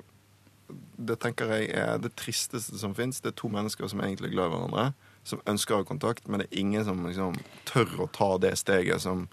Det 0.97 1.17
tenker 1.19 1.51
jeg 1.51 1.73
er 1.75 1.97
det 1.99 2.13
tristeste 2.15 2.79
som 2.79 2.95
fins. 2.95 3.19
Det 3.21 3.33
er 3.33 3.41
to 3.41 3.49
mennesker 3.51 3.89
som 3.91 3.99
er 3.99 4.07
egentlig 4.07 4.31
glad 4.31 4.47
i 4.47 4.53
hverandre, 4.53 4.85
som 5.27 5.41
ønsker 5.49 5.75
å 5.75 5.81
ha 5.81 5.87
kontakt, 5.87 6.27
men 6.27 6.39
det 6.39 6.47
er 6.47 6.61
ingen 6.61 6.85
som 6.87 7.03
liksom 7.05 7.35
tør 7.67 8.05
å 8.05 8.07
ta 8.15 8.29
det 8.41 8.55
steget 8.61 9.03
som 9.03 9.27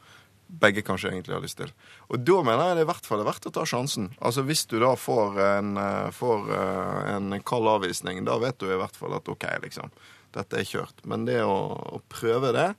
begge 0.51 0.83
kanskje 0.83 1.11
egentlig 1.13 1.37
har 1.37 1.45
lyst 1.45 1.59
til. 1.61 1.73
Og 2.11 2.21
da 2.27 2.41
mener 2.45 2.71
jeg 2.71 2.81
det 2.81 2.85
i 2.87 2.91
hvert 2.91 3.07
fall 3.09 3.23
er 3.23 3.29
verdt 3.29 3.49
å 3.49 3.55
ta 3.55 3.65
sjansen. 3.69 4.11
Altså 4.19 4.45
Hvis 4.49 4.67
du 4.71 4.79
da 4.83 4.93
får 4.99 5.41
en, 5.47 5.73
eh, 5.79 6.11
får 6.15 6.53
eh, 6.57 7.15
en 7.15 7.41
kald 7.47 7.71
avvisning, 7.71 8.25
da 8.27 8.39
vet 8.43 8.59
du 8.59 8.69
i 8.71 8.79
hvert 8.81 8.97
fall 8.97 9.17
at 9.17 9.29
OK, 9.29 9.47
liksom. 9.63 9.93
Dette 10.35 10.61
er 10.61 10.67
kjørt. 10.67 11.03
Men 11.05 11.27
det 11.27 11.43
å, 11.43 11.59
å 11.97 12.03
prøve 12.09 12.55
det 12.57 12.71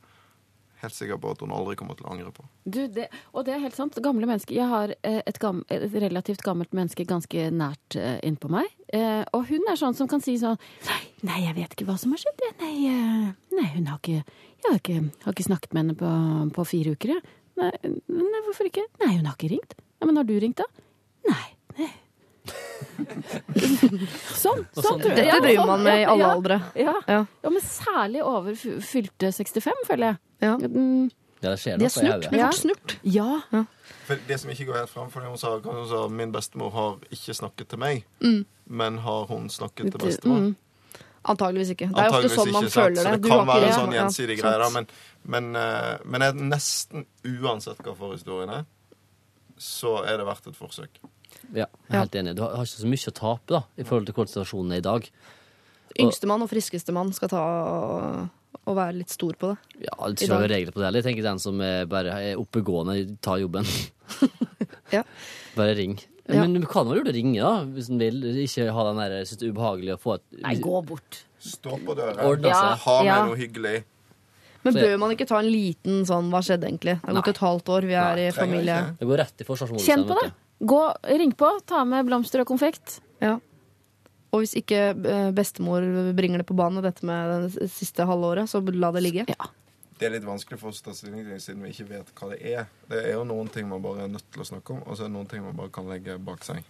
Helt 0.82 0.96
sikker 0.98 1.20
på 1.22 1.30
at 1.30 1.42
hun 1.44 1.52
aldri 1.54 1.76
kommer 1.78 1.94
til 1.94 2.08
å 2.08 2.14
angre 2.16 2.32
på. 2.34 2.42
Du, 2.66 2.80
det, 2.90 3.04
og 3.38 3.44
det 3.46 3.52
er 3.54 3.60
helt 3.62 3.76
sant. 3.78 4.00
Gamle 4.02 4.26
mennesker 4.26 4.56
Jeg 4.56 4.66
har 4.66 4.90
eh, 5.06 5.20
et, 5.30 5.38
gam, 5.38 5.60
et 5.70 5.84
relativt 5.94 6.42
gammelt 6.42 6.74
menneske 6.74 7.06
ganske 7.06 7.52
nært 7.54 7.98
innpå 8.26 8.50
meg. 8.50 8.66
Og 9.38 9.46
hun 9.52 9.70
er 9.70 9.78
sånn 9.78 9.94
som 9.94 10.10
kan 10.10 10.24
si 10.26 10.34
sånn 10.42 10.58
Nei, 10.88 10.98
nei 11.30 11.44
jeg 11.44 11.54
vet 11.60 11.76
ikke 11.76 11.86
hva 11.86 12.00
som 12.02 12.16
har 12.16 12.24
skjedd. 12.24 12.42
Nei, 12.64 12.74
nei 13.54 13.68
hun 13.76 13.92
har 13.92 14.02
ikke 14.02 14.24
Jeg 14.24 14.66
har 14.66 14.82
ikke, 14.82 14.98
har 15.22 15.38
ikke 15.38 15.48
snakket 15.52 15.78
med 15.78 15.84
henne 15.84 16.00
på, 16.02 16.16
på 16.58 16.66
fire 16.74 16.98
uker, 16.98 17.14
jeg. 17.14 17.38
Nei, 17.58 17.72
nei, 18.08 18.42
hvorfor 18.46 18.66
ikke? 18.70 18.86
Nei, 19.04 19.18
hun 19.18 19.26
har 19.26 19.36
ikke 19.36 19.50
ringt. 19.52 19.74
Ja, 20.00 20.06
Men 20.08 20.16
har 20.18 20.24
du 20.24 20.40
ringt, 20.40 20.58
da? 20.58 20.66
Nei. 21.28 21.48
nei. 21.78 21.92
sånn. 24.42 24.66
Sånn 24.74 24.84
sånn- 24.84 25.02
tror 25.02 25.12
jeg. 25.12 25.26
Dette 25.26 25.40
driver 25.42 25.62
sånn, 25.62 25.68
man 25.72 25.84
med 25.86 26.00
i 26.02 26.06
alle 26.10 26.24
ja, 26.26 26.32
aldre. 26.36 26.58
Ja. 26.76 26.94
Ja. 27.08 27.20
ja, 27.44 27.50
men 27.50 27.62
særlig 27.66 28.24
over 28.26 28.56
fylte 28.56 29.32
65, 29.36 29.84
føler 29.88 30.12
jeg. 30.14 30.18
Ja. 30.48 30.56
Mm, 30.58 31.12
Ja, 31.42 31.50
det 31.56 31.58
skjer 31.58 31.78
De 31.80 31.82
noe 31.82 31.90
er 31.90 31.90
snurt. 31.90 32.26
fort 32.30 32.54
snurt. 32.60 32.92
ja. 33.02 33.64
For 34.06 34.20
Det 34.28 34.40
som 34.40 34.50
ikke 34.52 34.66
går 34.68 34.76
helt 34.84 34.90
fram, 34.92 35.10
for 35.10 35.22
hun 35.26 35.38
sa, 35.42 35.56
hun 35.60 35.88
sa 35.90 36.08
min 36.08 36.32
bestemor 36.32 36.70
har 36.72 36.98
ikke 37.12 37.34
snakket 37.34 37.68
til 37.70 37.80
meg, 37.80 38.04
Mm. 38.22 38.46
men 38.70 38.98
har 39.00 39.26
hun 39.26 39.48
snakket 39.50 39.90
til 39.92 40.00
bestemor? 40.00 40.38
mm. 40.40 40.56
Antageligvis 41.22 41.74
ikke. 41.76 41.88
Det 41.94 42.02
er 42.02 42.10
jo 42.10 42.18
ofte 42.18 42.34
sånn 42.34 42.52
man 42.56 42.66
sant? 42.66 42.74
føler 42.74 42.96
det. 42.98 43.04
Så 43.06 43.14
det 43.14 43.22
kan 43.28 43.42
har 43.44 43.50
være 43.52 43.68
en 43.70 43.76
sånn 43.78 43.96
gjensidig 43.96 44.38
ja, 44.40 44.44
greie. 44.44 44.70
Men, 44.74 44.88
men, 45.36 45.50
eh, 45.62 45.92
men 46.06 46.26
jeg, 46.26 46.48
nesten 46.50 47.06
uansett 47.30 47.84
hva 47.86 47.94
forhistorien 47.98 48.54
er, 48.58 48.66
så 49.62 50.00
er 50.02 50.18
det 50.18 50.26
verdt 50.26 50.50
et 50.50 50.58
forsøk. 50.58 51.02
Ja, 51.52 51.68
jeg 51.68 51.94
er 51.94 52.00
helt 52.00 52.18
enig. 52.18 52.36
Du 52.40 52.44
har 52.46 52.56
har 52.58 52.66
ikke 52.66 52.82
så 52.82 52.90
mye 52.90 53.14
å 53.14 53.18
tape 53.22 53.54
da, 53.54 53.64
i 53.78 53.86
forhold 53.86 54.10
til 54.10 54.18
hvordan 54.18 54.34
situasjonen 54.34 54.76
er 54.76 54.82
i 54.82 54.88
dag. 54.90 55.10
Yngstemann 56.02 56.46
og 56.46 56.50
friskestemann 56.50 57.12
skal 57.14 57.32
ta 57.32 57.44
og 58.62 58.78
være 58.78 59.00
litt 59.00 59.14
stor 59.14 59.36
på 59.40 59.52
det. 59.52 59.86
Ja, 59.88 59.96
det 60.10 60.28
kjøre 60.28 60.46
er 60.46 60.54
regler 60.56 60.74
på 60.74 60.82
det. 60.82 60.88
heller. 60.88 61.02
Jeg 61.02 61.08
tenker 61.10 61.28
den 61.28 61.42
som 61.42 61.62
er 61.66 61.88
bare 61.90 62.18
er 62.30 62.42
oppegående, 62.42 62.98
tar 63.24 63.44
jobben. 63.44 63.68
Ja. 64.92 65.06
Bare 65.56 65.72
ring. 65.78 65.94
Ja. 66.36 66.42
Men 66.46 66.62
du 66.62 66.68
kan 66.70 66.88
jo 66.88 67.02
ringe, 67.06 67.40
da, 67.42 67.66
hvis 67.66 67.88
du 67.92 67.98
vil. 68.00 68.22
Ikke 68.46 68.72
ha 68.72 68.84
den 68.90 69.02
der, 69.02 69.16
synes 69.26 69.40
det 69.42 69.48
er 69.48 69.54
ubehagelig 69.54 69.96
å 69.96 70.00
få 70.02 70.16
et 70.16 70.26
Nei, 70.42 70.56
gå 70.64 70.82
bort. 70.86 71.24
Stå 71.42 71.78
på 71.86 71.96
døra, 71.98 72.22
Ordne 72.28 72.54
seg. 72.54 72.78
ha 72.86 72.98
med 73.02 73.10
Ja. 73.10 73.26
noe 73.26 73.36
hyggelig. 73.40 73.84
Men 74.64 74.74
bør 74.78 74.98
man 75.02 75.12
ikke 75.16 75.28
ta 75.28 75.40
en 75.40 75.50
liten 75.50 76.04
sånn 76.06 76.30
'hva 76.30 76.42
skjedde 76.46 76.70
egentlig'? 76.70 77.02
Det 77.02 77.06
har 77.10 77.22
gått 77.22 77.28
et 77.30 77.38
halvt 77.38 77.66
år, 77.66 77.82
vi 77.82 77.94
er 77.94 78.16
Nei, 78.16 78.28
i 78.28 78.32
familie. 78.32 78.96
Det 79.00 79.08
går 79.08 79.18
rett 79.18 79.42
i. 79.42 79.44
Kjenn 79.44 80.06
på 80.06 80.18
det. 80.22 80.32
Gå, 80.62 80.82
ring 81.18 81.32
på, 81.34 81.50
ta 81.66 81.84
med 81.84 82.06
blomster 82.06 82.42
og 82.42 82.48
konfekt. 82.48 83.00
Ja. 83.20 83.40
Og 84.32 84.42
hvis 84.44 84.54
ikke 84.56 84.94
eh, 85.06 85.32
bestemor 85.32 85.82
bringer 86.16 86.38
det 86.38 86.46
på 86.48 86.56
banen, 86.56 86.84
dette 86.84 87.04
med 87.04 87.52
det 87.52 87.70
siste 87.72 88.06
halvåret, 88.06 88.48
så 88.48 88.62
la 88.74 88.92
det 88.92 89.04
ligge. 89.04 89.26
Ja. 89.28 89.50
Det 90.02 90.08
er 90.08 90.16
litt 90.16 90.26
vanskelig 90.26 90.58
for 90.58 90.74
oss 90.74 90.80
å 90.82 90.88
ta 90.88 90.96
stilling 90.98 91.28
til 91.28 91.38
siden 91.44 91.62
vi 91.62 91.70
ikke 91.76 91.92
vet 91.92 92.08
hva 92.18 92.32
det 92.32 92.40
er. 92.50 92.64
Det 92.90 93.04
er 93.06 93.12
jo 93.14 93.26
noen 93.30 93.52
ting 93.54 93.68
man 93.70 93.84
bare 93.84 94.08
er 94.08 94.10
nødt 94.10 94.26
til 94.34 94.42
å 94.42 94.48
snakke 94.50 94.74
om, 94.74 94.80
og 94.82 94.98
så 94.98 95.06
er 95.06 95.12
det 95.12 95.14
noen 95.14 95.28
ting 95.30 95.44
man 95.46 95.60
bare 95.60 95.70
kan 95.76 95.86
legge 95.86 96.16
bak 96.18 96.42
seg. 96.48 96.66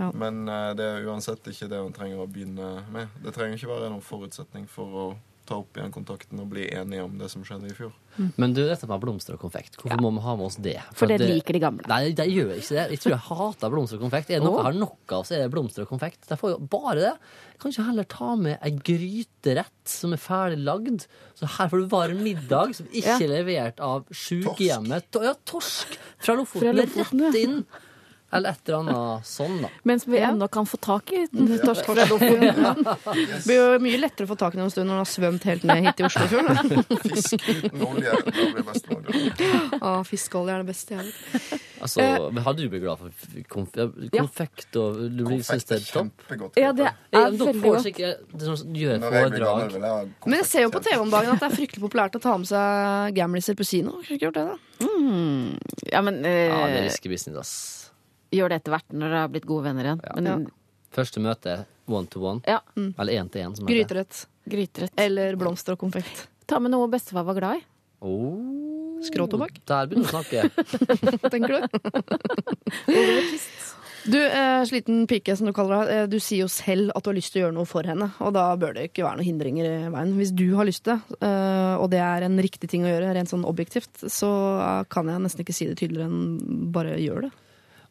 Ja. 0.00 0.08
Men 0.10 0.40
eh, 0.50 0.72
det 0.74 0.88
er 0.90 1.06
uansett 1.06 1.46
ikke 1.46 1.68
det 1.70 1.78
man 1.84 1.94
trenger 1.94 2.24
å 2.24 2.26
begynne 2.26 2.72
med. 2.90 3.14
Det 3.22 3.36
trenger 3.36 3.54
ikke 3.54 3.70
være 3.70 3.92
noen 3.92 4.02
forutsetning 4.02 4.66
for 4.72 4.98
å 4.98 5.06
ta 5.46 5.56
opp 5.62 5.78
igjen 5.78 5.92
kontakten 5.94 6.40
og 6.42 6.48
bli 6.52 6.66
enige 6.74 7.04
om 7.06 7.14
det 7.20 7.28
som 7.32 7.44
skjedde 7.46 7.70
i 7.70 7.76
fjor. 7.76 7.92
Men 8.40 8.54
du, 8.56 8.62
dette 8.64 8.86
med 8.88 9.00
blomster 9.02 9.34
og 9.36 9.40
konfekt, 9.42 9.74
hvorfor 9.76 10.00
må 10.00 10.10
vi 10.16 10.22
ha 10.24 10.34
med 10.40 10.46
oss 10.48 10.56
det? 10.64 10.78
For 10.92 11.04
For 11.04 11.12
det 11.12 11.26
liker 11.28 11.52
de 11.56 11.60
gamle. 11.60 11.84
Nei, 11.90 12.12
de 12.16 12.24
gjør 12.32 12.54
ikke 12.56 12.76
det. 12.78 12.84
Jeg 12.94 13.00
tror 13.02 13.12
jeg 13.14 13.24
hater 13.26 13.72
blomster 13.74 13.98
og 14.00 14.04
konfekt. 14.06 14.30
Er 14.32 14.40
det 14.40 14.46
noe 14.48 14.56
jeg 14.62 14.66
har 14.70 14.78
nok 14.80 15.14
av, 15.18 15.26
så 15.28 15.36
er 15.36 15.42
det 15.44 15.50
blomster 15.52 15.84
og 15.84 15.90
konfekt. 15.92 16.24
De 16.30 16.38
får 16.40 16.54
jo 16.54 16.58
bare 16.72 16.94
det. 17.02 17.12
Kan 17.60 17.72
ikke 17.74 17.86
heller 17.90 18.08
ta 18.16 18.30
med 18.40 18.56
ei 18.64 18.72
gryterett 18.88 19.88
som 19.88 20.12
er 20.16 20.20
ferdig 20.22 20.58
lagd. 20.64 21.06
Så 21.36 21.48
her 21.58 21.68
får 21.72 21.82
du 21.84 21.86
varm 21.92 22.22
middag 22.24 22.74
som 22.78 22.88
ikke 22.90 23.18
er 23.20 23.30
levert 23.36 23.80
av 23.84 24.06
sykehjemmet. 24.10 25.10
To- 25.12 25.22
Ja, 25.26 25.34
torsk 25.44 25.98
fra 26.18 26.34
Lofoten. 26.38 26.62
Fra 26.62 26.72
Lofoten, 26.72 27.20
ja. 27.20 27.30
Rett 27.30 27.42
inn. 27.42 27.58
Eller 28.34 28.50
et 28.56 28.68
eller 28.68 28.78
annet 28.82 29.26
sånn, 29.28 29.60
da. 29.62 29.68
Mens 29.86 30.04
vi 30.06 30.18
Ja. 30.18 30.32
ennå 30.32 30.48
kan 30.50 30.66
få 30.66 30.76
tak 30.82 31.12
i 31.14 31.20
torsk 31.62 31.84
fra 31.86 31.94
Lofoten. 31.94 32.82
Det 32.82 33.44
blir 33.46 33.56
jo 33.60 33.78
mye 33.84 34.00
lettere 34.02 34.26
å 34.26 34.30
få 34.32 34.36
tak 34.40 34.54
i 34.54 34.58
noen 34.58 34.70
stund 34.72 34.88
når 34.90 34.96
den 34.96 35.04
har 35.04 35.10
svømt 35.12 35.44
helt 35.46 35.62
ned 35.64 35.84
hit 35.86 35.96
til 35.96 36.06
Oslofjorden. 36.08 36.84
Fisk 37.06 37.46
uten 37.46 37.84
olje, 37.86 38.16
blir 38.26 39.30
glad. 39.38 39.78
Ah, 39.80 40.02
Fiskeolje 40.02 40.56
er 40.56 40.64
det 40.64 40.68
beste 40.72 40.96
jeg 40.98 41.06
vet. 41.06 41.62
Altså, 41.86 42.02
men 42.32 42.42
Har 42.42 42.54
du 42.56 42.64
blitt 42.72 42.82
glad 42.82 42.98
for 42.98 43.10
konf 43.52 43.70
konfekt 44.16 44.76
og 44.80 44.96
du 45.12 45.22
blir 45.28 45.42
synes 45.46 45.64
det 45.68 45.76
er 45.78 45.86
topp? 45.86 46.10
kjempegodt. 46.26 46.56
Ja, 46.58 46.72
det 46.72 46.86
er 46.90 47.30
veldig 47.30 47.38
godt. 47.38 47.62
foredrag. 49.06 50.10
Men 50.26 50.38
jeg 50.40 50.46
ser 50.50 50.66
jo 50.66 50.70
på 50.74 50.82
TV 50.82 50.98
om 51.04 51.10
dagen 51.14 51.30
at 51.36 51.40
det 51.44 51.50
er 51.52 51.56
fryktelig 51.56 51.84
populært 51.86 52.16
å 52.18 52.22
ta 52.26 52.36
med 52.40 52.48
seg 52.50 53.14
gamliser 53.14 53.54
på 53.54 53.64
kino. 53.68 54.00
Har 54.00 54.02
ikke 54.16 54.26
gjort 54.26 54.34
det, 54.40 54.46
da? 54.50 54.56
Mm. 54.86 55.58
Ja, 55.92 56.00
men 56.02 56.24
eh, 56.24 56.48
Ja, 56.50 56.66
det 56.66 56.80
er 56.82 56.88
risky 56.90 57.08
business, 57.12 57.38
ass. 57.38 57.75
Gjør 58.36 58.52
det 58.52 58.60
etter 58.62 58.74
hvert 58.76 58.92
når 58.92 59.08
dere 59.08 59.22
har 59.24 59.32
blitt 59.34 59.46
gode 59.48 59.64
venner 59.68 59.90
igjen. 59.90 60.00
Men 60.16 60.26
Ja. 60.30 60.38
Første 60.96 61.20
møte 61.20 61.56
one 61.90 62.06
to 62.08 62.22
one. 62.24 62.40
ja, 62.48 62.60
Eller 62.76 63.12
én 63.20 63.28
til 63.30 63.42
én, 63.42 63.56
som. 63.56 63.66
Gryterett. 63.68 64.26
gryterett. 64.48 64.92
Eller 64.96 65.36
blomster 65.36 65.72
og 65.74 65.78
konfekt. 65.82 66.26
Ta 66.46 66.58
med 66.62 66.70
noe 66.72 66.88
bestefar 66.88 67.24
var 67.26 67.34
glad 67.36 67.56
i. 67.58 67.64
Oh, 68.06 69.00
Skråtobakk? 69.02 69.58
Der 69.66 69.86
begynner 69.90 70.06
du 70.06 70.08
å 70.08 70.14
snakke. 70.14 71.28
Tenker 71.32 71.52
du? 71.52 71.60
Du, 74.06 74.20
eh, 74.22 74.62
sliten 74.64 75.06
pike, 75.10 75.34
som 75.36 75.48
du 75.48 75.52
kaller 75.52 75.80
deg. 75.82 75.88
Eh, 75.96 76.06
du 76.06 76.20
sier 76.22 76.44
jo 76.44 76.50
selv 76.52 76.92
at 76.94 77.02
du 77.02 77.10
har 77.10 77.16
lyst 77.16 77.32
til 77.34 77.42
å 77.42 77.44
gjøre 77.46 77.56
noe 77.56 77.66
for 77.66 77.82
henne. 77.88 78.06
Og 78.22 78.30
da 78.36 78.44
bør 78.60 78.76
det 78.76 78.84
ikke 78.92 79.02
være 79.02 79.18
noen 79.18 79.26
hindringer 79.26 79.66
i 79.66 79.88
veien. 79.90 80.12
Hvis 80.14 80.30
du 80.36 80.44
har 80.54 80.68
lyst 80.68 80.84
til 80.86 80.94
det, 80.94 81.18
eh, 81.26 81.74
og 81.82 81.90
det 81.90 81.98
er 82.04 82.22
en 82.28 82.38
riktig 82.38 82.70
ting 82.70 82.86
å 82.86 82.92
gjøre, 82.92 83.10
rent 83.16 83.32
sånn 83.32 83.44
objektivt, 83.48 83.90
så 84.06 84.30
kan 84.88 85.10
jeg 85.10 85.24
nesten 85.24 85.42
ikke 85.42 85.56
si 85.56 85.66
det 85.66 85.76
tydeligere 85.80 86.06
enn 86.06 86.70
bare 86.72 86.94
gjør 87.02 87.26
det. 87.26 87.32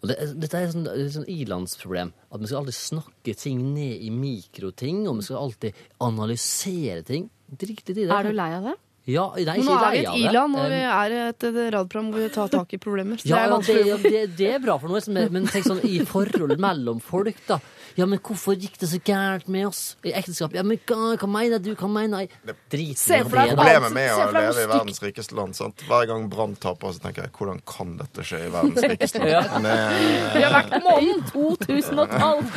Og 0.06 0.12
det, 0.12 0.20
dette 0.38 0.60
er 0.60 0.68
et 0.68 0.74
sånt, 0.76 0.90
et 0.94 1.14
sånt 1.16 1.30
ilandsproblem. 1.34 2.12
At 2.30 2.42
vi 2.42 2.50
skal 2.52 2.62
alltid 2.62 2.78
snakke 2.78 3.34
ting 3.42 3.64
ned 3.74 4.04
i 4.06 4.12
mikroting, 4.14 5.08
og 5.10 5.18
vi 5.18 5.26
skal 5.26 5.42
alltid 5.42 5.86
analysere 6.06 7.02
ting. 7.08 7.32
Drit 7.50 7.90
i 7.90 7.96
det. 7.98 8.10
Er 8.14 8.30
du 8.30 8.36
lei 8.38 8.52
av 8.54 8.70
det? 8.70 8.76
Ja, 9.06 9.26
nei, 9.38 9.60
nå 9.62 9.74
er 9.76 9.92
vi 9.94 10.00
et 10.02 10.16
i-land, 10.18 10.56
og 10.58 10.64
Um, 10.66 10.72
vi 10.72 10.80
er 10.82 11.14
et, 11.28 11.44
radioprogram 11.46 12.08
hvor 12.10 12.24
vi 12.24 12.30
tar 12.34 12.48
tak 12.50 12.72
i 12.74 12.80
problemer. 12.82 13.22
Ja, 13.22 13.44
det 13.54 13.76
er 13.76 13.86
det, 13.86 13.98
det, 14.02 14.22
det 14.40 14.48
er 14.56 14.64
bra 14.64 14.80
for 14.82 14.90
noe, 14.90 15.30
men 15.30 15.46
tenk 15.46 15.68
sånn 15.68 15.84
i 15.86 16.00
forholdet 16.10 16.62
mellom 16.62 17.02
folk, 17.06 17.38
da. 17.46 17.60
Ja, 17.96 18.06
men 18.10 18.20
hvorfor 18.20 18.58
gikk 18.60 18.80
det 18.82 18.90
så 18.92 19.00
gærent 19.06 19.48
med 19.52 19.68
oss 19.70 19.82
i 20.04 20.12
ekteskap? 20.18 20.54
Ja, 20.58 20.64
men 20.66 20.80
hva, 20.90 21.14
hva 21.22 21.30
mener 21.30 21.62
du? 21.64 21.72
Hva 21.78 21.88
mener 21.92 22.26
jeg? 22.26 22.32
Drit 22.74 22.98
i 22.98 23.12
det, 23.14 23.20
Problemet 23.30 23.94
med 23.96 24.12
å 24.16 24.26
leve 24.36 24.64
i 24.66 24.70
verdens 24.72 25.02
rikeste 25.04 25.38
land 25.38 25.56
sant? 25.56 25.86
Hver 25.88 26.08
gang 26.10 26.26
Brann 26.32 26.56
taper, 26.60 26.92
så 26.96 27.04
tenker 27.06 27.28
jeg 27.28 27.34
hvordan 27.38 27.62
kan 27.70 27.96
dette 28.02 28.26
skje 28.26 28.42
i 28.48 28.52
verdens 28.54 28.84
rikeste 28.92 29.22
land? 29.24 29.64
Det- 29.70 30.34
Vi 30.36 30.44
har 30.44 30.56
vært 30.58 30.74
på 30.76 30.82
månen! 30.84 31.24
2012! 31.32 32.52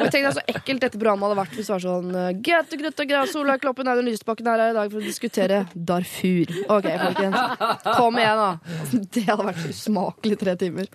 Jeg 0.00 0.10
tenkte 0.12 0.32
så 0.36 0.44
ekkelt 0.50 0.82
dette 0.84 0.98
programmet 1.00 1.28
hadde 1.28 1.38
vært 1.40 1.54
hvis 1.56 1.68
det 1.70 1.74
var 1.76 1.82
sånn 1.84 2.10
eh, 2.16 2.30
Grete 2.44 2.78
Grøtta 2.80 3.06
Grav, 3.08 3.28
Solveig 3.30 3.62
Kloppen, 3.62 3.88
Audun 3.90 4.08
Lysbakken 4.08 4.48
er 4.50 4.62
her 4.64 4.74
i 4.74 4.76
dag 4.76 4.92
for 4.92 5.00
å 5.00 5.04
diskutere 5.04 5.62
Darfur. 5.74 6.52
OK, 6.76 6.88
folkens. 7.04 7.38
Kom 7.96 8.18
igjen, 8.20 8.40
da. 8.40 8.50
Det 9.14 9.24
hadde 9.26 9.46
vært 9.48 9.64
usmakelig 9.70 10.38
tre 10.40 10.54
timer. 10.60 10.90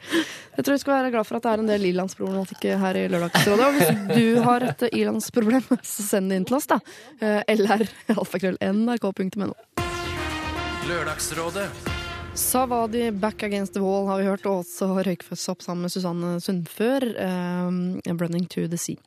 Jeg 0.56 0.64
tror 0.64 0.76
vi 0.78 0.82
skal 0.84 0.96
være 1.00 1.12
glad 1.16 1.28
for 1.28 1.40
at 1.40 1.46
det 1.46 1.52
er 1.56 1.64
en 1.64 1.70
del 1.72 1.88
ilandsproblematikk 1.92 2.68
her 2.82 3.00
i 3.00 3.06
Lørdagsrådet. 3.46 3.66
Og 3.66 3.74
hvis 3.78 4.18
du 4.18 4.42
har 4.42 4.64
et 4.66 4.84
ilandsproblem, 4.92 5.66
så 5.94 6.04
send 6.06 6.32
det 6.32 6.40
inn 6.40 6.48
til 6.50 6.58
oss, 6.58 6.66
da. 6.72 6.80
Eller 7.22 7.84
LR, 7.84 7.92
alfakrøll, 8.16 8.58
Lørdagsrådet. 10.86 11.68
Savadi 12.36 13.12
Back 13.12 13.44
Against 13.44 13.74
the 13.74 13.84
Wall 13.84 14.10
har 14.10 14.20
vi 14.20 14.26
hørt, 14.28 14.46
og 14.50 14.64
også 14.64 14.90
Røykføss 15.06 15.48
opp 15.54 15.62
sammen 15.62 15.86
med 15.86 15.94
Susanne 15.94 16.40
Sundfør. 16.42 17.06
Um, 17.22 18.02
'Running 18.06 18.50
to 18.50 18.68
the 18.68 18.78
Sea'. 18.82 18.98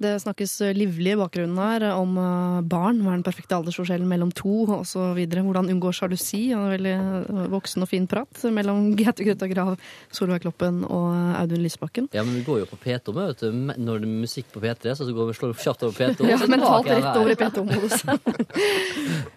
Det 0.00 0.14
snakkes 0.22 0.54
livlig 0.76 1.12
i 1.12 1.18
bakgrunnen 1.20 1.58
her 1.60 1.84
om 1.92 2.14
eh, 2.16 2.60
barn. 2.64 3.02
Hva 3.04 3.12
er 3.12 3.18
den 3.20 3.24
perfekte 3.26 3.56
aldersforskjellen 3.58 4.08
mellom 4.08 4.30
to, 4.32 4.62
osv. 4.78 5.18
Hvordan 5.28 5.68
unngå 5.74 5.92
sjalusi. 5.92 6.40
Og 6.56 6.62
en 6.64 6.72
veldig 6.72 6.94
eh, 6.94 7.42
voksen 7.52 7.84
og 7.84 7.90
fin 7.90 8.06
prat 8.08 8.44
mellom 8.56 8.90
Gaute 9.00 9.26
Grøtta 9.26 9.48
Grav, 9.50 9.74
Solveig 10.16 10.40
Kloppen 10.46 10.82
og 10.88 11.10
Audun 11.40 11.60
Lysbakken. 11.66 12.08
Ja, 12.16 12.24
men 12.24 12.38
vi 12.40 12.44
går 12.48 12.62
jo 12.62 12.70
på 12.72 12.80
P2 12.80 13.12
med, 13.16 13.34
vet 13.34 13.44
du. 13.44 13.60
Når 13.76 14.00
det 14.00 14.08
er 14.08 14.14
musikk 14.24 14.48
på 14.54 14.62
P3, 14.64 14.96
så 14.96 15.08
går 15.12 15.30
vi 15.30 15.36
slår 15.36 15.52
vi 15.54 15.64
kjapt 15.66 15.86
over 15.88 15.98
P2. 16.00 16.26
Ja, 16.30 16.40
mentalt 16.48 16.88
rett 16.90 17.20
over 17.20 17.34
i 17.34 17.38
P2-modus. 17.44 18.04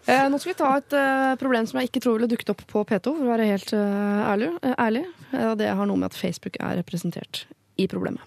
Eh, 0.03 0.25
Nå 0.29 0.35
skal 0.41 0.51
vi 0.51 0.57
ta 0.59 0.69
et 0.81 0.93
eh, 0.99 1.33
problem 1.39 1.63
som 1.69 1.79
jeg 1.79 1.87
ikke 1.87 2.01
tror 2.03 2.17
ville 2.17 2.27
dukket 2.27 2.49
opp 2.51 2.63
på 2.67 2.81
P2, 2.89 3.13
for 3.15 3.23
å 3.23 3.29
være 3.29 3.45
helt 3.47 3.71
eh, 3.75 4.23
ærlig. 4.27 4.49
eh, 4.67 4.73
ærlig. 4.83 5.03
Eh, 5.31 5.53
det 5.59 5.69
har 5.71 5.87
noe 5.87 5.99
med 6.01 6.09
at 6.11 6.17
Facebook 6.19 6.59
er 6.59 6.75
representert 6.81 7.45
i 7.79 7.87
problemet. 7.91 8.19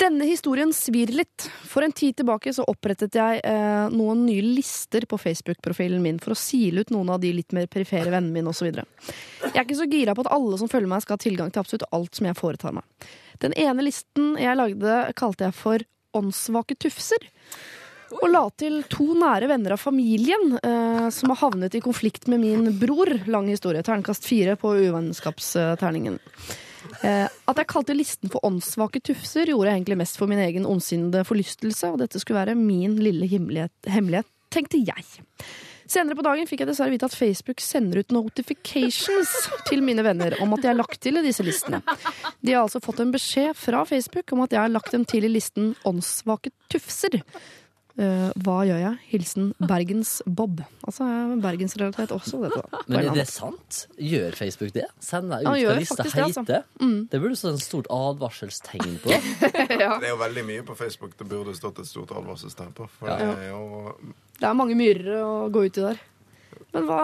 Denne 0.00 0.26
historien 0.26 0.72
svir 0.74 1.12
litt. 1.14 1.46
For 1.70 1.84
en 1.86 1.92
tid 1.94 2.16
tilbake 2.18 2.52
så 2.54 2.64
opprettet 2.70 3.14
jeg 3.14 3.42
eh, 3.46 3.84
noen 3.94 4.24
nye 4.26 4.42
lister 4.42 5.06
på 5.06 5.18
Facebook-profilen 5.20 6.02
min 6.02 6.18
for 6.22 6.34
å 6.34 6.38
sile 6.38 6.82
ut 6.82 6.90
noen 6.94 7.12
av 7.14 7.20
de 7.22 7.30
litt 7.36 7.54
mer 7.54 7.68
perifere 7.70 8.10
vennene 8.10 8.34
mine 8.34 8.50
osv. 8.50 8.72
Jeg 8.72 9.52
er 9.52 9.62
ikke 9.62 9.78
så 9.78 9.88
gira 9.90 10.16
på 10.16 10.24
at 10.24 10.32
alle 10.34 10.58
som 10.60 10.70
følger 10.70 10.90
meg, 10.90 11.04
skal 11.04 11.18
ha 11.18 11.24
tilgang 11.24 11.54
til 11.54 11.62
absolutt 11.62 11.86
alt 11.94 12.18
som 12.18 12.28
jeg 12.28 12.38
foretar 12.40 12.74
meg. 12.74 13.08
Den 13.44 13.54
ene 13.60 13.86
listen 13.86 14.34
jeg 14.40 14.58
lagde, 14.58 14.98
kalte 15.18 15.48
jeg 15.48 15.58
for 15.58 15.86
Åndssvake 16.14 16.76
tufser. 16.78 17.30
Og 18.14 18.28
la 18.30 18.44
til 18.58 18.82
to 18.90 19.06
nære 19.18 19.48
venner 19.50 19.74
av 19.74 19.82
familien 19.82 20.58
eh, 20.60 21.08
som 21.14 21.32
har 21.32 21.40
havnet 21.40 21.74
i 21.74 21.82
konflikt 21.82 22.28
med 22.30 22.42
min 22.42 22.68
bror. 22.78 23.10
Lang 23.30 23.48
historie. 23.50 23.82
Terningkast 23.82 24.26
fire 24.28 24.54
på 24.60 24.74
uvennskapsterningen. 24.84 26.20
Eh, 26.20 26.60
at 27.02 27.60
jeg 27.60 27.70
kalte 27.70 27.96
listen 27.96 28.32
for 28.32 28.44
åndssvake 28.46 29.02
tufser, 29.04 29.50
gjorde 29.50 29.70
jeg 29.70 29.80
egentlig 29.80 30.00
mest 30.04 30.20
for 30.20 30.30
min 30.30 30.42
egen 30.44 30.68
ondsinnede 30.68 31.24
forlystelse, 31.26 31.92
og 31.92 32.00
dette 32.02 32.20
skulle 32.22 32.40
være 32.40 32.58
min 32.58 32.98
lille 33.02 33.28
hemmelighet, 33.28 34.30
tenkte 34.54 34.80
jeg. 34.84 35.06
Senere 35.84 36.16
på 36.16 36.24
dagen 36.24 36.48
fikk 36.48 36.62
jeg 36.62 36.70
dessverre 36.70 36.94
vite 36.94 37.08
at 37.10 37.16
Facebook 37.16 37.60
sender 37.60 38.00
ut 38.00 38.14
notifications 38.14 39.32
til 39.68 39.82
mine 39.84 40.04
venner 40.06 40.36
om 40.40 40.54
at 40.56 40.64
jeg 40.64 40.72
er 40.72 40.78
lagt 40.78 41.00
til 41.04 41.20
i 41.20 41.24
disse 41.26 41.44
listene. 41.44 41.82
De 42.40 42.54
har 42.54 42.62
altså 42.62 42.80
fått 42.84 43.02
en 43.04 43.12
beskjed 43.12 43.52
fra 43.58 43.82
Facebook 43.88 44.32
om 44.32 44.44
at 44.46 44.56
jeg 44.56 44.62
har 44.62 44.72
lagt 44.72 44.94
dem 44.96 45.04
til 45.08 45.28
i 45.28 45.32
listen 45.32 45.74
åndssvake 45.84 46.54
tufser. 46.72 47.20
Eh, 47.94 48.30
hva 48.42 48.56
gjør 48.66 48.80
jeg? 48.82 48.96
Hilsen 49.12 49.52
Bergens-Bob. 49.62 50.64
Altså 50.82 51.06
er 51.06 51.34
bergensrealitet 51.44 52.10
også, 52.10 52.40
dette. 52.42 52.62
Men 52.90 53.04
er 53.06 53.18
det 53.20 53.26
sant? 53.30 53.84
Gjør 54.02 54.34
Facebook 54.34 54.72
det? 54.74 54.88
Send 54.98 55.30
deg 55.30 55.44
ut 55.46 55.50
ja, 55.60 55.68
hva 55.70 55.76
lista 55.78 55.98
faktisk 56.02 56.16
det, 56.18 56.24
altså. 56.26 56.82
mm. 56.82 56.96
Det 57.12 57.20
burde 57.22 57.38
stå 57.38 57.52
et 57.54 57.62
stort 57.62 57.90
advarselstegn 57.94 58.96
på. 59.04 59.14
Det 59.70 59.78
er 59.78 60.10
jo 60.10 60.18
veldig 60.24 60.44
mye 60.48 60.64
på 60.66 60.74
Facebook 60.78 61.14
det 61.20 61.28
burde 61.30 61.54
stått 61.54 61.78
et 61.84 61.86
stort 61.88 62.10
advarselstegn 62.18 62.74
på. 62.74 62.88
For 62.98 63.12
Ja. 63.12 63.20
det 63.20 63.46
er 63.46 63.52
jo 63.52 63.94
Det 64.40 64.48
er 64.50 64.58
mange 64.58 64.74
myrer 64.74 65.14
å 65.22 65.30
gå 65.54 65.62
ut 65.68 65.78
i 65.78 65.86
der. 65.86 66.02
Men 66.74 66.90
hva 66.90 67.00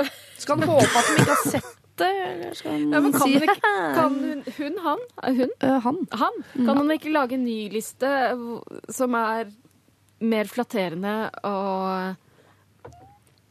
Skal 0.40 0.56
han 0.56 0.72
håpe 0.72 0.88
at 0.88 1.10
de 1.12 1.20
ikke 1.20 1.36
har 1.36 1.46
sett 1.52 1.76
det, 2.00 2.08
eller 2.16 2.54
skal 2.56 2.72
han, 2.78 2.92
Ja, 2.96 3.00
kan 3.04 3.20
si 3.20 3.34
ikke- 3.36 3.72
Kan 4.00 4.14
hun, 4.24 4.38
hun 4.56 4.78
han? 4.86 5.02
Hun? 5.36 5.50
Uh, 5.60 5.78
han? 5.84 5.98
Han? 6.16 6.38
Kan 6.56 6.78
hun 6.80 6.92
ikke 6.96 7.12
lage 7.12 7.36
en 7.36 7.44
ny 7.44 7.58
liste 7.76 8.08
som 8.88 9.14
er 9.20 9.50
mer 10.20 10.50
flatterende 10.50 11.14
å, 11.48 11.54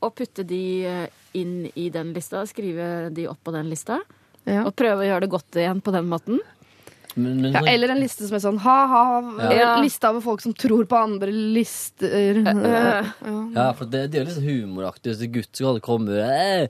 å 0.05 0.09
putte 0.15 0.45
de 0.47 0.61
eh, 0.85 1.07
inn 1.37 1.65
i 1.75 1.89
den 1.93 2.13
lista? 2.15 2.45
Skrive 2.49 3.09
de 3.13 3.27
opp 3.31 3.41
på 3.43 3.53
den 3.55 3.69
lista? 3.71 3.99
Ja. 4.45 4.63
Og 4.65 4.73
prøve 4.77 5.03
å 5.03 5.09
gjøre 5.09 5.25
det 5.25 5.33
godt 5.33 5.59
igjen 5.59 5.81
på 5.85 5.93
den 5.93 6.07
måten? 6.09 6.39
Men, 7.15 7.41
men 7.41 7.55
Ja, 7.57 7.63
eller 7.67 7.91
en 7.93 7.99
liste 7.99 8.27
som 8.27 8.37
er 8.37 8.43
sånn 8.43 8.59
ha-ha, 8.63 9.03
Ja. 9.49 9.73
liste 9.81 10.09
over 10.11 10.21
folk 10.23 10.43
som 10.45 10.53
tror 10.53 10.85
på 10.89 10.97
andre 10.99 11.33
lister. 11.33 12.43
Ja, 12.45 13.73
for 13.73 13.85
det, 13.89 14.07
det 14.13 14.19
er 14.19 14.23
jo 14.23 14.27
litt 14.29 14.37
sånn 14.37 14.49
humoraktig. 14.49 15.11
Hvis 15.15 15.25
en 15.25 15.33
gutt 15.33 15.49
skal 15.57 15.81
eh, 16.21 16.69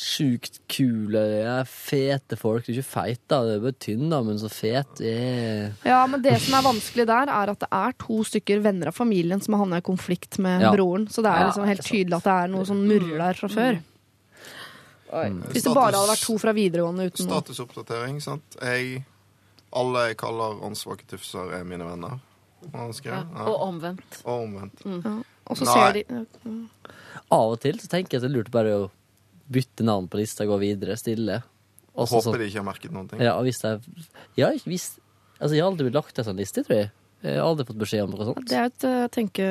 Sjukt 0.00 0.60
kule, 0.70 1.20
ja, 1.42 1.56
fete 1.66 2.36
folk. 2.38 2.64
Du 2.66 2.72
er 2.72 2.78
ikke 2.78 2.88
feit, 2.90 3.20
da. 3.30 3.40
Du 3.46 3.50
er 3.56 3.62
bare 3.64 3.76
tynn, 3.82 4.08
da, 4.12 4.20
men 4.26 4.38
så 4.38 4.50
fet. 4.52 5.00
Eh. 5.02 5.70
Ja, 5.86 6.02
men 6.10 6.22
det 6.22 6.36
som 6.44 6.54
er 6.58 6.66
vanskelig 6.68 7.06
der, 7.10 7.30
er 7.32 7.52
at 7.54 7.60
det 7.64 7.68
er 7.74 7.94
to 7.98 8.20
stykker 8.28 8.62
venner 8.64 8.90
av 8.92 8.96
familien 8.98 9.40
som 9.42 9.54
har 9.56 9.64
havna 9.64 9.80
i 9.82 9.86
konflikt 9.86 10.38
med 10.38 10.62
Ja. 10.62 10.72
broren. 10.74 11.08
Så 11.08 11.22
det 11.22 11.32
er 11.32 11.46
liksom 11.48 11.66
helt 11.66 11.82
tydelig 11.86 12.16
at 12.20 12.24
det 12.28 12.36
er 12.44 12.48
noe 12.48 12.64
som 12.66 12.82
murrer 12.86 13.18
der 13.18 13.34
fra 13.34 13.48
før. 13.48 13.80
Hvis 15.10 15.64
det 15.66 15.74
bare 15.74 15.96
hadde 15.96 16.06
vært 16.12 16.22
to 16.24 16.36
fra 16.38 16.52
videregående 16.54 17.08
uten 17.10 17.26
statusoppdatering, 17.26 18.20
sant. 18.22 18.56
Jeg 18.62 19.04
Alle 19.72 20.08
jeg 20.08 20.16
kaller 20.18 20.58
åndssvake 20.66 21.06
tufser, 21.06 21.52
er 21.54 21.62
mine 21.64 21.84
venner. 21.86 22.18
Ja. 23.04 23.22
Og 23.46 23.60
omvendt. 23.68 24.18
Og 24.24 24.42
omvendt. 24.44 24.82
Og 25.46 25.56
så 25.56 25.64
Nei. 25.64 25.74
ser 25.74 25.92
de 25.92 26.04
Av 27.30 27.52
og 27.54 27.60
til 27.62 27.78
så 27.78 27.86
tenker 27.88 28.16
jeg 28.18 28.20
at 28.20 28.26
det 28.26 28.30
er 28.30 28.34
lurt 28.36 28.50
bare 28.50 28.72
å 28.74 28.90
bytte 29.50 29.86
navn 29.86 30.08
på 30.10 30.20
lista, 30.20 30.46
gå 30.48 30.58
videre 30.60 30.96
stille. 30.98 31.40
Også 31.94 32.20
Håper 32.20 32.30
sånn- 32.30 32.38
de 32.38 32.48
ikke 32.48 32.60
har 32.60 32.68
merket 32.68 32.92
noen 32.94 33.08
ting. 33.10 33.20
Ja, 33.24 33.34
hvis 33.42 33.62
jeg 33.62 33.80
Ja, 34.38 34.50
ikke 34.54 34.70
hvis 34.70 34.98
Altså, 35.40 35.54
jeg 35.56 35.64
har 35.64 35.70
aldri 35.70 35.86
blitt 35.88 35.96
lagt 35.96 36.14
til 36.14 36.20
en 36.20 36.28
sånn 36.28 36.36
liste, 36.36 36.62
tror 36.66 36.76
jeg. 36.76 36.90
Jeg 37.24 37.36
har 37.38 37.46
aldri 37.48 37.64
fått 37.64 37.78
beskjed 37.80 38.04
om 38.04 38.10
noe 38.12 38.26
sånt. 38.28 38.44
Det 38.48 38.58
er 38.60 38.68
et 38.68 38.84
uh, 38.84 39.08
tenke... 39.08 39.46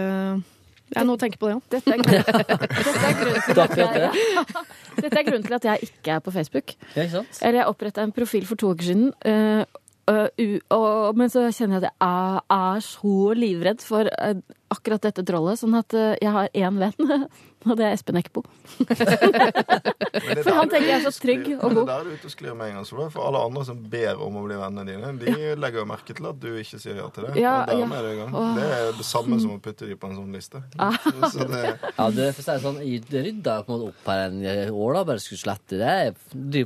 Det 0.89 0.97
er 0.97 1.05
noe 1.05 1.17
å 1.17 1.21
tenke 1.21 1.37
på, 1.41 1.49
det 1.49 1.55
òg. 1.57 1.63
Dette 1.69 1.93
er, 1.93 1.97
dette, 1.97 3.77
jeg, 3.77 4.11
dette. 5.01 5.17
er 5.17 5.25
grunnen 5.25 5.45
til 5.45 5.57
at 5.57 5.65
jeg 5.65 5.89
ikke 5.89 6.15
er 6.15 6.23
på 6.25 6.33
Facebook. 6.33 6.73
Ja, 6.95 7.03
ikke 7.07 7.15
sant? 7.19 7.41
Eller 7.41 7.61
jeg 7.61 7.73
oppretta 7.73 8.05
en 8.05 8.13
profil 8.13 8.45
for 8.49 8.57
to 8.57 8.71
uker 8.73 8.89
siden. 8.89 9.11
Uh, 9.25 9.65
Uh, 10.09 10.25
uh, 10.73 11.11
men 11.13 11.29
så 11.29 11.43
kjenner 11.53 11.77
jeg 11.77 11.83
at 11.83 11.91
jeg 11.91 12.07
er, 12.07 12.39
er 12.55 12.79
så 12.81 13.11
livredd 13.37 13.83
for 13.85 14.09
uh, 14.09 14.39
akkurat 14.73 15.03
dette 15.05 15.21
trollet. 15.27 15.59
Sånn 15.61 15.75
at 15.77 15.93
eh, 15.97 16.15
jeg 16.21 16.33
har 16.33 16.49
én 16.57 16.79
venn, 16.81 17.27
og 17.67 17.75
det 17.75 17.85
er 17.89 17.95
Espen 17.97 18.15
Eckbo. 18.15 18.43
For 18.79 20.55
han 20.55 20.69
tenker 20.71 20.85
jeg 20.87 20.95
er 20.95 21.03
så 21.03 21.11
trygg 21.11 21.45
og 21.57 21.73
god. 21.75 21.75
Det 21.75 21.81
er 21.81 21.89
der 21.89 22.05
du 22.05 22.11
er 22.13 22.19
ute 22.21 22.29
og 22.29 22.33
sklir 22.33 22.55
med 22.55 22.69
en 22.69 22.77
gang. 22.77 22.85
Solveig. 22.87 23.09
For 23.11 23.27
alle 23.27 23.41
andre 23.49 23.63
som 23.67 23.81
ber 23.91 24.21
om 24.23 24.37
å 24.39 24.43
bli 24.45 24.59
vennene 24.59 24.85
dine, 24.87 25.11
de 25.19 25.33
legger 25.59 25.81
jo 25.81 25.85
merke 25.89 26.15
til 26.15 26.29
at 26.29 26.39
du 26.39 26.47
ikke 26.61 26.79
sier 26.79 27.01
ja 27.01 27.09
til 27.15 27.27
det. 27.27 27.33
Ja, 27.41 27.55
og 27.65 27.73
dermed 27.73 27.97
ja. 27.97 27.99
er 27.99 28.07
det 28.07 28.13
i 28.13 28.19
gang. 28.21 28.37
Åh. 28.39 28.51
Det 28.55 28.69
er 28.77 28.91
det 28.99 29.07
samme 29.09 29.39
som 29.43 29.55
å 29.57 29.59
putte 29.63 29.89
de 29.89 29.97
på 29.99 30.11
en 30.11 30.15
sånn 30.21 30.37
liste. 30.37 30.63
Ah. 30.79 30.95
Så 31.33 31.49
det, 31.49 31.63
Ja, 31.99 32.07
det, 32.15 32.29
for 32.37 32.53
å 32.53 32.57
sånn, 32.63 32.79
jeg 32.85 33.03
det 33.09 33.25
rydda 33.27 33.57
på 33.67 33.75
en 33.75 33.83
måte 33.83 33.91
opp 33.91 34.09
her 34.13 34.25
en 34.29 34.39
år, 34.71 34.95
da. 34.95 35.03
Bare 35.11 35.23
skulle 35.23 35.43
slette 35.43 35.81
det. 35.81 35.97
De, 36.31 36.63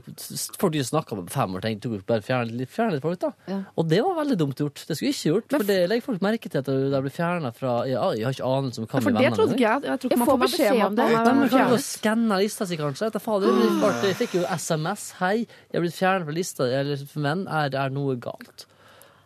folk 0.62 0.76
de 0.76 0.86
snakka 0.86 1.18
med 1.18 1.30
på 1.32 1.38
fem 1.40 1.58
år, 1.58 1.66
tenkte 1.66 2.04
bare 2.06 2.26
fjerne 2.26 2.54
litt, 2.62 2.72
fjerne 2.74 2.98
litt 2.98 3.06
folk, 3.06 3.22
da. 3.24 3.34
Ja. 3.50 3.60
Og 3.82 3.90
det 3.90 4.04
var 4.06 4.20
veldig 4.22 4.40
dumt 4.44 4.62
gjort. 4.62 4.86
Det 4.86 5.00
skulle 5.00 5.10
jeg 5.10 5.18
ikke 5.18 5.34
gjort. 5.34 5.50
For 5.58 5.70
det 5.74 5.80
legger 5.90 6.08
folk 6.12 6.24
merke 6.30 6.54
til 6.54 6.62
at 6.62 6.70
du 6.70 6.94
blir 6.94 7.14
fjerna 7.14 7.50
fra 7.56 7.82
ja, 7.90 8.06
Jeg 8.16 8.28
har 8.28 8.38
ikke 8.38 8.48
anelse 8.48 8.82
om 8.82 8.88
hva 8.88 8.94
For 8.94 9.10
med 9.10 9.18
det 9.18 9.26
vennene 9.26 9.40
trodde 9.40 9.58
ikke 9.58 9.66
jeg. 9.66 9.84
Jeg 9.90 10.04
tror 10.04 10.14
ikke 10.14 10.22
man 10.22 10.30
får 10.30 10.44
får 10.44 10.83
beskjed 10.84 10.92
om 10.92 10.96
det. 11.00 11.08
Men 11.30 11.40
man 11.40 11.50
kan 11.54 11.72
jo 11.74 11.80
skanne 11.82 12.38
lista 12.44 12.68
si, 12.68 12.78
kanskje. 12.78 13.08
Etter 13.12 13.24
fader, 13.24 13.48
jeg, 13.64 14.04
jeg 14.10 14.16
fikk 14.20 14.36
jo 14.42 14.44
SMS. 14.52 15.08
'Hei, 15.20 15.36
jeg 15.48 15.80
er 15.80 15.82
blitt 15.86 15.98
fjernet 15.98 16.28
fra 16.28 16.36
lista. 16.36 16.68
Eller 16.68 17.04
menn, 17.16 17.48
er, 17.48 17.74
er 17.86 17.90
noe 17.94 18.16
galt?' 18.20 18.68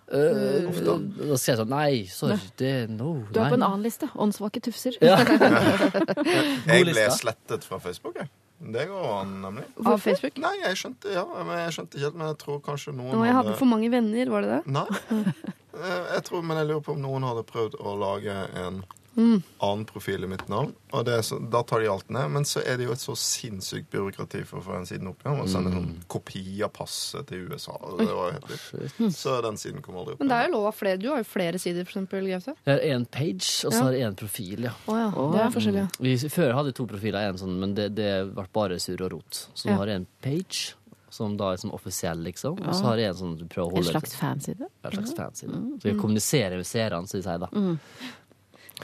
Uh, 0.07 0.71
da 0.71 1.35
sier 1.35 1.51
jeg 1.51 1.57
sånn 1.59 1.67
Nei, 1.73 2.05
sorry, 2.07 2.37
det 2.55 2.69
no, 2.87 3.25
Du 3.27 3.41
er 3.41 3.43
nei. 3.43 3.49
på 3.51 3.57
en 3.57 3.65
annen 3.67 3.81
liste. 3.83 4.07
Åndssvake 4.15 4.61
tufser. 4.63 4.95
Ja. 5.03 5.17
Jeg 6.71 6.85
ble 6.87 7.07
slettet 7.11 7.65
fra 7.67 7.75
Facebook, 7.83 8.15
jeg. 8.21 8.29
Det 8.73 8.85
går 8.87 9.03
an, 9.19 9.33
nemlig. 9.43 9.65
Av 9.85 9.99
Facebook? 10.01 10.39
Nei, 10.41 10.53
jeg 10.63 10.79
skjønte 10.79 11.11
ja, 11.13 11.21
men 11.45 11.59
jeg 11.59 11.75
skjønte 11.75 11.97
ikke 11.99 12.05
helt, 12.07 12.15
men 12.17 12.27
jeg 12.31 12.37
tror 12.41 12.61
kanskje 12.65 12.93
noen 12.95 13.11
Nå, 13.13 13.25
jeg 13.27 13.35
hadde 13.37 13.51
for 13.59 13.69
mange 13.69 13.89
venner, 13.93 14.31
var 14.33 14.47
det 14.47 14.55
det? 14.55 14.61
Nei. 14.79 14.87
Eh, 15.77 16.05
Jeg 16.15 16.23
tror, 16.25 16.41
men 16.41 16.57
jeg 16.57 16.65
lurer 16.71 16.81
på 16.87 16.95
om 16.95 17.01
noen 17.03 17.21
hadde 17.27 17.43
prøvd 17.45 17.75
å 17.85 17.91
lage 18.01 18.33
en 18.57 18.79
Mm. 19.17 19.41
annen 19.65 19.85
profil 19.89 20.23
i 20.23 20.27
mitt 20.29 20.47
navn. 20.47 20.75
Og 20.93 21.03
det 21.07 21.13
er 21.17 21.23
så, 21.25 21.39
da 21.49 21.63
tar 21.63 21.79
de 21.81 21.87
alt 21.89 22.09
ned. 22.13 22.29
Men 22.29 22.43
så 22.45 22.61
er 22.63 22.77
det 22.77 22.85
jo 22.85 22.91
et 22.93 23.01
så 23.01 23.15
sinnssykt 23.17 23.89
byråkrati 23.89 24.43
for 24.45 24.59
å 24.59 24.63
få 24.63 24.73
den 24.77 24.85
siden 24.85 25.07
opp 25.09 25.23
igjen. 25.25 25.39
Og 25.41 25.47
sende 25.49 25.71
sånn 25.73 25.87
Mm. 25.87 26.03
kopi 26.07 26.61
av 26.63 26.69
passet 26.73 27.25
til 27.27 27.47
USA. 27.49 27.71
og 27.81 27.97
Det 27.97 28.07
var 28.13 28.31
helt. 28.37 29.13
Så 29.15 29.41
den 29.41 29.57
siden 29.57 29.81
kom 29.81 29.95
aldri 29.97 30.13
opp. 30.13 30.19
Men 30.19 30.27
det 30.29 30.37
er 30.37 30.47
jo 30.47 30.53
lov 30.53 30.67
av 30.67 30.75
flere. 30.75 30.99
Du 31.01 31.09
har 31.09 31.17
jo 31.17 31.23
flere 31.23 31.57
sider, 31.59 31.83
for 31.83 31.97
eksempel, 31.99 32.27
Gaute. 32.29 32.55
Jeg 32.65 32.79
har 32.79 32.85
én 32.99 33.05
page, 33.09 33.65
og 33.65 33.73
så 33.73 33.77
Ja. 33.79 33.83
har 33.83 33.91
jeg 33.93 34.11
én 34.11 34.15
profil, 34.15 34.59
ja. 34.63 34.71
Oh, 34.87 34.95
ja. 34.95 35.09
Det 35.09 35.41
er 35.41 35.59
forskjellig. 35.59 35.81
ja. 35.81 35.87
Vi, 35.99 36.15
før 36.29 36.53
hadde 36.53 36.73
to 36.75 36.85
profiler, 36.85 37.27
en 37.29 37.37
sånn, 37.37 37.59
men 37.59 37.73
det, 37.73 37.95
det 37.95 38.33
ble 38.35 38.45
bare 38.53 38.75
surr 38.79 39.01
og 39.01 39.11
rot. 39.13 39.47
Så 39.55 39.65
nå 39.65 39.71
Ja. 39.71 39.77
har 39.77 39.85
jeg 39.87 39.95
en 39.95 40.07
page, 40.21 40.73
som 41.09 41.35
da 41.37 41.53
er 41.53 41.57
som 41.57 41.71
offisiell, 41.71 42.21
liksom. 42.23 42.59
Og 42.67 42.73
så 42.75 42.83
har 42.83 42.97
jeg 42.97 43.09
en 43.09 43.15
sånn 43.15 43.37
du 43.39 43.45
prøver 43.45 43.71
å 43.73 43.77
En 43.77 43.83
slags 43.83 44.13
fanside. 44.15 44.61
en 44.83 44.91
slags 44.91 45.13
fanside. 45.15 45.79
Så 45.81 45.83
jeg 45.89 45.97
kommuniserer 45.97 46.55
med 46.57 46.65
seerne, 46.65 47.07
som 47.07 47.19
de 47.19 47.23
sier 47.27 47.39
da. 47.39 47.47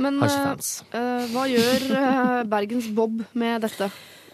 Men 0.02 0.18
eh, 0.24 0.54
eh, 0.98 1.26
hva 1.34 1.46
gjør 1.50 1.86
eh, 2.00 2.39
Bergens 2.50 2.89
Bob 2.96 3.22
med 3.38 3.66
dette? 3.66 3.89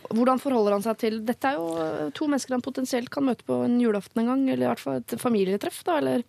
Hvordan 0.10 0.39
forholder 0.41 0.78
han 0.78 0.86
seg 0.86 0.95
til 1.01 1.20
Dette 1.26 1.51
er 1.51 1.60
jo 1.60 2.10
to 2.16 2.30
mennesker 2.30 2.55
han 2.55 2.64
potensielt 2.66 3.12
kan 3.14 3.28
møte 3.28 3.45
på 3.45 3.60
en 3.66 3.76
julaften 3.82 4.24
en 4.24 4.32
gang, 4.32 4.45
eller 4.49 4.66
i 4.66 4.70
hvert 4.72 4.82
fall 4.82 5.01
et 5.01 5.18
familietreff, 5.22 5.84
da, 5.86 5.99
eller 6.01 6.24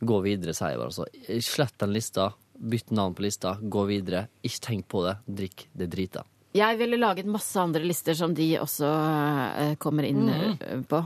Gå 0.00 0.16
videre, 0.24 0.54
sier 0.56 0.72
jeg 0.72 0.80
bare. 0.80 0.88
Altså. 0.88 1.40
Slett 1.44 1.74
den 1.82 1.90
lista. 1.92 2.30
Bytt 2.72 2.92
navn 2.96 3.12
på 3.12 3.24
lista. 3.26 3.58
Gå 3.60 3.82
videre. 3.90 4.22
Ikke 4.40 4.62
tenk 4.64 4.86
på 4.88 5.02
det. 5.04 5.18
Drikk 5.28 5.66
det 5.76 5.90
drita. 5.92 6.22
Jeg 6.56 6.78
ville 6.80 6.96
laget 6.96 7.28
masse 7.28 7.60
andre 7.60 7.84
lister 7.84 8.16
som 8.16 8.32
de 8.34 8.46
også 8.62 8.88
kommer 9.84 10.08
inn 10.08 10.24
mm. 10.24 10.86
på. 10.88 11.02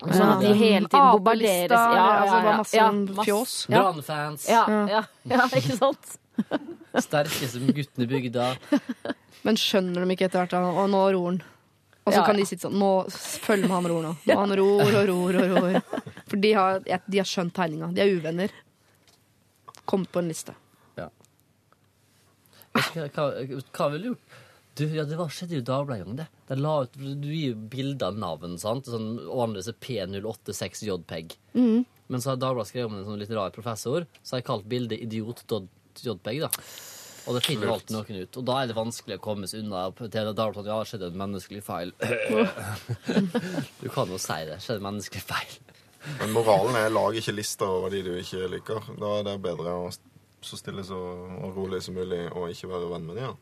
Sånn 0.00 0.26
at 0.26 0.42
de 0.42 0.50
hele 0.56 0.88
tiden 0.88 1.06
bombarderes. 1.12 1.76
Altså 1.76 2.40
bare 2.40 2.56
masse 2.58 2.78
ja, 2.80 2.90
fjås. 3.20 3.54
Ja. 3.68 3.84
Brannfans. 3.84 4.48
Ja, 4.48 4.64
ja, 4.90 5.04
ja, 5.28 5.46
ikke 5.60 5.76
sant? 5.76 6.18
Sterkeste 7.06 7.60
guttene 7.70 8.06
i 8.06 8.10
bygda. 8.10 8.48
Men 9.46 9.58
skjønner 9.60 10.04
de 10.04 10.14
ikke 10.16 10.28
etter 10.28 10.42
hvert? 10.44 10.56
Og 10.60 10.86
nå 10.92 11.02
ror 11.14 11.26
han. 11.30 11.40
Og 12.00 12.14
så 12.14 12.18
Ja, 12.18 12.24
kan 12.26 12.38
ja. 12.38 12.40
de 12.40 12.48
sitte 12.48 12.64
sånn 12.66 12.78
Nå 12.80 12.88
følg 13.12 13.66
med 13.68 13.74
han 13.76 13.86
ror 13.92 14.02
nå. 14.06 14.14
Og 14.24 14.38
han 14.40 14.54
ror 14.58 14.80
og 14.86 15.10
ror 15.10 15.38
og 15.42 15.54
ror. 15.54 16.02
For 16.30 16.40
de 16.40 16.52
har, 16.56 16.80
ja, 16.88 16.98
de 17.06 17.20
har 17.20 17.28
skjønt 17.28 17.54
tegninga. 17.56 17.92
De 17.94 18.02
er 18.04 18.14
uvenner. 18.16 18.54
Kommet 19.84 20.10
på 20.14 20.22
en 20.22 20.30
liste. 20.32 20.56
Hva, 22.70 23.08
hva, 23.10 23.24
hva 23.74 23.86
ville 23.90 24.04
du 24.04 24.08
gjort? 24.12 24.34
Du, 24.78 24.84
ja, 24.94 25.02
det 25.04 25.16
var, 25.18 25.28
skjedde 25.34 25.56
jo 25.58 25.64
Dagbladet 25.66 26.04
en 26.04 26.06
gang, 26.12 26.18
det. 26.20 26.26
De 26.48 26.56
la 26.62 26.74
ut, 26.86 26.94
du 26.96 27.26
gir 27.28 27.50
jo 27.50 27.56
bilder 27.72 28.12
av 28.12 28.20
navn, 28.22 28.54
sant? 28.62 28.86
Sånn, 28.88 29.08
vanligvis 29.26 29.68
er 29.72 29.78
P086JPEG. 29.82 31.34
Men 31.58 32.22
så 32.22 32.30
har 32.32 32.38
Dagbladet 32.40 32.70
skrevet 32.70 32.88
om 32.92 33.00
en 33.00 33.08
sånn 33.08 33.18
litt 33.20 33.32
rar 33.34 33.50
professor, 33.54 34.06
så 34.22 34.36
har 34.36 34.40
jeg 34.42 34.46
kalt 34.48 34.68
bildet 34.70 35.02
idiot.jpeg, 35.98 36.40
da. 36.46 36.50
Og 37.28 37.36
det 37.36 37.42
finner 37.44 37.72
alltid 37.74 37.94
noen 37.94 38.20
ut. 38.24 38.36
Og 38.40 38.46
da 38.48 38.54
er 38.62 38.70
det 38.70 38.76
vanskelig 38.78 39.18
å 39.18 39.22
komme 39.22 39.48
seg 39.50 39.60
unna 39.64 39.86
at 39.90 39.98
ja, 40.00 40.22
det 40.32 40.78
skjedde 40.88 41.10
en 41.10 41.18
menneskelig 41.20 41.60
feil. 41.62 41.92
du 43.82 43.88
kan 43.92 44.08
jo 44.08 44.18
si 44.18 44.38
det. 44.48 44.56
Skjedde 44.62 44.80
en 44.80 44.86
menneskelig 44.88 45.22
feil. 45.28 45.58
Men 46.22 46.32
moralen 46.32 46.78
er 46.80 46.92
lag 46.92 47.16
ikke 47.20 47.34
lister 47.36 47.68
over 47.68 47.92
de 47.92 48.00
du 48.06 48.14
ikke 48.16 48.48
liker. 48.54 48.88
Da 48.98 49.18
er 49.18 49.26
det 49.28 49.36
bedre 49.44 49.76
å 49.82 49.90
så 50.40 50.56
stille 50.56 50.84
så 50.86 50.96
og 50.96 51.56
rolig 51.56 51.82
som 51.84 51.96
mulig 51.98 52.22
og 52.32 52.48
ikke 52.48 52.70
være 52.70 52.90
venn 52.94 53.08
med 53.08 53.18
de, 53.20 53.26
ja. 53.28 53.34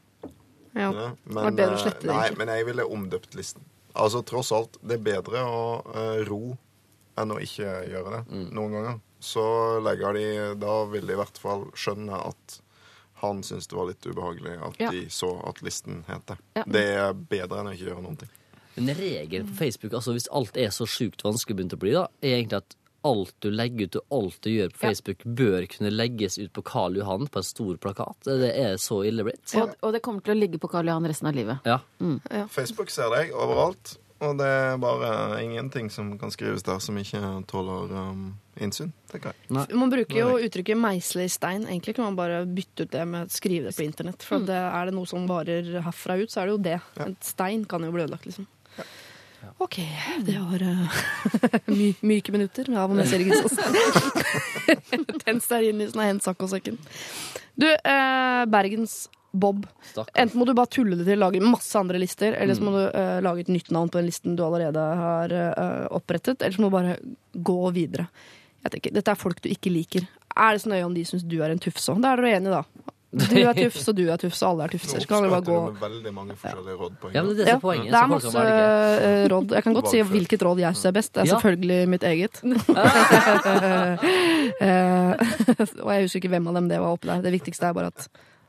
Ja. 0.78 0.88
Det. 0.92 1.04
Det 1.24 1.42
er 1.42 1.54
bedre 1.54 1.74
å 1.74 1.76
eh, 1.76 1.82
slette 1.84 2.06
det, 2.06 2.14
Nei, 2.14 2.30
men 2.38 2.50
jeg 2.52 2.66
ville 2.68 2.86
omdøpt 2.86 3.36
listen. 3.38 3.62
Altså, 3.98 4.22
tross 4.26 4.50
alt, 4.54 4.78
det 4.82 4.98
er 4.98 5.04
bedre 5.06 5.42
å 5.46 5.60
uh, 5.86 6.18
ro 6.28 6.56
enn 7.18 7.34
å 7.34 7.38
ikke 7.42 7.70
gjøre 7.90 8.16
det 8.16 8.20
Mm. 8.28 8.48
noen 8.54 8.74
ganger. 8.76 8.98
Så 9.20 9.42
legger 9.82 10.14
de 10.14 10.26
Da 10.60 10.84
vil 10.92 11.06
de 11.06 11.12
i 11.12 11.18
hvert 11.18 11.38
fall 11.42 11.66
skjønne 11.74 12.18
at 12.28 12.60
han 13.18 13.40
syntes 13.42 13.66
det 13.66 13.74
var 13.74 13.88
litt 13.88 14.06
ubehagelig 14.06 14.52
at 14.62 14.76
Ja. 14.78 14.90
de 14.94 15.06
så 15.10 15.32
at 15.48 15.58
listen 15.66 16.04
het 16.06 16.24
det. 16.30 16.36
Ja. 16.54 16.62
Det 16.70 16.84
er 16.96 17.12
bedre 17.14 17.58
enn 17.58 17.66
å 17.66 17.72
ikke 17.74 17.88
gjøre 17.90 18.02
noen 18.04 18.16
ting. 18.20 18.28
Men 18.76 18.94
regelen 18.94 19.48
på 19.48 19.56
Facebook, 19.58 19.92
altså 19.98 20.12
hvis 20.14 20.28
alt 20.30 20.56
er 20.56 20.70
så 20.70 20.86
sjukt 20.86 21.24
vanskelig 21.26 21.56
begynt 21.58 21.74
å 21.74 21.80
bli, 21.82 21.90
da, 21.96 22.04
er 22.22 22.36
egentlig 22.38 22.60
at 22.62 22.76
alt 23.04 23.34
du 23.42 23.50
legger 23.50 23.86
ut 23.88 23.96
og 23.96 24.04
alt 24.20 24.38
du 24.42 24.50
gjør 24.50 24.70
på 24.70 24.82
Ja. 24.82 24.88
Facebook, 24.92 25.24
bør 25.24 25.66
kunne 25.66 25.90
legges 25.90 26.38
ut 26.38 26.52
på 26.52 26.62
Karl 26.62 26.94
Johan 26.96 27.26
på 27.26 27.36
en 27.42 27.42
stor 27.42 27.76
plakat. 27.76 28.16
Det 28.22 28.54
er 28.54 28.76
så 28.78 29.02
ille 29.04 29.24
blitt. 29.26 29.54
Og, 29.56 29.74
og 29.82 29.92
det 29.92 30.02
kommer 30.02 30.20
til 30.22 30.36
å 30.36 30.38
ligge 30.38 30.58
på 30.62 30.70
Karl 30.70 30.86
Johan 30.86 31.06
resten 31.10 31.26
av 31.26 31.34
livet. 31.34 31.58
Ja. 31.66 31.80
Facebook 32.46 32.90
ser 32.90 33.10
deg 33.10 33.32
overalt, 33.34 33.96
og 34.20 34.38
det 34.38 34.46
er 34.46 34.78
bare 34.78 35.42
ingenting 35.42 35.90
som 35.90 36.16
kan 36.18 36.30
skrives 36.30 36.62
der 36.62 36.78
som 36.78 36.94
ikke 36.98 37.44
tåler 37.50 37.90
um, 37.98 38.36
innsyn, 38.64 38.92
tenker 39.10 39.32
jeg. 39.32 39.66
Man 39.74 39.92
bruker 39.92 40.18
jo 40.18 40.38
uttrykket 40.38 40.78
'meisle 40.78 41.26
i 41.26 41.32
stein'. 41.32 41.66
Egentlig 41.68 41.96
kan 41.96 42.08
man 42.08 42.16
bare 42.18 42.44
bytte 42.46 42.86
ut 42.86 42.90
det 42.90 43.04
med 43.06 43.26
å 43.26 43.32
skrive 43.32 43.70
det 43.70 43.76
på 43.76 43.86
internett. 43.86 44.22
For 44.22 44.38
det, 44.38 44.56
er 44.56 44.88
det 44.88 44.94
noe 44.94 45.06
som 45.06 45.26
varer 45.26 45.80
herfra 45.84 46.18
ut, 46.18 46.30
så 46.30 46.42
er 46.42 46.46
det 46.46 46.56
jo 46.56 46.64
det. 46.70 46.80
En 47.04 47.16
stein 47.20 47.64
kan 47.64 47.84
jo 47.84 47.92
bli 47.94 48.04
ødelagt, 48.06 48.26
liksom. 48.26 48.46
OK. 49.58 49.78
Det 50.26 50.38
var 50.38 50.62
uh, 50.62 51.02
my 51.78 51.92
myke 52.02 52.32
minutter 52.34 52.70
med 52.70 52.80
Av 52.80 52.90
og 52.90 52.98
med 52.98 53.08
Sergis. 53.10 53.54
Tens 55.24 55.46
deg 55.50 55.70
inn 55.70 55.82
i 55.82 55.90
sånn 55.90 56.04
hen 56.04 56.20
saccosekken. 56.22 56.78
Du, 57.58 57.66
uh, 57.66 58.44
Bergens 58.50 59.06
Bob. 59.32 59.66
Enten 60.14 60.38
må 60.38 60.46
du 60.48 60.54
bare 60.56 60.70
tulle 60.72 60.96
det 60.98 61.06
til, 61.08 61.20
lage 61.20 61.42
masse 61.44 61.76
andre 61.78 62.00
lister, 62.00 62.34
eller 62.38 62.56
så 62.56 62.64
må 62.64 62.74
du 62.74 62.82
uh, 62.86 63.18
lage 63.24 63.44
et 63.44 63.52
nytt 63.52 63.70
navn 63.74 63.90
på 63.92 64.00
den 64.00 64.08
listen 64.08 64.38
du 64.38 64.44
allerede 64.46 64.82
har 65.02 65.34
uh, 65.34 65.86
opprettet, 65.98 66.40
eller 66.40 66.56
så 66.56 66.64
må 66.64 66.70
du 66.70 66.76
bare 66.78 66.98
gå 67.34 67.58
videre. 67.76 68.08
Jeg 68.68 68.76
tenker, 68.76 68.94
Dette 69.00 69.10
er 69.16 69.18
folk 69.18 69.40
du 69.42 69.48
ikke 69.50 69.72
liker. 69.72 70.04
Er 70.36 70.54
det 70.54 70.62
så 70.62 70.68
nøye 70.70 70.84
om 70.86 70.94
de 70.94 71.02
syns 71.08 71.24
du 71.26 71.38
er 71.42 71.50
en 71.56 71.58
tufse 71.64 71.88
òg? 71.90 72.02
Da 72.04 72.12
er 72.14 72.22
dere 72.22 72.36
enige, 72.38 72.52
da. 72.60 72.62
Du 73.08 73.38
er 73.40 73.56
tufs, 73.56 73.86
og 73.88 73.94
du 73.96 74.02
er 74.12 74.18
tufs, 74.20 74.42
og 74.44 74.50
alle 74.50 74.66
er 74.66 74.72
tufser. 74.74 75.00
Så 75.00 75.08
kan 75.08 75.22
dere 75.24 75.32
bare 75.32 75.46
gå 75.46 75.54
veldig 75.80 76.10
mange 76.12 76.34
forskjellige 76.36 76.74
råd 76.76 76.98
på 77.00 77.08
en 77.08 77.14
Ja, 77.16 77.22
det 77.24 77.46
er 77.46 77.48
ja, 77.54 77.58
poenget. 77.62 77.88
det 77.94 78.00
er 78.02 78.10
masse 78.12 78.42
eh, 78.42 79.22
råd. 79.32 79.54
Jeg 79.56 79.64
kan 79.64 79.76
godt 79.78 79.88
si 79.94 80.02
hvilket 80.10 80.44
råd 80.44 80.60
jeg 80.60 80.76
syns 80.76 80.90
er 80.90 80.92
best. 80.98 81.14
Det 81.14 81.22
er 81.22 81.26
Ja. 81.30 81.38
selvfølgelig 81.38 81.88
mitt 81.88 82.04
eget. 82.04 82.42
Eh, 84.58 85.12
og 85.84 85.90
jeg 85.92 86.02
husker 86.04 86.18
ikke 86.18 86.30
hvem 86.32 86.46
av 86.50 86.54
dem 86.58 86.68
det 86.70 86.78
var 86.82 86.90
oppe 86.96 87.06
der. 87.06 87.20
Det 87.22 87.30
viktigste 87.32 87.68
er 87.68 87.74
bare 87.76 87.90
at, 87.92 88.08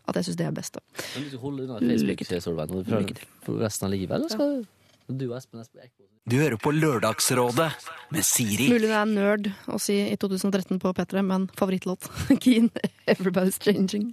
at 0.09 0.15
jeg 0.17 0.25
syns 0.29 0.37
det 0.39 0.45
er 0.47 0.51
best. 0.57 0.73
Da. 0.73 0.81
Men 1.15 1.23
du 1.23 1.29
skal 1.29 1.39
holde 1.43 1.63
unna 1.67 1.79
Lykke 1.79 2.25
Facebook 2.25 2.27
til. 2.31 2.41
Solveig, 2.41 2.67
du 2.71 2.83
prøver 2.87 3.23
for 3.45 3.59
resten 3.63 3.85
av 3.87 3.91
livet, 3.93 4.15
eller 4.17 4.29
skal 4.33 4.53
du 4.55 4.65
Du 5.09 5.25
og 5.31 5.37
Espen 5.39 5.61
Espen 5.63 5.89
Du 6.29 6.35
hører 6.37 6.59
på 6.61 6.69
Lørdagsrådet 6.75 7.69
med 8.13 8.25
Siri. 8.27 8.67
Mulig 8.69 8.89
det 8.91 8.97
er 8.99 9.09
nerd 9.09 9.47
å 9.73 9.79
si 9.81 9.95
i 10.03 10.17
2013 10.21 10.77
på 10.81 10.91
P3, 10.93 11.23
men 11.25 11.47
favorittlåt 11.57 12.05
Keen, 12.43 12.69
'Everybody's 13.09 13.57
Changing'. 13.57 14.11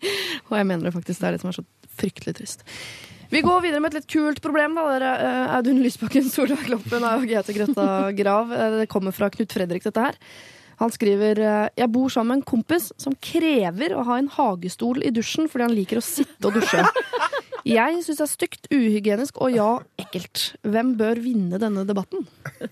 Og 0.49 0.57
jeg 0.57 0.68
mener 0.70 0.88
det 0.88 0.94
faktisk. 0.97 1.20
Det 1.20 1.28
er 1.28 1.36
det 1.36 1.42
som 1.44 1.53
er 1.53 1.59
så 1.59 1.66
fryktelig 2.01 2.36
trist. 2.40 2.64
Vi 3.28 3.42
går 3.42 3.61
videre 3.64 3.82
med 3.82 3.92
et 3.92 4.01
litt 4.01 4.11
kult 4.12 4.40
problem, 4.40 4.76
da, 4.78 4.86
dere. 4.94 5.12
Eh, 5.28 5.55
Audun 5.59 5.82
Lysbakken, 5.84 6.28
Solveig 6.30 6.64
Kloppen 6.64 7.05
og 7.05 7.26
Gaute 7.28 7.53
Grøtta 7.57 7.86
Grav. 8.16 8.53
Eh, 8.55 8.76
Det 8.80 8.88
kommer 8.88 9.12
fra 9.12 9.28
Knut 9.34 9.53
Fredrik, 9.53 9.84
dette 9.84 10.01
her. 10.01 10.16
Han 10.80 10.92
skriver 10.92 11.38
eh, 11.41 11.68
Jeg 11.80 11.88
bor 11.92 12.08
sammen 12.12 12.34
med 12.37 12.42
en 12.42 12.49
kompis 12.49 12.91
som 13.00 13.16
krever 13.20 13.95
å 13.96 14.04
ha 14.07 14.18
en 14.20 14.29
hagestol 14.33 15.00
i 15.04 15.11
dusjen 15.12 15.49
fordi 15.49 15.64
han 15.66 15.76
liker 15.76 16.00
å 16.00 16.04
sitte 16.04 16.49
og 16.49 16.57
dusje. 16.57 16.84
Jeg 17.67 18.03
syns 18.07 18.21
det 18.21 18.25
er 18.25 18.30
stygt, 18.30 18.68
uhygienisk 18.71 19.41
og 19.43 19.51
ja, 19.51 19.68
ekkelt. 19.99 20.43
Hvem 20.63 20.93
bør 21.01 21.18
vinne 21.22 21.59
denne 21.59 21.83
debatten? 21.88 22.26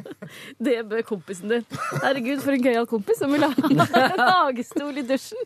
Det 0.67 0.77
bør 0.89 1.03
kompisen 1.07 1.51
din. 1.51 1.65
Herregud, 2.01 2.41
for 2.45 2.55
en 2.55 2.63
gøyal 2.65 2.87
kompis 2.91 3.19
som 3.21 3.35
vil 3.35 3.45
ha 3.45 3.51
en 3.53 3.83
hagestol 4.23 4.97
i 4.99 5.05
dusjen. 5.07 5.41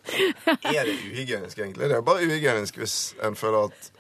Er 0.47 0.85
det 0.85 0.95
uhygienisk, 1.09 1.59
egentlig? 1.59 1.89
Det 1.89 1.97
er 1.97 2.05
bare 2.05 2.29
uhygienisk 2.29 2.79
hvis 2.81 2.99
en 3.25 3.39
føler 3.39 3.71
at 3.71 3.91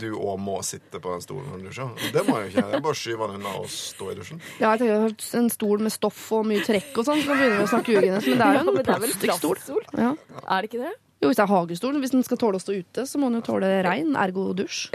du 0.00 0.08
òg 0.16 0.38
må 0.40 0.58
sitte 0.66 1.00
på 1.00 1.12
den 1.12 1.24
stolen 1.24 1.48
når 1.50 1.62
du 1.62 1.68
dusjer. 1.70 2.12
Det 2.14 2.24
må 2.28 2.38
jeg 2.40 2.46
jo 2.46 2.52
ikke. 2.52 2.66
Er 2.78 2.84
bare 2.84 2.98
skyver 2.98 3.16
skyve 3.24 3.30
den 3.30 3.40
unna 3.40 3.54
og 3.60 3.70
stå 3.72 4.10
i 4.10 4.18
dusjen. 4.18 4.42
Ja, 4.60 4.74
jeg 4.74 4.84
tenker 4.84 5.38
En 5.40 5.50
stol 5.52 5.84
med 5.84 5.94
stoff 5.94 6.20
og 6.36 6.44
mye 6.48 6.64
trekk 6.66 6.92
og 7.00 7.08
sånn, 7.08 7.24
så 7.24 7.32
begynner 7.32 7.60
vi 7.60 7.66
å 7.66 7.72
snakke 7.72 7.96
uhygienisk. 7.96 8.30
Men 8.32 8.40
det 8.42 8.50
er 8.50 8.60
jo 8.60 8.62
en 8.64 8.70
det 8.74 8.84
er 8.84 8.90
plastikkstol. 8.92 9.58
plaststol? 9.58 9.88
Ja. 10.00 10.14
Er 10.44 10.60
det 10.60 10.72
ikke 10.72 10.84
det? 10.84 10.94
Jo, 11.24 11.30
hvis 11.30 11.40
det 11.40 11.46
er 11.46 11.54
hagestol. 11.54 12.00
Hvis 12.02 12.12
den 12.12 12.24
skal 12.26 12.40
tåle 12.40 12.60
å 12.60 12.62
stå 12.62 12.76
ute, 12.76 13.06
så 13.08 13.20
må 13.20 13.30
den 13.30 13.40
jo 13.40 13.46
tåle 13.46 13.70
regn, 13.86 14.12
ergo 14.20 14.50
dusj. 14.56 14.90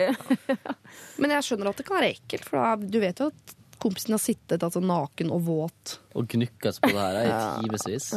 Men 1.22 1.34
jeg 1.34 1.48
skjønner 1.48 1.72
at 1.72 1.80
det 1.82 1.88
kan 1.88 1.98
være 1.98 2.12
ekkelt, 2.14 2.46
for 2.46 2.62
da, 2.62 2.76
du 2.78 3.00
vet 3.02 3.24
jo 3.24 3.32
at 3.34 3.56
kompisen 3.80 4.14
har 4.14 4.22
sittet 4.22 4.64
altså, 4.64 4.82
naken 4.84 5.32
og 5.32 5.46
våt. 5.48 5.94
og 6.14 6.28
gnukkes 6.30 6.82
på 6.84 6.92
det 6.92 7.00
her 7.00 7.20
i 7.22 7.30
timevis. 7.64 8.10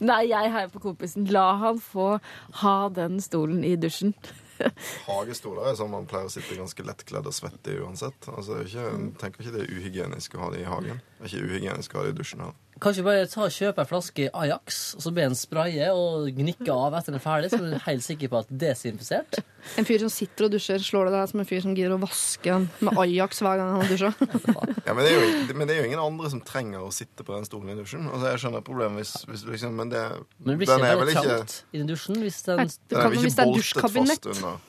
Nei, 0.00 0.22
jeg 0.30 0.52
heier 0.54 0.72
på 0.72 0.80
kompisen. 0.82 1.28
La 1.30 1.50
han 1.60 1.78
få 1.82 2.14
ha 2.62 2.76
den 2.96 3.20
stolen 3.22 3.62
i 3.68 3.76
dusjen. 3.76 4.16
Hagestoler 5.10 5.70
er 5.70 5.78
sånn 5.78 5.92
man 5.92 6.08
pleier 6.08 6.30
å 6.30 6.32
sitte 6.32 6.56
ganske 6.58 6.86
lettkledd 6.86 7.28
og 7.28 7.36
svette 7.36 7.74
i 7.74 7.78
uansett. 7.82 8.30
Altså, 8.32 8.62
ikke, 8.64 8.88
jeg 8.88 9.14
tenker 9.20 9.44
ikke 9.44 9.56
det 9.58 9.64
er 9.66 9.76
uhygienisk 9.76 10.38
å 10.38 10.46
ha 10.46 10.52
det 10.54 10.64
i 10.64 10.68
hagen. 10.68 11.02
Det 11.18 11.28
er 11.28 11.32
ikke 11.32 11.52
uhygienisk 11.52 11.94
å 11.94 12.00
ha 12.00 12.06
det 12.08 12.14
i 12.16 12.20
dusjen 12.22 12.44
heller. 12.46 12.58
Kanskje 12.82 13.04
bare 13.06 13.26
ta 13.30 13.44
og 13.44 13.52
kjøpe 13.54 13.84
en 13.84 13.86
flaske 13.86 14.24
Ajax, 14.34 14.78
og 14.98 15.04
så 15.04 15.12
be 15.14 15.22
en 15.22 15.36
spraye 15.38 15.90
og 15.94 16.26
gnikke 16.34 16.72
av 16.74 16.96
etter 16.98 17.12
den 17.12 17.20
er 17.20 17.22
ferdig, 17.22 17.50
så 17.52 17.60
er 17.60 17.76
du 17.76 17.84
helt 17.84 18.02
sikker 18.02 18.32
på 18.32 18.40
at 18.40 18.48
det 18.50 18.72
er 18.72 18.74
desinfisert. 18.74 19.38
En 19.78 19.86
fyr 19.86 20.02
som 20.02 20.10
sitter 20.10 20.48
og 20.48 20.54
dusjer, 20.56 20.82
slår 20.82 21.06
det 21.06 21.12
deg 21.14 21.30
som 21.30 21.42
en 21.44 21.46
fyr 21.46 21.62
som 21.62 21.76
gidder 21.78 21.94
å 21.94 22.00
vaske 22.02 22.56
med 22.82 22.98
Ajax 23.04 23.42
hver 23.44 23.60
gang 23.60 23.76
han 23.76 23.92
dusjer? 23.92 24.18
Ja, 24.82 24.96
men, 24.98 25.06
det 25.06 25.12
er 25.12 25.20
jo, 25.22 25.54
men 25.54 25.68
det 25.70 25.76
er 25.76 25.84
jo 25.84 25.90
ingen 25.92 26.02
andre 26.02 26.28
som 26.32 26.40
trenger 26.42 26.82
å 26.82 26.90
sitte 26.94 27.22
på 27.22 27.36
den 27.36 27.46
stolen 27.46 27.70
i 27.70 27.76
dusjen. 27.78 28.08
Altså, 28.10 28.32
jeg 28.32 28.42
skjønner 28.42 28.64
problemet 28.66 28.98
hvis, 29.04 29.12
hvis 29.30 29.44
liksom 29.46 29.78
Men 29.78 29.92
det, 29.92 30.02
Men 30.42 30.52
det 30.52 30.58
blir 30.58 30.72
den 30.72 30.82
ikke 30.82 30.90
er 30.90 30.98
veldig 30.98 31.06
vel 31.06 31.14
ikke 31.14 31.38
trangt 31.38 31.54
i 31.70 31.78
den 31.78 31.88
dusjen 31.92 32.18
hvis 32.18 32.42
den 32.48 32.60
Nei, 32.60 32.66
Den 32.66 32.82
det 32.90 32.98
er 32.98 33.06
kan 33.06 33.14
vel 33.14 33.22
hvis 33.22 33.28
ikke 33.30 33.38
det 33.38 33.46
er 33.46 33.52
boltet 33.52 33.62
dusjkabinett. 33.62 34.26
fast 34.26 34.42
under. 34.42 34.60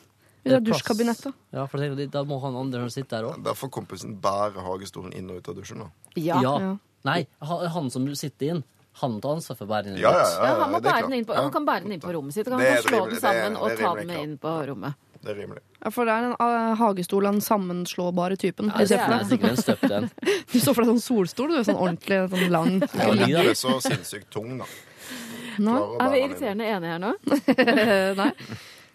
Hvis 0.44 0.52
det 0.54 0.60
er 0.60 0.66
dusjkabinett, 0.70 1.26
da. 1.26 1.34
Ja, 1.58 1.66
for 1.72 2.06
da 2.14 2.24
må 2.30 2.40
han 2.46 2.62
andre 2.62 2.86
sitte 2.94 3.16
der 3.18 3.30
òg. 3.32 3.44
Derfor 3.50 3.74
kompisen 3.74 4.16
bærer 4.22 4.62
hagestolen 4.70 5.16
inn 5.18 5.34
og 5.34 5.42
ut 5.42 5.50
av 5.50 5.58
dusjen. 5.64 5.82
da 5.88 6.22
Ja. 6.22 6.42
Ja. 6.46 6.74
Nei, 7.04 7.26
ha- 7.44 7.68
han 7.76 7.90
som 7.92 8.06
sitter 8.16 8.54
inn, 8.56 8.64
han 9.02 9.16
tar 9.22 9.36
ansvar 9.40 9.58
for 9.60 9.66
å 9.66 9.72
bære 9.74 9.92
inn. 9.92 9.98
Ja, 10.02 10.12
ja, 10.12 10.20
ja, 10.28 10.44
Ja, 10.46 10.60
han, 10.64 10.72
må 10.72 10.80
bære 10.84 11.02
den 11.08 11.14
inn 11.20 11.26
på, 11.26 11.34
Ja. 11.34 11.42
han 11.48 11.52
kan 11.52 11.66
bære 11.66 11.84
den 11.88 11.96
inn 11.98 12.04
på 12.04 12.14
rommet 12.14 12.34
sitt. 12.36 12.48
Han 12.48 12.60
kan 12.62 12.84
slå 12.86 13.10
den 13.10 13.20
sammen 13.20 13.58
og 13.58 13.78
ta 13.78 13.96
den 13.96 14.08
med 14.08 14.24
inn 14.24 14.38
på 14.38 14.54
rommet. 14.70 14.94
Det 15.24 15.32
er 15.32 15.36
rimelig. 15.40 15.62
Ja, 15.80 15.90
for 15.90 16.04
det 16.06 16.12
er 16.14 16.26
en 16.28 16.34
uh, 16.36 16.76
hagestol 16.76 17.26
av 17.26 17.32
den 17.38 17.42
sammenslåbare 17.42 18.36
typen. 18.36 18.68
Ja, 18.74 18.84
det 18.84 18.98
er 19.00 19.24
sikkert 19.24 19.54
en 19.54 19.62
støpt 19.62 19.92
en. 19.92 20.10
Du 20.52 20.58
så 20.60 20.74
for 20.76 20.84
deg 20.84 20.92
sånn 20.92 21.00
solstol, 21.04 21.54
du. 21.56 21.62
Sånn 21.64 21.80
ordentlig 21.80 22.18
sånn 22.30 22.52
lang. 22.52 22.74
Ja, 22.92 23.08
den 23.16 23.38
er 23.40 23.54
så 23.56 23.78
sinnssykt 23.84 24.28
tung, 24.36 24.58
da. 24.60 24.68
Nå? 25.64 25.78
Er 26.02 26.12
vi 26.12 26.20
den 26.20 26.30
irriterende 26.34 26.68
enige 26.76 26.92
her 26.92 27.00
nå? 27.00 27.14
Nei. 28.20 28.30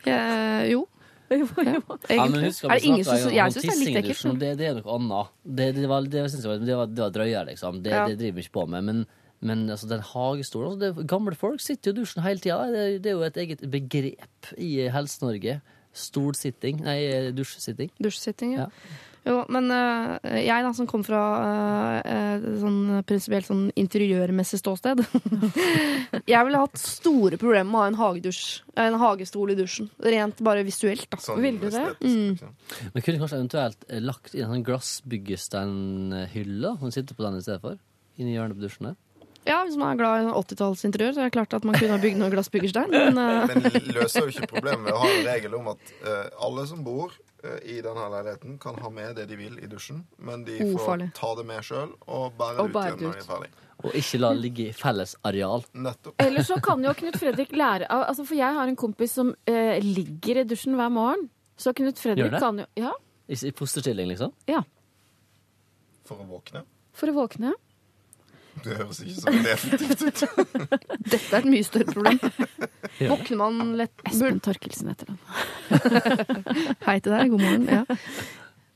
Eh, 0.08 0.62
jo, 0.72 0.84
Jo, 1.38 1.44
jo. 1.44 1.82
Ja, 2.08 2.24
men 2.30 2.44
husk 2.46 2.64
er 2.64 2.72
det 2.78 2.84
ingen 2.88 3.04
som 3.04 3.14
en 3.18 3.34
Jeg 3.36 3.52
syns 3.52 3.64
det 3.64 3.72
er 3.72 3.80
litt 3.82 3.96
ekkelt. 4.00 4.14
dusjen, 4.16 4.38
Det, 4.40 4.50
det 4.58 4.66
er 4.70 4.76
noe 4.78 4.94
annet. 4.96 5.32
Det, 5.44 5.66
det, 5.76 5.86
var, 5.90 6.06
det, 6.08 6.22
var, 6.24 6.58
det, 6.64 6.76
var, 6.80 6.86
det 6.92 7.02
var 7.04 7.10
drøyere, 7.18 7.46
liksom. 7.50 7.82
Det, 7.84 7.92
Ja. 7.92 8.06
det 8.08 8.18
driver 8.20 8.38
vi 8.38 8.44
ikke 8.46 8.56
på 8.58 8.64
med. 8.72 8.84
Men, 8.88 9.02
men 9.40 9.66
altså, 9.70 9.88
den 9.90 10.00
hagestolen 10.00 10.78
altså, 10.82 11.04
Gamle 11.06 11.36
folk 11.36 11.60
sitter 11.60 11.92
jo 11.92 11.96
i 11.96 12.00
dusjen 12.00 12.24
hele 12.24 12.40
tida. 12.40 12.60
Det, 12.72 12.86
det 13.04 13.12
er 13.12 13.18
jo 13.18 13.26
et 13.28 13.36
eget 13.44 13.66
begrep 13.70 14.52
i 14.56 14.70
Helse-Norge. 14.94 15.60
Stolsitting. 15.98 16.80
Nei, 16.84 16.98
dusjsitting. 17.36 17.90
Dusjsitting, 18.02 18.56
ja. 18.56 18.66
Ja. 18.68 19.04
Jo, 19.28 19.42
men 19.52 19.68
uh, 19.68 20.16
jeg 20.40 20.64
da, 20.64 20.70
som 20.76 20.86
kom 20.88 21.02
fra 21.04 21.22
eh, 21.44 22.12
eh, 22.12 22.46
sånn 22.62 23.02
prinsipielt 23.08 23.48
sånn 23.48 23.66
interiørmessig 23.76 24.60
ståsted 24.62 25.02
Jeg 26.32 26.46
ville 26.46 26.62
hatt 26.62 26.80
store 26.80 27.36
problemer 27.40 27.68
med 27.68 27.76
å 27.76 27.82
ha 27.82 27.90
en 27.90 27.98
hagedusj. 27.98 28.44
En 28.78 28.96
hagestol 29.00 29.52
i 29.52 29.56
dusjen. 29.58 29.90
Rent 30.00 30.40
bare 30.44 30.64
visuelt, 30.66 31.08
da. 31.12 31.18
Sånn 31.20 31.42
ville 31.42 31.60
du 31.60 31.68
det? 31.68 31.82
estetisk, 31.82 32.38
liksom. 32.38 32.54
Men 32.94 33.04
kunne 33.04 33.22
kanskje 33.22 33.40
eventuelt 33.40 33.84
lagt 34.06 34.34
inn 34.34 34.46
en 34.46 34.54
sånn 34.54 34.64
glassbyggesteinhylle 34.68 36.72
som 36.80 36.94
sitter 36.94 37.18
på 37.18 37.26
den 37.26 37.40
i 37.40 37.44
stedet 37.44 37.60
for? 37.64 37.78
Inni 38.18 38.36
hjørnet 38.36 38.58
på 38.58 38.64
dusjen 38.64 38.90
der. 38.90 38.98
Ja, 39.48 39.62
Hvis 39.64 39.78
man 39.80 39.94
er 39.94 40.00
glad 40.00 40.26
i 40.26 40.32
80-tallsinteriør, 40.36 41.14
så 41.16 41.22
er 41.22 41.30
det 41.30 41.36
klart 41.36 41.54
at 41.56 41.64
man 41.64 41.76
kunne 41.78 41.96
ha 41.96 42.02
bygd 42.02 42.18
noe 42.20 42.28
glassbyggerstein. 42.32 42.92
Men 42.92 43.16
uh... 43.16 43.46
men 43.48 43.92
løser 43.96 44.26
jo 44.26 44.34
ikke 44.34 44.50
problemet 44.52 44.84
med 44.84 44.92
å 44.92 45.00
ha 45.04 45.08
en 45.14 45.24
regel 45.28 45.56
om 45.56 45.70
at 45.72 45.94
uh, 46.04 46.26
alle 46.48 46.66
som 46.68 46.82
bor 46.84 47.14
i 47.62 47.76
denne 47.84 48.08
leiligheten, 48.10 48.58
kan 48.58 48.74
ha 48.82 48.88
med 48.90 49.14
det 49.16 49.26
de 49.30 49.36
vil 49.38 49.58
i 49.62 49.66
dusjen, 49.70 50.00
men 50.18 50.44
de 50.44 50.56
får 50.58 50.74
Ufarlig. 50.80 51.10
ta 51.14 51.34
det 51.38 51.44
med 51.46 51.62
sjøl 51.62 51.92
og 52.10 52.32
bære 52.38 52.58
Og 52.58 52.64
det 52.64 52.70
ut 52.70 52.74
bære 52.74 52.88
igjen 52.88 53.02
når 53.04 53.12
de 53.12 53.22
er 53.22 53.28
ferdig. 53.28 53.50
Og 53.84 53.94
ikke 53.94 54.18
la 54.18 54.30
det 54.34 54.40
ligge 54.42 54.64
i 54.66 54.72
felles 54.74 55.12
areal. 55.22 55.62
Nettopp. 55.74 56.16
Eller 56.24 56.42
så 56.42 56.56
kan 56.60 56.82
jo 56.82 56.94
Knut 56.98 57.14
Fredrik 57.20 57.52
lære 57.54 57.86
av 57.94 58.08
altså 58.08 58.24
For 58.26 58.34
jeg 58.34 58.56
har 58.56 58.66
en 58.66 58.76
kompis 58.80 59.12
som 59.14 59.30
eh, 59.46 59.78
ligger 59.84 60.40
i 60.42 60.44
dusjen 60.50 60.74
hver 60.74 60.90
morgen. 60.90 61.28
Så 61.56 61.70
Knut 61.78 61.94
Gjør 61.94 62.02
Fredrik 62.02 62.32
det? 62.34 62.40
kan 62.42 62.58
jo 62.58 62.66
Ja, 62.74 62.90
I, 63.28 63.38
i 63.38 63.52
fosterstilling, 63.54 64.08
liksom. 64.10 64.32
ja. 64.50 64.64
For 66.08 66.18
å 66.18 66.26
våkne. 66.26 66.64
For 66.96 67.12
å 67.12 67.14
våkne. 67.20 67.54
Det 68.64 68.74
høres 68.80 68.98
ikke 69.04 69.20
så 69.20 69.32
definitivt 69.44 70.02
ut. 70.02 70.22
dette 71.12 71.30
er 71.30 71.38
et 71.38 71.46
mye 71.52 71.62
større 71.66 71.92
problem. 71.94 72.18
Våkner 73.12 73.38
man 73.38 73.60
lett 73.78 74.02
Espen 74.10 74.40
Torkelsen 74.42 74.88
heter 74.90 75.12
han. 75.12 75.20
Hei 76.86 76.98
til 77.04 77.14
deg, 77.14 77.32
god 77.32 77.42
morgen. 77.42 77.66
Ja. 77.70 77.82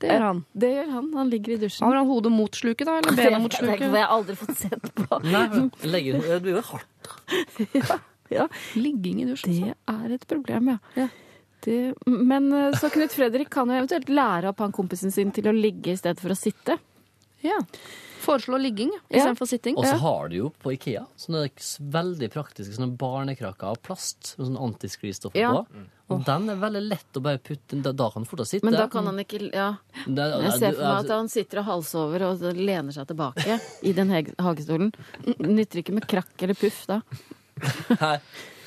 Det 0.02 0.10
gjør 0.10 0.24
han. 0.26 0.40
Det 0.58 0.70
gjør 0.72 0.88
han. 0.90 1.10
Han 1.14 1.28
ligger 1.30 1.54
i 1.54 1.58
dusjen. 1.62 1.86
Har 1.86 1.98
han 2.00 2.08
hodet 2.10 2.32
mot 2.34 2.56
sluket, 2.58 2.88
da? 2.88 2.96
Eller 2.98 3.18
bena 3.18 3.38
mot 3.42 3.54
Det 3.54 3.76
har 3.78 3.98
jeg 4.00 4.08
aldri 4.16 4.38
fått 4.40 4.56
sett 4.64 4.88
på. 4.98 5.20
Nei, 5.28 5.44
legger, 5.86 6.22
det 6.26 6.40
blir 6.46 6.58
jo 6.58 6.64
hardt. 6.72 7.12
Ja, 8.32 8.46
Ligging 8.80 9.18
i 9.20 9.26
dusjen. 9.28 9.52
det 9.52 9.74
er 9.92 10.12
et 10.14 10.22
problem, 10.24 10.70
ja. 10.72 10.78
Ja. 10.96 11.04
Det, 11.66 11.74
men 12.08 12.46
så 12.80 12.88
Knut 12.88 13.12
Fredrik 13.12 13.50
kan 13.52 13.68
jo 13.68 13.76
eventuelt 13.76 14.08
lære 14.08 14.48
opp 14.50 14.62
han 14.64 14.72
kompisen 14.72 15.12
sin 15.12 15.34
til 15.36 15.50
å 15.50 15.52
ligge 15.52 15.92
i 15.92 15.98
stedet 16.00 16.22
for 16.22 16.32
å 16.32 16.38
sitte. 16.38 16.78
Ja. 17.42 17.58
Foreslå 18.22 18.58
ligging 18.62 18.92
Ja. 19.10 19.34
sitting. 19.34 19.76
Og 19.76 19.84
så 19.84 19.96
har 19.98 20.28
du 20.28 20.36
jo 20.36 20.52
på 20.62 20.72
Ikea 20.76 21.06
sånne 21.18 21.48
veldig 21.90 22.28
praktiske 22.30 22.76
sånne 22.76 22.96
barnekrakker 22.96 23.64
av 23.72 23.80
plast 23.82 24.36
med 24.38 24.46
sånn 24.46 24.60
antisklistoff 24.62 25.34
Ja. 25.34 25.50
på. 25.50 25.66
Og 26.12 26.24
den 26.26 26.50
er 26.50 26.56
veldig 26.60 26.82
lett 26.88 27.12
å 27.18 27.22
bare 27.24 27.38
putte 27.38 27.72
inn. 27.72 27.82
Da, 27.82 27.90
da 27.92 28.10
kan 28.10 28.22
han 28.22 28.28
fortsatt 28.28 28.48
sitte. 28.52 28.64
Men 28.68 28.74
da 28.74 28.86
kan 28.92 29.06
han 29.06 29.16
ikke 29.18 29.50
Ja. 29.52 29.76
Jeg 30.06 30.52
ser 30.58 30.72
for 30.72 30.82
meg 30.82 30.92
altså- 30.92 31.04
at 31.04 31.10
han 31.10 31.28
sitter 31.28 31.58
og 31.58 31.64
halsover 31.64 32.22
og 32.22 32.40
lener 32.54 32.92
seg 32.92 33.06
tilbake 33.08 33.60
i 33.82 33.92
den 33.92 34.08
hagestolen. 34.38 34.92
Nytter 35.38 35.82
ikke 35.82 35.92
med 35.94 36.06
krakk 36.06 36.30
eller 36.42 36.54
puff 36.54 36.86
da. 36.86 37.00
Nei. 38.00 38.20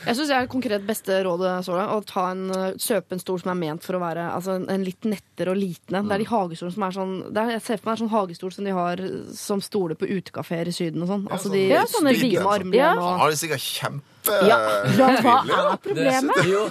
Jeg 0.05 0.15
syns 0.17 0.29
jeg 0.29 0.43
er 0.43 0.47
konkret 0.51 0.83
beste 0.87 1.17
rådet 1.25 1.51
så 1.65 1.75
langt. 1.77 1.91
Å 1.95 2.05
ta 2.09 2.25
en, 2.31 2.43
søpenstol 2.49 2.85
kjøpe 2.85 3.15
en 3.17 3.21
stol 3.23 3.39
som 3.41 3.51
er 3.53 3.59
ment 3.59 3.83
for 3.85 3.97
å 3.97 4.01
være 4.03 4.25
altså, 4.35 4.55
en, 4.59 4.67
en 4.69 4.83
litt 4.85 5.07
nettere 5.09 5.51
og 5.53 5.57
litende. 5.59 6.03
Det 6.07 6.15
er 6.17 6.23
de 6.23 6.27
hagestolene 6.29 6.75
som 6.75 6.85
er 6.87 6.95
sånn 6.97 7.15
det 7.33 7.41
er, 7.41 7.51
Jeg 7.55 7.63
ser 7.65 7.77
for 7.81 7.89
meg 7.89 7.95
en 7.95 8.01
sånn 8.03 8.13
hagestol 8.15 8.53
som 8.55 8.67
de 8.69 8.75
har 8.77 9.03
som 9.39 9.63
stoler 9.65 9.97
på 9.99 10.09
utekafeer 10.09 10.69
i 10.69 10.75
Syden 10.75 11.05
og 11.05 11.11
sånn. 11.13 11.25
Altså 11.31 11.51
de 11.53 11.65
Ja, 11.71 11.83
sånne 11.89 12.13
de 12.15 12.21
hvite, 12.21 12.43
med 12.43 12.53
armlen 12.53 12.79
Ja. 12.79 12.91
Og 12.95 13.19
har 13.23 13.33
de 13.33 13.39
sikkert 13.41 13.65
kjempe 13.65 14.39
Ja, 14.49 14.57
hva 14.97 15.09
er 15.13 15.49
Det- 15.49 15.81
problemet? 15.85 16.41
Jo. 16.49 16.63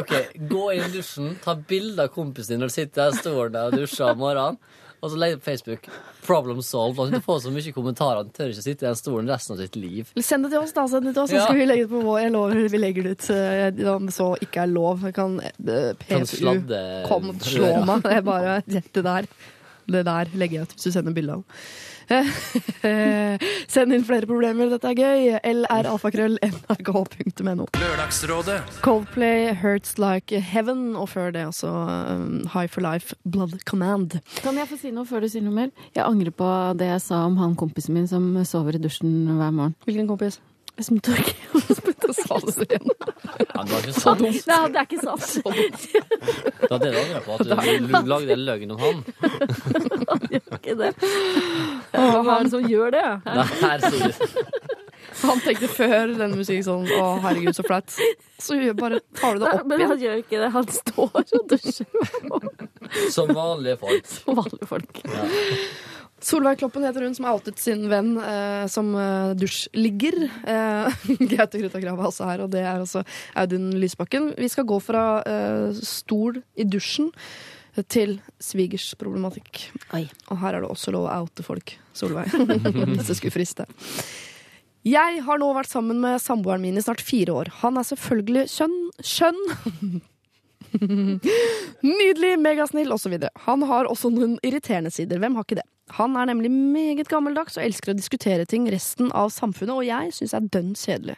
Ok, 0.00 0.12
Gå 0.48 0.64
inn 0.74 0.84
i 0.86 0.92
dusjen, 0.94 1.34
ta 1.44 1.54
bilde 1.54 2.06
av 2.06 2.12
kompisen 2.14 2.54
din 2.54 2.60
når 2.64 2.70
du 2.70 2.74
sitter 2.78 3.10
der, 3.10 3.18
står 3.18 3.50
der 3.52 3.66
og 3.72 3.78
dusjer 3.82 4.10
om 4.12 4.18
morgenen. 4.22 4.58
Og 5.04 5.10
så 5.12 5.18
legger 5.20 5.36
jeg 5.36 5.40
på 5.42 5.48
Facebook. 5.50 5.88
Problem 6.24 6.62
solved. 6.64 7.00
Og 7.04 7.12
du 7.12 7.20
får 7.24 7.42
så 7.44 7.52
mye 7.52 7.72
kommentarer 7.76 8.22
at 8.22 8.30
du 8.30 8.32
tør 8.32 8.52
ikke 8.54 8.64
sitte 8.64 8.86
i 8.86 8.88
den 8.88 8.96
stolen 8.96 9.28
resten 9.28 9.52
av 9.54 9.60
sitt 9.60 9.76
liv. 9.76 10.12
Send 10.16 10.46
det 10.46 10.54
til 10.54 10.62
oss, 10.62 10.72
da. 10.72 10.86
Send 10.88 11.10
det 11.10 11.12
til 11.12 11.24
oss, 11.26 11.34
så 11.34 11.42
skal 11.44 11.60
vi 11.60 11.66
legge 11.68 11.84
det 11.84 11.92
på 11.92 12.00
vår. 12.06 12.20
Jeg 12.22 12.32
lover 12.32 12.62
vi 12.72 12.80
legger 12.80 13.08
det 13.08 13.16
ut 13.18 13.26
eh, 13.34 13.90
om 13.92 14.08
så 14.14 14.30
ikke 14.46 14.64
er 14.64 14.72
lov. 14.72 15.04
Jeg 15.04 15.16
kan 15.18 15.36
eh, 15.44 15.90
PFU 16.00 16.14
Kom, 17.10 17.34
slå 17.44 17.74
meg. 17.84 18.06
Det 18.06 18.16
er 18.16 18.24
bare 18.24 18.60
det 18.64 19.04
der. 19.04 19.28
Det 19.84 20.00
der 20.08 20.30
legger 20.32 20.62
jeg 20.62 20.64
ut 20.64 20.78
hvis 20.78 20.88
du 20.88 20.96
sender 20.96 21.12
bilde 21.16 21.36
av. 21.36 21.60
Eh, 22.10 23.38
Send 23.74 23.92
inn 23.96 24.04
flere 24.06 24.26
problemer, 24.28 24.68
dette 24.72 24.88
er 24.90 24.94
gøy. 24.98 25.20
lralfakrøll.nrk.no. 25.62 27.66
Lørdagsrådet. 27.80 28.58
Coldplay, 28.84 29.40
Hurts 29.62 29.92
Like 29.98 30.40
Heaven, 30.40 30.94
og 30.96 31.08
før 31.14 31.30
det 31.34 31.42
altså 31.48 31.70
um, 31.72 32.44
High 32.54 32.68
for 32.70 32.80
Life, 32.84 33.14
Blood 33.24 33.58
Command. 33.68 34.10
Kan 34.42 34.58
jeg 34.60 34.68
få 34.70 34.76
si 34.80 34.90
noe 34.94 35.06
før 35.08 35.20
du 35.24 35.28
sier 35.32 35.44
noe 35.44 35.54
mer? 35.56 35.70
Jeg 35.96 36.04
angrer 36.06 36.32
på 36.34 36.48
det 36.78 36.88
jeg 36.92 37.02
sa 37.04 37.16
om 37.28 37.36
han 37.40 37.56
kompisen 37.58 37.94
min 37.96 38.08
som 38.10 38.24
sover 38.48 38.72
i 38.78 38.82
dusjen 38.82 39.12
hver 39.30 39.52
morgen. 39.54 39.74
Hvilken 39.88 40.08
kompis? 40.10 40.34
Espen 40.78 41.00
Torkel. 41.00 41.34
Sa 42.14 42.38
du 42.42 42.50
det 42.50 42.66
igjen? 42.66 42.90
Ja, 43.54 43.62
det 43.62 43.70
var 43.70 43.80
ikke 43.84 43.92
sant. 43.94 44.20
Nei, 44.24 44.30
det 44.74 44.80
er 44.80 44.86
ikke 44.88 45.02
sant. 45.02 45.26
Det 46.64 46.70
var 46.70 46.80
det 46.80 46.90
du 46.90 46.98
angret 46.98 47.24
på, 47.26 47.34
at 47.34 47.40
du, 47.44 47.50
lagde 48.08 48.32
en 48.34 48.44
løgn 48.48 48.72
om 48.74 48.80
han. 48.80 49.02
Ikke 50.32 50.74
det. 50.80 50.90
Hva 51.92 52.38
er 52.38 52.46
det 52.46 52.52
som 52.54 52.66
gjør 52.70 52.94
det? 52.94 53.04
Nei, 53.28 53.46
Han 55.24 55.42
tenkte 55.44 55.68
før 55.70 56.14
den 56.16 56.34
musikken 56.34 56.64
sånn 56.66 56.88
Å, 56.96 57.04
herregud, 57.22 57.54
så 57.56 57.64
flaut. 57.66 57.94
Så 58.42 58.56
bare 58.78 58.98
tar 59.18 59.36
du 59.36 59.44
det 59.44 59.50
opp 59.52 59.66
Men 59.68 59.78
igjen. 59.78 59.92
han 59.92 60.02
gjør 60.02 60.22
ikke 60.24 60.40
det. 60.42 60.50
Han 60.56 60.70
står 60.80 61.20
og 61.22 61.48
dusjer 61.52 61.86
som 63.14 63.30
vanlige 63.34 63.76
folk. 63.84 64.08
som 64.10 64.40
vanlige 64.40 64.70
folk. 64.70 65.02
Solveig 66.24 66.58
Kloppen 66.62 66.86
heter 66.86 67.04
hun 67.04 67.14
som 67.16 67.26
outet 67.28 67.60
sin 67.60 67.84
venn 67.90 68.14
eh, 68.16 68.64
som 68.72 68.94
eh, 68.96 69.32
dusjligger. 69.36 70.16
Eh, 70.48 71.02
Gaute 71.34 71.60
Grutta 71.60 71.82
Grav 71.82 72.00
er 72.00 72.08
også 72.08 72.28
her, 72.30 72.44
og 72.46 72.52
det 72.54 72.62
er 72.64 72.80
også 72.80 73.04
Audun 73.40 73.74
Lysbakken. 73.80 74.30
Vi 74.40 74.48
skal 74.52 74.66
gå 74.68 74.78
fra 74.80 75.04
eh, 75.28 75.82
stol 75.84 76.40
i 76.56 76.64
dusjen 76.64 77.10
til 77.90 78.20
svigers 78.42 78.92
problematikk. 78.96 79.66
Oi. 79.96 80.06
Og 80.30 80.38
her 80.40 80.56
er 80.56 80.64
det 80.64 80.70
også 80.70 80.94
lov 80.94 81.08
å 81.10 81.18
oute 81.24 81.44
folk, 81.44 81.74
Solveig. 81.96 82.30
Hvis 82.94 83.10
det 83.10 83.18
skulle 83.18 83.34
friste. 83.34 83.66
Jeg 84.84 85.20
har 85.26 85.40
nå 85.40 85.50
vært 85.56 85.72
sammen 85.72 86.00
med 86.00 86.22
samboeren 86.22 86.62
min 86.64 86.78
i 86.78 86.84
snart 86.84 87.02
fire 87.04 87.34
år. 87.34 87.52
Han 87.62 87.80
er 87.80 87.88
selvfølgelig 87.88 88.48
kjønn 88.52 88.80
Kjønn! 89.00 90.02
Nydelig, 91.84 92.32
megasnill 92.40 92.92
osv. 92.94 93.14
Han 93.46 93.64
har 93.68 93.88
også 93.90 94.10
noen 94.12 94.36
irriterende 94.44 94.92
sider. 94.94 95.20
Hvem 95.22 95.36
har 95.38 95.46
ikke 95.46 95.60
det? 95.60 95.68
Han 95.92 96.16
er 96.16 96.30
nemlig 96.30 96.48
meget 96.48 97.10
gammeldags 97.12 97.58
og 97.58 97.64
elsker 97.66 97.92
å 97.92 97.96
diskutere 97.98 98.46
ting 98.48 98.64
resten 98.72 99.10
av 99.12 99.28
samfunnet, 99.34 99.74
og 99.74 99.84
jeg 99.84 100.14
syns 100.16 100.32
det 100.32 100.38
er 100.38 100.48
dønn 100.56 100.70
kjedelig. 100.80 101.16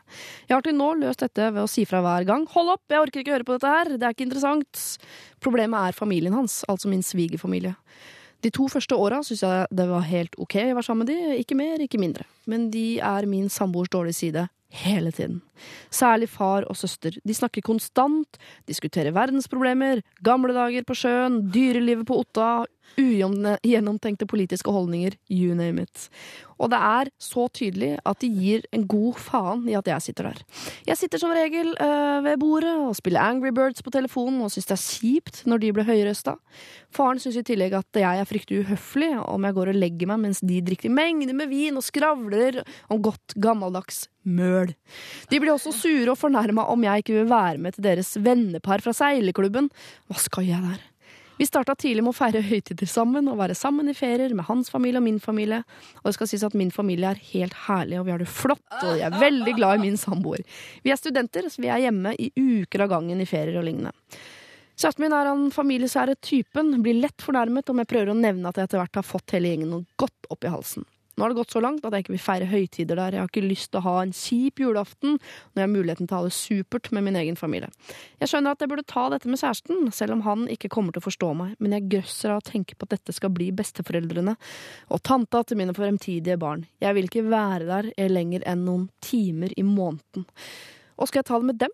Jeg 0.49 0.57
har 0.57 0.67
til 0.67 0.75
nå 0.75 0.89
løst 0.99 1.23
dette 1.23 1.53
ved 1.53 1.63
å 1.63 1.71
si 1.71 1.85
fra 1.87 2.03
hver 2.03 2.27
gang. 2.27 2.49
Hold 2.51 2.73
opp, 2.75 2.85
jeg 2.91 3.05
orker 3.05 3.23
ikke 3.23 3.37
høre 3.37 3.47
på 3.47 3.57
dette 3.57 3.71
her, 3.71 3.93
det 3.95 4.03
er 4.03 4.17
ikke 4.17 4.27
interessant. 4.27 4.83
Problemet 5.45 5.93
er 5.93 5.97
familien 5.97 6.35
hans, 6.35 6.65
altså 6.67 6.91
min 6.91 7.07
svigerfamilie. 7.07 7.77
De 8.45 8.51
to 8.53 8.67
første 8.69 8.99
åra 8.99 9.23
syns 9.25 9.47
jeg 9.47 9.71
det 9.79 9.87
var 9.89 10.05
helt 10.11 10.35
ok 10.43 10.59
å 10.65 10.75
være 10.75 10.87
sammen 10.89 11.07
med 11.07 11.15
de, 11.15 11.39
ikke 11.41 11.57
mer, 11.59 11.81
ikke 11.87 12.03
mindre. 12.03 12.27
Men 12.51 12.69
de 12.75 12.99
er 12.99 13.31
min 13.31 13.49
samboers 13.53 13.93
dårlige 13.95 14.19
side 14.19 14.49
hele 14.85 15.13
tiden. 15.15 15.41
Særlig 15.91 16.29
far 16.29 16.67
og 16.69 16.77
søster. 16.77 17.17
De 17.25 17.35
snakker 17.35 17.65
konstant, 17.65 18.39
diskuterer 18.69 19.15
verdensproblemer, 19.17 20.03
gamle 20.25 20.55
dager 20.57 20.85
på 20.87 20.97
sjøen, 20.99 21.43
dyrelivet 21.53 22.07
på 22.09 22.19
Otta, 22.21 22.65
ugjennomtenkte 22.97 24.29
politiske 24.31 24.71
holdninger, 24.73 25.17
you 25.31 25.55
name 25.55 25.83
it. 25.83 26.09
Og 26.57 26.71
det 26.73 26.79
er 26.79 27.11
så 27.21 27.47
tydelig 27.53 27.97
at 28.07 28.23
de 28.23 28.31
gir 28.33 28.65
en 28.73 28.87
god 28.89 29.19
faen 29.21 29.67
i 29.69 29.77
at 29.77 29.89
jeg 29.91 30.05
sitter 30.07 30.31
der. 30.31 30.41
Jeg 30.89 31.01
sitter 31.01 31.21
som 31.21 31.35
regel 31.37 31.75
øh, 31.75 32.25
ved 32.25 32.39
bordet 32.41 32.73
og 32.87 32.97
spiller 32.97 33.27
Angry 33.27 33.53
Birds 33.53 33.85
på 33.85 33.93
telefonen 33.93 34.41
og 34.47 34.55
syns 34.55 34.71
det 34.71 34.79
er 34.79 34.85
kjipt 34.87 35.43
når 35.51 35.63
de 35.63 35.73
blir 35.77 35.89
høyrøsta. 35.89 36.37
Faren 36.95 37.21
syns 37.21 37.41
i 37.43 37.45
tillegg 37.47 37.77
at 37.77 38.01
jeg 38.01 38.23
er 38.23 38.29
fryktelig 38.29 38.65
uhøflig 38.65 39.13
om 39.27 39.45
jeg 39.45 39.59
går 39.59 39.73
og 39.73 39.81
legger 39.83 40.13
meg 40.13 40.23
mens 40.25 40.41
de 40.41 40.63
drikker 40.65 40.93
mengder 40.93 41.37
med 41.37 41.53
vin 41.53 41.77
og 41.77 41.85
skravler 41.85 42.63
om 42.89 43.03
godt 43.05 43.37
gammeldags 43.37 44.07
møl. 44.27 44.75
De 45.31 45.41
blir 45.41 45.55
også 45.55 45.73
sure 45.75 46.13
og 46.13 46.21
fornærma 46.21 46.67
om 46.73 46.85
jeg 46.87 47.05
ikke 47.05 47.17
vil 47.21 47.31
være 47.31 47.63
med 47.63 47.77
til 47.77 47.87
deres 47.89 48.13
vennepar 48.19 48.85
fra 48.85 48.95
seilerklubben. 48.97 49.71
Hva 50.11 50.21
skal 50.21 50.49
jeg 50.49 50.63
der? 50.67 50.85
Vi 51.37 51.45
starta 51.45 51.75
tidlig 51.77 52.01
med 52.01 52.15
å 52.15 52.17
feire 52.17 52.41
høytider 52.41 52.89
sammen 52.89 53.27
og 53.29 53.37
være 53.37 53.55
sammen 53.59 53.91
i 53.93 53.95
ferier 53.97 54.33
med 54.33 54.47
hans 54.49 54.71
familie 54.73 55.03
og 55.03 55.05
min 55.05 55.19
familie. 55.21 55.61
Og 56.01 56.09
det 56.09 56.15
skal 56.17 56.31
sies 56.31 56.47
at 56.47 56.57
min 56.57 56.73
familie 56.73 57.11
er 57.13 57.21
helt 57.35 57.57
herlig, 57.67 57.99
og 58.01 58.07
vi 58.07 58.15
har 58.15 58.23
det 58.23 58.31
flott, 58.33 58.65
og 58.81 58.97
jeg 58.97 59.05
er 59.05 59.21
veldig 59.21 59.55
glad 59.59 59.77
i 59.77 59.85
min 59.85 60.01
samboer. 60.01 60.41
Vi 60.85 60.95
er 60.95 61.01
studenter, 61.01 61.51
så 61.53 61.61
vi 61.61 61.69
er 61.69 61.85
hjemme 61.85 62.15
i 62.17 62.31
uker 62.33 62.87
av 62.87 62.95
gangen 62.95 63.21
i 63.21 63.29
ferier 63.29 63.61
og 63.61 63.69
lignende. 63.69 63.93
Kjæresten 64.77 65.05
min 65.05 65.17
er 65.17 65.29
han 65.29 65.47
familiesære 65.53 66.17
typen, 66.25 66.73
blir 66.85 67.03
lett 67.05 67.23
fornærmet 67.25 67.69
om 67.73 67.81
jeg 67.81 67.89
prøver 67.93 68.13
å 68.13 68.17
nevne 68.17 68.49
at 68.49 68.59
jeg 68.61 68.69
etter 68.69 68.81
hvert 68.81 69.01
har 69.01 69.09
fått 69.09 69.37
hele 69.37 69.53
gjengen 69.53 69.73
noe 69.73 70.01
godt 70.01 70.33
opp 70.33 70.45
i 70.45 70.53
halsen. 70.53 70.89
Nå 71.17 71.25
har 71.25 71.33
det 71.33 71.39
gått 71.39 71.55
så 71.55 71.63
langt 71.65 71.85
at 71.89 71.95
jeg 71.97 72.05
ikke 72.05 72.13
vil 72.13 72.21
feire 72.21 72.47
høytider 72.51 72.99
der. 73.01 73.15
Jeg 73.17 73.25
har 73.25 73.31
ikke 73.31 73.43
lyst 73.49 73.71
til 73.73 73.81
å 73.81 73.87
ha 73.87 73.95
en 74.03 74.13
kjip 74.13 74.61
julaften 74.61 75.15
når 75.17 75.63
jeg 75.63 75.65
har 75.65 75.73
muligheten 75.73 76.11
til 76.11 76.13
å 76.13 76.19
ha 76.21 76.27
det 76.29 76.37
supert 76.37 76.91
med 76.93 77.07
min 77.07 77.17
egen 77.17 77.39
familie. 77.41 77.71
Jeg 78.21 78.29
skjønner 78.33 78.53
at 78.53 78.61
jeg 78.61 78.73
burde 78.73 78.85
ta 78.91 79.07
dette 79.15 79.31
med 79.33 79.41
kjæresten, 79.41 79.89
selv 79.97 80.19
om 80.19 80.27
han 80.27 80.45
ikke 80.53 80.71
kommer 80.73 80.93
til 80.93 81.01
å 81.01 81.07
forstå 81.07 81.33
meg, 81.39 81.57
men 81.57 81.73
jeg 81.79 81.89
grøsser 81.97 82.35
av 82.35 82.43
å 82.43 82.47
tenke 82.51 82.77
på 82.77 82.85
at 82.85 82.99
dette 82.99 83.17
skal 83.17 83.33
bli 83.33 83.49
besteforeldrene 83.57 84.37
og 84.93 85.05
tanta 85.09 85.41
til 85.49 85.63
mine 85.63 85.77
fremtidige 85.77 86.37
barn. 86.43 86.67
Jeg 86.85 86.99
vil 86.99 87.09
ikke 87.09 87.27
være 87.33 87.65
der 87.71 88.13
lenger 88.13 88.45
enn 88.45 88.69
noen 88.69 88.87
timer 89.01 89.57
i 89.57 89.65
måneden. 89.65 90.29
Og 91.01 91.09
skal 91.09 91.23
jeg 91.23 91.31
ta 91.33 91.41
det 91.41 91.49
med 91.49 91.65
dem? 91.65 91.73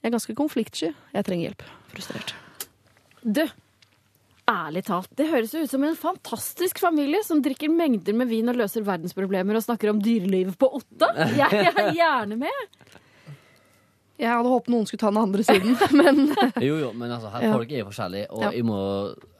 Jeg 0.00 0.08
er 0.08 0.14
ganske 0.14 0.36
konfliktsky. 0.38 0.94
Jeg 1.12 1.26
trenger 1.28 1.50
hjelp. 1.50 1.64
Frustrert. 1.92 2.36
Du, 3.20 3.44
ærlig 4.48 4.82
talt, 4.86 5.10
det 5.18 5.26
høres 5.30 5.52
jo 5.54 5.60
ut 5.64 5.70
som 5.70 5.84
en 5.84 5.96
fantastisk 5.98 6.78
familie 6.80 7.20
som 7.26 7.42
drikker 7.44 7.68
mengder 7.72 8.16
med 8.16 8.30
vin 8.30 8.48
og 8.48 8.56
løser 8.58 8.84
verdensproblemer 8.86 9.58
og 9.58 9.64
snakker 9.66 9.92
om 9.92 10.00
dyrelivet 10.04 10.56
på 10.58 10.70
Otta. 10.80 11.10
Jeg 11.36 11.62
er 11.68 11.92
gjerne 12.00 12.38
med. 12.40 12.64
Jeg 14.18 14.32
hadde 14.34 14.50
håpet 14.50 14.72
noen 14.74 14.86
skulle 14.88 14.98
ta 15.04 15.10
den 15.12 15.20
andre 15.22 15.44
siden, 15.46 15.76
men 16.00 16.24
Jo, 16.64 16.78
jo, 16.80 16.88
men 16.98 17.12
altså, 17.14 17.30
her, 17.36 17.44
Ja. 17.46 17.52
folk 17.54 17.70
er 17.70 17.82
jo 17.84 17.90
forskjellige, 17.92 18.30
og 18.34 18.42
Ja. 18.42 18.50
jeg 18.56 18.64
må 18.66 18.78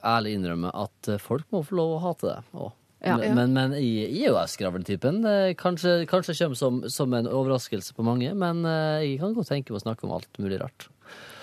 ærlig 0.07 0.37
innrømme 0.39 0.71
at 0.85 1.09
eh, 1.11 1.19
folk 1.19 1.49
må 1.51 1.65
få 1.67 1.81
lov 1.81 1.97
å 1.97 2.03
hate 2.05 2.29
det. 2.31 2.37
også. 2.53 2.75
Ja. 2.99 3.17
Men, 3.19 3.35
men, 3.39 3.53
men 3.55 3.75
jeg, 3.79 4.07
jeg 4.11 4.27
er 4.27 4.33
jo 4.35 4.45
skravletypen. 4.51 5.21
Kanskje, 5.59 5.93
kanskje 6.11 6.35
kommer 6.39 6.59
som, 6.59 6.79
som 6.91 7.13
en 7.15 7.29
overraskelse 7.31 7.95
på 7.95 8.03
mange, 8.07 8.31
men 8.35 8.63
eh, 8.67 9.05
jeg 9.07 9.19
kan 9.23 9.35
godt 9.37 9.51
tenke 9.51 9.71
meg 9.75 9.81
å 9.81 9.85
snakke 9.85 10.07
om 10.07 10.15
alt 10.17 10.41
mulig 10.43 10.59
rart. 10.63 10.89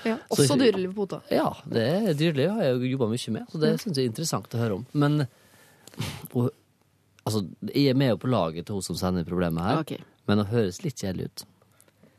Ja, 0.06 0.20
Så- 0.30 0.44
også 0.44 0.60
dyrelivet 0.62 0.96
på 0.96 1.08
Otta. 1.08 1.22
Ja, 1.34 1.50
det 1.70 1.88
er 1.96 2.14
dyreliv 2.14 2.54
har 2.56 2.64
jeg 2.64 2.78
jo 2.78 2.94
jobba 2.96 3.10
mye 3.14 3.34
med, 3.40 3.50
så 3.52 3.62
det 3.62 3.74
syns 3.82 3.98
jeg 3.98 4.06
er 4.06 4.14
interessant 4.14 4.56
å 4.56 4.62
høre 4.62 4.80
om. 4.80 4.86
Men 4.94 5.26
og, 6.34 6.52
altså, 7.26 7.46
jeg 7.72 7.90
er 7.92 8.00
med 8.00 8.18
på 8.20 8.28
laget 8.32 8.68
til 8.68 8.78
hun 8.78 8.86
som 8.86 9.00
sender 9.00 9.28
problemet 9.28 9.64
her, 9.64 9.84
okay. 9.84 10.02
men 10.28 10.42
det 10.42 10.50
høres 10.52 10.84
litt 10.84 11.00
kjedelig 11.02 11.32
ut. 11.32 11.46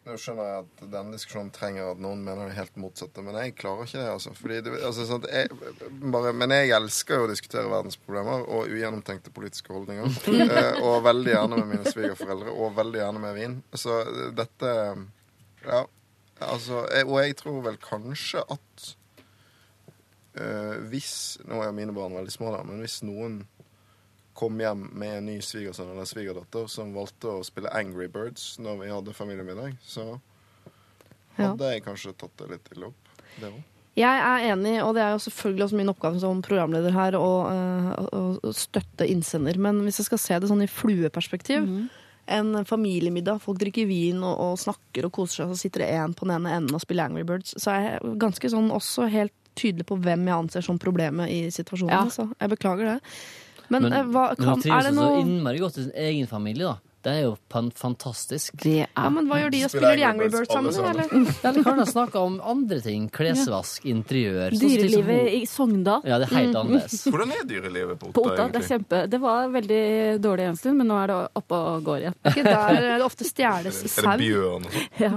Nå 0.07 0.15
skjønner 0.23 0.47
jeg 0.47 0.59
at 0.61 0.83
denne 0.93 1.17
diskusjonen 1.17 1.49
trenger 1.51 1.89
at 1.91 1.99
noen 1.99 2.21
mener 2.23 2.47
det 2.47 2.55
helt 2.55 2.77
motsatte, 2.79 3.25
men 3.27 3.35
jeg 3.41 3.57
klarer 3.59 3.89
ikke 3.89 3.99
det, 3.99 4.11
altså. 4.13 4.35
Fordi 4.39 4.61
det, 4.63 4.75
altså 4.87 5.07
sånn 5.09 5.25
at 5.27 5.33
jeg, 5.35 5.89
bare, 6.15 6.31
men 6.31 6.55
jeg 6.55 6.71
elsker 6.77 7.19
jo 7.19 7.25
å 7.27 7.31
diskutere 7.33 7.73
verdensproblemer 7.73 8.45
og 8.45 8.71
ugjennomtenkte 8.71 9.35
politiske 9.35 9.75
holdninger. 9.75 10.07
eh, 10.47 10.79
og 10.79 11.01
veldig 11.09 11.33
gjerne 11.33 11.59
med 11.59 11.73
mine 11.73 11.91
svigerforeldre, 11.91 12.55
og 12.55 12.79
veldig 12.79 13.03
gjerne 13.03 13.25
med 13.25 13.35
vin. 13.41 13.59
Så 13.75 13.99
dette 14.39 14.77
Ja, 15.67 15.83
altså 16.41 16.83
jeg, 16.93 17.07
Og 17.07 17.21
jeg 17.25 17.37
tror 17.37 17.63
vel 17.65 17.77
kanskje 17.81 18.43
at 18.51 18.97
eh, 20.37 20.77
hvis 20.91 21.39
Nå 21.49 21.61
er 21.65 21.73
mine 21.77 21.95
barn 21.97 22.13
veldig 22.17 22.33
små, 22.35 22.51
da, 22.57 22.63
men 22.67 22.81
hvis 22.85 23.01
noen 23.07 23.43
kom 24.37 24.59
hjem 24.61 24.83
med 24.93 25.15
en 25.23 25.29
ny 25.31 25.39
svigersønn 25.41 25.95
eller 25.95 26.05
svigerdatter 26.05 26.67
som 26.69 26.91
valgte 26.93 27.31
å 27.39 27.45
spille 27.47 27.71
Angry 27.73 28.05
Birds 28.13 28.59
når 28.61 28.83
vi 28.83 28.91
hadde 28.93 29.15
familiemiddag, 29.17 29.79
så 29.81 30.19
Ja. 31.39 31.51
hadde 31.55 31.71
jeg 31.73 31.85
kanskje 31.85 32.13
tatt 32.17 32.37
det 32.37 32.51
litt 32.51 32.69
ille 32.75 32.87
opp. 32.91 33.09
Det 33.41 33.49
òg. 33.53 33.63
Jeg 33.97 34.21
er 34.21 34.53
enig, 34.53 34.75
og 34.85 34.95
det 34.95 35.03
er 35.03 35.11
jo 35.13 35.19
selvfølgelig 35.25 35.65
også 35.65 35.77
min 35.77 35.89
oppgave 35.89 36.21
som 36.21 36.43
programleder 36.43 36.93
her 36.93 37.13
å, 37.17 37.29
eh, 37.49 38.05
å- 38.13 38.41
å 38.45 38.53
støtte 38.53 39.09
innsender. 39.09 39.57
Men 39.57 39.81
hvis 39.87 39.97
jeg 40.01 40.07
skal 40.07 40.19
se 40.19 40.39
det 40.39 40.51
sånn 40.51 40.63
i 40.63 40.67
flueperspektiv 40.67 41.65
En 42.27 42.65
familiemiddag, 42.67 43.39
folk 43.43 43.61
drikker 43.61 43.87
vin 43.87 44.23
og, 44.25 44.35
og 44.43 44.59
snakker 44.59 45.07
og 45.07 45.13
koser 45.15 45.45
seg, 45.45 45.53
så 45.53 45.61
sitter 45.61 45.85
det 45.85 45.91
én 45.95 46.15
på 46.17 46.27
den 46.27 46.37
ene 46.41 46.57
enden 46.59 46.75
og 46.75 46.83
spiller 46.83 47.07
Angry 47.07 47.23
Birds. 47.29 47.55
Så 47.63 47.71
er 47.71 47.85
jeg 47.87 48.15
ganske 48.23 48.51
sånn 48.51 48.73
også 48.75 49.07
helt 49.13 49.35
tydelig 49.57 49.87
på 49.89 49.99
hvem 50.03 50.27
jeg 50.29 50.37
anser 50.37 50.67
som 50.67 50.81
problemet 50.83 51.31
i 51.33 51.47
situasjonen. 51.55 51.95
Ja. 51.95 52.13
Så 52.13 52.29
jeg 52.35 52.53
beklager 52.53 52.97
det. 52.97 52.99
Men, 53.69 53.89
Men, 53.89 54.11
hva, 54.15 54.29
kan, 54.37 54.45
men 54.47 54.59
er 54.59 54.63
trives 54.63 54.89
det 54.91 54.95
så 54.99 55.07
innmari 55.23 55.63
godt 55.63 55.79
i 55.81 55.87
sin 55.87 55.97
egen 56.07 56.29
familie, 56.31 56.75
da. 56.75 56.86
Det 57.07 57.13
er 57.15 57.21
jo 57.23 57.35
fantastisk. 57.79 58.57
Det 58.65 58.73
ja, 58.81 58.87
er 58.99 59.13
men 59.15 59.29
Hva 59.31 59.37
gjør 59.39 59.53
de? 59.55 59.61
Spiller 59.63 59.71
Spiller 59.77 60.01
de 60.01 60.07
Angry 60.09 60.27
Birds 60.33 60.51
sammen? 60.51 60.79
Eller? 60.91 61.61
Kan 61.63 61.79
jeg 61.79 61.91
snakke 61.93 62.19
om 62.19 62.41
andre 62.43 62.81
ting? 62.83 63.05
Klesvask, 63.15 63.87
interiør. 63.87 64.51
de 64.51 64.59
Dyrelivet 64.73 65.31
i 65.37 65.45
Sogndal. 65.47 66.03
Ja, 66.03 66.19
det 66.19 66.27
er 66.27 66.35
helt 66.35 66.59
annerledes. 66.59 67.05
Hvordan 67.13 67.37
er 67.37 67.47
dyrelivet 67.47 68.01
på 68.01 68.11
På 68.17 68.27
Otta. 68.27 68.49
Det, 68.51 68.65
er 68.65 68.69
kjempe, 68.75 69.05
det 69.13 69.23
var 69.23 69.47
veldig 69.55 69.85
dårlig 70.25 70.49
en 70.51 70.59
stund, 70.59 70.81
men 70.83 70.91
nå 70.91 70.99
er 71.05 71.13
det 71.13 71.21
oppe 71.43 71.63
og 71.71 71.87
går 71.87 72.03
igjen. 72.03 72.19
Ikke 72.33 72.47
der 72.51 72.83
det 72.83 72.99
ofte 73.07 73.31
stjeles 73.31 73.83
Er 73.87 73.95
sau. 73.95 74.11
det 74.11 74.19
bjørn 74.27 74.67
og 74.67 74.75
sånn? 74.75 74.93
Ja. 75.07 75.15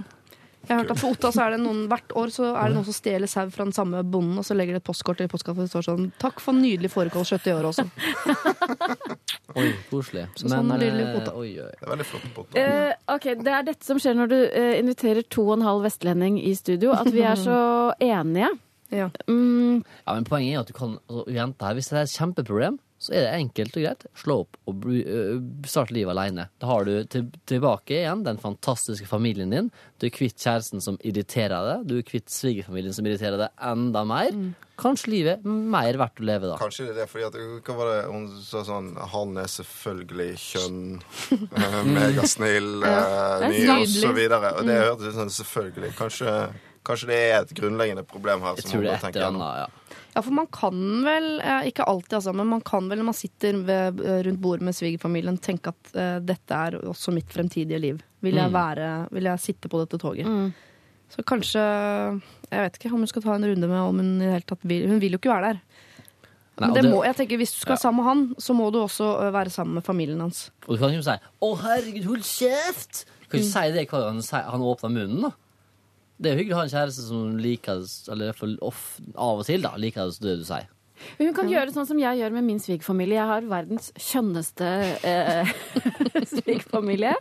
Jeg 0.69 0.75
har 0.77 0.83
hørt 0.83 0.91
at 0.93 0.99
på 1.01 1.09
Otta 1.09 1.31
så 1.33 1.41
er 1.47 1.55
det 1.55 1.61
noen, 1.63 1.79
hvert 1.89 2.11
år 2.13 2.29
så 2.29 2.51
er 2.53 2.69
det 2.69 2.75
noen 2.77 2.85
som 2.85 2.93
stjeler 2.93 3.29
sau 3.31 3.47
fra 3.49 3.65
den 3.65 3.73
samme 3.73 4.03
bonden, 4.05 4.37
og 4.37 4.45
så 4.45 4.53
legger 4.53 4.77
de 4.77 4.81
et 4.83 4.85
postkort 4.85 5.23
i 5.25 5.27
postkassa 5.31 5.57
og 5.57 5.65
det 5.65 5.71
står 5.73 5.85
sånn 5.87 6.11
'Takk 6.21 6.39
for 6.43 6.53
nydelig 6.53 6.91
fårikålkjøtt 6.93 7.47
i 7.49 7.55
år 7.57 7.65
også'. 7.71 7.87
Oi, 9.57 9.71
koselig. 9.89 10.27
Så 10.37 10.45
sånn 10.51 10.67
Men, 10.69 10.79
det 10.79 10.89
eh, 10.93 11.15
Otta. 11.17 11.33
oi, 11.33 11.49
oi. 11.57 11.71
Det 11.73 11.87
er 11.87 11.91
veldig 11.95 12.05
flott 12.05 12.27
på 12.35 12.43
Otta. 12.45 12.59
Eh, 12.61 12.93
ok, 13.15 13.25
Det 13.41 13.53
er 13.57 13.63
dette 13.71 13.83
som 13.89 13.97
skjer 14.01 14.13
når 14.19 14.29
du 14.29 14.37
eh, 14.45 14.75
inviterer 14.79 15.25
to 15.25 15.47
og 15.47 15.55
en 15.57 15.65
halv 15.65 15.87
vestlending 15.87 16.37
i 16.43 16.53
studio. 16.53 16.93
At 16.93 17.09
vi 17.13 17.23
er 17.25 17.39
så 17.39 17.57
enige. 17.99 18.51
Ja. 18.93 19.09
Mm, 19.27 19.83
Ja, 20.05 20.13
men 20.13 20.25
poenget 20.29 20.53
er 20.55 20.59
at 20.61 20.67
du 20.69 20.73
kan 20.77 20.97
altså, 21.09 21.25
jenta 21.33 21.65
her, 21.69 21.73
Hvis 21.77 21.89
det 21.89 21.97
er 21.97 22.05
et 22.07 22.13
kjempeproblem, 22.13 22.79
så 22.99 23.13
er 23.15 23.23
det 23.25 23.33
enkelt 23.39 23.77
og 23.79 23.83
greit. 23.85 24.05
Slå 24.19 24.35
opp 24.43 24.57
og 24.67 24.75
bru- 24.83 25.65
starte 25.71 25.93
livet 25.95 26.11
alene. 26.11 26.49
Da 26.59 26.67
har 26.67 26.83
du 26.83 26.93
til, 27.07 27.29
tilbake 27.47 27.95
igjen 28.01 28.25
den 28.25 28.37
fantastiske 28.41 29.07
familien 29.07 29.53
din. 29.55 29.69
Du 29.99 30.07
er 30.09 30.11
kvitt 30.15 30.35
kjæresten 30.35 30.83
som 30.83 30.97
irriterer 31.07 31.63
deg. 31.69 31.85
Du 31.87 31.93
er 31.99 32.03
kvitt 32.07 32.27
svigerfamilien 32.33 32.93
som 32.95 33.07
irriterer 33.07 33.39
deg 33.45 33.63
enda 33.71 34.03
mer. 34.07 34.35
Kanskje 34.79 35.11
livet 35.11 35.43
mer 35.47 35.97
verdt 35.99 36.19
å 36.19 36.27
leve, 36.27 36.51
da. 36.51 36.59
Kanskje 36.59 36.85
det 36.87 36.93
er 36.93 36.99
det, 37.01 37.07
fordi 37.11 37.25
at 37.27 37.39
Hva 37.67 37.73
var 37.79 37.89
det 37.91 37.97
hun 38.11 38.27
sa 38.43 38.61
sånn 38.63 38.93
Han 39.11 39.33
er 39.41 39.49
selvfølgelig 39.51 40.29
kjønn, 40.39 40.79
eh, 41.59 41.81
megasnill, 41.89 42.69
eh, 42.83 43.43
er 43.43 43.47
ny 43.51 43.65
og 43.79 43.87
så 43.91 44.13
videre. 44.15 44.53
Og 44.59 44.67
det 44.69 44.77
hørtes 44.83 45.11
ut 45.11 45.17
sånn 45.19 45.33
selvfølgelig. 45.39 45.91
Kanskje, 45.99 46.35
kanskje 46.87 47.11
det 47.11 47.19
er 47.31 47.37
et 47.41 47.55
grunnleggende 47.59 48.05
problem 48.07 48.43
her. 48.47 48.55
Jeg 48.59 48.67
som 48.67 48.75
tror 48.77 48.87
det 48.87 48.93
er 48.95 49.03
et 49.03 49.15
eller 49.15 49.31
annet, 49.33 49.63
ja. 49.65 49.69
Ja, 50.19 50.23
for 50.25 50.35
man 50.35 50.47
kan 50.51 50.79
vel, 51.05 51.27
eh, 51.39 51.69
ikke 51.71 51.85
alltid 51.87 52.17
altså, 52.17 52.33
men 52.35 52.49
man 52.51 52.61
kan 52.67 52.89
vel 52.91 52.99
når 52.99 53.07
man 53.07 53.15
sitter 53.15 53.55
ved, 53.63 54.01
eh, 54.03 54.17
rundt 54.27 54.41
bordet 54.43 54.65
med 54.67 54.75
svigerfamilien, 54.75 55.37
tenke 55.39 55.71
at 55.71 55.91
uh, 55.95 56.17
dette 56.19 56.51
er 56.51 56.75
også 56.91 57.13
mitt 57.15 57.31
fremtidige 57.31 57.79
liv. 57.79 58.01
Vil 58.25 58.35
jeg, 58.35 58.49
Mm. 58.51 58.53
være, 58.57 58.87
vil 59.15 59.23
jeg 59.29 59.39
sitte 59.39 59.69
på 59.71 59.79
dette 59.79 59.97
toget? 60.01 60.27
mm. 60.27 60.51
Så 61.09 61.23
kanskje 61.25 61.61
Jeg 62.51 62.59
vet 62.65 62.75
ikke 62.77 62.91
om 62.93 62.99
hun 63.01 63.07
skal 63.07 63.23
ta 63.23 63.33
en 63.33 63.45
runde 63.47 63.67
med 63.67 63.79
om 63.79 63.97
hun 63.97 64.21
i 64.21 64.25
det 64.25 64.33
hele 64.33 64.45
tatt 64.45 64.59
vil 64.63 64.87
Hun 64.91 64.99
vil 65.01 65.11
jo 65.15 65.17
ikke 65.17 65.31
være 65.33 65.53
der. 65.53 65.59
Men 66.59 66.73
det 66.75 66.83
må, 66.91 67.03
jeg 67.05 67.15
tenker, 67.15 67.37
hvis 67.39 67.53
du 67.55 67.59
skal 67.61 67.77
Ja. 67.77 67.77
sammen 67.77 68.03
med 68.03 68.09
han, 68.09 68.35
så 68.37 68.53
må 68.53 68.69
du 68.71 68.79
også 68.83 69.31
være 69.31 69.49
sammen 69.49 69.73
med 69.79 69.83
familien 69.83 70.19
hans. 70.19 70.51
Og 70.67 70.75
du 70.75 70.83
kan 70.83 70.93
jo 70.93 71.01
si 71.01 71.09
'Å, 71.15 71.57
herregud, 71.63 72.03
hold 72.05 72.21
kjeft'! 72.21 73.05
Du 73.05 73.25
kan 73.31 73.39
ikke 73.39 73.53
si 73.53 73.71
det 73.71 73.89
hver 73.89 74.03
gang 74.05 74.21
han 74.51 74.61
åpner 74.61 74.89
munnen, 74.91 75.21
da. 75.21 75.31
Det 76.19 76.29
er 76.29 76.35
jo 76.35 76.43
hyggelig 76.43 76.57
å 76.57 76.59
ha 76.59 76.67
en 76.67 76.73
kjæreste 76.73 77.05
som 77.07 77.37
liker 77.39 77.85
eller 78.11 78.25
i 78.25 78.31
hvert 78.31 78.41
fall 78.41 78.57
off, 78.67 78.83
av 79.15 79.39
og 79.39 79.47
til, 79.47 79.63
da, 79.63 79.71
liker 79.79 80.09
det, 80.11 80.19
det 80.25 80.35
du 80.41 80.45
sier. 80.47 80.67
Hun 81.19 81.31
kan 81.35 81.49
gjøre 81.49 81.71
sånn 81.73 81.87
som 81.87 81.99
jeg 81.99 82.19
gjør 82.19 82.33
med 82.35 82.45
min 82.47 82.59
svigerfamilie. 82.61 83.17
Jeg 83.17 83.29
har 83.29 83.47
verdens 83.49 83.89
kjønneste 83.95 84.67
eh, 85.07 85.51
svigerfamilie. 86.33 87.13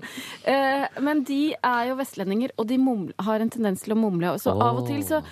Eh, 0.43 0.87
men 1.05 1.23
de 1.29 1.55
er 1.55 1.91
jo 1.91 1.99
vestlendinger, 2.01 2.55
og 2.59 2.69
de 2.71 2.81
mumler, 2.83 3.15
har 3.23 3.45
en 3.45 3.53
tendens 3.55 3.85
til 3.85 3.95
å 3.95 4.01
mumle. 4.01 4.35
Så 4.43 4.55
av 4.55 4.83
og 4.83 4.89
til 4.91 5.03
så 5.07 5.23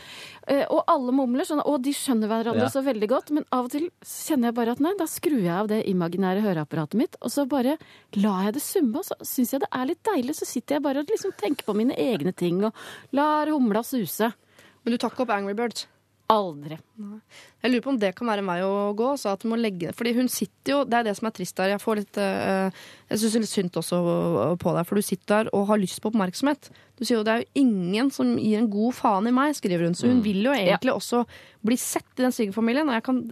Og 0.46 0.84
alle 0.86 1.10
mumler, 1.10 1.42
sånn, 1.42 1.58
og 1.66 1.80
de 1.82 1.90
skjønner 1.90 2.28
hverandre 2.30 2.62
Ja. 2.62 2.68
så 2.70 2.82
veldig 2.86 3.08
godt. 3.10 3.30
Men 3.34 3.44
av 3.50 3.64
og 3.66 3.70
til 3.72 3.88
kjenner 4.04 4.48
jeg 4.52 4.54
bare 4.54 4.70
at 4.76 4.80
nei, 4.80 4.92
da 4.98 5.04
skrur 5.10 5.40
jeg 5.42 5.50
av 5.50 5.66
det 5.66 5.80
imaginære 5.90 6.44
høreapparatet 6.44 6.94
mitt, 6.94 7.16
og 7.20 7.30
så 7.34 7.48
bare 7.48 7.76
lar 8.14 8.44
jeg 8.46 8.54
det 8.54 8.62
summe, 8.62 8.96
og 9.02 9.04
så 9.04 9.16
syns 9.26 9.50
jeg 9.56 9.60
det 9.60 9.68
er 9.74 9.86
litt 9.90 10.02
deilig. 10.06 10.36
Så 10.38 10.46
sitter 10.46 10.76
jeg 10.76 10.82
bare 10.86 11.02
og 11.02 11.06
liksom 11.10 11.32
tenker 11.36 11.64
på 11.66 11.74
mine 11.74 11.96
egne 11.98 12.32
ting 12.34 12.62
og 12.64 12.72
lar 13.12 13.46
humla 13.50 13.82
suse. 13.82 14.32
Men 14.84 14.92
du 14.94 14.98
tar 14.98 15.10
ikke 15.10 15.22
opp 15.26 15.30
Angry 15.34 15.54
Birds? 15.58 15.86
Aldri. 16.32 16.76
Jeg 17.62 17.70
lurer 17.70 17.82
på 17.84 17.90
om 17.92 17.98
det 18.02 18.08
kan 18.18 18.26
være 18.26 18.42
en 18.42 18.48
vei 18.50 18.56
å 18.66 18.70
gå. 18.98 19.12
Så 19.20 19.30
at 19.30 19.44
hun 19.44 19.52
må 19.52 19.58
legge 19.60 19.92
Fordi 19.94 20.14
hun 20.16 20.26
sitter 20.32 20.72
jo 20.72 20.78
Det 20.88 20.96
er 20.98 21.04
det 21.06 21.12
som 21.18 21.28
er 21.28 21.34
trist 21.36 21.54
der. 21.60 21.70
Jeg 21.76 21.82
får 21.82 22.00
litt 22.00 22.18
eh, 22.18 22.80
Jeg 23.12 23.20
syns 23.22 23.36
litt 23.44 23.52
synd 23.52 23.78
også 23.78 24.00
på 24.58 24.72
deg, 24.74 24.88
for 24.88 24.98
du 24.98 25.06
sitter 25.06 25.28
der 25.30 25.50
og 25.54 25.68
har 25.70 25.78
lyst 25.78 26.02
på 26.02 26.10
oppmerksomhet. 26.10 26.70
Du 26.98 27.04
sier 27.04 27.20
jo 27.20 27.26
det 27.26 27.34
er 27.34 27.44
jo 27.44 27.62
ingen 27.62 28.10
som 28.14 28.34
gir 28.40 28.58
en 28.58 28.70
god 28.72 28.96
faen 28.98 29.30
i 29.30 29.34
meg, 29.36 29.54
skriver 29.58 29.86
hun. 29.86 29.94
Så 29.94 30.10
hun 30.10 30.24
vil 30.24 30.42
jo 30.48 30.56
egentlig 30.56 30.96
også 30.96 31.22
bli 31.66 31.78
sett 31.78 32.10
i 32.18 32.24
den 32.24 32.34
svigerfamilien. 32.34 32.90
Og 32.90 32.98
jeg 32.98 33.06
kan 33.06 33.22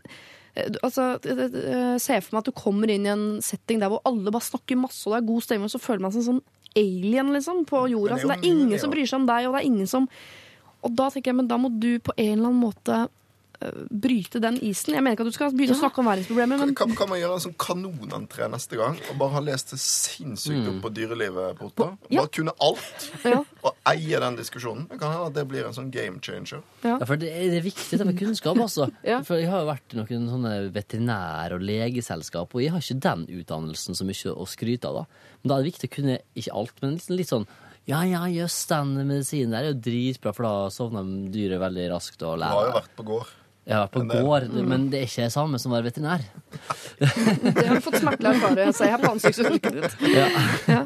eh, 0.55 0.71
Altså, 0.87 1.09
eh, 1.27 1.99
Se 1.99 2.21
for 2.23 2.37
meg 2.37 2.45
at 2.45 2.53
du 2.53 2.55
kommer 2.63 2.95
inn 2.95 3.11
i 3.11 3.15
en 3.17 3.27
setting 3.43 3.83
der 3.83 3.91
hvor 3.91 4.05
alle 4.07 4.31
bare 4.31 4.51
snakker 4.53 4.79
masse, 4.79 5.03
og 5.09 5.17
det 5.17 5.25
er 5.25 5.33
god 5.33 5.49
stemning, 5.49 5.67
og 5.67 5.75
så 5.75 5.83
føler 5.83 6.07
man 6.07 6.15
seg 6.15 6.29
sånn 6.29 6.45
alien 6.79 7.35
liksom, 7.35 7.67
på 7.67 7.85
jorda. 7.91 8.15
Det 8.15 8.23
er 8.23 8.23
Så 8.23 8.31
det 8.31 8.39
er 8.39 8.51
ingen 8.55 8.79
som 8.83 8.95
bryr 8.95 9.07
seg 9.07 9.23
om 9.23 9.29
deg, 9.31 9.47
og 9.49 9.55
det 9.55 9.63
er 9.65 9.71
ingen 9.73 9.91
som 9.91 10.09
Og 10.85 10.95
da 10.99 11.11
tenker 11.11 11.33
jeg, 11.33 11.41
men 11.43 11.49
da 11.51 11.57
må 11.61 11.73
du 11.73 11.95
på 12.05 12.13
en 12.17 12.33
eller 12.39 12.51
annen 12.51 12.61
måte 12.61 12.97
øh, 13.65 13.85
bryte 13.89 14.41
den 14.45 14.59
isen. 14.67 14.93
Jeg 14.93 15.01
mener 15.05 15.17
ikke 15.17 15.25
at 15.25 15.31
du 15.33 15.37
skal 15.37 15.55
begynne 15.57 15.73
å 15.77 15.81
snakke 15.81 16.03
om 16.03 16.09
verdensproblemer, 16.11 16.61
men 16.61 16.75
Kan, 16.77 16.93
kan 16.99 17.09
man 17.09 17.19
gjøre 17.23 17.39
en 17.39 17.45
sånn 17.47 17.55
kanonentré 17.65 18.49
neste 18.53 18.77
gang 18.77 18.99
og 19.09 19.17
bare 19.23 19.33
ha 19.39 19.43
lest 19.47 19.73
det 19.73 19.79
sinnssykt 19.81 20.69
opp 20.75 20.83
på 20.85 20.93
dyrelivet? 20.99 21.57
Porta? 21.63 21.87
ja. 22.13 22.21
Bare 22.21 22.33
kunne 22.37 22.53
alt 22.67 23.07
Ja. 23.33 23.41
og 23.65 23.81
eie 23.95 24.21
den 24.27 24.37
diskusjonen. 24.43 24.85
Det 24.91 25.01
kan 25.01 25.15
hende 25.15 25.31
at 25.33 25.39
det 25.39 25.47
blir 25.49 25.65
en 25.71 25.77
sånn 25.79 25.89
game 25.95 26.21
changer. 26.21 26.61
Ja, 26.85 26.99
for 27.09 27.17
det 27.21 27.33
er, 27.33 27.49
det 27.55 27.63
er 27.63 27.67
viktig 27.71 28.01
det 28.03 28.09
med 28.11 28.21
kunnskap, 28.21 28.61
altså. 28.61 28.91
Ja. 29.15 29.23
For 29.25 29.41
jeg 29.41 29.49
har 29.53 29.65
jo 29.65 29.71
vært 29.73 29.95
i 29.97 30.03
noen 30.03 30.29
sånne 30.35 30.55
veterinær- 30.77 31.57
og 31.57 31.65
legeselskap, 31.65 32.53
og 32.53 32.61
jeg 32.67 32.75
har 32.77 32.85
ikke 32.85 33.01
den 33.09 33.25
utdannelsen 33.41 33.97
så 33.97 34.05
mye 34.09 34.37
å 34.37 34.45
skryte 34.53 34.91
av, 34.93 35.01
da. 35.07 35.31
Men 35.41 35.49
da 35.51 35.57
er 35.57 35.65
det 35.65 35.73
viktig 35.73 35.89
å 35.91 35.95
kunne 35.97 36.19
ikke 36.37 36.59
alt, 36.61 36.77
men 36.85 36.99
litt, 36.99 37.09
litt 37.25 37.33
sånn 37.33 37.49
ja, 37.91 38.01
ja, 38.09 38.23
jøss, 38.33 38.59
den 38.71 38.95
medisinen 39.09 39.53
der 39.53 39.67
er 39.67 39.73
jo 39.75 39.81
dritbra, 39.85 40.33
for 40.37 40.47
da 40.49 40.53
sovner 40.73 41.05
dyret 41.35 41.61
veldig 41.61 41.89
raskt 41.93 42.23
og 42.25 42.39
lærer. 42.41 42.55
Du 42.55 42.61
har 42.63 42.71
jo 42.71 42.77
vært 42.79 42.95
på 42.97 43.07
gård. 43.11 43.33
Ja, 43.65 43.83
på 43.89 44.03
gård, 44.05 44.51
men 44.69 44.91
det 44.93 44.99
er 45.01 45.07
ikke 45.09 45.23
det 45.25 45.33
samme 45.33 45.57
som 45.61 45.73
å 45.73 45.79
være 45.79 45.89
veterinær. 45.89 46.25
det 47.01 47.65
har 47.65 47.79
du 47.79 47.85
fått 47.85 47.97
smertelig 48.03 48.35
erfare, 48.35 48.67
ser 48.77 48.91
jeg 48.93 49.01
på 49.05 49.13
ansiktsuttrykket 49.15 49.79
ditt. 49.79 49.95
Ja. 50.13 50.27
Ja. 50.69 50.83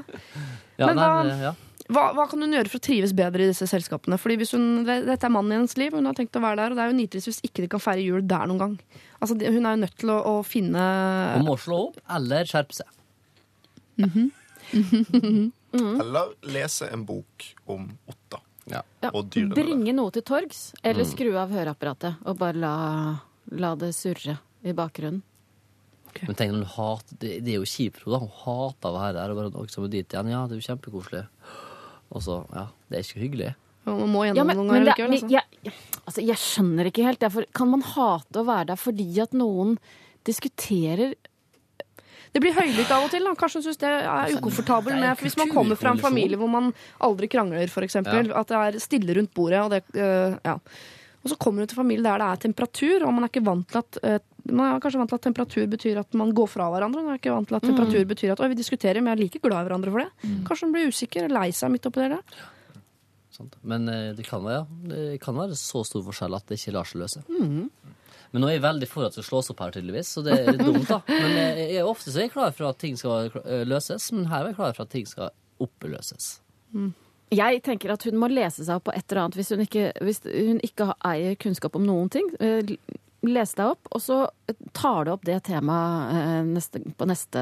Ja, 0.78 0.86
Men 0.86 0.94
nei, 1.00 1.08
hva- 1.08 1.24
det- 1.26 1.40
ja. 1.48 1.54
Hva, 1.88 2.02
hva 2.12 2.26
kan 2.28 2.42
hun 2.44 2.52
gjøre 2.52 2.68
for 2.68 2.76
å 2.76 2.84
trives 2.84 3.14
bedre 3.16 3.46
i 3.46 3.48
disse 3.48 3.64
selskapene? 3.66 4.18
Fordi 4.20 4.34
hvis 4.42 4.50
hun, 4.52 4.84
Dette 4.84 5.24
er 5.24 5.32
mannen 5.32 5.54
i 5.54 5.56
hennes 5.56 5.72
liv, 5.80 5.94
hun 5.96 6.04
har 6.04 6.12
tenkt 6.18 6.36
å 6.36 6.42
være 6.44 6.58
der, 6.60 6.74
og 6.74 6.76
det 6.76 6.82
er 6.84 6.90
jo 6.92 6.96
nitrist 6.98 7.30
hvis 7.30 7.38
ikke 7.48 7.64
de 7.64 7.68
kan 7.72 7.80
feire 7.80 8.04
jul 8.04 8.20
der 8.28 8.44
noen 8.50 8.60
gang. 8.60 8.74
Altså, 9.22 9.38
Hun 9.40 9.64
er 9.64 9.72
jo 9.72 9.80
nødt 9.86 9.96
til 10.02 10.12
å, 10.12 10.18
å 10.20 10.34
finne 10.44 10.84
Hun 11.38 11.46
må 11.48 11.56
slå 11.58 11.78
opp 11.88 11.96
eller 12.18 12.44
skjerpe 12.50 12.76
seg. 12.76 12.92
Eller 16.02 16.34
lese 16.54 16.88
en 16.92 17.04
bok 17.08 17.48
om 17.66 17.88
Otta 18.10 18.42
Ja. 18.68 18.82
Ja. 19.00 19.10
og 19.14 19.30
dyrene 19.32 19.54
der. 19.54 19.64
Bringe 19.64 19.94
noe 19.96 20.12
til 20.12 20.22
torgs, 20.28 20.74
eller 20.84 21.06
skru 21.08 21.30
av 21.40 21.48
høreapparatet 21.54 22.18
og 22.28 22.36
bare 22.40 22.58
la, 22.60 22.72
la 23.56 23.70
det 23.80 23.94
surre 23.96 24.38
i 24.62 24.74
bakgrunnen. 24.76 25.22
Men 26.26 26.34
tenk 26.34 26.52
når 26.52 26.64
hun 26.64 26.72
hater 26.74 27.16
Det, 27.20 27.32
det 27.44 27.52
er 27.54 27.58
jo 27.60 27.68
kjipt. 27.68 28.02
Hun 28.08 28.28
hater 28.42 28.90
å 28.90 28.94
være 28.96 29.14
der. 29.14 29.30
Og 29.32 29.36
bare 29.38 29.62
«Oi, 29.62 29.68
så 29.70 29.84
dit 29.88 30.08
igjen. 30.08 30.30
Ja, 30.32 30.46
det 30.48 30.56
er 30.56 30.60
jo 30.60 30.66
kjempekoselig. 30.66 31.24
Og 32.10 32.24
så, 32.24 32.38
ja, 32.56 32.64
det 32.88 32.98
er 32.98 33.04
ikke 33.06 33.22
hyggelig. 33.22 33.50
Man 33.88 34.10
må 34.12 34.24
Ja, 34.26 34.44
men, 34.44 34.56
noen 34.56 34.68
ganger 34.72 34.84
det, 34.84 34.94
likevel. 34.96 35.14
Altså. 35.14 35.30
jeg, 35.32 35.74
altså, 36.04 36.24
jeg 36.24 36.40
skjønner 36.42 36.90
ikke 36.90 37.04
helt. 37.06 37.20
Derfor, 37.22 37.46
kan 37.54 37.70
man 37.70 37.84
hate 37.84 38.40
å 38.40 38.46
være 38.48 38.70
der 38.72 38.80
fordi 38.80 39.08
at 39.22 39.36
noen 39.36 39.76
diskuterer 40.28 41.14
Det 42.34 42.42
blir 42.44 42.56
høylytt 42.56 42.92
av 42.94 43.06
og 43.06 43.12
til. 43.12 43.26
da. 43.26 43.34
Kanskje 43.38 43.60
hun 43.60 43.66
syns 43.68 43.80
det 43.80 43.90
er 43.90 44.36
ukomfortabel 44.38 44.98
med 44.98 45.16
for 45.16 45.28
hvis 45.28 45.38
man 45.40 45.52
kommer 45.54 45.80
fra 45.80 45.94
en 45.94 46.02
familie 46.02 46.38
hvor 46.40 46.50
man 46.52 46.72
aldri 47.04 47.30
krangler, 47.32 47.70
for 47.72 47.86
eksempel, 47.86 48.32
At 48.36 48.50
det 48.50 48.62
er 48.62 48.80
stille 48.82 49.18
rundt 49.18 49.34
bordet. 49.34 49.60
Og, 49.62 49.70
det, 49.70 49.84
øh, 49.94 50.36
ja. 50.44 50.56
og 51.22 51.32
så 51.32 51.38
kommer 51.40 51.64
hun 51.64 51.70
til 51.70 51.80
familie 51.80 52.04
der 52.04 52.18
det 52.22 52.28
er 52.28 52.42
temperatur, 52.48 53.06
og 53.06 53.14
man 53.14 53.24
er 53.24 53.32
ikke 53.32 53.46
vant 53.46 53.68
til 53.68 53.78
at 53.82 54.02
øh, 54.02 54.18
man 54.48 54.64
er 54.64 54.80
kanskje 54.80 55.00
vant 55.00 55.10
til 55.12 55.18
at 55.18 55.26
temperatur 55.28 55.66
betyr 55.68 55.98
at 56.00 56.14
man 56.16 56.30
går 56.32 56.46
fra 56.48 56.68
hverandre. 56.72 57.02
Man 57.02 57.16
er 57.16 57.20
ikke 57.20 57.34
vant 57.34 57.48
til 57.48 57.58
at 57.58 57.66
temperatur 57.66 58.04
betyr 58.08 58.32
at 58.32 58.44
vi 58.48 58.60
diskuterer, 58.60 59.00
men 59.00 59.12
jeg 59.12 59.18
er 59.18 59.24
like 59.24 59.42
glad 59.44 59.60
i 59.60 59.68
hverandre 59.68 59.92
for 59.92 60.04
det. 60.04 60.36
Kanskje 60.48 60.66
hun 60.66 60.76
blir 60.76 60.88
usikker, 60.88 61.28
lei 61.32 61.50
seg 61.52 61.74
midt 61.74 61.88
oppi 61.90 62.06
det. 62.06 62.16
der? 62.16 62.46
Men 63.62 63.88
eh, 63.88 64.14
det 64.18 64.24
kan, 64.26 64.42
være, 64.42 64.64
ja. 64.66 64.94
det 64.94 65.20
kan 65.22 65.36
være 65.36 65.54
så 65.58 65.84
stor 65.86 66.02
forskjell 66.08 66.34
at 66.34 66.48
det 66.48 66.58
ikke 66.58 66.74
lar 66.74 66.88
seg 66.88 67.02
løse. 67.04 67.22
Men 68.32 68.44
nå 68.44 68.50
er 68.50 68.58
jeg 68.58 68.64
veldig 68.66 68.88
for 68.90 69.06
at 69.06 69.14
det 69.14 69.22
skal 69.22 69.28
slås 69.30 69.50
opp 69.54 69.62
her, 69.64 69.74
tydeligvis, 69.74 70.12
så 70.14 70.22
det 70.26 70.36
er 70.36 70.50
litt 70.52 70.64
dumt, 70.66 70.84
da. 70.90 71.00
Men 71.08 71.32
eh, 71.32 71.60
jeg, 71.62 71.72
jeg, 71.78 71.88
ofte 71.88 72.12
så 72.12 72.20
er 72.20 72.28
jeg 72.28 72.34
klar 72.36 72.54
for 72.56 72.68
at 72.68 72.80
ting 72.82 72.98
skal 73.00 73.30
eh, 73.44 73.64
løses, 73.68 74.10
men 74.14 74.28
her 74.28 74.44
er 74.44 74.52
jeg 74.52 74.58
klar 74.60 74.76
for 74.76 74.84
at 74.84 74.94
ting 74.94 75.08
skal 75.08 75.32
oppløses. 75.64 76.30
Jeg 77.32 77.60
tenker 77.64 77.92
at 77.92 78.04
hun 78.08 78.20
må 78.20 78.28
lese 78.32 78.64
seg 78.64 78.78
opp 78.78 78.88
på 78.88 78.94
et 78.96 79.04
eller 79.08 79.24
annet 79.24 79.36
hvis 79.40 79.52
hun 79.52 79.64
ikke, 79.64 79.90
hvis 80.04 80.22
hun 80.24 80.62
ikke 80.64 80.92
eier 81.08 81.36
kunnskap 81.40 81.76
om 81.76 81.88
noen 81.88 82.12
ting. 82.12 82.28
Eh, 82.40 82.76
Les 83.26 83.50
deg 83.58 83.72
opp, 83.72 83.88
og 83.90 83.98
så 83.98 84.16
tar 84.78 85.08
du 85.08 85.10
opp 85.10 85.24
det 85.26 85.40
temaet 85.48 86.44
eh, 86.54 86.92
på 86.94 87.08
neste 87.10 87.40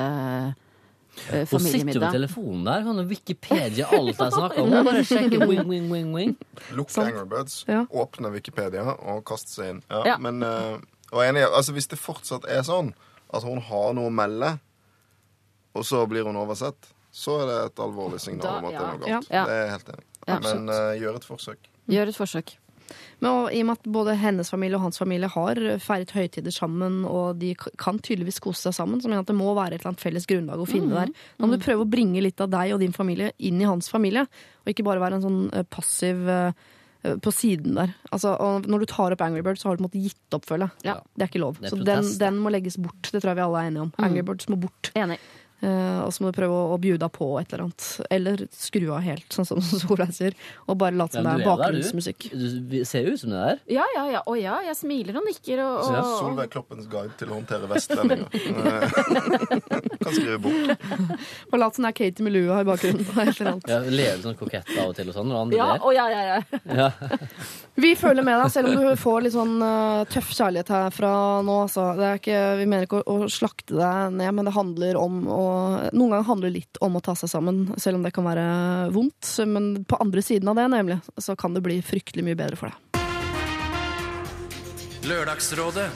eh, 1.30 1.46
Hun 1.50 1.60
sitter 1.60 1.94
jo 1.94 2.00
med 2.02 2.12
telefonen 2.14 2.64
der, 2.68 2.82
kan 2.86 3.00
Wikipedia 3.10 3.86
alt 3.92 4.12
jeg 4.16 4.32
snakker 4.36 4.62
om. 4.62 4.74
Bare 4.88 5.04
sjekke 5.06 5.40
wing, 5.46 5.64
wing, 5.68 5.88
wing, 5.92 6.12
wing. 6.14 6.34
Lukke 6.76 6.94
Sant. 6.94 7.12
Angry 7.12 7.26
Birds, 7.30 7.64
Ja. 7.68 7.84
åpne 7.90 8.32
Wikipedia 8.34 8.84
og 8.96 9.24
kaste 9.28 9.50
seg 9.54 9.70
inn. 9.74 9.82
Ja, 9.90 10.02
Ja. 10.12 10.18
Men 10.18 10.42
eh, 10.42 10.76
og 11.12 11.22
enig, 11.22 11.44
altså, 11.46 11.72
hvis 11.72 11.86
det 11.88 11.98
fortsatt 12.02 12.44
er 12.50 12.62
sånn 12.66 12.92
at 13.34 13.42
hun 13.46 13.60
har 13.62 13.92
noe 13.94 14.10
å 14.10 14.14
melde, 14.14 14.58
og 15.76 15.84
så 15.84 16.02
blir 16.08 16.26
hun 16.26 16.36
oversett, 16.40 16.88
så 17.12 17.40
er 17.42 17.46
det 17.50 17.56
et 17.70 17.82
alvorlig 17.84 18.20
signal 18.20 18.58
om 18.60 18.68
at 18.68 18.76
det 18.76 18.82
er 18.82 18.98
noe 19.00 19.08
galt. 19.08 19.30
Ja. 19.30 19.44
Det 19.46 19.54
er 19.54 19.62
jeg 19.62 19.70
helt 19.72 19.90
enig 19.94 20.04
i. 20.04 20.08
Ja. 20.26 20.38
Men 20.42 20.68
uh, 20.68 20.92
gjør 20.98 21.18
et 21.20 21.26
forsøk. 21.28 21.68
Gjør 21.88 22.10
et 22.12 22.18
forsøk. 22.18 22.56
Men 23.24 23.48
I 23.48 23.62
og 23.62 23.68
med 23.70 23.78
at 23.78 23.86
både 23.96 24.14
hennes 24.20 24.50
familie 24.52 24.76
og 24.76 24.84
hans 24.84 25.00
familie 25.00 25.28
har 25.32 25.60
feiret 25.80 26.12
høytider 26.12 26.52
sammen, 26.52 26.98
og 27.08 27.38
de 27.40 27.54
kan 27.56 27.98
tydeligvis 27.98 28.42
kose 28.44 28.66
seg 28.66 28.76
sammen, 28.76 29.00
så 29.00 29.08
mener 29.08 29.22
jeg 29.22 29.26
at 29.26 29.32
det 29.32 29.38
må 29.38 29.54
være 29.56 29.76
et 29.76 29.80
eller 29.80 29.94
annet 29.94 30.04
felles 30.04 30.28
grunnlag 30.28 30.60
å 30.60 30.68
finne 30.68 30.92
der. 30.92 31.12
Da 31.38 31.48
må 31.48 31.56
du 31.56 31.64
prøve 31.64 31.86
å 31.86 31.90
bringe 31.96 32.20
litt 32.24 32.42
av 32.44 32.52
deg 32.52 32.74
og 32.76 32.82
din 32.84 32.92
familie 32.96 33.32
inn 33.38 33.62
i 33.62 33.68
hans 33.68 33.88
familie, 33.92 34.26
og 34.64 34.72
ikke 34.72 34.84
bare 34.86 35.02
være 35.02 35.20
en 35.20 35.24
sånn 35.24 35.40
eh, 35.56 35.64
passiv 35.72 36.28
eh, 36.28 36.68
eh, 37.06 37.16
på 37.24 37.32
siden 37.32 37.80
der. 37.80 37.96
Altså, 38.12 38.36
når 38.68 38.84
du 38.84 38.88
tar 38.92 39.16
opp 39.16 39.24
Angry 39.24 39.40
Birds, 39.46 39.64
så 39.64 39.70
har 39.70 39.78
du 39.78 39.80
på 39.80 39.86
en 39.86 39.88
måte 39.88 40.04
gitt 40.04 40.36
opp, 40.36 40.44
føler 40.50 40.68
jeg. 40.68 40.90
Ja. 40.92 40.98
Det 41.16 41.24
er 41.24 41.32
ikke 41.32 41.44
lov. 41.46 41.62
Er 41.62 41.72
Så 41.72 41.80
den, 41.80 42.12
den 42.20 42.44
må 42.44 42.52
legges 42.52 42.76
bort. 42.76 43.00
Det 43.08 43.22
tror 43.22 43.32
jeg 43.32 43.40
vi 43.40 43.46
alle 43.48 43.64
er 43.64 43.72
enige 43.72 43.88
om. 43.88 43.96
Angry 44.04 44.26
Birds 44.28 44.52
må 44.52 44.60
bort. 44.60 44.92
Enig. 44.98 45.16
Eh, 45.64 46.00
og 46.04 46.12
så 46.12 46.20
må 46.22 46.30
du 46.30 46.36
prøve 46.36 46.52
å, 46.52 46.74
å 46.74 46.76
bjuda 46.80 47.08
på 47.12 47.30
et 47.40 47.52
eller 47.52 47.64
annet. 47.64 47.86
Eller 48.12 48.42
skru 48.52 48.90
av 48.92 49.00
helt, 49.06 49.26
sånn 49.32 49.46
som 49.48 49.60
Solveig 49.82 50.12
sier. 50.16 50.36
Og 50.68 50.76
bare 50.80 50.96
late 50.98 51.16
som 51.16 51.24
Ja, 51.24 51.36
det 51.38 51.46
er 51.46 51.48
bakgrunnsmusikk. 51.48 52.28
du. 52.32 52.46
Du 52.72 52.76
ser 52.88 53.06
jo 53.08 53.14
ut 53.16 53.22
som 53.22 53.32
det 53.32 53.40
der. 53.40 53.62
Ja, 53.78 53.86
ja, 53.96 54.04
ja. 54.18 54.22
Å 54.28 54.36
ja, 54.36 54.58
jeg 54.68 54.76
smiler 54.78 55.20
og 55.20 55.24
nikker 55.28 55.62
og, 55.64 55.78
ja, 55.94 56.02
og 56.02 56.12
Solveig 56.20 56.52
Kloppens 56.52 56.88
guide 56.92 57.16
til 57.20 57.32
å 57.32 57.38
håndtere 57.40 57.70
vestlendinger. 57.72 58.28
Eh, 58.56 58.82
kan 60.02 60.14
skrive 60.14 60.36
bok. 60.42 60.84
Og 61.50 61.56
late 61.60 61.76
som 61.76 61.84
det 61.86 61.90
er 61.90 61.96
Katie 61.98 62.24
med 62.24 62.34
lua 62.34 62.60
i 62.62 62.66
bakgrunnen. 62.66 63.04
et 63.04 63.40
eller 63.40 63.50
annet. 63.52 63.70
Ja, 63.70 63.78
Leve 63.90 64.16
sånn 64.22 64.36
kokett 64.38 64.70
av 64.76 64.90
og 64.90 64.96
til 64.96 65.10
og 65.10 65.16
sånn 65.16 65.32
Og 65.32 65.40
andre 65.40 65.58
Ja, 65.58 65.68
å 65.80 65.92
ja, 65.94 66.06
ja, 66.12 66.22
ja. 66.30 66.60
Ja. 66.76 67.18
Vi 67.76 67.92
følger 67.98 68.24
med 68.26 68.38
deg, 68.40 68.52
selv 68.54 68.70
om 68.70 68.80
du 68.80 69.00
får 69.00 69.26
litt 69.26 69.34
sånn 69.34 69.56
uh, 69.60 70.04
tøff 70.10 70.30
kjærlighet 70.36 70.70
herfra 70.72 71.12
nå. 71.46 71.58
Altså. 71.66 71.88
Det 71.98 72.06
er 72.08 72.20
ikke, 72.22 72.40
vi 72.60 72.68
mener 72.70 72.88
ikke 72.88 73.02
å, 73.02 73.18
å 73.26 73.30
slakte 73.32 73.76
deg 73.76 74.16
ned, 74.16 74.32
men 74.38 74.48
det 74.48 74.54
handler 74.56 75.00
om 75.00 75.18
å 75.28 75.45
Noen 75.92 76.12
ganger 76.12 76.28
handler 76.28 76.50
det 76.50 76.58
litt 76.60 76.80
om 76.84 76.98
å 76.98 77.02
ta 77.04 77.14
seg 77.18 77.30
sammen, 77.32 77.64
selv 77.80 78.00
om 78.00 78.06
det 78.06 78.12
kan 78.16 78.26
være 78.26 78.46
vondt. 78.94 79.32
Men 79.48 79.84
på 79.88 79.98
andre 80.02 80.24
siden 80.24 80.50
av 80.52 80.58
det, 80.58 80.66
nemlig, 80.72 81.00
så 81.20 81.36
kan 81.38 81.56
det 81.56 81.64
bli 81.66 81.80
fryktelig 81.84 82.26
mye 82.26 82.38
bedre 82.38 82.60
for 82.60 82.72
deg. 82.72 82.76
Lørdagsrådet. 85.06 85.88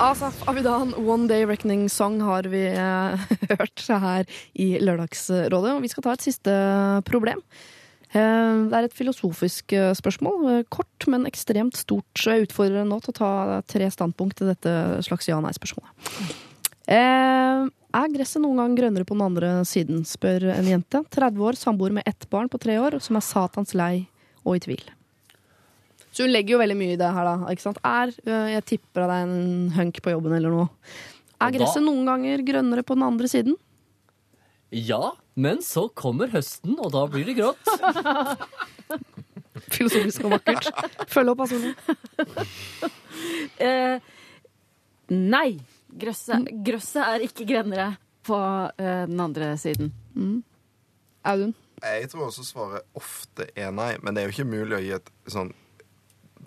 Asaf 0.00 0.48
Abidan, 0.48 0.94
One 0.96 1.28
Day 1.28 1.44
Reckoning 1.44 1.88
Song 1.92 2.22
har 2.24 2.46
vi 2.48 2.62
eh, 2.72 3.26
hørt 3.50 3.84
her 3.88 4.24
i 4.56 4.78
Lørdagsrådet. 4.80 5.74
Og 5.76 5.84
vi 5.84 5.90
skal 5.92 6.06
ta 6.06 6.14
et 6.16 6.24
siste 6.24 6.54
problem. 7.08 7.42
Eh, 8.10 8.54
det 8.70 8.74
er 8.78 8.88
et 8.88 8.96
filosofisk 8.96 9.74
eh, 9.76 9.92
spørsmål. 9.94 10.38
eh, 10.50 10.62
Kort, 10.72 11.06
men 11.06 11.28
ekstremt 11.28 11.76
stort. 11.78 12.08
Så 12.18 12.32
jeg 12.32 12.48
utfordrer 12.48 12.80
deg 12.80 12.88
nå 12.90 13.00
til 13.04 13.12
å 13.12 13.18
ta 13.20 13.32
tre 13.70 13.90
standpunkt 13.92 14.40
til 14.40 14.50
dette 14.50 14.72
slags 15.06 15.28
ja-nei-spørsmålet. 15.30 16.48
Eh, 16.90 17.68
er 17.70 18.14
gresset 18.14 18.42
noen 18.42 18.58
gang 18.58 18.74
grønnere 18.78 19.06
på 19.06 19.14
den 19.14 19.26
andre 19.28 19.50
siden, 19.68 20.02
spør 20.06 20.48
en 20.56 20.66
jente. 20.66 21.02
30 21.14 21.44
år, 21.46 21.58
samboer 21.58 21.94
med 21.94 22.06
ett 22.08 22.26
barn 22.30 22.50
på 22.50 22.58
tre 22.62 22.78
år, 22.82 22.98
som 23.02 23.18
er 23.18 23.26
satans 23.26 23.76
lei 23.78 24.08
og 24.42 24.58
i 24.58 24.64
tvil. 24.64 24.82
Så 26.10 26.26
hun 26.26 26.32
legger 26.34 26.56
jo 26.56 26.60
veldig 26.62 26.76
mye 26.78 26.96
i 26.96 26.98
det 26.98 27.12
her, 27.14 27.28
da. 27.28 27.52
Ikke 27.52 27.62
sant? 27.68 27.78
Er, 27.86 28.10
øh, 28.26 28.50
jeg 28.56 28.66
tipper 28.72 29.04
at 29.04 29.12
det 29.12 29.18
er 29.20 29.28
en 29.28 29.72
hunk 29.76 30.02
på 30.02 30.14
jobben 30.16 30.34
eller 30.34 30.54
noe. 30.54 30.68
Er 31.40 31.54
gresset 31.54 31.84
noen 31.84 32.02
ganger 32.08 32.42
grønnere 32.44 32.82
på 32.84 32.96
den 32.98 33.06
andre 33.06 33.30
siden? 33.30 33.54
Ja, 34.74 35.14
men 35.38 35.62
så 35.66 35.86
kommer 35.94 36.30
høsten, 36.30 36.76
og 36.78 36.90
da 36.94 37.06
blir 37.10 37.26
det 37.30 37.38
grått. 37.38 37.70
Filosofisk 39.74 40.26
og 40.26 40.34
vakkert. 40.36 40.70
Følg 41.10 41.34
opp, 41.34 41.46
altså. 41.46 41.60
Eh, 43.60 44.00
nei. 45.12 45.58
Grøsset, 46.00 46.50
grøsset 46.66 47.02
er 47.02 47.24
ikke 47.26 47.48
grønnere 47.48 47.88
på 48.26 48.38
eh, 48.76 49.06
den 49.10 49.20
andre 49.20 49.54
siden. 49.60 49.92
Audun. 51.24 51.54
Jeg 51.80 52.10
tror 52.12 52.28
også 52.28 52.44
svaret 52.44 52.98
ofte 52.98 53.48
er 53.56 53.72
nei, 53.72 53.94
men 54.04 54.14
det 54.14 54.22
er 54.22 54.28
jo 54.28 54.36
ikke 54.36 54.52
mulig 54.52 54.76
å 54.76 54.84
gi 54.84 54.94
et 54.98 55.12
sånn 55.32 55.54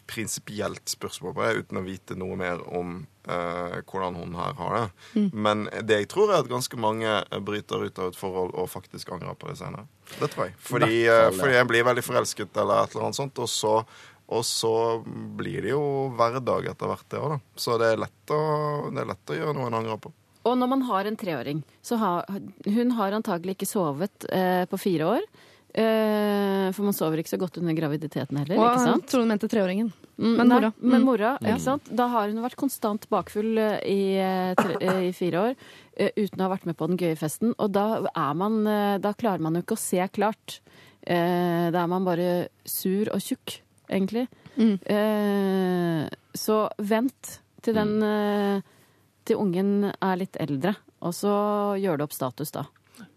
prinsipielt 0.09 0.89
spørsmål 0.89 1.33
på 1.33 1.43
det 1.45 1.63
uten 1.63 1.79
å 1.79 1.83
vite 1.85 2.15
noe 2.19 2.35
mer 2.37 2.61
om 2.75 2.95
eh, 3.29 3.77
hvordan 3.87 4.17
hun 4.19 4.35
her 4.37 4.55
har 4.59 4.75
det. 4.75 5.23
Men 5.31 5.65
det 5.87 6.01
jeg 6.01 6.09
tror, 6.11 6.33
er 6.33 6.43
at 6.43 6.51
ganske 6.51 6.77
mange 6.79 7.15
bryter 7.47 7.85
ut 7.87 8.01
av 8.01 8.11
et 8.11 8.19
forhold 8.19 8.53
og 8.59 8.69
faktisk 8.69 9.13
angrer 9.15 9.37
på 9.39 9.49
det 9.49 9.57
senere. 9.61 9.87
Det 10.19 10.29
tror 10.33 10.49
jeg. 10.49 10.57
Fordi, 10.67 11.05
eh, 11.07 11.29
fordi 11.37 11.55
jeg 11.55 11.69
blir 11.71 11.87
veldig 11.87 12.05
forelsket 12.05 12.61
eller 12.63 12.83
et 12.83 12.95
eller 12.95 13.07
annet 13.07 13.21
sånt, 13.21 13.41
og 13.41 13.49
så, 13.49 13.75
og 14.33 14.43
så 14.47 14.73
blir 15.37 15.61
det 15.65 15.71
jo 15.75 15.83
hverdag 16.17 16.67
etter 16.73 16.89
hvert, 16.91 17.07
det 17.13 17.21
òg, 17.21 17.35
da. 17.35 17.39
Så 17.55 17.77
det 17.81 17.93
er, 17.93 18.01
lett 18.03 18.33
å, 18.35 18.41
det 18.93 19.03
er 19.05 19.09
lett 19.13 19.33
å 19.33 19.39
gjøre 19.39 19.55
noe 19.57 19.69
en 19.71 19.79
angrer 19.81 20.01
på. 20.03 20.11
Og 20.43 20.57
når 20.59 20.67
man 20.73 20.81
har 20.89 21.07
en 21.07 21.15
treåring, 21.15 21.61
så 21.85 21.95
har 22.01 22.25
hun 22.67 22.91
har 22.97 23.15
antagelig 23.15 23.55
ikke 23.55 23.69
sovet 23.69 24.25
eh, 24.33 24.65
på 24.67 24.79
fire 24.81 25.05
år. 25.17 25.27
Eh, 25.73 26.67
for 26.75 26.85
man 26.85 26.93
sover 26.93 27.17
ikke 27.21 27.31
så 27.33 27.39
godt 27.41 27.55
under 27.57 27.73
graviditeten 27.73 28.37
heller, 28.37 28.59
Og 28.59 28.65
ikke 28.67 28.81
jeg 28.83 28.89
sant? 28.91 29.13
hun 29.15 29.23
du 29.23 29.29
mente 29.31 29.47
treåringen. 29.49 29.87
Mm, 30.21 30.35
Men 30.37 30.47
mora. 30.51 30.69
Men 30.79 31.01
Mm. 31.01 31.05
mora, 31.07 31.31
ikke 31.41 31.59
sant? 31.63 31.87
Da 31.89 32.07
har 32.11 32.27
hun 32.29 32.43
vært 32.43 32.55
konstant 32.59 33.07
bakfull 33.09 33.57
eh, 33.57 33.79
i, 33.89 34.17
eh, 34.21 34.53
tre, 34.59 34.75
eh, 34.79 34.99
i 35.09 35.11
fire 35.11 35.39
år 35.47 35.55
eh, 35.97 36.11
uten 36.15 36.37
å 36.37 36.45
ha 36.45 36.49
vært 36.55 36.65
med 36.69 36.77
på 36.77 36.87
den 36.91 36.97
gøye 36.97 37.17
festen. 37.17 37.55
Og 37.57 37.71
da, 37.71 38.05
er 38.13 38.33
man, 38.35 38.63
da 39.01 39.13
klarer 39.17 39.39
man 39.41 39.55
jo 39.55 39.63
ikke 39.63 39.73
å 39.79 39.81
se 39.81 40.05
klart. 40.13 40.59
Eh, 41.07 41.71
Da 41.73 41.83
er 41.83 41.87
man 41.87 42.05
bare 42.05 42.49
sur 42.65 43.09
og 43.11 43.19
tjukk, 43.19 43.61
egentlig. 43.89 44.27
Mm. 44.57 44.75
Eh, 44.85 46.09
Så 46.35 46.69
vent 46.79 47.39
til 47.63 47.73
den 47.77 48.01
eh, 48.03 48.61
til 49.25 49.37
ungen 49.39 49.91
er 50.01 50.17
litt 50.19 50.35
eldre, 50.41 50.75
og 51.01 51.13
så 51.15 51.33
gjør 51.79 51.97
det 52.01 52.03
opp 52.09 52.13
status 52.15 52.51
da. 52.51 52.65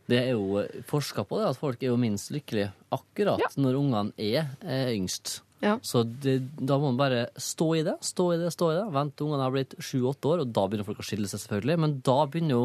Det 0.07 0.21
er 0.21 0.37
jo 0.37 0.61
forska 0.87 1.25
på 1.27 1.41
det, 1.41 1.49
at 1.51 1.59
folk 1.59 1.81
er 1.83 1.91
jo 1.91 1.97
minst 1.99 2.31
lykkelige 2.31 2.71
akkurat 2.95 3.41
Ja. 3.43 3.49
når 3.59 3.75
ungene 3.81 4.13
er 4.17 4.47
eh, 4.63 4.93
yngst. 4.95 5.41
Ja. 5.65 5.79
Så 5.83 6.05
det, 6.05 6.37
da 6.61 6.77
må 6.79 6.93
man 6.93 7.01
bare 7.01 7.25
stå 7.41 7.71
i 7.81 7.83
det, 7.83 7.97
stå 8.05 8.35
i 8.35 8.39
det, 8.39 8.53
stå 8.55 8.69
i 8.71 8.77
det. 8.77 8.85
Vent 8.95 9.17
til 9.17 9.27
ungene 9.27 9.43
har 9.43 9.51
blitt 9.55 9.75
sju-åtte 9.81 10.29
år, 10.31 10.45
og 10.45 10.53
da 10.53 10.67
begynner 10.69 10.87
folk 10.87 11.01
å 11.03 11.07
skille 11.09 11.27
seg, 11.27 11.41
selvfølgelig. 11.43 11.79
Men 11.81 11.97
da 12.07 12.19
begynner 12.29 12.55
jo 12.55 12.65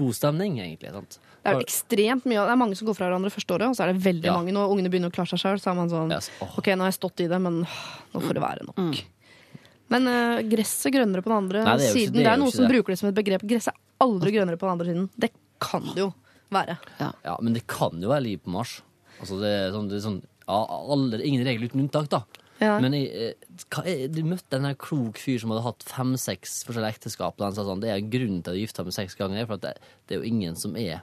god 0.00 0.16
stemning, 0.16 0.56
egentlig. 0.58 0.90
sant? 0.96 1.18
Det 1.42 1.50
er 1.50 1.56
jo 1.58 1.64
ekstremt 1.64 2.26
mye. 2.30 2.42
Det 2.46 2.52
er 2.54 2.60
mange 2.60 2.76
som 2.78 2.86
går 2.86 2.94
fra 2.94 3.08
hverandre 3.08 3.32
første 3.34 3.54
året, 3.56 3.66
og 3.72 3.74
så 3.74 3.82
er 3.84 3.92
det 3.92 4.02
veldig 4.04 4.28
Ja. 4.30 4.36
mange 4.38 4.52
når 4.54 4.70
ungene 4.76 4.92
begynner 4.92 5.10
å 5.10 5.14
klare 5.14 5.32
seg 5.32 5.42
sjøl. 5.42 5.58
Så 5.58 5.72
er 5.72 5.74
man 5.74 5.90
sånn 5.90 6.12
yes. 6.14 6.30
oh. 6.40 6.52
OK, 6.60 6.70
nå 6.76 6.86
har 6.86 6.92
jeg 6.92 7.00
stått 7.00 7.24
i 7.24 7.26
det, 7.32 7.40
men 7.42 7.64
nå 7.66 8.22
får 8.22 8.38
det 8.38 8.44
være 8.44 8.66
nok. 8.68 9.00
Men 9.92 10.06
uh, 10.08 10.38
gresset 10.48 10.94
grønnere 10.94 11.20
på 11.24 11.28
den 11.32 11.38
andre 11.42 11.64
Nei, 11.66 11.76
det 11.82 11.90
siden. 11.92 12.14
det 12.16 12.24
Det 12.24 12.30
er 12.30 12.38
noen 12.40 12.54
som 12.54 12.64
det. 12.64 12.70
bruker 12.72 12.94
det 12.94 12.98
som 13.02 13.10
et 13.10 13.18
begrep. 13.18 13.42
Gresset 13.44 13.74
er 13.74 14.06
aldri 14.06 14.32
grønnere 14.38 14.56
på 14.60 14.68
den 14.68 14.72
andre 14.76 14.86
siden. 14.88 15.08
Det 15.18 15.32
kan 15.60 15.82
det 15.90 16.00
jo 16.06 16.12
være. 16.52 16.78
Ja, 17.00 17.36
men 17.42 17.52
det 17.58 17.66
kan 17.66 17.98
jo 18.00 18.08
være 18.12 18.24
liv 18.28 18.38
på 18.44 18.54
Mars. 18.54 18.78
Altså, 19.20 19.40
det 19.42 19.50
er 19.50 19.74
sånn, 19.74 19.90
det 19.90 19.98
er 19.98 20.06
sånn 20.06 20.22
ja, 20.46 20.62
alle, 20.94 21.20
Ingen 21.22 21.44
regel 21.46 21.68
uten 21.68 21.84
unntak, 21.84 22.08
da. 22.12 22.22
Ja. 22.62 22.76
Men 22.82 22.94
jeg, 22.94 23.10
jeg, 23.10 23.82
er, 23.90 24.08
du 24.12 24.22
møtte 24.26 24.58
en 24.58 24.68
klok 24.78 25.18
fyr 25.18 25.40
som 25.42 25.50
hadde 25.50 25.64
hatt 25.66 25.84
fem-seks 25.86 26.60
forskjellige 26.68 26.96
ekteskap. 26.96 27.34
Og 27.38 27.46
han 27.48 27.56
sa 27.56 27.64
sånn, 27.66 27.82
det 27.82 27.90
er 27.90 28.02
grunnen 28.06 28.42
til 28.42 28.52
til 28.52 28.60
å 28.60 28.62
gifta 28.62 28.84
meg 28.86 28.94
seks 28.96 29.18
ganger, 29.18 29.48
for 29.48 29.58
at 29.58 29.64
det, 29.66 29.72
det 30.06 30.16
er 30.16 30.22
jo 30.22 30.30
ingen 30.30 30.58
som 30.58 30.76
er 30.78 31.02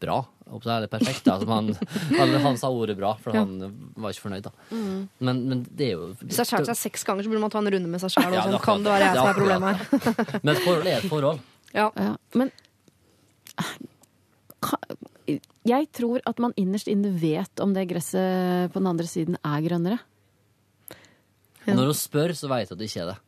bra. 0.00 0.18
Så 0.48 0.70
er 0.72 0.80
det 0.86 0.88
perfekt. 0.92 1.26
Altså, 1.28 1.44
han, 1.50 1.68
han, 2.16 2.30
han 2.46 2.56
sa 2.60 2.70
ordet 2.72 2.96
bra, 2.96 3.10
for 3.20 3.34
Ja. 3.36 3.42
han 3.44 3.92
var 4.00 4.14
ikke 4.14 4.24
fornøyd. 4.24 4.46
da. 4.46 4.52
Men, 4.72 5.42
men 5.50 5.66
det 5.68 5.90
er 5.90 5.92
jo 5.98 6.06
Hvis 6.22 6.38
det 6.40 6.46
har 6.50 6.64
seg 6.70 6.78
seks 6.80 7.04
ganger, 7.04 7.26
så 7.26 7.32
burde 7.32 7.42
man 7.44 7.52
ta 7.52 7.60
en 7.60 7.68
runde 7.74 7.90
med 7.92 8.00
seg 8.00 8.14
sjæl. 8.16 8.32
Ja, 8.32 8.46
sånn. 8.48 8.58
Kan 8.64 8.86
det 8.86 8.94
være 8.94 9.10
jeg 9.10 9.18
som 9.18 9.28
er 9.28 9.38
problemet 9.42 9.68
her? 9.68 10.40
Men 10.46 10.54
et 10.54 10.62
forhold 10.64 10.86
er 10.88 10.98
et 11.02 11.10
forhold. 11.12 11.40
Ja. 11.74 11.90
Ja, 12.00 12.14
men 12.38 12.50
jeg 15.68 15.88
tror 15.92 16.22
at 16.26 16.38
man 16.40 16.54
innerst 16.56 16.88
inne 16.88 17.10
vet 17.20 17.60
om 17.60 17.74
det 17.76 17.84
gresset 17.90 18.72
på 18.72 18.80
den 18.80 18.88
andre 18.88 19.06
siden 19.10 19.36
er 19.44 19.64
grønnere. 19.66 19.98
Og 21.68 21.74
når 21.76 21.90
hun 21.90 21.98
spør, 21.98 22.32
så 22.32 22.48
vet 22.48 22.70
hun 22.70 22.78
at 22.78 22.80
det 22.80 22.88
ikke 22.88 23.02
er 23.04 23.10
det. 23.12 23.18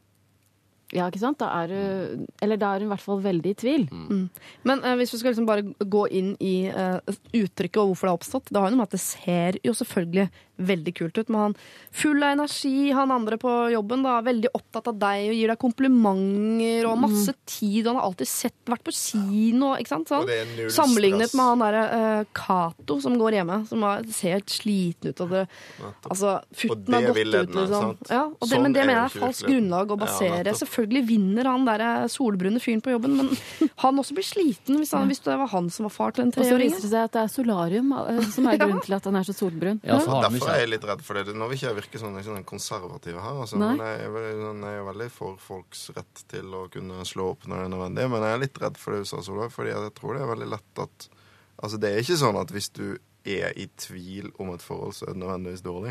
Ja, 0.93 1.07
ikke 1.07 1.21
sant? 1.23 1.39
Da 1.39 1.49
er 1.62 1.71
du 1.71 2.27
Eller 2.43 2.59
da 2.59 2.73
er 2.75 2.83
hun 2.83 2.89
i 2.89 2.93
hvert 2.95 3.05
fall 3.05 3.21
veldig 3.23 3.53
i 3.53 3.59
tvil. 3.62 3.89
Men 4.67 4.83
eh, 4.83 4.97
hvis 4.99 5.15
vi 5.15 5.21
skal 5.23 5.35
liksom 5.35 5.47
bare 5.49 5.62
gå 5.79 6.05
inn 6.11 6.33
i 6.43 6.55
eh, 6.67 6.99
uttrykket 7.37 7.79
og 7.83 7.93
hvorfor 7.93 8.09
det 8.09 8.12
har 8.12 8.19
oppstått 8.19 8.51
Det 8.51 8.59
har 8.59 8.71
jo 8.71 8.75
noe 8.75 8.83
med 8.83 8.89
at 8.91 8.97
det 8.97 9.03
ser 9.05 9.61
jo 9.67 9.75
selvfølgelig 9.77 10.29
veldig 10.61 10.93
kult 10.93 11.17
ut. 11.17 11.31
Men 11.33 11.41
han 11.41 11.55
full 12.03 12.23
av 12.23 12.35
energi, 12.35 12.91
han 12.93 13.12
andre 13.15 13.39
på 13.41 13.53
jobben, 13.73 14.03
da, 14.05 14.19
veldig 14.27 14.51
opptatt 14.57 14.91
av 14.93 14.99
deg 15.01 15.31
og 15.31 15.39
gir 15.39 15.53
deg 15.53 15.61
komplimenter 15.62 16.89
og 16.91 16.99
masse 17.01 17.33
tid. 17.49 17.87
Og 17.87 17.95
han 17.95 18.01
har 18.01 18.09
alltid 18.11 18.29
sett, 18.29 18.59
vært 18.69 18.85
på 18.85 18.93
kino, 18.93 19.73
ikke 19.81 19.95
sant? 19.95 20.12
Sånn. 20.12 20.29
Sammenlignet 20.75 21.33
med 21.33 21.47
han 21.47 21.65
derre 21.65 21.85
eh, 21.97 22.29
Cato 22.37 22.99
som 23.01 23.17
går 23.21 23.39
hjemme, 23.39 23.61
som 23.71 23.87
har, 23.89 24.05
ser 24.12 24.37
helt 24.37 24.53
sliten 24.53 25.15
ut. 25.15 25.25
Og 25.25 25.33
det, 25.33 25.47
altså, 26.11 26.37
futten 26.53 26.99
har 26.99 27.09
gått 27.09 27.23
ut, 27.25 27.33
liksom. 27.33 27.73
sant? 27.73 28.12
Ja, 28.12 28.27
og 28.29 28.45
det, 28.45 28.53
Sånn 28.53 28.67
men 28.67 28.77
det 28.77 28.85
er 28.85 28.91
mener 28.91 29.01
jeg 29.01 29.09
er 29.09 29.25
falskt 29.25 29.49
grunnlag 29.49 29.97
å 29.97 30.01
basere. 30.05 30.43
nettopp. 30.45 30.61
Selvfølgelig 30.81 31.02
vinner 31.09 31.48
han 31.51 31.66
der 31.69 31.85
solbrune 32.09 32.61
fyren 32.62 32.81
på 32.85 32.94
jobben, 32.94 33.16
men 33.19 33.31
han 33.85 34.01
også 34.01 34.16
blir 34.16 34.27
sliten 34.27 34.81
hvis, 34.81 34.94
han, 34.97 35.11
hvis 35.11 35.23
det 35.27 35.36
var 35.43 35.51
han 35.52 35.69
som 35.73 35.86
var 35.86 35.94
far 35.94 36.16
til 36.16 36.24
en 36.24 36.32
Og 36.32 36.48
så 36.48 36.57
viser 36.61 36.86
det 36.86 36.93
seg 36.93 37.05
at 37.05 37.16
det 37.16 37.23
er 37.23 37.32
solarium 37.32 37.93
eh, 37.98 38.23
som 38.32 38.48
er 38.48 38.59
grunnen 38.62 38.82
til 38.86 38.97
at 38.97 39.09
han 39.11 39.20
er 39.20 39.28
så 39.28 39.36
solbrun. 39.36 39.82
Ja, 39.85 40.01
så 40.01 40.16
har 40.16 40.27
Derfor 40.31 40.55
er 40.55 40.65
jeg 40.65 40.73
litt 40.73 40.89
redd 40.89 41.05
for 41.05 41.20
det. 41.20 41.36
Nå 41.36 41.51
vil 41.51 41.61
ikke 41.61 41.69
jeg 41.69 41.78
virke 41.82 42.02
sånn, 42.02 42.19
sånn 42.24 42.48
konservativ 42.48 43.20
her, 43.20 43.43
altså. 43.44 43.61
Men 43.61 43.85
jeg 43.85 44.02
er, 44.07 44.12
veldig, 44.16 44.51
jeg 44.65 44.82
er 44.82 44.90
veldig 44.90 45.11
for 45.15 45.39
folks 45.44 45.86
rett 45.97 46.24
til 46.32 46.57
å 46.57 46.66
kunne 46.73 47.05
slå 47.09 47.32
opp 47.35 47.47
når 47.47 47.62
det 47.62 47.69
er 47.69 47.74
nødvendig. 47.77 48.11
Men 48.15 48.27
jeg 48.27 48.39
er 48.39 48.44
litt 48.47 48.61
redd 48.65 48.81
for 48.81 48.97
det 48.97 49.05
du 49.05 49.11
sa, 49.12 49.23
Solveig, 49.24 49.52
fordi 49.55 49.74
jeg 49.74 49.94
tror 50.01 50.16
det 50.16 50.24
er 50.24 50.35
veldig 50.35 50.52
lett 50.57 50.86
at 50.89 51.11
Altså, 51.61 51.77
det 51.77 51.90
er 51.93 51.98
ikke 52.01 52.16
sånn 52.16 52.39
at 52.40 52.52
hvis 52.55 52.70
du 52.73 52.86
er 53.28 53.52
i 53.61 53.66
tvil 53.77 54.31
om 54.40 54.55
et 54.55 54.62
forhold, 54.65 54.94
så 54.97 55.05
er 55.05 55.12
det 55.12 55.20
nødvendigvis 55.20 55.61
dårlig. 55.61 55.90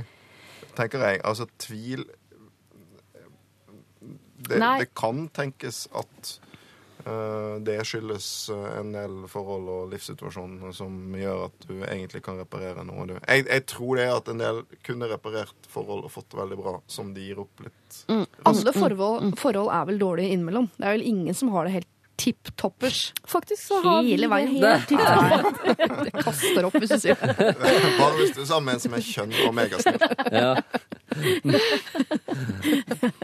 Tenker 0.73 1.03
jeg. 1.05 1.19
Altså, 1.29 1.45
tvil 1.61 2.07
Det, 4.39 4.59
det 4.59 4.87
kan 4.97 5.25
tenkes 5.35 5.83
at 5.99 6.31
eh, 7.05 7.55
det 7.65 7.75
skyldes 7.87 8.27
eh, 8.55 8.69
en 8.79 8.93
del 8.95 9.17
forhold 9.31 9.67
og 9.73 9.91
livssituasjoner 9.93 10.71
som 10.75 10.95
gjør 11.19 11.45
at 11.49 11.67
du 11.67 11.75
egentlig 11.83 12.23
kan 12.25 12.39
reparere 12.39 12.85
noe. 12.87 13.05
Du. 13.09 13.15
Jeg, 13.19 13.45
jeg 13.49 13.65
tror 13.69 13.99
det 13.99 14.07
er 14.07 14.15
at 14.15 14.31
en 14.33 14.43
del 14.45 14.63
kunne 14.87 15.11
reparert 15.11 15.69
forhold 15.69 16.07
og 16.07 16.15
fått 16.15 16.31
det 16.31 16.39
veldig 16.41 16.59
bra, 16.63 16.75
som 16.87 17.13
de 17.15 17.27
gir 17.29 17.43
opp 17.43 17.65
litt. 17.67 18.03
Alle 18.09 18.73
forhold, 18.75 19.31
forhold 19.39 19.71
er 19.75 19.87
vel 19.91 19.99
dårlige 20.01 20.35
innimellom. 20.37 20.71
Det 20.77 20.85
er 20.87 20.99
vel 20.99 21.07
ingen 21.13 21.35
som 21.37 21.51
har 21.55 21.67
det 21.67 21.79
helt 21.81 21.91
tipp 22.19 22.49
toppers 22.59 23.13
Faktisk 23.23 23.63
så 23.69 23.77
har 23.83 24.01
vi 24.03 24.09
hele 24.11 24.27
det 24.27 24.31
veien. 24.33 24.47
helt 24.59 24.87
tipp 24.89 24.99
topp. 24.99 25.55
Det 26.03 26.11
kaster 26.19 26.65
opp 26.67 26.75
hvis 26.75 26.91
du 26.91 26.99
sier 26.99 27.15
det. 27.15 27.53
Bare 28.01 28.15
hvis 28.17 28.33
du 28.35 28.41
er 28.43 28.49
sammen 28.49 28.65
med 28.67 28.73
en 28.75 28.83
som 28.83 28.93
er 28.97 29.03
kjønn 29.07 29.33
og 29.45 29.53
megasnill. 29.55 30.01
Ja. 30.35 30.59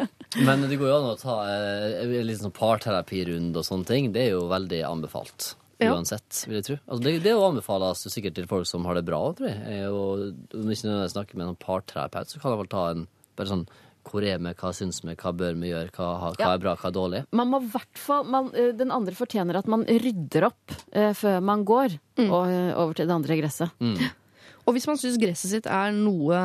Men 0.44 0.66
det 0.68 0.76
går 0.82 0.90
jo 0.90 0.95
an 0.98 1.12
å 1.14 1.20
ta 1.20 1.36
eh, 1.48 2.16
litt 2.28 2.41
sånn 2.41 2.52
parterapirunde 2.56 3.62
og 3.62 3.68
sånne 3.68 3.88
ting. 3.88 4.10
Det 4.16 4.26
er 4.28 4.34
jo 4.36 4.48
veldig 4.52 4.82
anbefalt. 4.88 5.53
Ja. 5.80 5.91
Uansett, 5.91 6.44
vil 6.48 6.60
jeg 6.62 6.66
tro. 6.70 6.76
Altså, 6.88 7.03
det, 7.03 7.14
det 7.26 7.34
jo 7.36 7.41
anbefales 7.49 8.03
jo 8.07 8.12
sikkert 8.14 8.36
til 8.38 8.45
folk 8.48 8.68
som 8.70 8.86
har 8.88 8.95
det 8.99 9.06
bra, 9.07 9.22
tror 9.36 9.49
jeg. 9.52 9.60
Eh, 9.68 9.88
Og 9.91 10.28
om 10.56 10.70
ikke 10.72 10.88
nødvendigvis 10.88 11.16
snakker 11.18 11.40
med 11.40 11.49
en 11.52 11.57
parterapeut, 11.60 12.32
så 12.32 12.40
kan 12.41 12.53
jeg 12.56 12.62
vel 12.64 12.72
ta 12.72 12.86
en 12.94 13.07
bare 13.36 13.52
sånn 13.52 13.66
hvor 14.06 14.22
er 14.22 14.38
vi, 14.38 14.52
hva 14.53 14.70
syns 14.78 14.99
vi, 15.02 15.16
hva 15.18 15.32
bør 15.34 15.56
vi 15.57 15.72
gjøre, 15.72 15.90
hva, 15.98 16.07
hva 16.22 16.30
Ja. 16.38 16.52
er 16.53 16.60
bra, 16.62 16.76
hva 16.78 16.91
er 16.91 16.94
dårlig? 16.94 17.22
Man 17.34 17.49
må 17.49 17.57
i 17.64 17.70
hvert 17.74 17.98
fall 17.98 18.36
eh, 18.53 18.70
Den 18.78 18.91
andre 18.94 19.16
fortjener 19.18 19.57
at 19.57 19.66
man 19.72 19.82
rydder 19.90 20.45
opp 20.52 20.76
uh, 20.94 21.10
før 21.18 21.40
man 21.41 21.64
går 21.66 21.95
og, 22.22 22.44
eh, 22.45 22.70
over 22.78 22.94
til 22.94 23.10
det 23.10 23.16
andre 23.16 23.40
gresset. 23.41 23.74
Og 24.66 24.74
hvis 24.78 24.86
man 24.90 24.98
syns 25.02 25.18
gresset 25.22 25.52
sitt 25.52 25.68
er 25.70 25.91
noe 25.94 26.38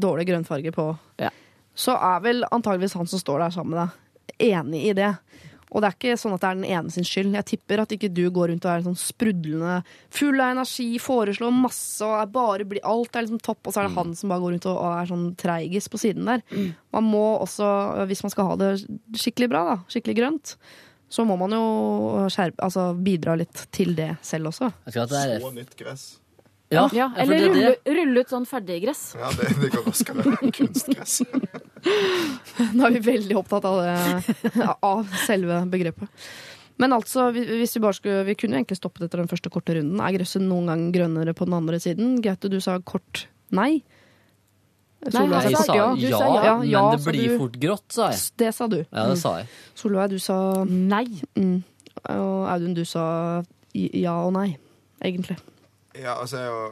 dårlig 0.00 0.28
grønnfarge 0.30 0.70
på, 0.76 0.86
Ja. 1.20 1.32
Så 1.78 1.94
er 1.94 2.22
vel 2.24 2.42
antageligvis 2.50 2.96
han 2.98 3.06
som 3.10 3.20
står 3.22 3.44
der 3.44 3.54
sammen 3.54 3.76
med 3.76 3.84
deg, 3.84 4.48
enig 4.50 4.80
i 4.90 4.96
det. 4.98 5.12
Og 5.68 5.82
det 5.84 5.88
er 5.90 5.96
ikke 5.98 6.14
sånn 6.16 6.32
at 6.32 6.40
det 6.40 6.48
er 6.48 6.56
den 6.56 6.70
ene 6.78 6.92
sin 6.94 7.04
skyld. 7.04 7.34
Jeg 7.36 7.46
tipper 7.50 7.82
at 7.82 7.90
ikke 7.92 8.08
du 8.16 8.22
går 8.32 8.48
rundt 8.48 8.64
og 8.64 8.70
er 8.72 8.84
sånn 8.86 8.96
sprudlende 8.96 9.74
full 10.16 10.40
av 10.40 10.54
energi, 10.54 10.86
foreslår 11.02 11.52
masse 11.52 12.06
og 12.06 12.14
er 12.22 12.30
bare 12.32 12.64
bli, 12.70 12.80
alt 12.88 13.14
er 13.18 13.26
liksom 13.26 13.42
topp, 13.44 13.60
og 13.68 13.74
så 13.76 13.82
er 13.82 13.90
det 13.90 13.98
han 13.98 14.14
som 14.16 14.32
bare 14.32 14.40
går 14.46 14.54
rundt 14.56 14.68
og, 14.70 14.78
og 14.80 14.94
er 14.96 15.10
sånn 15.10 15.26
treigis 15.38 15.90
på 15.92 16.00
siden 16.00 16.30
der. 16.30 16.40
Man 16.96 17.10
må 17.12 17.24
også, 17.44 17.68
hvis 18.08 18.24
man 18.24 18.32
skal 18.32 18.48
ha 18.48 18.56
det 18.62 18.70
skikkelig 19.20 19.50
bra, 19.52 19.64
da, 19.68 19.76
skikkelig 19.92 20.16
grønt, 20.22 20.54
så 21.12 21.24
må 21.28 21.36
man 21.40 21.52
jo 21.56 21.60
skjerpe, 22.32 22.64
altså 22.64 22.88
bidra 22.96 23.36
litt 23.40 23.66
til 23.72 23.92
det 23.96 24.14
selv 24.24 24.50
også. 24.50 24.72
Jeg 24.88 24.96
skal 24.96 25.04
at 25.04 25.14
det 25.14 25.38
Så 25.44 25.52
nytt 25.52 25.76
gress. 25.76 26.06
ja, 26.72 26.88
Ja, 26.96 27.10
eller 27.16 27.44
er 27.44 27.48
rulle, 27.48 27.76
rulle 28.00 28.24
ut 28.24 28.32
sånn 28.32 28.48
ferdiggress. 28.48 29.10
Ja, 29.20 29.30
det, 29.36 29.52
det 29.60 29.70
går 29.76 29.84
raskere 29.88 30.24
enn 30.32 30.52
kunstgress. 30.52 31.20
Nå 32.74 32.86
er 32.88 32.94
vi 32.98 33.02
veldig 33.06 33.36
opptatt 33.38 33.66
av 33.68 33.80
det, 33.82 34.62
av 34.82 35.12
selve 35.26 35.60
begrepet. 35.70 36.08
Men 36.78 36.94
altså, 36.94 37.28
hvis 37.34 37.72
vi 37.74 37.80
bare 37.82 37.96
skulle 37.96 38.24
Vi 38.28 38.36
kunne 38.38 38.54
jo 38.54 38.60
egentlig 38.60 38.76
stoppet 38.78 39.08
etter 39.08 39.18
den 39.18 39.30
første 39.30 39.50
korte 39.50 39.74
runden. 39.74 39.98
Er 39.98 40.14
gresset 40.14 40.44
noen 40.44 40.68
gang 40.70 40.84
grønnere 40.94 41.34
på 41.34 41.48
den 41.48 41.56
andre 41.58 41.80
siden? 41.82 42.20
Gaute, 42.22 42.50
du 42.52 42.60
sa 42.62 42.76
kort 42.86 43.24
nei. 43.50 43.80
Nei, 44.98 45.10
Solveig 45.14 45.44
jeg 45.46 45.50
Jeg 45.52 45.58
sa 45.58 45.64
sa 45.66 45.74
ja, 45.78 45.88
sa 45.94 46.28
ja. 46.28 46.38
Ja, 46.44 46.54
ja, 46.66 46.80
men 46.88 46.96
det 46.98 47.04
blir 47.06 47.28
du. 47.32 47.36
fort 47.38 47.58
grått, 47.62 47.84
sa 47.94 48.08
jeg. 48.12 48.22
Det 48.42 48.48
sa 48.54 48.66
du. 48.70 48.78
Ja, 48.82 49.04
det 49.10 49.18
sa 49.20 49.36
jeg. 49.38 49.50
Solveig, 49.78 50.10
du 50.14 50.18
sa 50.22 50.38
Nei. 50.66 51.04
mm. 51.38 51.58
Og 52.14 52.48
Audun, 52.50 52.74
du 52.78 52.84
sa 52.86 53.04
ja 53.74 54.14
og 54.24 54.32
nei, 54.34 54.52
egentlig. 55.02 55.36
Ja, 55.98 56.14
altså 56.20 56.38
jeg 56.38 56.46
er 56.46 56.52
jo 56.54 56.66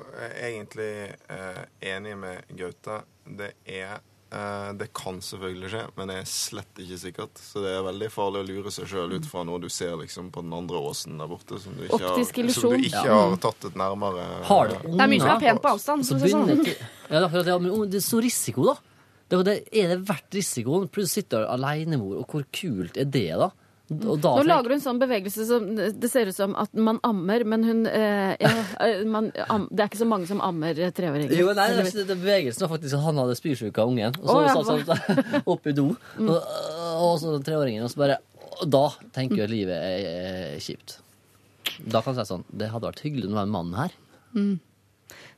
egentlig 0.49 0.91
eh, 1.35 1.63
enig 1.95 2.15
med 2.19 2.47
Gaute. 2.59 3.01
Det 3.27 3.53
er 3.67 3.97
eh, 3.97 4.03
Det 4.29 4.89
kan 4.93 5.21
selvfølgelig 5.23 5.69
skje, 5.71 5.81
men 5.97 6.11
det 6.11 6.17
er 6.19 6.25
slett 6.29 6.81
ikke 6.83 6.97
sikkert. 6.99 7.39
Så 7.39 7.63
det 7.63 7.71
er 7.77 7.85
veldig 7.87 8.09
farlig 8.11 8.41
å 8.43 8.47
lure 8.49 8.73
seg 8.75 8.89
sjøl 8.91 9.15
ut 9.15 9.29
fra 9.31 9.45
noe 9.47 9.61
du 9.63 9.69
ser 9.71 9.95
liksom 10.01 10.33
på 10.35 10.43
den 10.43 10.53
andre 10.57 10.81
åsen 10.83 11.21
der 11.21 11.31
borte, 11.31 11.61
som 11.63 11.77
du 11.79 11.85
ikke, 11.87 12.01
Optisk 12.01 12.41
har, 12.43 12.51
som 12.57 12.75
du 12.75 12.89
ikke 12.89 13.05
Ja. 13.07 13.21
har 13.31 13.37
tatt 13.47 13.69
et 13.71 13.79
nærmere 13.79 14.27
Har 14.49 14.69
det 14.73 14.81
Det 14.83 15.01
er 15.01 15.13
mye 15.15 15.21
som 15.23 15.31
er 15.37 15.41
pent 15.47 15.63
på 15.63 15.73
avstand. 15.77 16.05
Så 16.05 16.19
for 16.19 16.27
det 16.27 16.33
sånn. 16.35 16.49
ja, 16.67 17.23
det 17.29 17.47
er 17.47 17.59
men 17.63 17.91
det 17.91 18.03
er 18.03 18.07
så 18.09 18.21
risiko, 18.21 18.67
da. 18.73 18.77
Det, 19.29 19.45
det, 19.47 19.55
er 19.75 19.89
det 19.95 20.09
verdt 20.09 20.35
risikoen? 20.39 20.89
Plutselig 20.89 21.23
sitter 21.25 21.43
du 21.43 21.47
alenemor, 21.51 22.19
og 22.21 22.27
hvor 22.31 22.45
kult 22.55 22.97
er 22.97 23.09
det, 23.11 23.31
da? 23.39 23.51
Nå 23.89 24.17
tenker- 24.19 24.49
lager 24.49 24.69
du 24.69 24.75
en 24.75 24.83
sånn 24.83 24.99
bevegelse 24.99 25.45
som 25.47 25.67
det 25.77 26.09
ser 26.11 26.27
ut 26.27 26.35
som 26.35 26.57
at 26.59 26.73
man 26.75 26.99
ammer, 27.07 27.45
men 27.47 27.63
hun 27.65 27.85
eh, 27.87 28.33
ja, 28.41 28.51
eh, 28.83 29.05
man, 29.07 29.29
am, 29.49 29.69
Det 29.71 29.85
er 29.85 29.91
ikke 29.93 30.01
så 30.01 30.09
mange 30.11 30.27
som 30.27 30.41
ammer 30.43 30.75
treåringer. 30.75 31.31
Jo, 31.39 31.53
nei, 31.55 31.69
det, 31.77 31.85
det, 31.95 32.07
det 32.09 32.17
bevegelsen 32.19 32.67
var 32.67 32.73
faktisk 32.77 32.99
at 32.99 33.05
han 33.07 33.21
hadde 33.23 33.37
spysjuka 33.39 33.87
ungen. 33.87 34.17
Og 34.23 34.27
så 34.33 34.39
ja, 34.43 34.55
satt 34.57 35.07
han 35.07 35.43
opp 35.55 35.67
i 35.71 35.75
do, 35.77 35.89
og, 36.19 36.37
og 36.99 37.15
så 37.23 37.37
treåringen, 37.47 37.85
og 37.87 37.93
så 37.95 38.03
bare 38.07 38.19
og 38.57 38.71
Da 38.73 38.87
tenker 39.13 39.43
jeg 39.43 39.51
at 39.51 39.53
livet 39.53 39.77
er, 39.77 40.07
er 40.57 40.61
kjipt. 40.65 40.95
Da 41.85 42.01
kan 42.01 42.15
jeg 42.17 42.25
si 42.25 42.31
sånn 42.33 42.45
Det 42.49 42.71
hadde 42.73 42.89
vært 42.89 43.03
hyggelig 43.05 43.27
om 43.29 43.35
det 43.35 43.37
var 43.37 43.47
en 43.51 43.53
mann 43.53 43.75
her. 43.77 43.97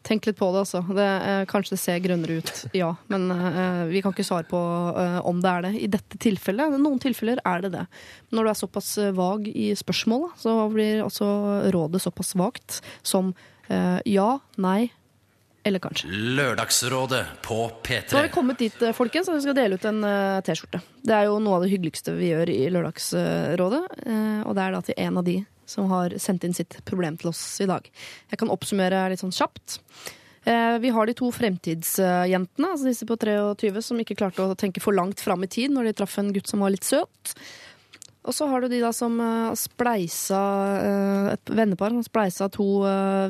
Tenk 0.06 0.24
litt 0.28 0.38
på 0.38 0.46
det, 0.54 0.60
altså. 0.62 0.80
Det, 0.94 1.04
eh, 1.28 1.42
kanskje 1.50 1.74
det 1.74 1.80
ser 1.82 1.98
grønnere 2.00 2.36
ut, 2.40 2.50
ja. 2.72 2.92
Men 3.12 3.26
eh, 3.34 3.80
vi 3.90 4.00
kan 4.04 4.14
ikke 4.14 4.24
svare 4.24 4.46
på 4.48 4.60
eh, 4.96 5.18
om 5.26 5.40
det 5.44 5.50
er 5.50 5.66
det 5.66 5.72
i 5.82 5.88
dette 5.90 6.20
tilfellet. 6.22 6.76
I 6.76 6.80
noen 6.80 7.00
tilfeller 7.02 7.42
er 7.44 7.60
det 7.66 7.72
det. 7.74 7.82
Men 8.30 8.38
når 8.38 8.44
du 8.48 8.50
er 8.54 8.60
såpass 8.62 8.92
eh, 9.02 9.10
vag 9.12 9.48
i 9.50 9.72
spørsmålet, 9.76 10.38
så 10.40 10.54
blir 10.72 11.02
altså 11.04 11.28
rådet 11.74 12.00
såpass 12.06 12.32
vagt 12.38 12.78
som 13.02 13.34
eh, 13.68 13.98
ja, 14.08 14.30
nei 14.56 14.88
eller 15.68 15.82
kanskje. 15.84 16.08
Lørdagsrådet 16.08 17.24
på 17.44 17.58
P3. 17.84 18.06
Nå 18.14 18.20
har 18.22 18.28
vi 18.30 18.32
kommet 18.38 18.62
dit, 18.62 18.80
eh, 18.86 18.94
folkens, 18.96 19.28
at 19.28 19.36
vi 19.36 19.44
skal 19.44 19.58
dele 19.58 19.76
ut 19.76 19.84
en 19.90 20.00
T-skjorte. 20.46 20.80
Det 21.04 21.12
er 21.18 21.26
jo 21.28 21.36
noe 21.42 21.58
av 21.58 21.66
det 21.66 21.72
hyggeligste 21.74 22.14
vi 22.16 22.30
gjør 22.30 22.48
i 22.54 22.62
Lørdagsrådet. 22.72 23.84
eh, 24.06 24.40
Og 24.46 24.54
det 24.56 24.64
er 24.64 24.72
da 24.78 24.80
til 24.86 24.94
en 25.04 25.18
av 25.20 25.26
de 25.28 25.36
som 25.68 25.90
har 25.92 26.16
sendt 26.20 26.46
inn 26.48 26.56
sitt 26.56 26.78
problem 26.88 27.18
til 27.20 27.30
oss 27.32 27.42
i 27.60 27.68
dag. 27.68 27.84
Jeg 28.32 28.40
kan 28.40 28.52
oppsummere 28.52 29.04
litt 29.12 29.22
sånn 29.22 29.34
kjapt. 29.36 29.78
Eh, 30.48 30.78
Vi 30.80 30.92
har 30.94 31.06
de 31.06 31.14
to 31.18 31.30
fremtidsjentene, 31.34 32.72
altså 32.72 32.88
disse 32.88 33.06
på 33.08 33.18
23, 33.20 33.82
som 33.84 34.00
ikke 34.00 34.16
klarte 34.16 34.44
å 34.46 34.56
tenke 34.58 34.80
for 34.80 34.96
langt 34.96 35.20
fram 35.20 35.44
i 35.44 35.50
tid 35.50 35.74
når 35.74 35.90
de 35.90 35.96
traff 36.00 36.18
en 36.18 36.32
gutt 36.32 36.48
som 36.48 36.64
var 36.64 36.72
litt 36.72 36.86
søt. 36.88 37.34
Og 38.28 38.34
så 38.36 38.44
har 38.50 38.60
du 38.60 38.68
de 38.68 38.80
da 38.82 38.90
som 38.92 39.14
eh, 39.24 39.52
spleisa 39.56 40.40
eh, 40.84 41.28
et 41.34 41.52
vennepar. 41.52 41.92
som 41.94 42.04
spleisa 42.04 42.48
to 42.52 42.66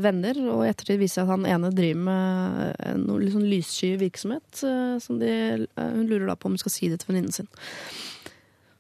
venner, 0.03 0.39
og 0.51 0.65
i 0.65 0.71
ettertid 0.71 0.99
viser 1.03 1.23
at 1.23 1.33
han 1.35 1.47
ene 1.47 1.71
driver 1.75 2.07
med 2.07 3.03
noe 3.05 3.23
litt 3.23 3.35
sånn 3.35 3.51
lyssky 3.51 3.97
virksomhet. 3.99 4.63
Som 5.03 5.19
de, 5.19 5.67
hun 5.77 6.07
lurer 6.07 6.27
da 6.31 6.39
på 6.39 6.47
om 6.47 6.55
hun 6.55 6.63
skal 6.63 6.75
si 6.75 6.91
det 6.91 7.03
til 7.03 7.13
venninnen 7.13 7.35
sin. 7.35 7.51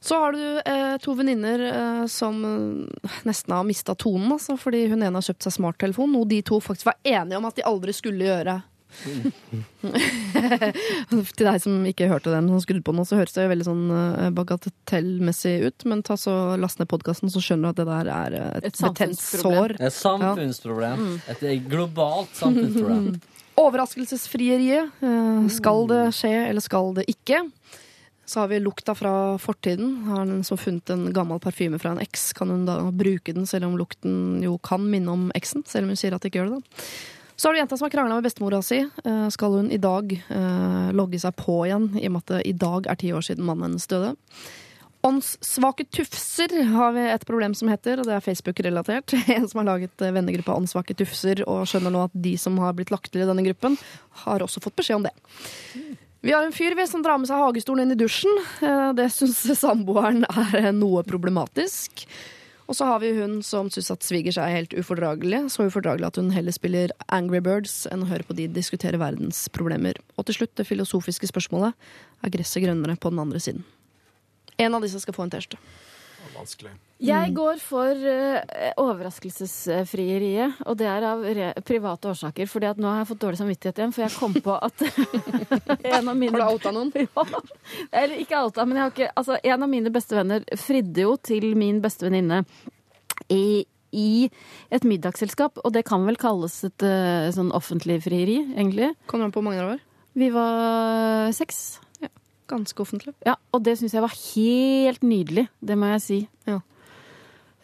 Så 0.08 0.16
har 0.16 0.32
du 0.32 0.60
eh, 0.64 0.96
to 1.04 1.12
venninner 1.18 1.60
eh, 1.68 2.06
som 2.08 2.38
eh, 2.44 3.10
nesten 3.28 3.52
har 3.52 3.66
mista 3.68 3.92
tonen, 3.94 4.32
altså, 4.32 4.56
fordi 4.56 4.86
hun 4.88 5.02
ene 5.02 5.20
har 5.20 5.26
kjøpt 5.26 5.44
seg 5.44 5.52
smarttelefon, 5.58 6.14
noe 6.14 6.24
de 6.30 6.38
to 6.48 6.62
faktisk 6.64 6.88
var 6.88 6.96
enige 7.04 7.36
om 7.36 7.44
at 7.44 7.58
de 7.58 7.66
aldri 7.68 7.92
skulle 7.92 8.24
gjøre. 8.24 8.54
Til 11.36 11.44
deg 11.44 11.58
som 11.60 11.84
ikke 11.90 12.08
hørte 12.08 12.32
den, 12.32 12.48
som 12.48 12.62
skrudde 12.64 12.80
på 12.86 12.94
nå, 12.96 13.04
så 13.04 13.18
høres 13.20 13.36
det 13.36 13.44
jo 13.44 13.50
veldig 13.52 13.66
sånn 13.66 13.82
eh, 13.98 14.30
bagatellmessig 14.38 15.54
ut, 15.66 15.84
men 15.92 16.00
ta 16.08 16.16
så 16.16 16.56
last 16.56 16.80
ned 16.80 16.88
podkasten, 16.88 17.28
så 17.28 17.42
skjønner 17.44 17.68
du 17.68 17.70
at 17.74 17.82
det 17.82 17.88
der 17.90 18.12
er 18.14 18.38
eh, 18.38 18.54
et, 18.62 18.70
Et 18.70 18.80
betent 18.86 19.20
sår. 19.20 19.76
Et 19.76 19.98
samfunnsproblem. 19.98 21.04
Et 21.34 21.44
globalt 21.68 22.32
samfunnsproblem. 22.40 23.20
Overraskelsesfrieriet. 23.66 25.04
Skal 25.52 25.84
det 25.90 26.02
skje, 26.14 26.32
eller 26.46 26.62
skal 26.64 26.94
det 26.96 27.04
ikke? 27.10 27.44
Så 28.28 28.42
har 28.42 28.50
vi 28.50 28.58
lukta 28.60 28.92
fra 28.94 29.12
fortiden. 29.40 30.02
Har 30.10 30.26
hun 30.26 30.42
som 30.44 30.58
funnet 30.60 30.90
en 30.92 31.06
gammel 31.16 31.40
parfyme 31.40 31.78
fra 31.80 31.94
en 31.94 32.02
eks, 32.02 32.32
kan 32.36 32.50
hun 32.52 32.66
da 32.68 32.82
bruke 32.92 33.32
den 33.32 33.48
selv 33.48 33.70
om 33.70 33.78
lukten 33.80 34.42
jo 34.44 34.58
kan 34.60 34.84
minne 34.84 35.14
om 35.14 35.30
eksen? 35.38 35.64
Selv 35.64 35.88
om 35.88 35.94
hun 35.94 36.00
sier 36.00 36.12
at 36.12 36.20
det 36.20 36.28
ikke 36.28 36.42
gjør 36.42 36.52
det, 36.52 36.58
da. 36.60 36.84
Så 37.38 37.48
har 37.48 37.54
du 37.54 37.60
jenta 37.60 37.76
som 37.78 37.86
har 37.86 37.94
krangla 37.94 38.18
med 38.18 38.26
bestemora 38.26 38.58
si. 38.66 38.82
Eh, 38.82 39.28
Skal 39.30 39.52
hun 39.56 39.70
i 39.72 39.78
dag 39.78 40.12
eh, 40.12 40.88
logge 40.92 41.20
seg 41.22 41.36
på 41.38 41.60
igjen, 41.68 41.92
i 41.96 42.08
og 42.08 42.16
med 42.16 42.24
at 42.24 42.32
det 42.32 42.40
i 42.50 42.56
dag 42.66 42.88
er 42.90 42.98
ti 42.98 43.12
år 43.14 43.22
siden 43.24 43.46
mannen 43.46 43.70
hennes 43.70 43.86
døde? 43.88 44.16
Åndssvake 45.06 45.86
tufser 45.94 46.52
har 46.74 46.92
vi 46.96 47.04
et 47.06 47.24
problem 47.24 47.54
som 47.54 47.70
heter, 47.70 48.02
og 48.02 48.08
det 48.10 48.16
er 48.16 48.24
Facebook-relatert. 48.24 49.14
En 49.36 49.46
som 49.48 49.62
har 49.62 49.68
laget 49.70 50.02
eh, 50.02 50.12
vennegruppa 50.12 50.58
Åndssvake 50.58 50.98
tufser, 50.98 51.44
og 51.46 51.62
skjønner 51.70 51.94
nå 51.94 52.02
at 52.10 52.18
de 52.26 52.34
som 52.36 52.58
har 52.60 52.74
blitt 52.76 52.90
lagt 52.92 53.12
til 53.14 53.22
i 53.22 53.30
denne 53.30 53.46
gruppen, 53.46 53.78
har 54.26 54.42
også 54.42 54.60
fått 54.64 54.76
beskjed 54.82 54.98
om 54.98 55.08
det. 55.08 55.14
Vi 56.28 56.32
har 56.34 56.44
en 56.44 56.52
fyr 56.52 56.74
vi, 56.74 56.84
som 56.86 57.00
drar 57.00 57.16
med 57.16 57.24
seg 57.24 57.40
hagestolen 57.40 57.86
inn 57.86 57.94
i 57.94 57.96
dusjen. 57.96 58.34
Eh, 58.60 58.90
Det 58.92 59.06
syns 59.14 59.38
samboeren 59.62 60.26
er 60.28 60.74
noe 60.76 61.00
problematisk. 61.00 62.02
Og 62.68 62.76
så 62.76 62.84
har 62.84 63.00
vi 63.00 63.14
hun 63.16 63.38
som 63.40 63.70
syns 63.72 63.88
at 63.94 64.04
svigers 64.04 64.36
er 64.36 64.52
helt 64.52 64.76
ufordragelig. 64.76 65.46
Så 65.48 65.70
ufordragelig 65.70 66.10
at 66.10 66.20
hun 66.20 66.28
heller 66.34 66.52
spiller 66.52 66.92
Angry 67.08 67.40
Birds 67.40 67.86
enn 67.88 68.04
å 68.04 68.10
høre 68.10 68.28
på 68.28 68.36
de 68.36 68.44
diskutere 68.52 69.00
verdens 69.00 69.46
problemer. 69.56 69.96
Og 70.20 70.28
til 70.28 70.42
slutt 70.42 70.52
det 70.60 70.68
filosofiske 70.68 71.30
spørsmålet 71.32 71.72
er 72.20 72.36
gresset 72.36 72.60
grønnere 72.66 73.00
på 73.00 73.08
den 73.08 73.24
andre 73.24 73.40
siden. 73.40 73.64
En 74.60 74.76
av 74.76 74.84
disse 74.84 75.00
skal 75.00 75.16
få 75.16 75.24
en 75.24 75.32
T-skjorte. 75.32 75.56
Vanskelig. 76.38 76.72
Jeg 76.98 77.30
går 77.30 77.60
for 77.62 77.94
uh, 77.94 78.72
overraskelsesfrieriet, 78.82 80.58
og 80.66 80.78
det 80.80 80.88
er 80.90 81.04
av 81.06 81.22
re 81.22 81.52
private 81.66 82.10
årsaker. 82.10 82.48
fordi 82.50 82.66
at 82.66 82.80
nå 82.82 82.88
har 82.90 83.00
jeg 83.02 83.08
fått 83.12 83.20
dårlig 83.22 83.38
samvittighet 83.38 83.78
igjen, 83.78 83.94
for 83.94 84.04
jeg 84.04 84.16
kom 84.18 84.34
på 84.42 84.56
at 84.56 84.82
en 85.94 86.10
av 86.10 86.16
mine 86.18 86.34
Har 86.34 86.42
du 86.42 86.56
outa 86.56 86.74
noen? 86.74 86.90
Ja. 86.98 87.24
Eller 88.02 88.18
ikke 88.18 88.42
outa, 88.42 88.66
men 88.66 88.78
jeg 88.78 88.82
har 88.82 88.94
ikke 88.94 89.10
Altså, 89.14 89.38
en 89.38 89.62
av 89.62 89.70
mine 89.70 89.92
beste 89.94 90.18
venner 90.18 90.46
fridde 90.58 91.06
jo 91.06 91.16
til 91.22 91.52
min 91.58 91.78
beste 91.84 92.08
venninne 92.08 92.42
i, 93.30 93.64
i 93.94 94.10
et 94.74 94.86
middagsselskap, 94.86 95.62
og 95.62 95.74
det 95.74 95.86
kan 95.86 96.06
vel 96.06 96.18
kalles 96.18 96.64
et 96.66 96.86
uh, 96.86 97.30
sånn 97.34 97.54
offentlig 97.54 98.00
frieri, 98.06 98.40
egentlig. 98.56 98.94
Kommer 99.06 99.28
an 99.28 99.34
på 99.34 99.38
hvor 99.38 99.50
mange 99.50 99.62
dere 99.62 99.76
var. 99.76 99.84
Vi 100.18 100.32
var 100.34 101.30
seks. 101.36 101.78
Ganske 102.48 102.82
offentlig. 102.82 103.14
Ja, 103.26 103.36
og 103.52 103.62
det 103.66 103.76
syns 103.78 103.94
jeg 103.96 104.04
var 104.04 104.14
helt 104.16 105.04
nydelig. 105.04 105.46
Det 105.60 105.76
må 105.78 105.92
jeg 105.94 106.04
si. 106.04 106.18
Ja. 106.48 106.58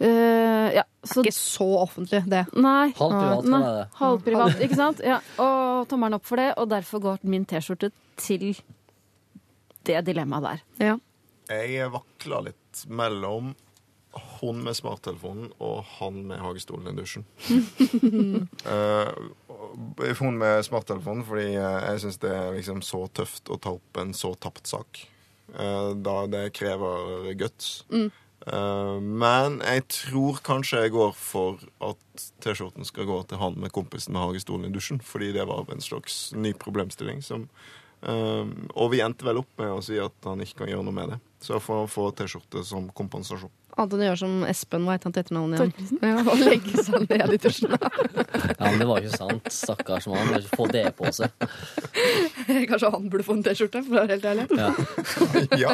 Uh, 0.03 0.69
ja, 0.75 0.83
så 1.07 1.23
Ikke 1.23 1.33
så 1.37 1.69
offentlig, 1.79 2.25
det. 2.29 2.43
Nei. 2.59 2.91
Halvprivat, 2.99 3.47
Nei, 3.47 3.51
kan 3.51 3.65
være 3.65 3.77
det. 3.79 3.87
halvprivat, 4.01 4.63
ikke 4.67 4.79
sant? 4.81 5.03
Ja, 5.07 5.21
og 5.41 5.87
tommelen 5.89 6.19
opp 6.19 6.27
for 6.29 6.43
det, 6.43 6.51
og 6.59 6.69
derfor 6.73 7.03
går 7.05 7.27
min 7.31 7.47
T-skjorte 7.49 7.93
til 8.21 8.51
det 9.87 10.01
dilemmaet 10.09 10.49
der. 10.49 10.65
Ja. 10.91 10.97
Jeg 11.55 11.93
vakler 11.93 12.49
litt 12.51 12.85
mellom 12.89 13.53
hun 14.41 14.61
med 14.63 14.77
smarttelefonen 14.79 15.49
og 15.63 15.83
han 15.99 16.21
med 16.29 16.43
hagestolen 16.43 16.93
i 16.93 16.99
dusjen. 16.99 17.25
Eh, 18.65 19.09
hun 20.19 20.39
med 20.39 20.65
smarttelefonen 20.67 21.25
fordi 21.27 21.55
eh, 21.55 21.79
jeg 21.91 22.05
syns 22.05 22.21
det 22.23 22.33
er 22.35 22.53
liksom 22.57 22.83
så 22.85 23.05
tøft 23.15 23.51
å 23.51 23.59
ta 23.61 23.75
opp 23.77 24.01
en 24.01 24.15
så 24.17 24.35
tapt 24.35 24.71
sak. 24.71 25.05
Eh, 25.55 25.91
da 26.05 26.19
det 26.31 26.51
krever 26.57 27.33
guts. 27.39 27.81
Mm. 27.93 28.11
men 29.01 29.55
jeg 29.65 29.87
tror 29.89 30.37
kanskje 30.45 30.83
jeg 30.83 30.93
går 30.93 31.15
for 31.17 31.63
at 31.81 32.25
T-skjorten 32.45 32.85
skal 32.85 33.07
gå 33.09 33.17
til 33.25 33.41
han 33.41 33.57
med 33.57 33.73
kompisen 33.73 34.13
med 34.13 34.21
hagestolen 34.21 34.69
i 34.69 34.75
dusjen, 34.75 35.01
fordi 35.01 35.31
det 35.33 35.47
var 35.49 35.65
en 35.73 35.81
slags 35.81 36.35
ny 36.37 36.53
problemstilling 36.53 37.23
som 37.25 37.47
eh, 38.05 38.45
Og 38.77 38.93
vi 38.93 39.01
endte 39.01 39.25
vel 39.25 39.41
opp 39.41 39.49
med 39.57 39.73
å 39.73 39.81
si 39.81 39.97
at 39.97 40.29
han 40.29 40.45
ikke 40.45 40.65
kan 40.65 40.75
gjøre 40.75 40.85
noe 40.85 40.99
med 40.99 41.15
det. 41.15 41.19
Så 41.41 41.57
jeg 41.57 41.65
får 41.65 41.81
han 41.81 41.95
få 41.95 42.11
T-skjorte 42.19 42.67
som 42.69 42.91
kompensasjon. 42.93 43.53
Annet 43.75 43.95
enn 43.97 44.03
å 44.05 44.07
gjøre 44.07 44.21
som 44.21 44.35
Espen, 44.47 44.85
hva 44.87 44.95
het 44.95 45.05
han 45.07 45.15
til 45.15 45.25
etternavn 45.25 45.55
igjen? 45.57 45.71
Ja, 45.99 46.21
og 46.23 46.39
legge 46.39 46.83
seg 46.87 47.07
ned 47.11 47.33
i 47.35 47.41
dusjen. 47.43 47.75
Ja, 48.55 48.69
men 48.71 48.79
det 48.81 48.87
var 48.87 49.03
ikke 49.03 49.17
sant. 49.19 49.49
Stakkars 49.53 50.07
mann. 50.11 50.29
må 50.31 50.39
ikke 50.39 50.57
Få 50.59 50.67
det 50.71 50.83
på 50.99 51.11
seg. 51.15 51.33
Kanskje 52.71 52.91
han 52.95 53.09
burde 53.11 53.27
få 53.27 53.37
en 53.39 53.43
T-skjorte, 53.47 53.83
for 53.87 53.97
å 53.97 54.03
være 54.03 54.17
helt 54.17 54.27
ærlig. 54.31 54.45
Ja. 54.59 54.69
ja, 55.65 55.73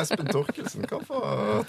Espen 0.00 0.30
Torkelsen 0.30 0.86
kan 0.90 1.04
få 1.06 1.20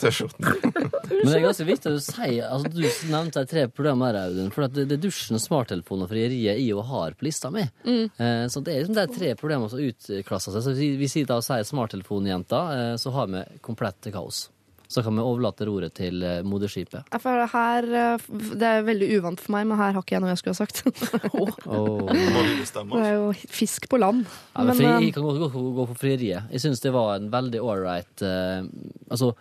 T-skjorten. 0.02 0.48
Men 0.50 1.30
det 1.30 1.36
er 1.38 1.46
ganske 1.46 1.68
viktig 1.68 1.92
at 1.92 1.98
du 1.98 2.06
sier 2.06 2.48
altså, 2.48 2.72
Du 2.74 3.12
nevnte 3.12 3.44
de 3.44 3.52
tre 3.52 3.66
problemene 3.72 4.10
her, 4.12 4.20
Audun. 4.32 4.54
For 4.56 4.68
at 4.68 4.76
det, 4.78 4.88
det 4.92 4.98
er 5.00 5.04
dusjen, 5.06 5.42
smarttelefonen 5.42 6.08
og 6.08 6.14
frieriet 6.14 6.58
jeg 6.62 6.72
og 6.78 6.88
har 6.92 7.18
på 7.18 7.28
lista 7.28 7.52
mi. 7.54 7.68
Eh, 7.86 8.46
så 8.52 8.64
det 8.66 8.76
er 8.76 8.84
liksom 8.86 8.98
de 8.98 9.08
tre 9.14 9.36
problemene 9.40 9.72
som 9.72 9.84
utklasser 9.84 10.58
seg. 10.58 10.66
Så 10.66 10.76
hvis 11.02 11.20
vi 11.20 11.28
da 11.30 11.42
sier 11.46 11.68
smarttelefonjenta, 11.68 12.64
eh, 12.80 12.96
så 13.02 13.14
har 13.18 13.30
vi 13.32 13.46
komplett 13.66 14.10
kaos. 14.14 14.48
Så 14.92 15.04
kan 15.06 15.16
vi 15.16 15.24
overlate 15.24 15.66
roret 15.70 15.94
til 15.96 16.24
eh, 16.28 16.42
moderskipet. 16.44 17.08
For 17.24 17.46
Her, 17.54 17.86
eh, 17.96 18.26
det 18.60 18.68
er 18.68 18.82
veldig 18.88 19.08
uvant 19.18 19.40
for 19.40 19.56
meg, 19.56 19.70
men 19.70 19.80
her 19.80 19.94
har 19.96 20.04
ikke 20.04 20.18
jeg 20.18 20.24
noe 20.24 20.34
jeg 20.34 20.42
skulle 20.42 20.58
ha 20.58 20.66
sagt. 20.66 20.84
Oh. 21.32 21.48
oh. 21.66 22.10
Det 22.92 23.00
er 23.00 23.14
jo 23.16 23.30
fisk 23.50 23.88
på 23.90 24.00
land. 24.02 24.26
Ja, 24.26 24.66
men 24.66 24.72
Men, 24.72 24.76
fri, 24.76 24.90
eh, 24.90 25.06
jeg 25.08 25.14
kan 25.16 25.24
gå, 25.24 25.48
gå, 25.54 25.64
gå 25.78 25.86
for 25.94 26.02
frieriet. 26.02 26.52
Jeg 26.52 26.64
syns 26.64 26.84
det 26.84 26.92
var 26.94 27.16
en 27.16 27.30
veldig 27.32 27.62
ålreit 27.64 28.24
uh, 28.26 28.68
Altså, 29.12 29.32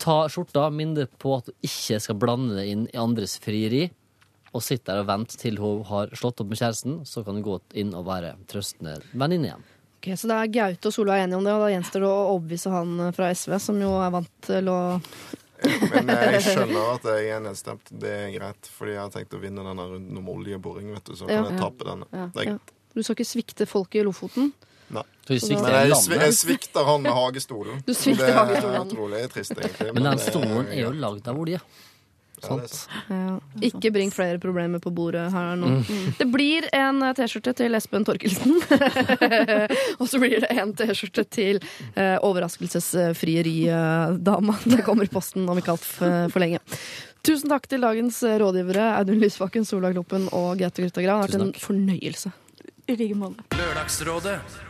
ta 0.00 0.16
skjorta, 0.32 0.66
mindre 0.74 1.06
på 1.20 1.36
at 1.38 1.50
du 1.50 1.66
ikke 1.66 2.00
skal 2.02 2.18
blande 2.18 2.58
det 2.58 2.66
inn 2.72 2.86
i 2.90 2.98
andres 3.00 3.38
frieri. 3.42 3.86
Og 4.50 4.64
sitt 4.66 4.88
der 4.88 5.04
og 5.04 5.10
vent 5.10 5.36
til 5.38 5.60
hun 5.62 5.84
har 5.86 6.10
slått 6.18 6.42
opp 6.42 6.50
med 6.50 6.58
kjæresten, 6.58 7.02
så 7.06 7.22
kan 7.22 7.38
hun 7.38 7.46
gå 7.46 7.60
inn 7.78 7.94
og 7.94 8.08
være 8.08 8.34
trøstende 8.50 8.98
venninne 9.12 9.52
igjen. 9.52 9.68
Ok, 10.00 10.10
Så 10.16 10.28
det 10.30 10.36
er 10.40 10.46
Gaute 10.54 10.88
og 10.88 10.94
Solveig 10.96 11.22
enige 11.26 11.36
om 11.36 11.44
det, 11.44 11.52
og 11.52 11.60
da 11.60 11.68
gjenstår 11.74 12.00
det 12.00 12.08
å 12.08 12.20
overbevise 12.32 12.70
han 12.72 13.12
fra 13.12 13.26
SV, 13.36 13.58
som 13.60 13.80
jo 13.82 13.90
er 14.00 14.10
vant 14.14 14.30
til 14.46 14.70
å 14.72 14.78
Men 15.92 16.08
jeg 16.08 16.40
skjønner 16.46 16.86
at 16.94 17.04
jeg 17.12 17.26
er 17.36 17.42
nedstemt. 17.44 17.90
Det 18.00 18.08
er 18.16 18.30
greit, 18.32 18.70
fordi 18.78 18.94
jeg 18.96 19.02
har 19.02 19.10
tenkt 19.12 19.36
å 19.36 19.40
vinne 19.42 19.60
denne 19.66 19.84
runden 19.90 20.16
om 20.22 20.30
oljeboring, 20.32 20.88
vet 20.96 21.04
du, 21.04 21.12
så 21.20 21.28
Ja. 21.28 21.42
kan 21.44 21.52
jeg 21.52 21.60
tape 21.60 21.84
denne. 21.90 22.08
Ja. 22.16 22.26
Det 22.32 22.46
er 22.46 22.50
ja. 22.54 22.58
Du 22.96 23.02
skal 23.04 23.14
ikke 23.18 23.28
svikte 23.28 23.66
folket 23.68 24.00
i 24.00 24.06
Lofoten. 24.08 24.48
Nei. 24.90 25.04
Men 25.28 25.36
jeg, 25.38 25.92
svi- 26.00 26.16
jeg 26.18 26.34
svikter 26.34 26.82
han 26.88 27.04
med 27.04 27.12
hagestolen. 27.14 27.84
Du 27.86 27.92
svikter 27.94 28.24
det 28.26 28.32
er 28.32 28.38
hagestolen. 28.40 28.88
utrolig 28.88 29.20
trist, 29.30 29.52
egentlig. 29.54 29.92
Men 29.94 30.02
den 30.08 30.16
det 30.18 30.24
stolen 30.32 30.66
er 30.72 30.80
jo 30.80 30.90
lagd 30.96 31.28
av 31.30 31.38
olje. 31.38 31.60
Ja, 32.40 32.46
Sant? 32.48 32.88
Ja. 33.08 33.38
Ikke 33.70 33.90
bring 33.94 34.10
flere 34.14 34.38
problemer 34.42 34.78
på 34.82 34.90
bordet 34.94 35.32
her 35.34 35.56
nå. 35.60 35.66
Mm. 35.84 36.06
Det 36.18 36.26
blir 36.32 36.62
en 36.76 36.96
T-skjorte 37.16 37.52
til 37.60 37.70
Espen 37.78 38.04
Torkelsen. 38.08 38.52
og 40.00 40.06
så 40.08 40.16
blir 40.22 40.38
det 40.44 40.50
en 40.56 40.70
T-skjorte 40.76 41.24
til 41.30 41.56
eh, 41.94 42.18
overraskelsesfrieridama. 42.26 44.54
Det 44.64 44.82
kommer 44.86 45.04
i 45.04 45.12
posten 45.12 45.48
om 45.48 45.58
ikke 45.60 45.72
altfor 45.76 46.28
for 46.32 46.40
lenge. 46.42 46.58
Tusen 47.26 47.48
takk 47.52 47.64
til 47.68 47.80
dagens 47.84 48.22
rådgivere 48.40 48.84
Audun 48.96 49.20
Lysbakken, 49.20 49.64
Solveig 49.68 49.94
Loppen 49.98 50.24
og 50.32 50.58
Gaute 50.60 50.82
Grøtta 50.86 51.00
Gran. 51.04 51.20
Det 51.20 51.26
har 51.28 51.28
vært 51.28 51.48
en 51.50 51.60
fornøyelse. 51.60 52.30
I 52.88 52.96
like 52.96 53.14
måte. 53.14 53.44
Lørdagsrådet 53.54 54.69